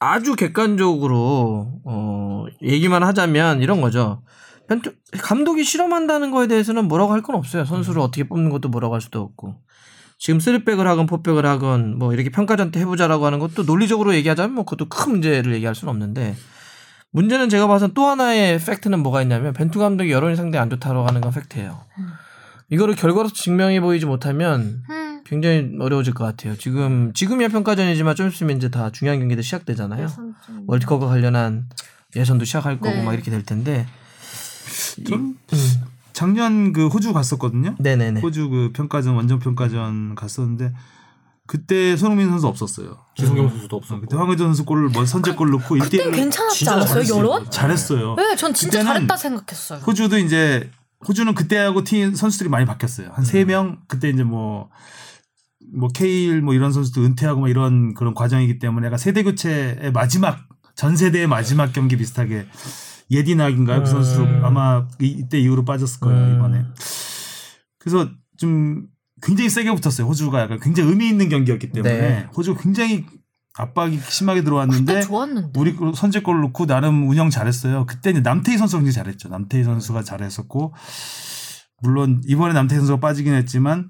아주 0.00 0.36
객관적으로 0.36 1.80
어 1.84 2.44
얘기만 2.62 3.02
하자면 3.02 3.62
이런 3.62 3.80
거죠. 3.80 4.22
벤투- 4.68 4.94
감독이 5.22 5.64
실험한다는 5.64 6.30
거에 6.30 6.46
대해서는 6.46 6.86
뭐라고 6.86 7.12
할 7.12 7.22
건 7.22 7.36
없어요. 7.36 7.64
선수를 7.64 8.00
어떻게 8.02 8.24
뽑는 8.28 8.50
것도 8.50 8.68
뭐라고 8.68 8.94
할 8.94 9.00
수도 9.00 9.20
없고. 9.20 9.56
지금 10.18 10.40
쓰리백을 10.40 10.86
하건 10.86 11.06
포백을 11.06 11.46
하건 11.46 11.96
뭐 11.98 12.12
이렇게 12.12 12.28
평가전 12.30 12.70
때 12.72 12.80
해보자라고 12.80 13.24
하는 13.24 13.38
것도 13.38 13.62
논리적으로 13.62 14.14
얘기하자면 14.16 14.52
뭐 14.54 14.64
그것도 14.64 14.88
큰 14.88 15.12
문제를 15.12 15.54
얘기할 15.54 15.74
수는 15.76 15.90
없는데 15.92 16.34
문제는 17.12 17.48
제가 17.48 17.68
봐선 17.68 17.94
또 17.94 18.04
하나의 18.06 18.58
팩트는 18.58 18.98
뭐가 19.00 19.22
있냐면 19.22 19.52
벤투 19.52 19.78
감독이 19.78 20.10
여론이 20.10 20.34
상당히 20.36 20.60
안 20.60 20.70
좋다고 20.70 21.06
하는 21.06 21.20
건 21.20 21.32
팩트예요. 21.32 21.80
이거를 22.70 22.96
결과로 22.96 23.28
증명해 23.28 23.80
보이지 23.80 24.06
못하면 24.06 24.82
음. 24.87 24.87
굉장히 25.28 25.72
어려워질 25.78 26.14
것 26.14 26.24
같아요. 26.24 26.56
지금 26.56 27.12
지금이야 27.12 27.48
평가전이지만 27.48 28.14
좀 28.16 28.28
있으면 28.28 28.56
이제 28.56 28.70
다 28.70 28.90
중요한 28.90 29.20
경기들 29.20 29.42
시작되잖아요. 29.42 30.08
월드컵과 30.66 31.06
관련한 31.06 31.68
예선도 32.16 32.46
시작할 32.46 32.80
거고 32.80 32.94
네. 32.94 33.02
막 33.02 33.12
이렇게 33.12 33.30
될 33.30 33.42
텐데. 33.42 33.86
전 35.06 35.36
작년 36.14 36.72
그 36.72 36.88
호주 36.88 37.12
갔었거든요. 37.12 37.76
네네네. 37.78 38.20
호주 38.20 38.48
그 38.48 38.70
평가전 38.72 39.14
원정 39.14 39.38
평가전 39.38 40.14
갔었는데 40.14 40.72
그때 41.46 41.96
손흥민 41.96 42.30
선수 42.30 42.46
없었어요. 42.46 42.96
기성용 43.14 43.50
선수도 43.50 43.76
어, 43.76 43.78
없었고. 43.78 44.00
그때 44.00 44.16
황의조 44.16 44.44
선수 44.44 44.64
골을 44.64 44.88
뭐 44.88 45.04
선제골 45.04 45.50
넣고 45.50 45.76
그땐 45.76 46.10
1대1 46.10 46.14
괜찮았지 46.14 46.68
않았어요. 46.68 47.16
여론? 47.16 47.50
잘했어요. 47.50 48.16
네, 48.16 48.34
전 48.34 48.52
진짜 48.54 48.82
잘했다 48.82 49.16
생각했어요. 49.16 49.80
호주도 49.80 50.18
이제 50.18 50.70
호주는 51.06 51.32
그때하고 51.34 51.84
팀 51.84 52.14
선수들이 52.14 52.48
많이 52.48 52.66
바뀌었어요. 52.66 53.10
한 53.12 53.24
세명 53.24 53.78
그때 53.86 54.08
이제 54.08 54.24
뭐 54.24 54.70
뭐 55.76 55.88
케일 55.88 56.40
뭐 56.42 56.54
이런 56.54 56.72
선수도 56.72 57.04
은퇴하고 57.04 57.40
막 57.42 57.48
이런 57.48 57.94
그런 57.94 58.14
과정이기 58.14 58.58
때문에 58.58 58.86
약간 58.86 58.98
세대 58.98 59.22
교체의 59.22 59.92
마지막 59.92 60.38
전 60.74 60.96
세대의 60.96 61.26
마지막 61.26 61.72
경기 61.72 61.96
비슷하게 61.96 62.46
예디낙인가요? 63.10 63.80
그 63.80 63.86
선수 63.86 64.22
음. 64.22 64.44
아마 64.44 64.86
이- 65.00 65.16
이때 65.18 65.38
이후로 65.38 65.64
빠졌을 65.64 66.00
거예요 66.00 66.26
음. 66.26 66.36
이번에. 66.36 66.64
그래서 67.78 68.08
좀 68.36 68.86
굉장히 69.22 69.48
세게 69.50 69.74
붙었어요. 69.74 70.06
호주가 70.06 70.40
약간 70.42 70.60
굉장히 70.60 70.90
의미 70.90 71.08
있는 71.08 71.28
경기였기 71.28 71.70
때문에 71.72 71.98
네. 72.00 72.28
호주가 72.36 72.60
굉장히 72.60 73.04
압박이 73.56 73.98
심하게 74.08 74.42
들어왔는데. 74.44 75.00
우리 75.56 75.74
그 75.74 75.92
선제골 75.94 76.40
넣고 76.42 76.66
나름 76.66 77.08
운영 77.08 77.28
잘했어요. 77.30 77.86
그때 77.86 78.10
이제 78.10 78.20
남태희 78.20 78.56
선수가 78.56 78.82
굉장히 78.82 78.94
잘했죠. 78.94 79.28
남태희 79.30 79.64
선수가 79.64 80.02
잘했었고 80.04 80.74
물론 81.82 82.20
이번에 82.26 82.52
남태희 82.54 82.78
선수가 82.78 83.00
빠지긴 83.00 83.34
했지만 83.34 83.88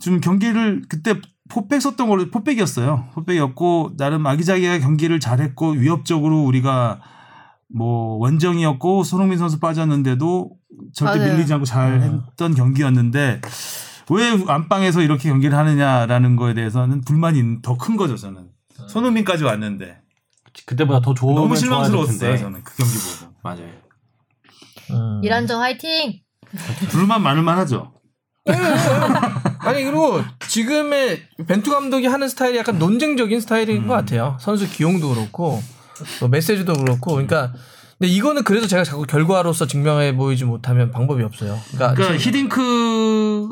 좀 0.00 0.20
경기를 0.20 0.82
그때 0.88 1.14
포백 1.48 1.80
썼던 1.80 2.08
걸로 2.08 2.30
포백이었어요. 2.30 3.08
포백이었고 3.14 3.92
나름 3.96 4.26
아기자기하게 4.26 4.80
경기를 4.80 5.18
잘했고 5.20 5.70
위협적으로 5.72 6.42
우리가 6.42 7.00
뭐 7.74 8.16
원정이었고 8.18 9.02
손흥민 9.04 9.38
선수 9.38 9.58
빠졌는데도 9.60 10.50
절대 10.94 11.18
맞아요. 11.18 11.32
밀리지 11.34 11.52
않고 11.54 11.64
잘 11.64 11.92
음. 11.94 12.22
했던 12.30 12.54
경기였는데 12.54 13.40
왜 14.10 14.44
안방에서 14.46 15.02
이렇게 15.02 15.28
경기를 15.28 15.56
하느냐라는 15.56 16.36
거에 16.36 16.54
대해서는 16.54 17.02
불만이 17.02 17.60
더 17.62 17.76
큰 17.76 17.96
거죠 17.96 18.16
저는 18.16 18.48
손흥민까지 18.88 19.44
왔는데 19.44 20.00
그때보다 20.66 21.00
더 21.00 21.12
좋으면 21.14 21.42
너무 21.42 21.56
실망스러웠어요. 21.56 22.36
저는 22.38 22.62
그 22.64 22.76
경기 22.76 22.92
보고 22.94 23.34
맞아요. 23.42 23.68
음. 24.90 25.20
이란정 25.22 25.60
화이팅. 25.60 26.20
불만 26.90 27.22
많을만 27.22 27.58
하죠 27.58 27.92
아니 29.68 29.84
그리고 29.84 30.20
지금의 30.40 31.22
벤투 31.46 31.70
감독이 31.70 32.06
하는 32.06 32.28
스타일이 32.28 32.58
약간 32.58 32.78
논쟁적인 32.78 33.40
스타일인 33.40 33.86
것 33.86 33.94
같아요. 33.94 34.36
선수 34.40 34.68
기용도 34.70 35.10
그렇고 35.10 35.60
또 36.20 36.28
메시지도 36.28 36.74
그렇고 36.74 37.12
그러니까 37.12 37.52
근데 37.98 38.12
이거는 38.12 38.44
그래서 38.44 38.66
제가 38.66 38.84
자꾸 38.84 39.04
결과로서 39.04 39.66
증명해 39.66 40.14
보이지 40.16 40.44
못하면 40.44 40.90
방법이 40.90 41.22
없어요. 41.22 41.58
그러니까, 41.72 41.94
그러니까 41.94 42.18
히딩크가 42.18 43.48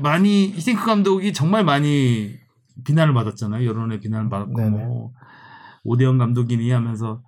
많이 0.00 0.52
히딩크 0.56 0.84
감독이 0.84 1.32
정말 1.32 1.64
많이 1.64 2.34
비난을 2.84 3.14
받았잖아요 3.14 3.66
여론의 3.66 4.00
비난을 4.00 4.28
받았고. 4.30 4.70
뭐 4.70 5.12
오대영 5.84 6.18
감독이니 6.18 6.70
하면서 6.70 7.22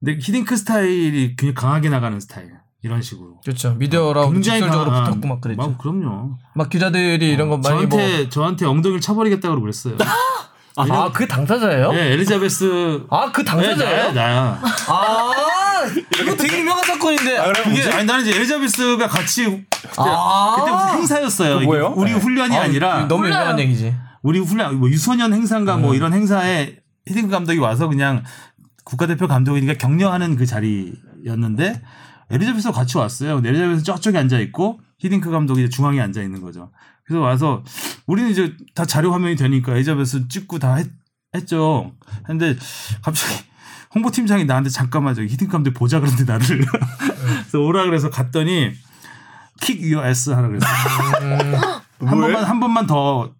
근데 0.00 0.18
히딩크 0.20 0.56
스타일이 0.56 1.36
굉장히 1.36 1.54
강하게 1.54 1.88
나가는 1.88 2.18
스타일 2.20 2.52
이런 2.84 3.00
식으로 3.02 3.40
그렇죠 3.42 3.74
미디어라고 3.78 4.34
직설적으로 4.42 4.90
강한- 4.90 5.04
붙었고 5.04 5.26
막 5.28 5.40
그랬죠. 5.40 5.60
막 5.62 5.78
그럼요 5.78 6.36
막 6.54 6.68
기자들이 6.68 7.30
이런 7.30 7.48
거 7.48 7.56
많이 7.56 7.88
저한테 7.88 8.28
저한테 8.28 8.66
엉덩이를 8.66 9.00
쳐버리겠다고 9.00 9.60
그랬어요 9.60 9.96
뭐 10.76 11.04
아그 11.04 11.26
당사자예요? 11.26 11.92
네아 11.92 12.04
엘리자베스 12.06 12.64
그 13.32 13.40
네, 13.40 13.44
당사자예요? 13.44 14.12
나야 14.12 14.12
나야 14.12 14.60
아 14.88 15.32
이거 16.20 16.34
되게 16.36 16.60
유명한 16.60 16.82
사건인데. 16.84 17.36
그게 17.62 17.82
아니 17.92 18.04
나는 18.06 18.22
이제 18.22 18.34
엘리자베스가 18.34 19.06
같이 19.06 19.44
그때, 19.44 19.66
아. 19.98 20.56
그때 20.58 20.70
무슨 20.72 20.88
행사였어요. 20.98 21.58
그 21.60 21.64
뭐예요? 21.64 21.92
이게 21.92 22.00
우리 22.00 22.12
네. 22.12 22.18
훈련이 22.18 22.56
아, 22.56 22.66
니라 22.66 23.06
너무 23.06 23.26
유명한 23.26 23.58
얘기지. 23.60 23.94
우리 24.22 24.38
훈련 24.40 24.80
뭐 24.80 24.88
유소년 24.88 25.32
행사인가 25.32 25.76
뭐 25.76 25.94
이런 25.94 26.12
행사에 26.12 26.76
헤딩크 27.08 27.30
감독이 27.30 27.58
와서 27.58 27.86
그냥 27.88 28.24
국가대표 28.84 29.28
감독이니까 29.28 29.74
격려하는 29.74 30.36
그 30.36 30.44
자리였는데 30.46 31.82
엘리자베스가 32.30 32.72
같이 32.72 32.96
왔어요. 32.98 33.36
근데 33.36 33.50
엘리자베스 33.50 33.84
저쪽에 33.84 34.18
앉아 34.18 34.38
있고 34.40 34.80
히딩크 34.98 35.30
감독이 35.30 35.62
이제 35.62 35.68
중앙에 35.68 36.00
앉아 36.00 36.22
있는 36.22 36.40
거죠. 36.40 36.70
그래서 37.04 37.20
와서 37.20 37.62
우리는 38.06 38.30
이제 38.30 38.54
다 38.74 38.84
자료 38.84 39.12
화면이 39.12 39.36
되니까 39.36 39.72
엘리자베스 39.72 40.28
찍고 40.28 40.58
다 40.58 40.76
했, 40.76 40.88
했죠. 41.34 41.92
근데 42.24 42.56
갑자기 43.02 43.34
홍보팀장이 43.94 44.44
나한테 44.44 44.70
잠깐만 44.70 45.14
저기 45.14 45.28
히딩크 45.28 45.52
감독 45.52 45.74
보자 45.74 46.00
그러는데 46.00 46.24
나를 46.24 46.46
그래서 47.40 47.58
오라 47.60 47.84
그래서 47.84 48.10
갔더니 48.10 48.72
킥 49.60 49.80
유어 49.82 50.04
S 50.06 50.30
하라 50.30 50.48
그랬어. 50.48 50.66
한 50.66 52.20
번만 52.20 52.44
한 52.44 52.60
번만 52.60 52.86
더 52.86 53.32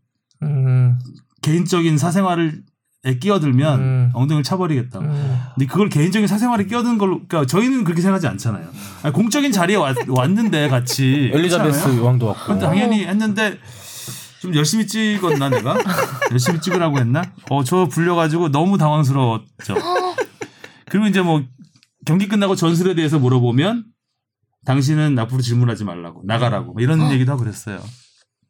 음, 0.43 0.99
개인적인 1.43 1.99
사생활을 1.99 2.63
에 3.07 3.19
끼어들면 3.19 3.81
음. 3.81 4.11
엉덩이를 4.15 4.43
차버리겠다. 4.43 4.99
음. 5.01 5.39
근데 5.55 5.67
그걸 5.67 5.91
개인적인 5.91 6.27
사생활에 6.27 6.65
끼어드는 6.65 6.97
걸로, 6.97 7.21
그러니까 7.29 7.47
저희는 7.47 7.85
그렇게 7.85 8.01
생각하지 8.01 8.27
않잖아요. 8.29 8.67
아니, 9.03 9.13
공적인 9.13 9.53
자리에 9.53 9.77
왔, 9.77 9.95
왔는데 10.09 10.69
같이 10.69 11.31
엘리자베스. 11.35 12.01
왕도 12.01 12.27
왔고. 12.27 12.47
근데 12.47 12.65
당연히 12.65 13.05
했는데 13.05 13.59
좀 14.41 14.55
열심히 14.55 14.87
찍었나 14.87 15.51
내가? 15.51 15.77
열심히 16.33 16.61
찍으라고 16.63 16.99
했나? 16.99 17.23
어, 17.51 17.63
저 17.63 17.87
불려가지고 17.87 18.51
너무 18.51 18.79
당황스러웠죠. 18.79 19.75
그리고 20.89 21.07
이제 21.07 21.21
뭐 21.21 21.43
경기 22.07 22.27
끝나고 22.27 22.55
전술에 22.55 22.95
대해서 22.95 23.19
물어보면 23.19 23.85
당신은 24.65 25.19
앞으로 25.19 25.43
질문하지 25.43 25.85
말라고 25.85 26.23
나가라고 26.25 26.73
뭐 26.73 26.83
이런 26.83 27.11
얘기도 27.13 27.33
하고 27.33 27.43
그랬어요. 27.43 27.81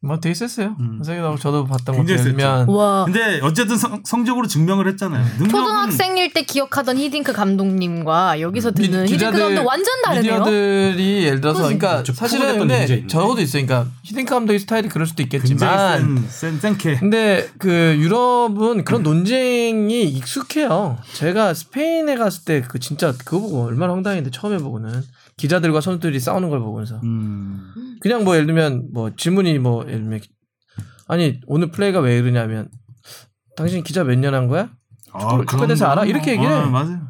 뭐 0.04 0.20
되게 0.20 0.34
셌어요. 0.34 0.76
음. 0.80 0.96
선생님하고 0.98 1.38
저도 1.38 1.64
봤던 1.66 1.96
거 1.96 2.04
굉장히 2.04 2.22
들면 2.22 2.68
와. 2.68 3.04
근데 3.06 3.40
어쨌든 3.42 3.76
성, 3.78 4.02
성적으로 4.04 4.46
증명을 4.46 4.86
했잖아요. 4.88 5.24
능력은 5.38 5.48
초등학생일 5.50 6.32
때 6.32 6.42
기억하던 6.42 6.98
히딩크 6.98 7.32
감독님과 7.32 8.40
여기서 8.40 8.72
미- 8.72 8.88
듣는 8.88 9.06
히딩크 9.08 9.38
감독 9.38 9.66
완전 9.66 10.02
다르네요. 10.02 10.32
미디어들이 10.40 11.24
예를 11.24 11.40
들어서. 11.40 11.62
그러니까 11.62 12.02
좀 12.02 12.14
사실은 12.14 12.58
근데. 12.58 13.06
저것도 13.06 13.40
있어요. 13.40 13.64
그러니까 13.66 13.90
히딩크 14.02 14.30
감독의 14.34 14.58
스타일이 14.60 14.88
그럴 14.88 15.06
수도 15.06 15.22
있겠지만 15.22 16.00
센, 16.28 16.28
센, 16.28 16.60
센케. 16.60 16.98
근데 16.98 17.48
그 17.58 17.96
유럽은 17.98 18.84
그런 18.84 19.02
논쟁이 19.02 20.04
익숙해요. 20.04 20.98
제가 21.14 21.54
스페인에 21.54 22.16
갔을 22.16 22.44
때 22.44 22.54
그 22.68 22.78
진짜 22.78 23.12
그거 23.24 23.40
보고 23.40 23.64
얼마나 23.64 23.92
황당했는데 23.94 24.30
처음 24.30 24.54
해보고는 24.54 25.02
기자들과 25.36 25.80
선수들이 25.80 26.20
싸우는 26.20 26.48
걸 26.50 26.60
보면서 26.60 27.00
음. 27.02 27.72
그냥 28.00 28.24
뭐 28.24 28.34
예를 28.34 28.46
들면 28.46 28.88
뭐 28.92 29.10
질문이 29.16 29.58
뭐 29.58 29.84
예를 29.86 30.02
들면 30.02 30.20
아니 31.08 31.40
오늘 31.46 31.70
플레이가 31.70 32.00
왜 32.00 32.18
이러냐면 32.18 32.68
당신 33.56 33.82
기자 33.82 34.04
몇 34.04 34.18
년 34.18 34.34
한 34.34 34.48
거야? 34.48 34.70
아, 35.12 35.38
그거에 35.38 35.66
대해서 35.68 35.86
알아? 35.86 36.04
이렇게 36.06 36.32
얘기해. 36.32 36.48
아, 36.48 36.66
맞아요. 36.66 37.00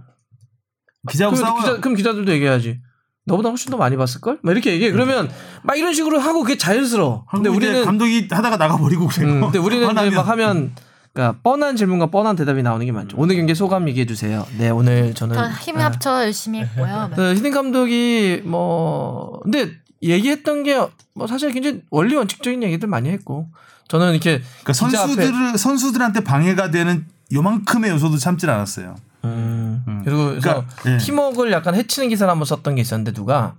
기자하고 1.10 1.36
싸워. 1.36 1.58
기자, 1.60 1.80
그럼 1.80 1.94
기자들도 1.96 2.30
얘기해야지. 2.32 2.80
너보다 3.26 3.48
훨씬 3.48 3.70
더 3.70 3.78
많이 3.78 3.96
봤을 3.96 4.20
걸? 4.20 4.38
막 4.42 4.52
이렇게 4.52 4.72
얘기해. 4.74 4.90
그러면 4.92 5.30
막 5.62 5.78
이런 5.78 5.94
식으로 5.94 6.18
하고 6.18 6.42
그게 6.42 6.58
자연스러워. 6.58 7.24
근데 7.30 7.48
우리는 7.48 7.82
감독이 7.84 8.28
하다가 8.30 8.58
나가 8.58 8.76
버리고 8.76 9.06
그래요. 9.06 9.32
음, 9.32 9.40
근데 9.40 9.58
우리는. 9.58 9.86
막 10.14 10.28
하면 10.28 10.74
그러니까 11.14 11.38
뻔한 11.42 11.76
질문과 11.76 12.06
뻔한 12.06 12.36
대답이 12.36 12.62
나오는 12.62 12.84
게 12.84 12.92
많죠. 12.92 13.16
오늘 13.18 13.36
경기 13.36 13.54
소감 13.54 13.88
얘기해 13.88 14.04
주세요. 14.04 14.46
네, 14.58 14.68
오늘 14.68 15.14
저는 15.14 15.36
다힘 15.36 15.78
아, 15.78 15.84
합쳐 15.86 16.24
열심히 16.24 16.60
했고요. 16.60 17.10
그 17.14 17.34
히딩 17.34 17.52
감독이 17.52 18.42
뭐 18.44 19.40
근데 19.42 19.70
얘기했던 20.02 20.64
게 20.64 20.86
뭐 21.14 21.26
사실 21.26 21.52
굉장히 21.52 21.80
원리 21.90 22.14
원칙적인 22.14 22.62
얘기들 22.62 22.88
많이 22.88 23.08
했고 23.08 23.48
저는 23.88 24.12
이렇게 24.12 24.42
그러니까 24.62 24.72
선수들을 24.72 25.58
선수들한테 25.58 26.24
방해가 26.24 26.70
되는 26.70 27.06
요만큼의 27.32 27.90
요소도 27.92 28.18
참질 28.18 28.50
않았어요. 28.50 28.96
음, 29.24 29.82
음. 29.88 30.02
그리고 30.04 30.38
그러니까, 30.38 30.66
예. 30.86 30.98
팀워크를 30.98 31.52
약간 31.52 31.74
해치는 31.74 32.08
기사를 32.10 32.30
한번 32.30 32.44
썼던 32.44 32.74
게 32.74 32.82
있었는데 32.82 33.12
누가 33.12 33.54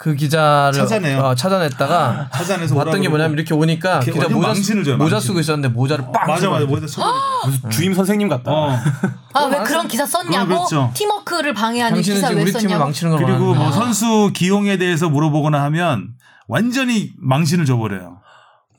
그 0.00 0.14
기자를 0.14 0.72
찾아내요. 0.72 1.18
어, 1.18 1.34
찾아냈다가 1.34 2.30
찾아내서 2.32 2.74
봤던 2.74 3.02
게 3.02 3.10
뭐냐면 3.10 3.36
이렇게 3.36 3.52
오니까 3.52 4.00
걔 4.00 4.10
기자 4.10 4.30
모자, 4.30 4.46
망신을 4.48 4.82
줘요, 4.82 4.96
모자. 4.96 5.20
쓰고 5.20 5.40
있었는데 5.40 5.68
모자를 5.68 6.06
빵 6.10 6.26
맞아 6.26 6.48
맞아 6.48 6.64
뭐다 6.64 6.86
쳐버리고. 6.86 7.18
무슨 7.44 7.70
주임 7.70 7.92
선생님 7.92 8.26
같다. 8.30 8.50
어. 8.50 8.78
아왜 9.34 9.58
그런 9.58 9.86
기사 9.88 10.06
썼냐고? 10.06 10.46
그렇죠. 10.46 10.90
팀워크를 10.94 11.52
방해하는 11.52 12.00
기사 12.00 12.30
왜 12.30 12.46
썼냐고? 12.50 12.90
그리고 13.18 13.54
뭐. 13.54 13.70
선수 13.70 14.32
기용에 14.34 14.78
대해서 14.78 15.10
물어보거나 15.10 15.62
하면 15.64 16.14
완전히 16.48 17.12
망신을 17.18 17.66
줘버려요. 17.66 18.20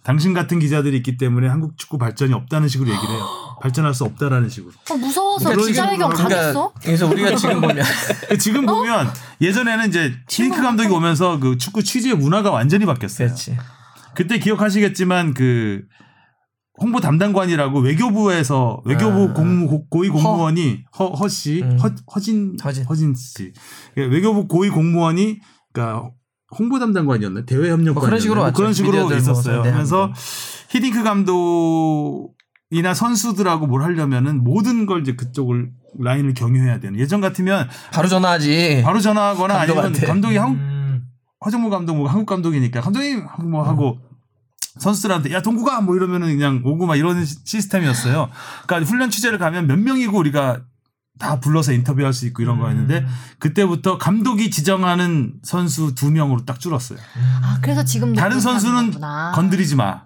당신 0.04 0.34
같은 0.34 0.60
기자들이 0.60 0.98
있기 0.98 1.18
때문에 1.18 1.48
한국 1.48 1.78
축구 1.78 1.98
발전이 1.98 2.34
없다는 2.34 2.68
식으로 2.68 2.90
얘기를 2.90 3.10
해요. 3.16 3.24
발전할 3.62 3.94
수 3.94 4.04
없다라는 4.06 4.50
식으로. 4.50 4.74
어, 4.90 4.96
무서워서 4.96 5.50
그러니까 5.50 5.68
기자회견 5.68 6.16
지금 6.16 6.30
가겠어? 6.30 6.74
그래서 6.82 7.08
우리가 7.08 7.36
지금 7.36 7.62
보면 7.62 7.86
지금 8.40 8.66
보면 8.66 9.08
예전에는 9.40 9.88
이제 9.90 10.14
힐크 10.28 10.62
감독이 10.62 10.90
오면서 10.90 11.40
그 11.40 11.58
축구 11.58 11.84
취재 11.84 12.14
문화가 12.16 12.50
완전히 12.52 12.86
바뀌었어요. 12.88 13.28
그렇지. 13.28 13.58
그때 14.16 14.40
기억하시겠지만 14.40 15.36
그 15.36 15.84
홍보 16.80 17.00
담당관이라고 17.00 17.80
외교부에서 17.82 18.82
외교부 18.86 19.30
아. 19.30 19.34
공무 19.34 19.68
고- 19.68 19.86
고위 19.90 20.10
공무원이 20.10 20.84
허, 20.98 21.10
허 21.10 21.28
씨, 21.28 21.62
음. 21.62 21.78
허, 21.80 21.92
허진, 22.16 22.58
허진. 22.64 22.84
허진 22.86 23.14
씨, 23.16 23.54
예, 23.98 24.02
외교부 24.04 24.48
고위 24.48 24.70
공무원이 24.70 25.40
그러니까 25.72 26.10
홍보 26.58 26.80
담당관이었나 26.80 27.46
대외 27.46 27.70
협력관 27.72 27.94
뭐 27.94 28.04
그런 28.04 28.20
식으로 28.20 28.42
왔죠. 28.42 28.54
그런 28.56 28.74
식으로 28.74 28.92
미디어들 28.92 29.16
뭐 29.16 29.22
있었어요. 29.22 29.54
상대하는 29.56 29.74
그래서 29.74 30.08
거. 30.08 30.14
히딩크 30.70 31.04
감독이나 31.04 32.94
선수들하고 32.94 33.68
뭘 33.68 33.84
하려면은 33.84 34.44
모든 34.44 34.86
걸 34.86 35.02
이제 35.02 35.16
그쪽을 35.16 35.72
라인을 36.00 36.34
경유해야 36.34 36.80
되는 36.80 37.00
예전 37.00 37.22
같으면 37.22 37.68
바로 37.94 38.08
전화하지. 38.08 38.82
바로 38.84 39.00
전화하거나 39.00 39.54
아니면 39.60 39.76
감독한테. 39.84 40.08
감독이 40.08 40.38
한, 40.38 40.52
음. 40.52 41.04
화정무 41.42 41.70
감독 41.70 41.96
뭐 41.96 42.08
한국 42.08 42.26
감독이니까 42.28 42.82
감독님 42.82 43.26
뭐 43.50 43.64
하고 43.64 44.00
선수들한테 44.80 45.34
야 45.34 45.42
동구가 45.42 45.82
뭐 45.82 45.96
이러면은 45.98 46.30
그냥 46.30 46.62
오고 46.64 46.86
막 46.86 46.96
이런 46.96 47.26
시- 47.26 47.36
시스템이었어요. 47.46 48.30
그러니까 48.68 48.90
훈련 48.90 49.10
취재를 49.10 49.38
가면 49.38 49.68
몇 49.68 49.78
명이고 49.78 50.18
우리가 50.18 50.62
다 51.20 51.40
불러서 51.40 51.72
인터뷰할 51.74 52.14
수 52.14 52.26
있고 52.28 52.42
이런 52.42 52.60
거였는데 52.60 53.06
그때부터 53.38 53.98
감독이 53.98 54.50
지정하는 54.50 55.40
선수 55.44 55.94
두 55.94 56.10
명으로 56.12 56.46
딱 56.46 56.60
줄었어요. 56.60 56.98
아 57.44 57.60
그래서 57.62 57.84
지금도 57.84 58.20
다른 58.20 58.40
선수는 58.40 58.88
거구나. 58.88 59.32
건드리지 59.36 59.76
마. 59.76 60.06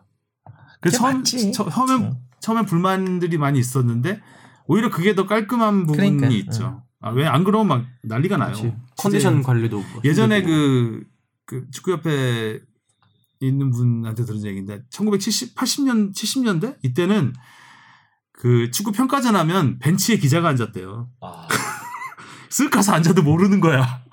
그래서 0.81 0.97
처음 0.97 1.17
맞지. 1.19 1.51
처, 1.53 1.69
처음에 1.69 2.11
처음에 2.41 2.65
불만들이 2.65 3.37
많이 3.37 3.59
있었는데 3.59 4.19
오히려 4.67 4.89
그게 4.89 5.15
더 5.15 5.25
깔끔한 5.25 5.85
부분이 5.85 6.17
그러니까. 6.17 6.27
있죠. 6.29 6.83
아, 7.01 7.11
왜 7.11 7.25
안 7.27 7.43
그러면 7.43 7.67
막 7.67 7.85
난리가 8.03 8.37
나요. 8.37 8.53
컨디션 8.97 9.41
관리도 9.43 9.77
뭐 9.77 10.01
예전에. 10.03 10.41
그, 10.43 11.03
그 11.45 11.67
축구협회 11.71 12.59
있는 13.41 13.69
분한테 13.69 14.25
들은 14.25 14.43
얘기인데 14.45 14.81
1970, 14.89 15.53
80년, 15.55 16.15
70년대 16.15 16.77
이때는 16.81 17.33
그 18.37 18.69
축구 18.71 18.91
평가전 18.91 19.35
하면 19.35 19.79
벤치에 19.79 20.17
기자가 20.17 20.49
앉았대요. 20.49 21.07
아. 21.21 21.47
쓱 22.51 22.69
가서 22.69 22.93
앉아도 22.93 23.23
모르는 23.23 23.59
거야. 23.59 24.03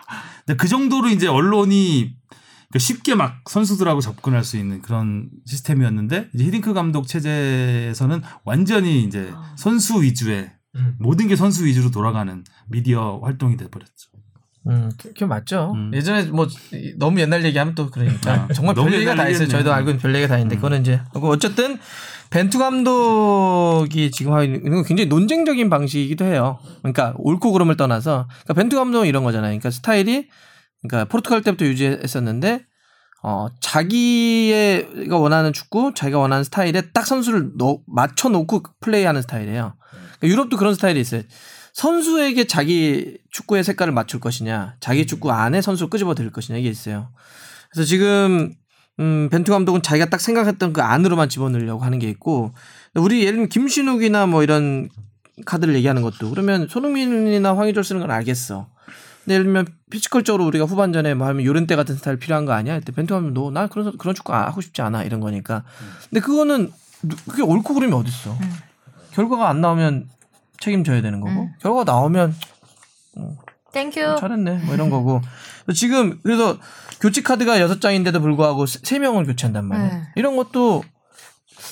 근데 0.47 0.57
그 0.57 0.69
정도로 0.69 1.09
이제 1.09 1.27
언론이 1.29 2.15
그 2.73 2.79
쉽게 2.79 3.15
막 3.15 3.43
선수들하고 3.49 4.01
접근할 4.01 4.45
수 4.45 4.57
있는 4.57 4.81
그런 4.81 5.29
시스템이었는데 5.47 6.31
이제 6.35 6.45
히딩크 6.45 6.73
감독 6.73 7.07
체제에서는 7.07 8.23
완전히 8.45 9.05
이제 9.05 9.31
아. 9.35 9.55
선수 9.59 10.03
위주의 10.03 10.51
음. 10.77 10.97
모든 10.99 11.29
게 11.29 11.37
선수 11.37 11.67
위주로 11.67 11.91
돌아가는 11.91 12.43
미디어 12.69 13.21
활동이 13.23 13.57
돼버렸죠. 13.57 14.11
음, 14.69 14.91
그- 15.19 15.25
맞죠. 15.25 15.73
음. 15.75 15.91
예전에 15.93 16.23
뭐 16.27 16.47
이- 16.73 16.95
너무 16.97 17.21
옛날 17.21 17.45
얘기하면 17.45 17.75
또 17.75 17.91
그러니까 17.91 18.47
아, 18.49 18.49
정말 18.55 18.75
별 18.77 18.93
얘기가 18.95 19.17
다 19.17 19.29
있어요. 19.29 19.49
저희도 19.49 19.73
알고 19.73 19.91
있는 19.91 20.01
별 20.01 20.15
얘기가 20.15 20.29
다 20.29 20.39
있는데 20.39 20.55
그거는 20.57 20.81
이제 20.83 21.01
어쨌든 21.15 21.79
벤투 22.33 22.59
감독이 22.59 24.11
지금 24.11 24.33
하고 24.33 24.45
있는 24.45 24.63
건 24.63 24.85
굉장히 24.85 25.07
논쟁적인 25.07 25.69
방식이기도 25.69 26.25
해요. 26.25 26.59
그러니까 26.79 27.13
옳고 27.19 27.53
그름을 27.53 27.77
떠나서 27.77 28.27
그러니까 28.27 28.55
벤투 28.55 28.77
감독은 28.77 29.07
이런 29.07 29.23
거잖아요. 29.23 29.51
그러니까 29.51 29.71
스타일이 29.71 30.29
그러니까 30.81 31.05
포르투갈 31.11 31.43
때부터 31.43 31.67
유지했었는데 31.67 32.65
어 33.23 33.49
자기가 33.61 35.19
원하는 35.19 35.53
축구, 35.53 35.93
자기가 35.95 36.19
원하는 36.19 36.43
스타일에 36.43 36.81
딱 36.95 37.07
선수를 37.07 37.53
넣, 37.59 37.81
맞춰 37.87 38.31
놓고 38.31 38.63
플레이하는 38.81 39.21
스타일이에요. 39.21 39.75
그러니까 39.91 40.27
유럽도 40.27 40.57
그런 40.57 40.75
스타일이 40.75 41.01
있어요. 41.01 41.21
선수에게 41.75 42.47
자기 42.47 43.19
축구의 43.31 43.63
색깔을 43.63 43.93
맞출 43.93 44.21
것이냐, 44.21 44.77
자기 44.81 45.07
축구 45.07 45.31
안에 45.31 45.61
선수를 45.61 45.91
끄집어 45.91 46.15
들일 46.15 46.33
것이냐 46.33 46.59
이게 46.59 46.71
있어요. 46.71 47.11
그래서 47.71 47.87
지금 47.87 48.55
음, 49.01 49.29
벤투 49.31 49.51
감독은 49.53 49.83
자기가 49.83 50.07
딱 50.07 50.21
생각했던 50.21 50.73
그 50.73 50.83
안으로만 50.83 51.29
집어넣으려고 51.29 51.83
하는 51.85 51.99
게 51.99 52.09
있고 52.11 52.53
우리 52.95 53.21
예를 53.23 53.33
들면 53.33 53.49
김신욱이나 53.49 54.27
뭐 54.27 54.43
이런 54.43 54.89
카드를 55.47 55.75
얘기하는 55.77 56.03
것도 56.03 56.31
그러면 56.31 56.69
손흥민이나 56.69 57.57
황의조를 57.57 57.85
쓰는 57.85 58.01
건 58.03 58.11
알겠어. 58.11 58.69
근데 59.25 59.35
예를 59.35 59.45
들면 59.45 59.67
피지컬적으로 59.91 60.45
우리가 60.47 60.65
후반전에 60.67 61.15
뭐 61.15 61.27
하면 61.29 61.45
요런 61.45 61.67
때 61.67 61.75
같은 61.77 61.95
스타일 61.97 62.19
필요한 62.19 62.45
거 62.45 62.53
아니야? 62.53 62.79
그때 62.79 62.93
벤투 62.93 63.15
감독 63.15 63.33
난 63.53 63.67
그런 63.69 63.97
그런 63.97 64.15
축구 64.15 64.35
하고 64.35 64.61
싶지 64.61 64.83
않아 64.83 65.05
이런 65.05 65.21
거니까. 65.21 65.63
근데 66.11 66.21
그거는 66.21 66.71
누- 67.03 67.17
그게 67.29 67.43
옳고 67.43 67.73
그름이 67.75 67.93
어딨어. 67.95 68.33
음. 68.41 68.53
결과가 69.13 69.49
안 69.49 69.61
나오면 69.61 70.09
책임져야 70.61 71.01
되는 71.03 71.21
거고 71.21 71.33
음. 71.43 71.53
결과가 71.61 71.85
나오면 71.91 72.35
Thank 73.73 73.97
you. 73.97 74.17
잘했네 74.21 74.65
뭐 74.67 74.75
이런 74.75 74.91
거고 74.91 75.23
지금 75.75 76.19
그래서 76.23 76.59
교체 77.03 77.21
카드가 77.23 77.61
여섯 77.61 77.81
장인데도 77.81 78.21
불구하고 78.21 78.65
세- 78.65 78.79
세 78.83 78.99
명을 78.99 79.27
교체한단 79.27 79.67
말이야 79.67 79.87
네. 79.89 80.03
이런 80.17 80.37
것도 80.37 80.83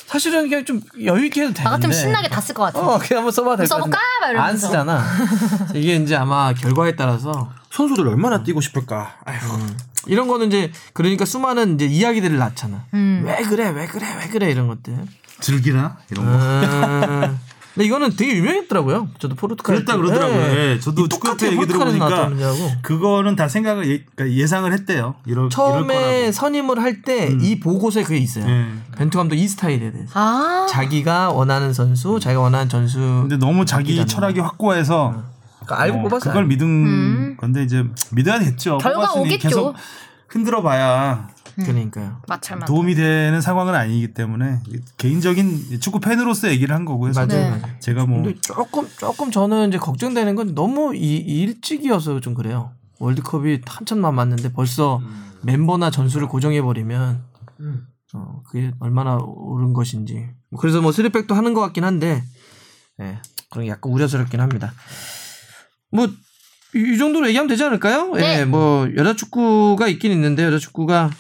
사실은 0.07 0.49
그냥 0.49 0.65
좀 0.65 0.81
여유 1.05 1.25
있게 1.27 1.41
해도 1.43 1.53
되는데 1.55 1.63
나 1.65 1.71
같으면 1.71 1.93
신나게 1.97 2.29
다 2.29 2.41
쓸 2.41 2.55
것 2.55 2.65
같아. 2.65 2.81
어 2.81 2.99
그냥 2.99 3.19
한번 3.21 3.31
써봐도 3.33 3.57
될것 3.59 3.69
써볼까? 3.69 3.97
같은데 3.99 4.21
막안 4.21 4.31
이러면서. 4.55 4.67
쓰잖아 4.67 5.05
이게 5.75 5.97
이제 5.97 6.17
아마 6.17 6.53
결과에 6.53 6.95
따라서 6.97 7.51
선수들 7.71 8.07
얼마나 8.09 8.43
뛰고 8.43 8.61
싶을까. 8.61 9.17
아휴. 9.25 9.67
이런 10.07 10.29
거는 10.29 10.49
이제 10.49 10.73
그러니까 10.95 11.25
수많은 11.25 11.75
이제 11.75 11.87
이야기들을 11.87 12.37
낳잖아 12.39 12.87
음. 12.95 13.23
왜 13.25 13.37
그래 13.43 13.69
왜 13.71 13.87
그래 13.87 14.07
왜 14.19 14.29
그래 14.29 14.51
이런 14.51 14.67
것들 14.69 14.97
즐기나 15.41 15.99
이런 16.11 16.27
거. 16.27 16.33
음. 16.33 17.39
근데 17.81 17.87
이거는 17.87 18.15
되게 18.15 18.37
유명했더라고요 18.37 19.09
저도 19.19 19.35
포르투갈 19.37 19.77
그랬다 19.77 19.93
때. 19.95 19.99
그러더라고요. 19.99 20.39
네. 20.39 20.55
예, 20.75 20.81
저도 20.81 21.09
똑같아요. 21.09 21.53
얘기 21.53 21.67
들어보니까. 21.67 22.31
그거는 22.83 23.37
다 23.37 23.49
생각을 23.49 23.89
예, 23.91 24.05
그러니까 24.15 24.37
예상을 24.39 24.71
했대요. 24.71 25.15
이럴, 25.25 25.49
처음에. 25.49 26.31
선임을 26.31 26.83
할 26.83 27.01
때이 27.01 27.59
보고서에 27.61 28.03
그게 28.03 28.19
있어요. 28.19 28.47
예. 28.47 28.67
벤투 28.99 29.17
감독 29.17 29.35
이 29.37 29.49
스타일에 29.49 29.91
대해서. 29.93 30.11
아. 30.13 30.67
자기가 30.69 31.31
원하는 31.31 31.73
선수, 31.73 32.21
자기가 32.21 32.43
원하는 32.43 32.69
전수. 32.69 32.99
근데 32.99 33.39
너무 33.39 33.65
자기. 33.65 34.05
철학이 34.07 34.41
확고해서 34.41 35.23
그러니까 35.65 35.81
알고 35.81 35.99
어, 35.99 36.03
뽑았어요. 36.03 36.33
그걸 36.33 36.47
믿은 36.49 36.67
음. 36.67 37.37
건데 37.39 37.63
이제 37.63 37.83
믿어야 38.13 38.41
됐죠. 38.41 38.77
결과 38.77 39.11
오겠죠. 39.15 39.39
계속 39.49 39.75
흔들어봐야 40.29 41.29
그러니까요. 41.65 42.23
마찰만. 42.29 42.67
도움이 42.67 42.95
되는 42.95 43.41
상황은 43.41 43.75
아니기 43.75 44.15
때문에 44.15 44.61
개인적인 44.99 45.81
축구 45.81 46.01
팬으로서 46.01 46.51
얘기를 46.51 46.75
한 46.75 46.85
거고요. 46.85 47.13
맞아요. 47.15 47.29
네. 47.29 47.63
제가 47.81 48.07
뭐 48.07 48.23
근데 48.23 48.41
조금 48.41 48.89
조금 48.99 49.31
저는 49.31 49.69
이제 49.69 49.79
걱정되는 49.79 50.35
건 50.35 50.55
너무 50.55 50.95
이, 50.95 51.17
일찍이어서 51.17 52.21
좀 52.21 52.35
그래요. 52.35 52.73
월드컵이 52.99 53.61
한참 53.67 54.01
남았는데 54.01 54.53
벌써 54.53 55.01
멤버나 55.43 55.91
전술을 55.91 56.29
고정해 56.29 56.61
버리면 56.63 57.23
어, 58.13 58.43
그게 58.47 58.73
얼마나 58.81 59.17
옳은 59.17 59.73
것인지. 59.73 60.29
그래서 60.59 60.81
뭐 60.81 60.93
쓰리백도 60.93 61.35
하는 61.35 61.55
것 61.55 61.61
같긴 61.61 61.85
한데, 61.85 62.23
예, 63.01 63.19
그런 63.51 63.67
게 63.67 63.71
약간 63.71 63.93
우려스럽긴 63.93 64.41
합니다. 64.41 64.73
뭐, 65.93 66.07
이, 66.75 66.95
이 66.95 66.99
정도로 66.99 67.29
얘기하면 67.29 67.49
되지 67.49 67.63
않을까요? 67.65 68.13
네. 68.15 68.41
예, 68.41 68.45
뭐, 68.45 68.89
여자 68.97 69.15
축구가 69.15 69.87
있긴 69.87 70.11
있는데, 70.13 70.45
여자 70.45 70.59
축구가 70.59 71.11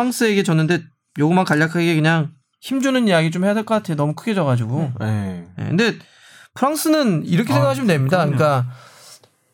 프랑스에게 0.00 0.42
졌는데, 0.42 0.82
요거만 1.18 1.46
간략하게 1.46 1.94
그냥 1.94 2.32
힘주는 2.60 3.08
이야기 3.08 3.30
좀 3.30 3.44
해야 3.44 3.54
될 3.54 3.64
것 3.64 3.74
같아요. 3.74 3.96
너무 3.96 4.14
크게 4.14 4.34
져가지고. 4.34 4.92
네. 5.00 5.46
예, 5.58 5.64
근데 5.64 5.94
프랑스는 6.54 7.24
이렇게 7.24 7.52
아, 7.52 7.56
생각하시면 7.56 7.86
됩니다. 7.86 8.18
그럼요. 8.18 8.36
그러니까 8.36 8.70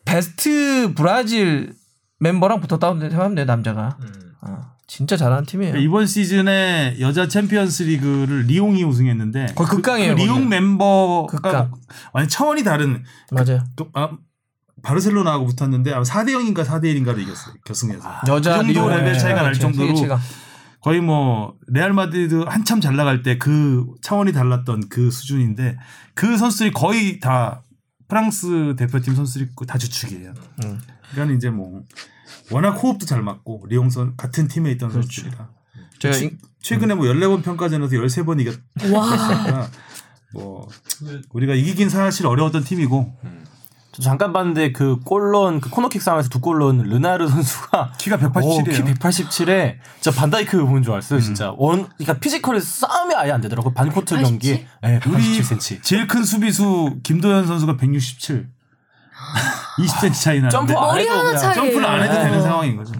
베스트 0.05 0.93
브라질 0.95 1.73
멤버랑 2.19 2.59
붙었다고 2.59 2.99
생각하면 2.99 3.35
돼요, 3.35 3.45
남자가. 3.45 3.97
어, 4.41 4.57
진짜 4.87 5.15
잘하는 5.15 5.45
팀이에요. 5.45 5.77
이번 5.77 6.05
시즌에 6.07 6.97
여자 6.99 7.27
챔피언스 7.29 7.83
리그를 7.83 8.41
리옹이 8.41 8.83
우승했는데 8.83 9.53
거의 9.55 9.69
극강이에요, 9.69 10.15
그 10.15 10.21
리옹 10.21 10.35
거기는. 10.35 10.49
멤버가 10.49 11.27
극강. 11.27 11.71
완전 12.11 12.29
차원이 12.29 12.63
다른 12.63 13.03
맞아요. 13.31 13.63
또, 13.77 13.87
아, 13.93 14.09
바르셀로나하고 14.83 15.47
붙었는데 15.47 15.91
아마 15.93 16.03
4대 16.03 16.29
0인가 16.31 16.65
4대 16.65 16.83
1인가로 16.93 17.19
이겼어요. 17.19 17.55
결승에서. 17.65 18.21
여자 18.27 18.61
그 18.61 18.73
정도 18.73 18.89
레벨 18.89 19.17
차이가 19.17 19.41
날 19.41 19.53
그렇죠. 19.53 19.61
정도로 19.71 19.95
최강. 19.95 20.19
거의 20.81 20.99
뭐 21.01 21.55
레알 21.67 21.93
마드리드 21.93 22.43
한참 22.47 22.81
잘 22.81 22.95
나갈 22.97 23.23
때 23.23 23.37
그 23.37 23.85
차원이 24.01 24.33
달랐던 24.33 24.89
그 24.89 25.09
수준인데 25.09 25.77
그 26.13 26.37
선수들이 26.37 26.71
거의 26.71 27.19
다 27.21 27.63
프랑스 28.09 28.75
대표팀 28.77 29.15
선수들이 29.15 29.49
다 29.65 29.77
주축이에요. 29.77 30.33
음. 30.65 30.79
그러니까 31.11 31.35
이제 31.37 31.49
뭐 31.49 31.81
워낙 32.51 32.71
호흡도 32.71 33.05
잘 33.05 33.21
맞고 33.21 33.65
리옹 33.69 33.89
선 33.89 34.15
같은 34.17 34.47
팀에 34.49 34.71
있던 34.71 34.89
그렇죠. 34.89 35.07
선수들이라 35.21 35.49
제가 35.99 36.13
치- 36.13 36.25
인- 36.25 36.37
최근에 36.61 36.93
뭐 36.95 37.05
14번 37.05 37.43
평가전에서 37.43 37.95
13번 37.95 38.41
이겼으니까 38.41 39.69
뭐 40.33 40.67
우리가 41.31 41.53
이기긴 41.53 41.89
사실 41.89 42.25
어려웠던 42.27 42.63
팀이고 42.65 43.15
저 43.21 43.29
잠깐 44.01 44.33
봤는데 44.33 44.71
그 44.71 44.99
골론 45.03 45.61
그 45.61 45.69
코너킥 45.69 46.01
싸움에서 46.01 46.29
두골 46.29 46.59
넣은 46.59 46.79
르나르 46.89 47.27
선수가 47.27 47.93
키가 47.99 48.17
187이에요. 48.17 48.73
키 48.73 48.83
187에 48.93 49.75
진짜 50.01 50.19
반다이크 50.19 50.65
보는 50.65 50.81
줄 50.83 50.93
알았어요, 50.93 51.19
진짜. 51.19 51.53
원 51.57 51.87
그러니까 51.97 52.19
피지컬에 52.19 52.59
싸움이 52.59 53.13
아예 53.15 53.31
안 53.31 53.41
되더라고. 53.41 53.73
반코트 53.73 54.15
187? 54.15 54.23
경기. 54.23 54.65
네, 54.81 54.99
우리 55.07 55.39
187cm. 55.41 55.83
제일 55.83 56.07
큰 56.07 56.23
수비수 56.23 56.97
김도연 57.03 57.45
선수가 57.45 57.77
167. 57.77 58.49
20cm 59.77 60.13
차이 60.21 60.41
나는데 60.41 60.49
점프 60.49 60.73
안 60.73 60.87
머리 60.87 61.03
해도 61.03 61.37
차이. 61.37 61.55
점프를 61.55 61.85
안 61.85 62.01
해도 62.03 62.13
네. 62.13 62.23
되는 62.23 62.41
상황인 62.41 62.75
거죠. 62.75 62.93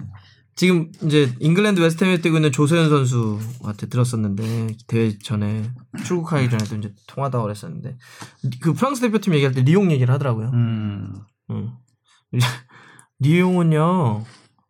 지금 0.55 0.91
이제 1.03 1.33
잉글랜드 1.39 1.79
웨스트햄에 1.81 2.21
뛰고 2.21 2.37
있는 2.37 2.51
조소현 2.51 2.89
선수한테 2.89 3.87
들었었는데 3.87 4.67
대회 4.87 5.17
전에 5.17 5.63
출국하기 6.05 6.49
전에도 6.49 6.75
이제 6.75 6.93
통화다고 7.07 7.43
그랬었는데 7.45 7.97
그 8.61 8.73
프랑스 8.73 9.01
대표팀 9.01 9.33
얘기할 9.33 9.53
때 9.53 9.61
리옹 9.61 9.91
얘기를 9.91 10.13
하더라고요. 10.13 10.51
음. 10.53 11.13
응. 11.51 11.71
리옹은요. 13.19 14.23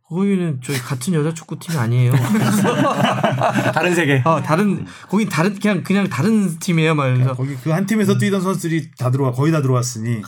거기는 0.09 0.59
저희 0.63 0.77
같은 0.77 1.13
여자 1.15 1.33
축구 1.33 1.57
팀이 1.57 1.75
아니에요. 1.77 2.11
다른 3.73 3.95
세계. 3.95 4.21
아, 4.25 4.41
다른 4.43 4.85
거긴 5.09 5.27
다른 5.27 5.57
그냥 5.59 5.81
그냥 5.83 6.07
다른 6.07 6.59
팀이에요. 6.59 6.93
말면서 6.93 7.33
거기 7.35 7.55
그 7.55 7.71
한 7.71 7.85
팀에서 7.87 8.17
뛰던 8.17 8.41
선수들이 8.41 8.91
다 8.97 9.09
들어와 9.09 9.31
거의 9.31 9.51
다 9.51 9.61
들어왔으니 9.61 10.21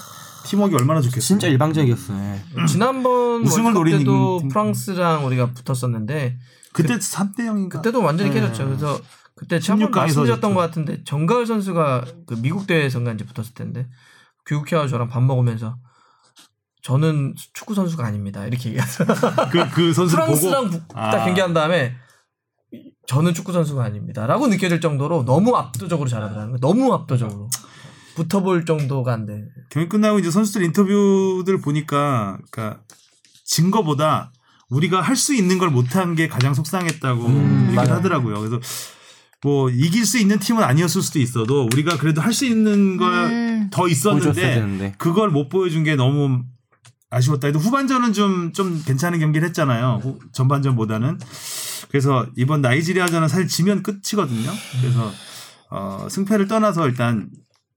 팀워크 0.45 0.75
얼마나 0.75 1.01
좋겠어요. 1.01 1.21
진짜 1.21 1.47
일방적이었어요. 1.47 2.17
예. 2.61 2.65
지난번 2.67 3.41
우승을 3.43 3.65
월드컵 3.65 3.73
노린 3.73 3.97
때도 3.99 4.39
팀. 4.41 4.49
프랑스랑 4.49 5.25
우리가 5.25 5.51
붙었었는데 5.51 6.37
그때 6.73 6.95
3대 6.97 7.39
0인가? 7.39 7.69
그때도 7.69 8.01
완전히 8.01 8.29
네. 8.31 8.39
깨졌죠. 8.41 8.65
그래서 8.65 8.99
그때 9.35 9.59
한번 9.67 9.89
16강에서 9.91 9.95
말씀드렸던. 9.95 10.53
것 10.53 10.59
같은데 10.61 11.03
정가을 11.03 11.45
선수가 11.45 12.05
그 12.27 12.35
미국 12.41 12.67
대회에서인가 12.67 13.13
이제 13.13 13.25
붙었을 13.25 13.53
텐데 13.53 13.87
귀국해와 14.47 14.87
저랑 14.87 15.07
밥 15.09 15.21
먹으면서 15.23 15.77
저는 16.83 17.33
축구 17.53 17.73
선수가 17.73 18.05
아닙니다. 18.05 18.45
이렇게 18.45 18.69
얘기했어요. 18.69 19.07
그, 19.51 19.69
그 19.71 19.93
선수 19.93 20.15
보고 20.15 20.27
프랑스랑 20.27 20.69
붙- 20.69 20.83
아. 20.93 21.09
딱 21.11 21.25
경기한 21.25 21.53
다음에 21.53 21.95
저는 23.07 23.33
축구 23.33 23.51
선수가 23.53 23.83
아닙니다라고 23.83 24.47
느껴질 24.47 24.81
정도로 24.81 25.25
너무 25.25 25.55
압도적으로 25.55 26.07
잘하더라는 26.09 26.51
거예요. 26.51 26.59
너무 26.59 26.93
압도적으로 26.93 27.49
붙어볼 28.15 28.65
정도가 28.65 29.13
안 29.13 29.25
돼. 29.25 29.43
경기 29.69 29.89
끝나고 29.89 30.19
이제 30.19 30.31
선수들 30.31 30.63
인터뷰들 30.63 31.59
보니까 31.61 32.37
그러니까 32.51 32.81
진 33.45 33.71
거보다 33.71 34.31
우리가 34.69 35.01
할 35.01 35.15
수 35.15 35.33
있는 35.35 35.57
걸 35.57 35.69
못한 35.69 36.15
게 36.15 36.27
가장 36.27 36.53
속상했다고 36.53 37.25
음, 37.25 37.59
얘기를 37.63 37.75
맞아요. 37.75 37.93
하더라고요. 37.95 38.39
그래서 38.39 38.59
뭐 39.43 39.69
이길 39.69 40.05
수 40.05 40.17
있는 40.17 40.39
팀은 40.39 40.63
아니었을 40.63 41.01
수도 41.03 41.19
있어도 41.19 41.65
우리가 41.71 41.97
그래도 41.97 42.21
할 42.21 42.33
수 42.33 42.45
있는 42.45 42.97
걸 42.97 43.13
음. 43.13 43.69
더 43.71 43.87
있었는데. 43.87 44.95
그걸 44.97 45.29
못 45.29 45.49
보여준 45.49 45.83
게 45.83 45.95
너무 45.95 46.43
아쉬웠다. 47.11 47.47
해도 47.47 47.59
후반전은 47.59 48.13
좀, 48.13 48.51
좀 48.53 48.81
괜찮은 48.85 49.19
경기를 49.19 49.47
했잖아요. 49.49 49.99
후- 50.03 50.19
전반전보다는. 50.33 51.19
그래서 51.89 52.25
이번 52.35 52.61
나이지리아전은 52.61 53.27
사실 53.27 53.47
지면 53.47 53.83
끝이거든요. 53.83 54.51
그래서, 54.81 55.11
어, 55.69 56.07
승패를 56.09 56.47
떠나서 56.47 56.87
일단 56.87 57.29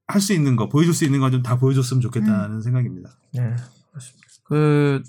할 0.09 0.20
수 0.20 0.32
있는 0.32 0.56
거, 0.56 0.68
보여줄 0.68 0.94
수 0.94 1.05
있는 1.05 1.20
거 1.20 1.30
좀 1.30 1.43
다 1.43 1.56
보여줬으면 1.59 2.01
좋겠다는 2.01 2.62
생각입니다. 2.62 3.10
네, 3.35 3.55
그렇습니다. 3.90 4.26
그, 4.44 5.02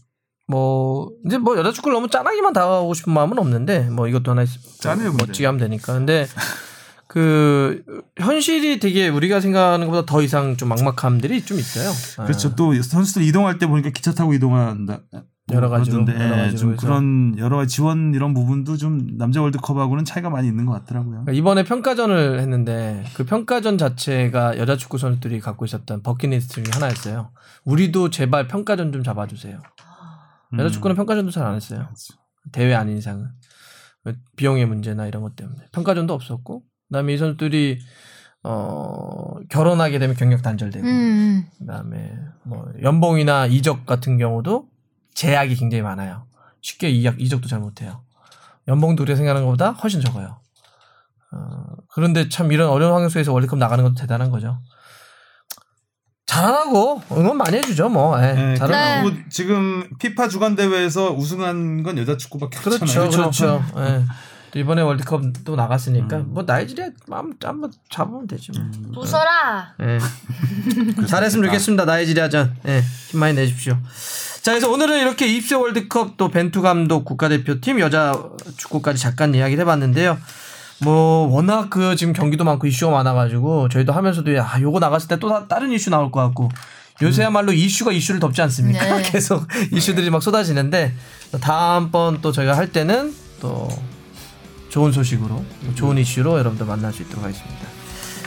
뭐, 0.48 1.12
이제 1.26 1.38
뭐 1.38 1.58
여자 1.58 1.72
축구를 1.72 1.94
너무 1.96 2.10
짠하게만 2.10 2.54
다가가고 2.54 2.94
싶은 2.94 3.14
마음은 3.14 3.40
없는데, 3.40 3.90
뭐 3.90 4.08
이것도 4.08 4.32
하나 4.32 4.44
짠해요, 4.80 5.12
근데. 5.12 5.26
멋지게 5.26 5.46
하면 5.46 5.60
되니까. 5.60 5.94
근데 5.94 6.28
그, 7.08 7.84
현실이 8.18 8.80
되게 8.80 9.08
우리가 9.08 9.40
생각하는 9.42 9.88
것보다 9.88 10.06
더 10.06 10.22
이상 10.22 10.58
좀 10.58 10.70
막막함들이 10.70 11.44
좀 11.46 11.58
있어요. 11.60 11.90
아, 12.18 12.26
그렇죠. 12.26 12.56
또 12.56 12.80
선수들 12.82 13.24
이동할 13.24 13.58
때 13.58 13.68
보니까 13.68 13.90
기차 13.92 14.14
타고 14.14 14.34
이동한다. 14.34 15.02
여러 15.54 15.70
가지로, 15.70 16.06
그러던데, 16.06 16.24
여러 16.24 16.36
예, 16.36 16.42
가지로 16.44 16.58
좀 16.58 16.74
해서. 16.74 16.82
그런 16.82 17.36
여러 17.38 17.58
가지 17.58 17.76
지원 17.76 18.14
이런 18.14 18.34
부분도 18.34 18.78
좀 18.78 19.18
남자 19.18 19.42
월드컵하고는 19.42 20.06
차이가 20.06 20.30
많이 20.30 20.48
있는 20.48 20.66
것 20.66 20.74
같더라고요. 20.74 21.12
그러니까 21.24 21.32
이번에 21.34 21.64
평가전을 21.64 22.40
했는데 22.40 23.04
그 23.16 23.26
평가전 23.26 23.78
자체가 23.78 24.58
여자 24.58 24.76
축구 24.76 24.98
선수들이 24.98 25.40
갖고 25.40 25.66
있었던 25.66 26.02
버킷리스트 26.04 26.56
중에 26.56 26.66
하나였어요. 26.74 27.32
우리도 27.66 28.10
제발 28.10 28.48
평가전 28.48 28.92
좀 28.92 29.04
잡아주세요. 29.04 29.60
여자 30.54 30.64
음. 30.64 30.70
축구는 30.70 30.96
평가전도 30.96 31.32
잘 31.32 31.46
안 31.46 31.56
했어요. 31.56 31.88
대회 32.52 32.74
아닌 32.74 32.98
이상은 32.98 33.28
비용의 34.38 34.66
문제나 34.66 35.06
이런 35.08 35.22
것 35.22 35.36
때문에 35.36 35.58
평가전도 35.72 36.14
없었고 36.14 36.64
그다음에 36.88 37.14
이 37.14 37.18
선수들이 37.18 37.80
어 38.44 39.36
결혼하게 39.50 40.00
되면 40.00 40.16
경력 40.16 40.42
단절되고 40.42 40.88
음. 40.88 41.44
그 41.60 41.66
다음에 41.66 42.16
뭐 42.46 42.66
연봉이나 42.82 43.46
이적 43.48 43.86
같은 43.86 44.18
경우도 44.18 44.69
제약이 45.20 45.56
굉장히 45.56 45.82
많아요. 45.82 46.24
쉽게 46.62 46.90
이적, 46.90 47.20
이적도 47.20 47.50
잘 47.50 47.60
못해요. 47.60 48.04
연봉도 48.70 49.04
우리가 49.04 49.18
생각하는 49.18 49.46
것보다 49.46 49.72
훨씬 49.72 50.00
적어요. 50.00 50.40
어, 51.34 51.64
그런데 51.92 52.30
참 52.30 52.54
이런 52.54 52.70
어려운 52.70 52.94
환경 52.94 53.10
속에서 53.10 53.34
월드컵 53.34 53.60
나가는 53.60 53.84
것도 53.84 53.96
대단한 53.96 54.32
거죠. 54.32 54.62
잘하고 56.26 57.02
응원 57.12 57.36
많이 57.36 57.58
해주죠 57.58 57.90
뭐. 57.90 58.18
예, 58.24 58.34
네, 58.34 58.56
잘하고. 58.56 59.10
그리고 59.10 59.30
지금 59.30 59.90
피파 60.00 60.30
주간 60.30 60.56
대회에서 60.56 61.12
우승한 61.12 61.84
건 61.84 61.98
여자 61.98 62.16
축구밖에 62.16 62.58
그렇죠, 62.60 62.86
없잖아요. 62.86 63.10
그렇죠. 63.10 63.64
예. 63.76 64.06
또 64.52 64.60
이번에 64.60 64.82
월드컵 64.82 65.22
또 65.44 65.58
나갔으니까 65.58 66.18
음. 66.18 66.34
뭐 66.34 66.44
나이지리아 66.44 66.92
한번 67.12 67.74
잡으면 67.90 68.26
되지 68.26 68.52
뭐. 68.54 69.04
부숴라. 69.04 69.74
예. 69.82 70.00
잘했으면 71.08 71.46
좋겠습니다. 71.48 71.84
나이지리아전. 71.84 72.56
예. 72.68 72.82
힘 73.10 73.20
많이 73.20 73.34
내십시오. 73.34 73.78
자, 74.50 74.54
그래서 74.54 74.72
오늘은 74.72 75.02
이렇게 75.02 75.28
20세 75.28 75.62
월드컵 75.62 76.18
또 76.18 76.30
벤투 76.30 76.64
감독 76.64 77.06
국가대표팀 77.06 77.80
여자 77.82 78.20
축구까지 78.58 79.00
잠깐 79.00 79.36
이야기를 79.36 79.62
해봤는데요. 79.62 80.18
뭐 80.82 81.28
워낙 81.28 81.70
그 81.70 81.96
지금 81.96 82.14
경기도 82.14 82.44
많고 82.46 82.66
이슈가 82.66 82.92
많아가지고 82.92 83.70
저희도 83.70 83.94
하면서도 83.94 84.36
야 84.36 84.58
요거 84.60 84.80
나갔을 84.80 85.08
때 85.08 85.18
또 85.18 85.48
다른 85.48 85.72
이슈 85.72 85.92
나올 85.92 86.12
것 86.12 86.22
같고 86.22 86.50
요새야말로 87.00 87.54
이슈가 87.54 87.92
이슈를 87.92 88.20
덮지 88.20 88.42
않습니까? 88.42 88.84
네. 88.98 89.04
계속 89.12 89.46
이슈들이 89.72 90.10
막 90.10 90.24
쏟아지는데 90.24 90.96
다음번 91.42 92.22
또 92.24 92.32
저희가 92.32 92.58
할 92.58 92.72
때는 92.72 93.14
또 93.40 93.70
좋은 94.70 94.92
소식으로 94.92 95.46
또 95.64 95.76
좋은 95.76 96.00
이슈로 96.00 96.40
여러분들 96.40 96.66
만날 96.66 96.92
수 96.92 97.04
있도록 97.04 97.24
하겠습니다. 97.24 97.68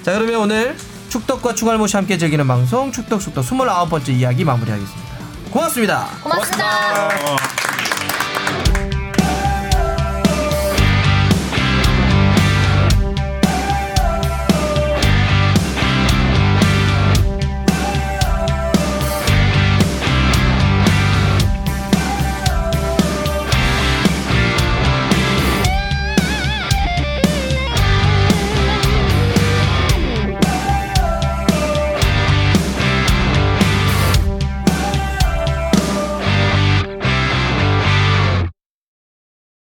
자 0.04 0.12
그러면 0.12 0.36
오늘 0.36 0.76
축덕과 1.08 1.56
추갈모시 1.56 1.96
함께 1.96 2.16
즐기는 2.16 2.46
방송 2.46 2.92
축덕숙덕 2.92 3.44
29번째 3.44 4.10
이야기 4.10 4.44
마무리하겠습니다. 4.44 5.11
고맙습니다. 5.52 6.08
고맙습니다. 6.22 7.08
어. 7.08 7.81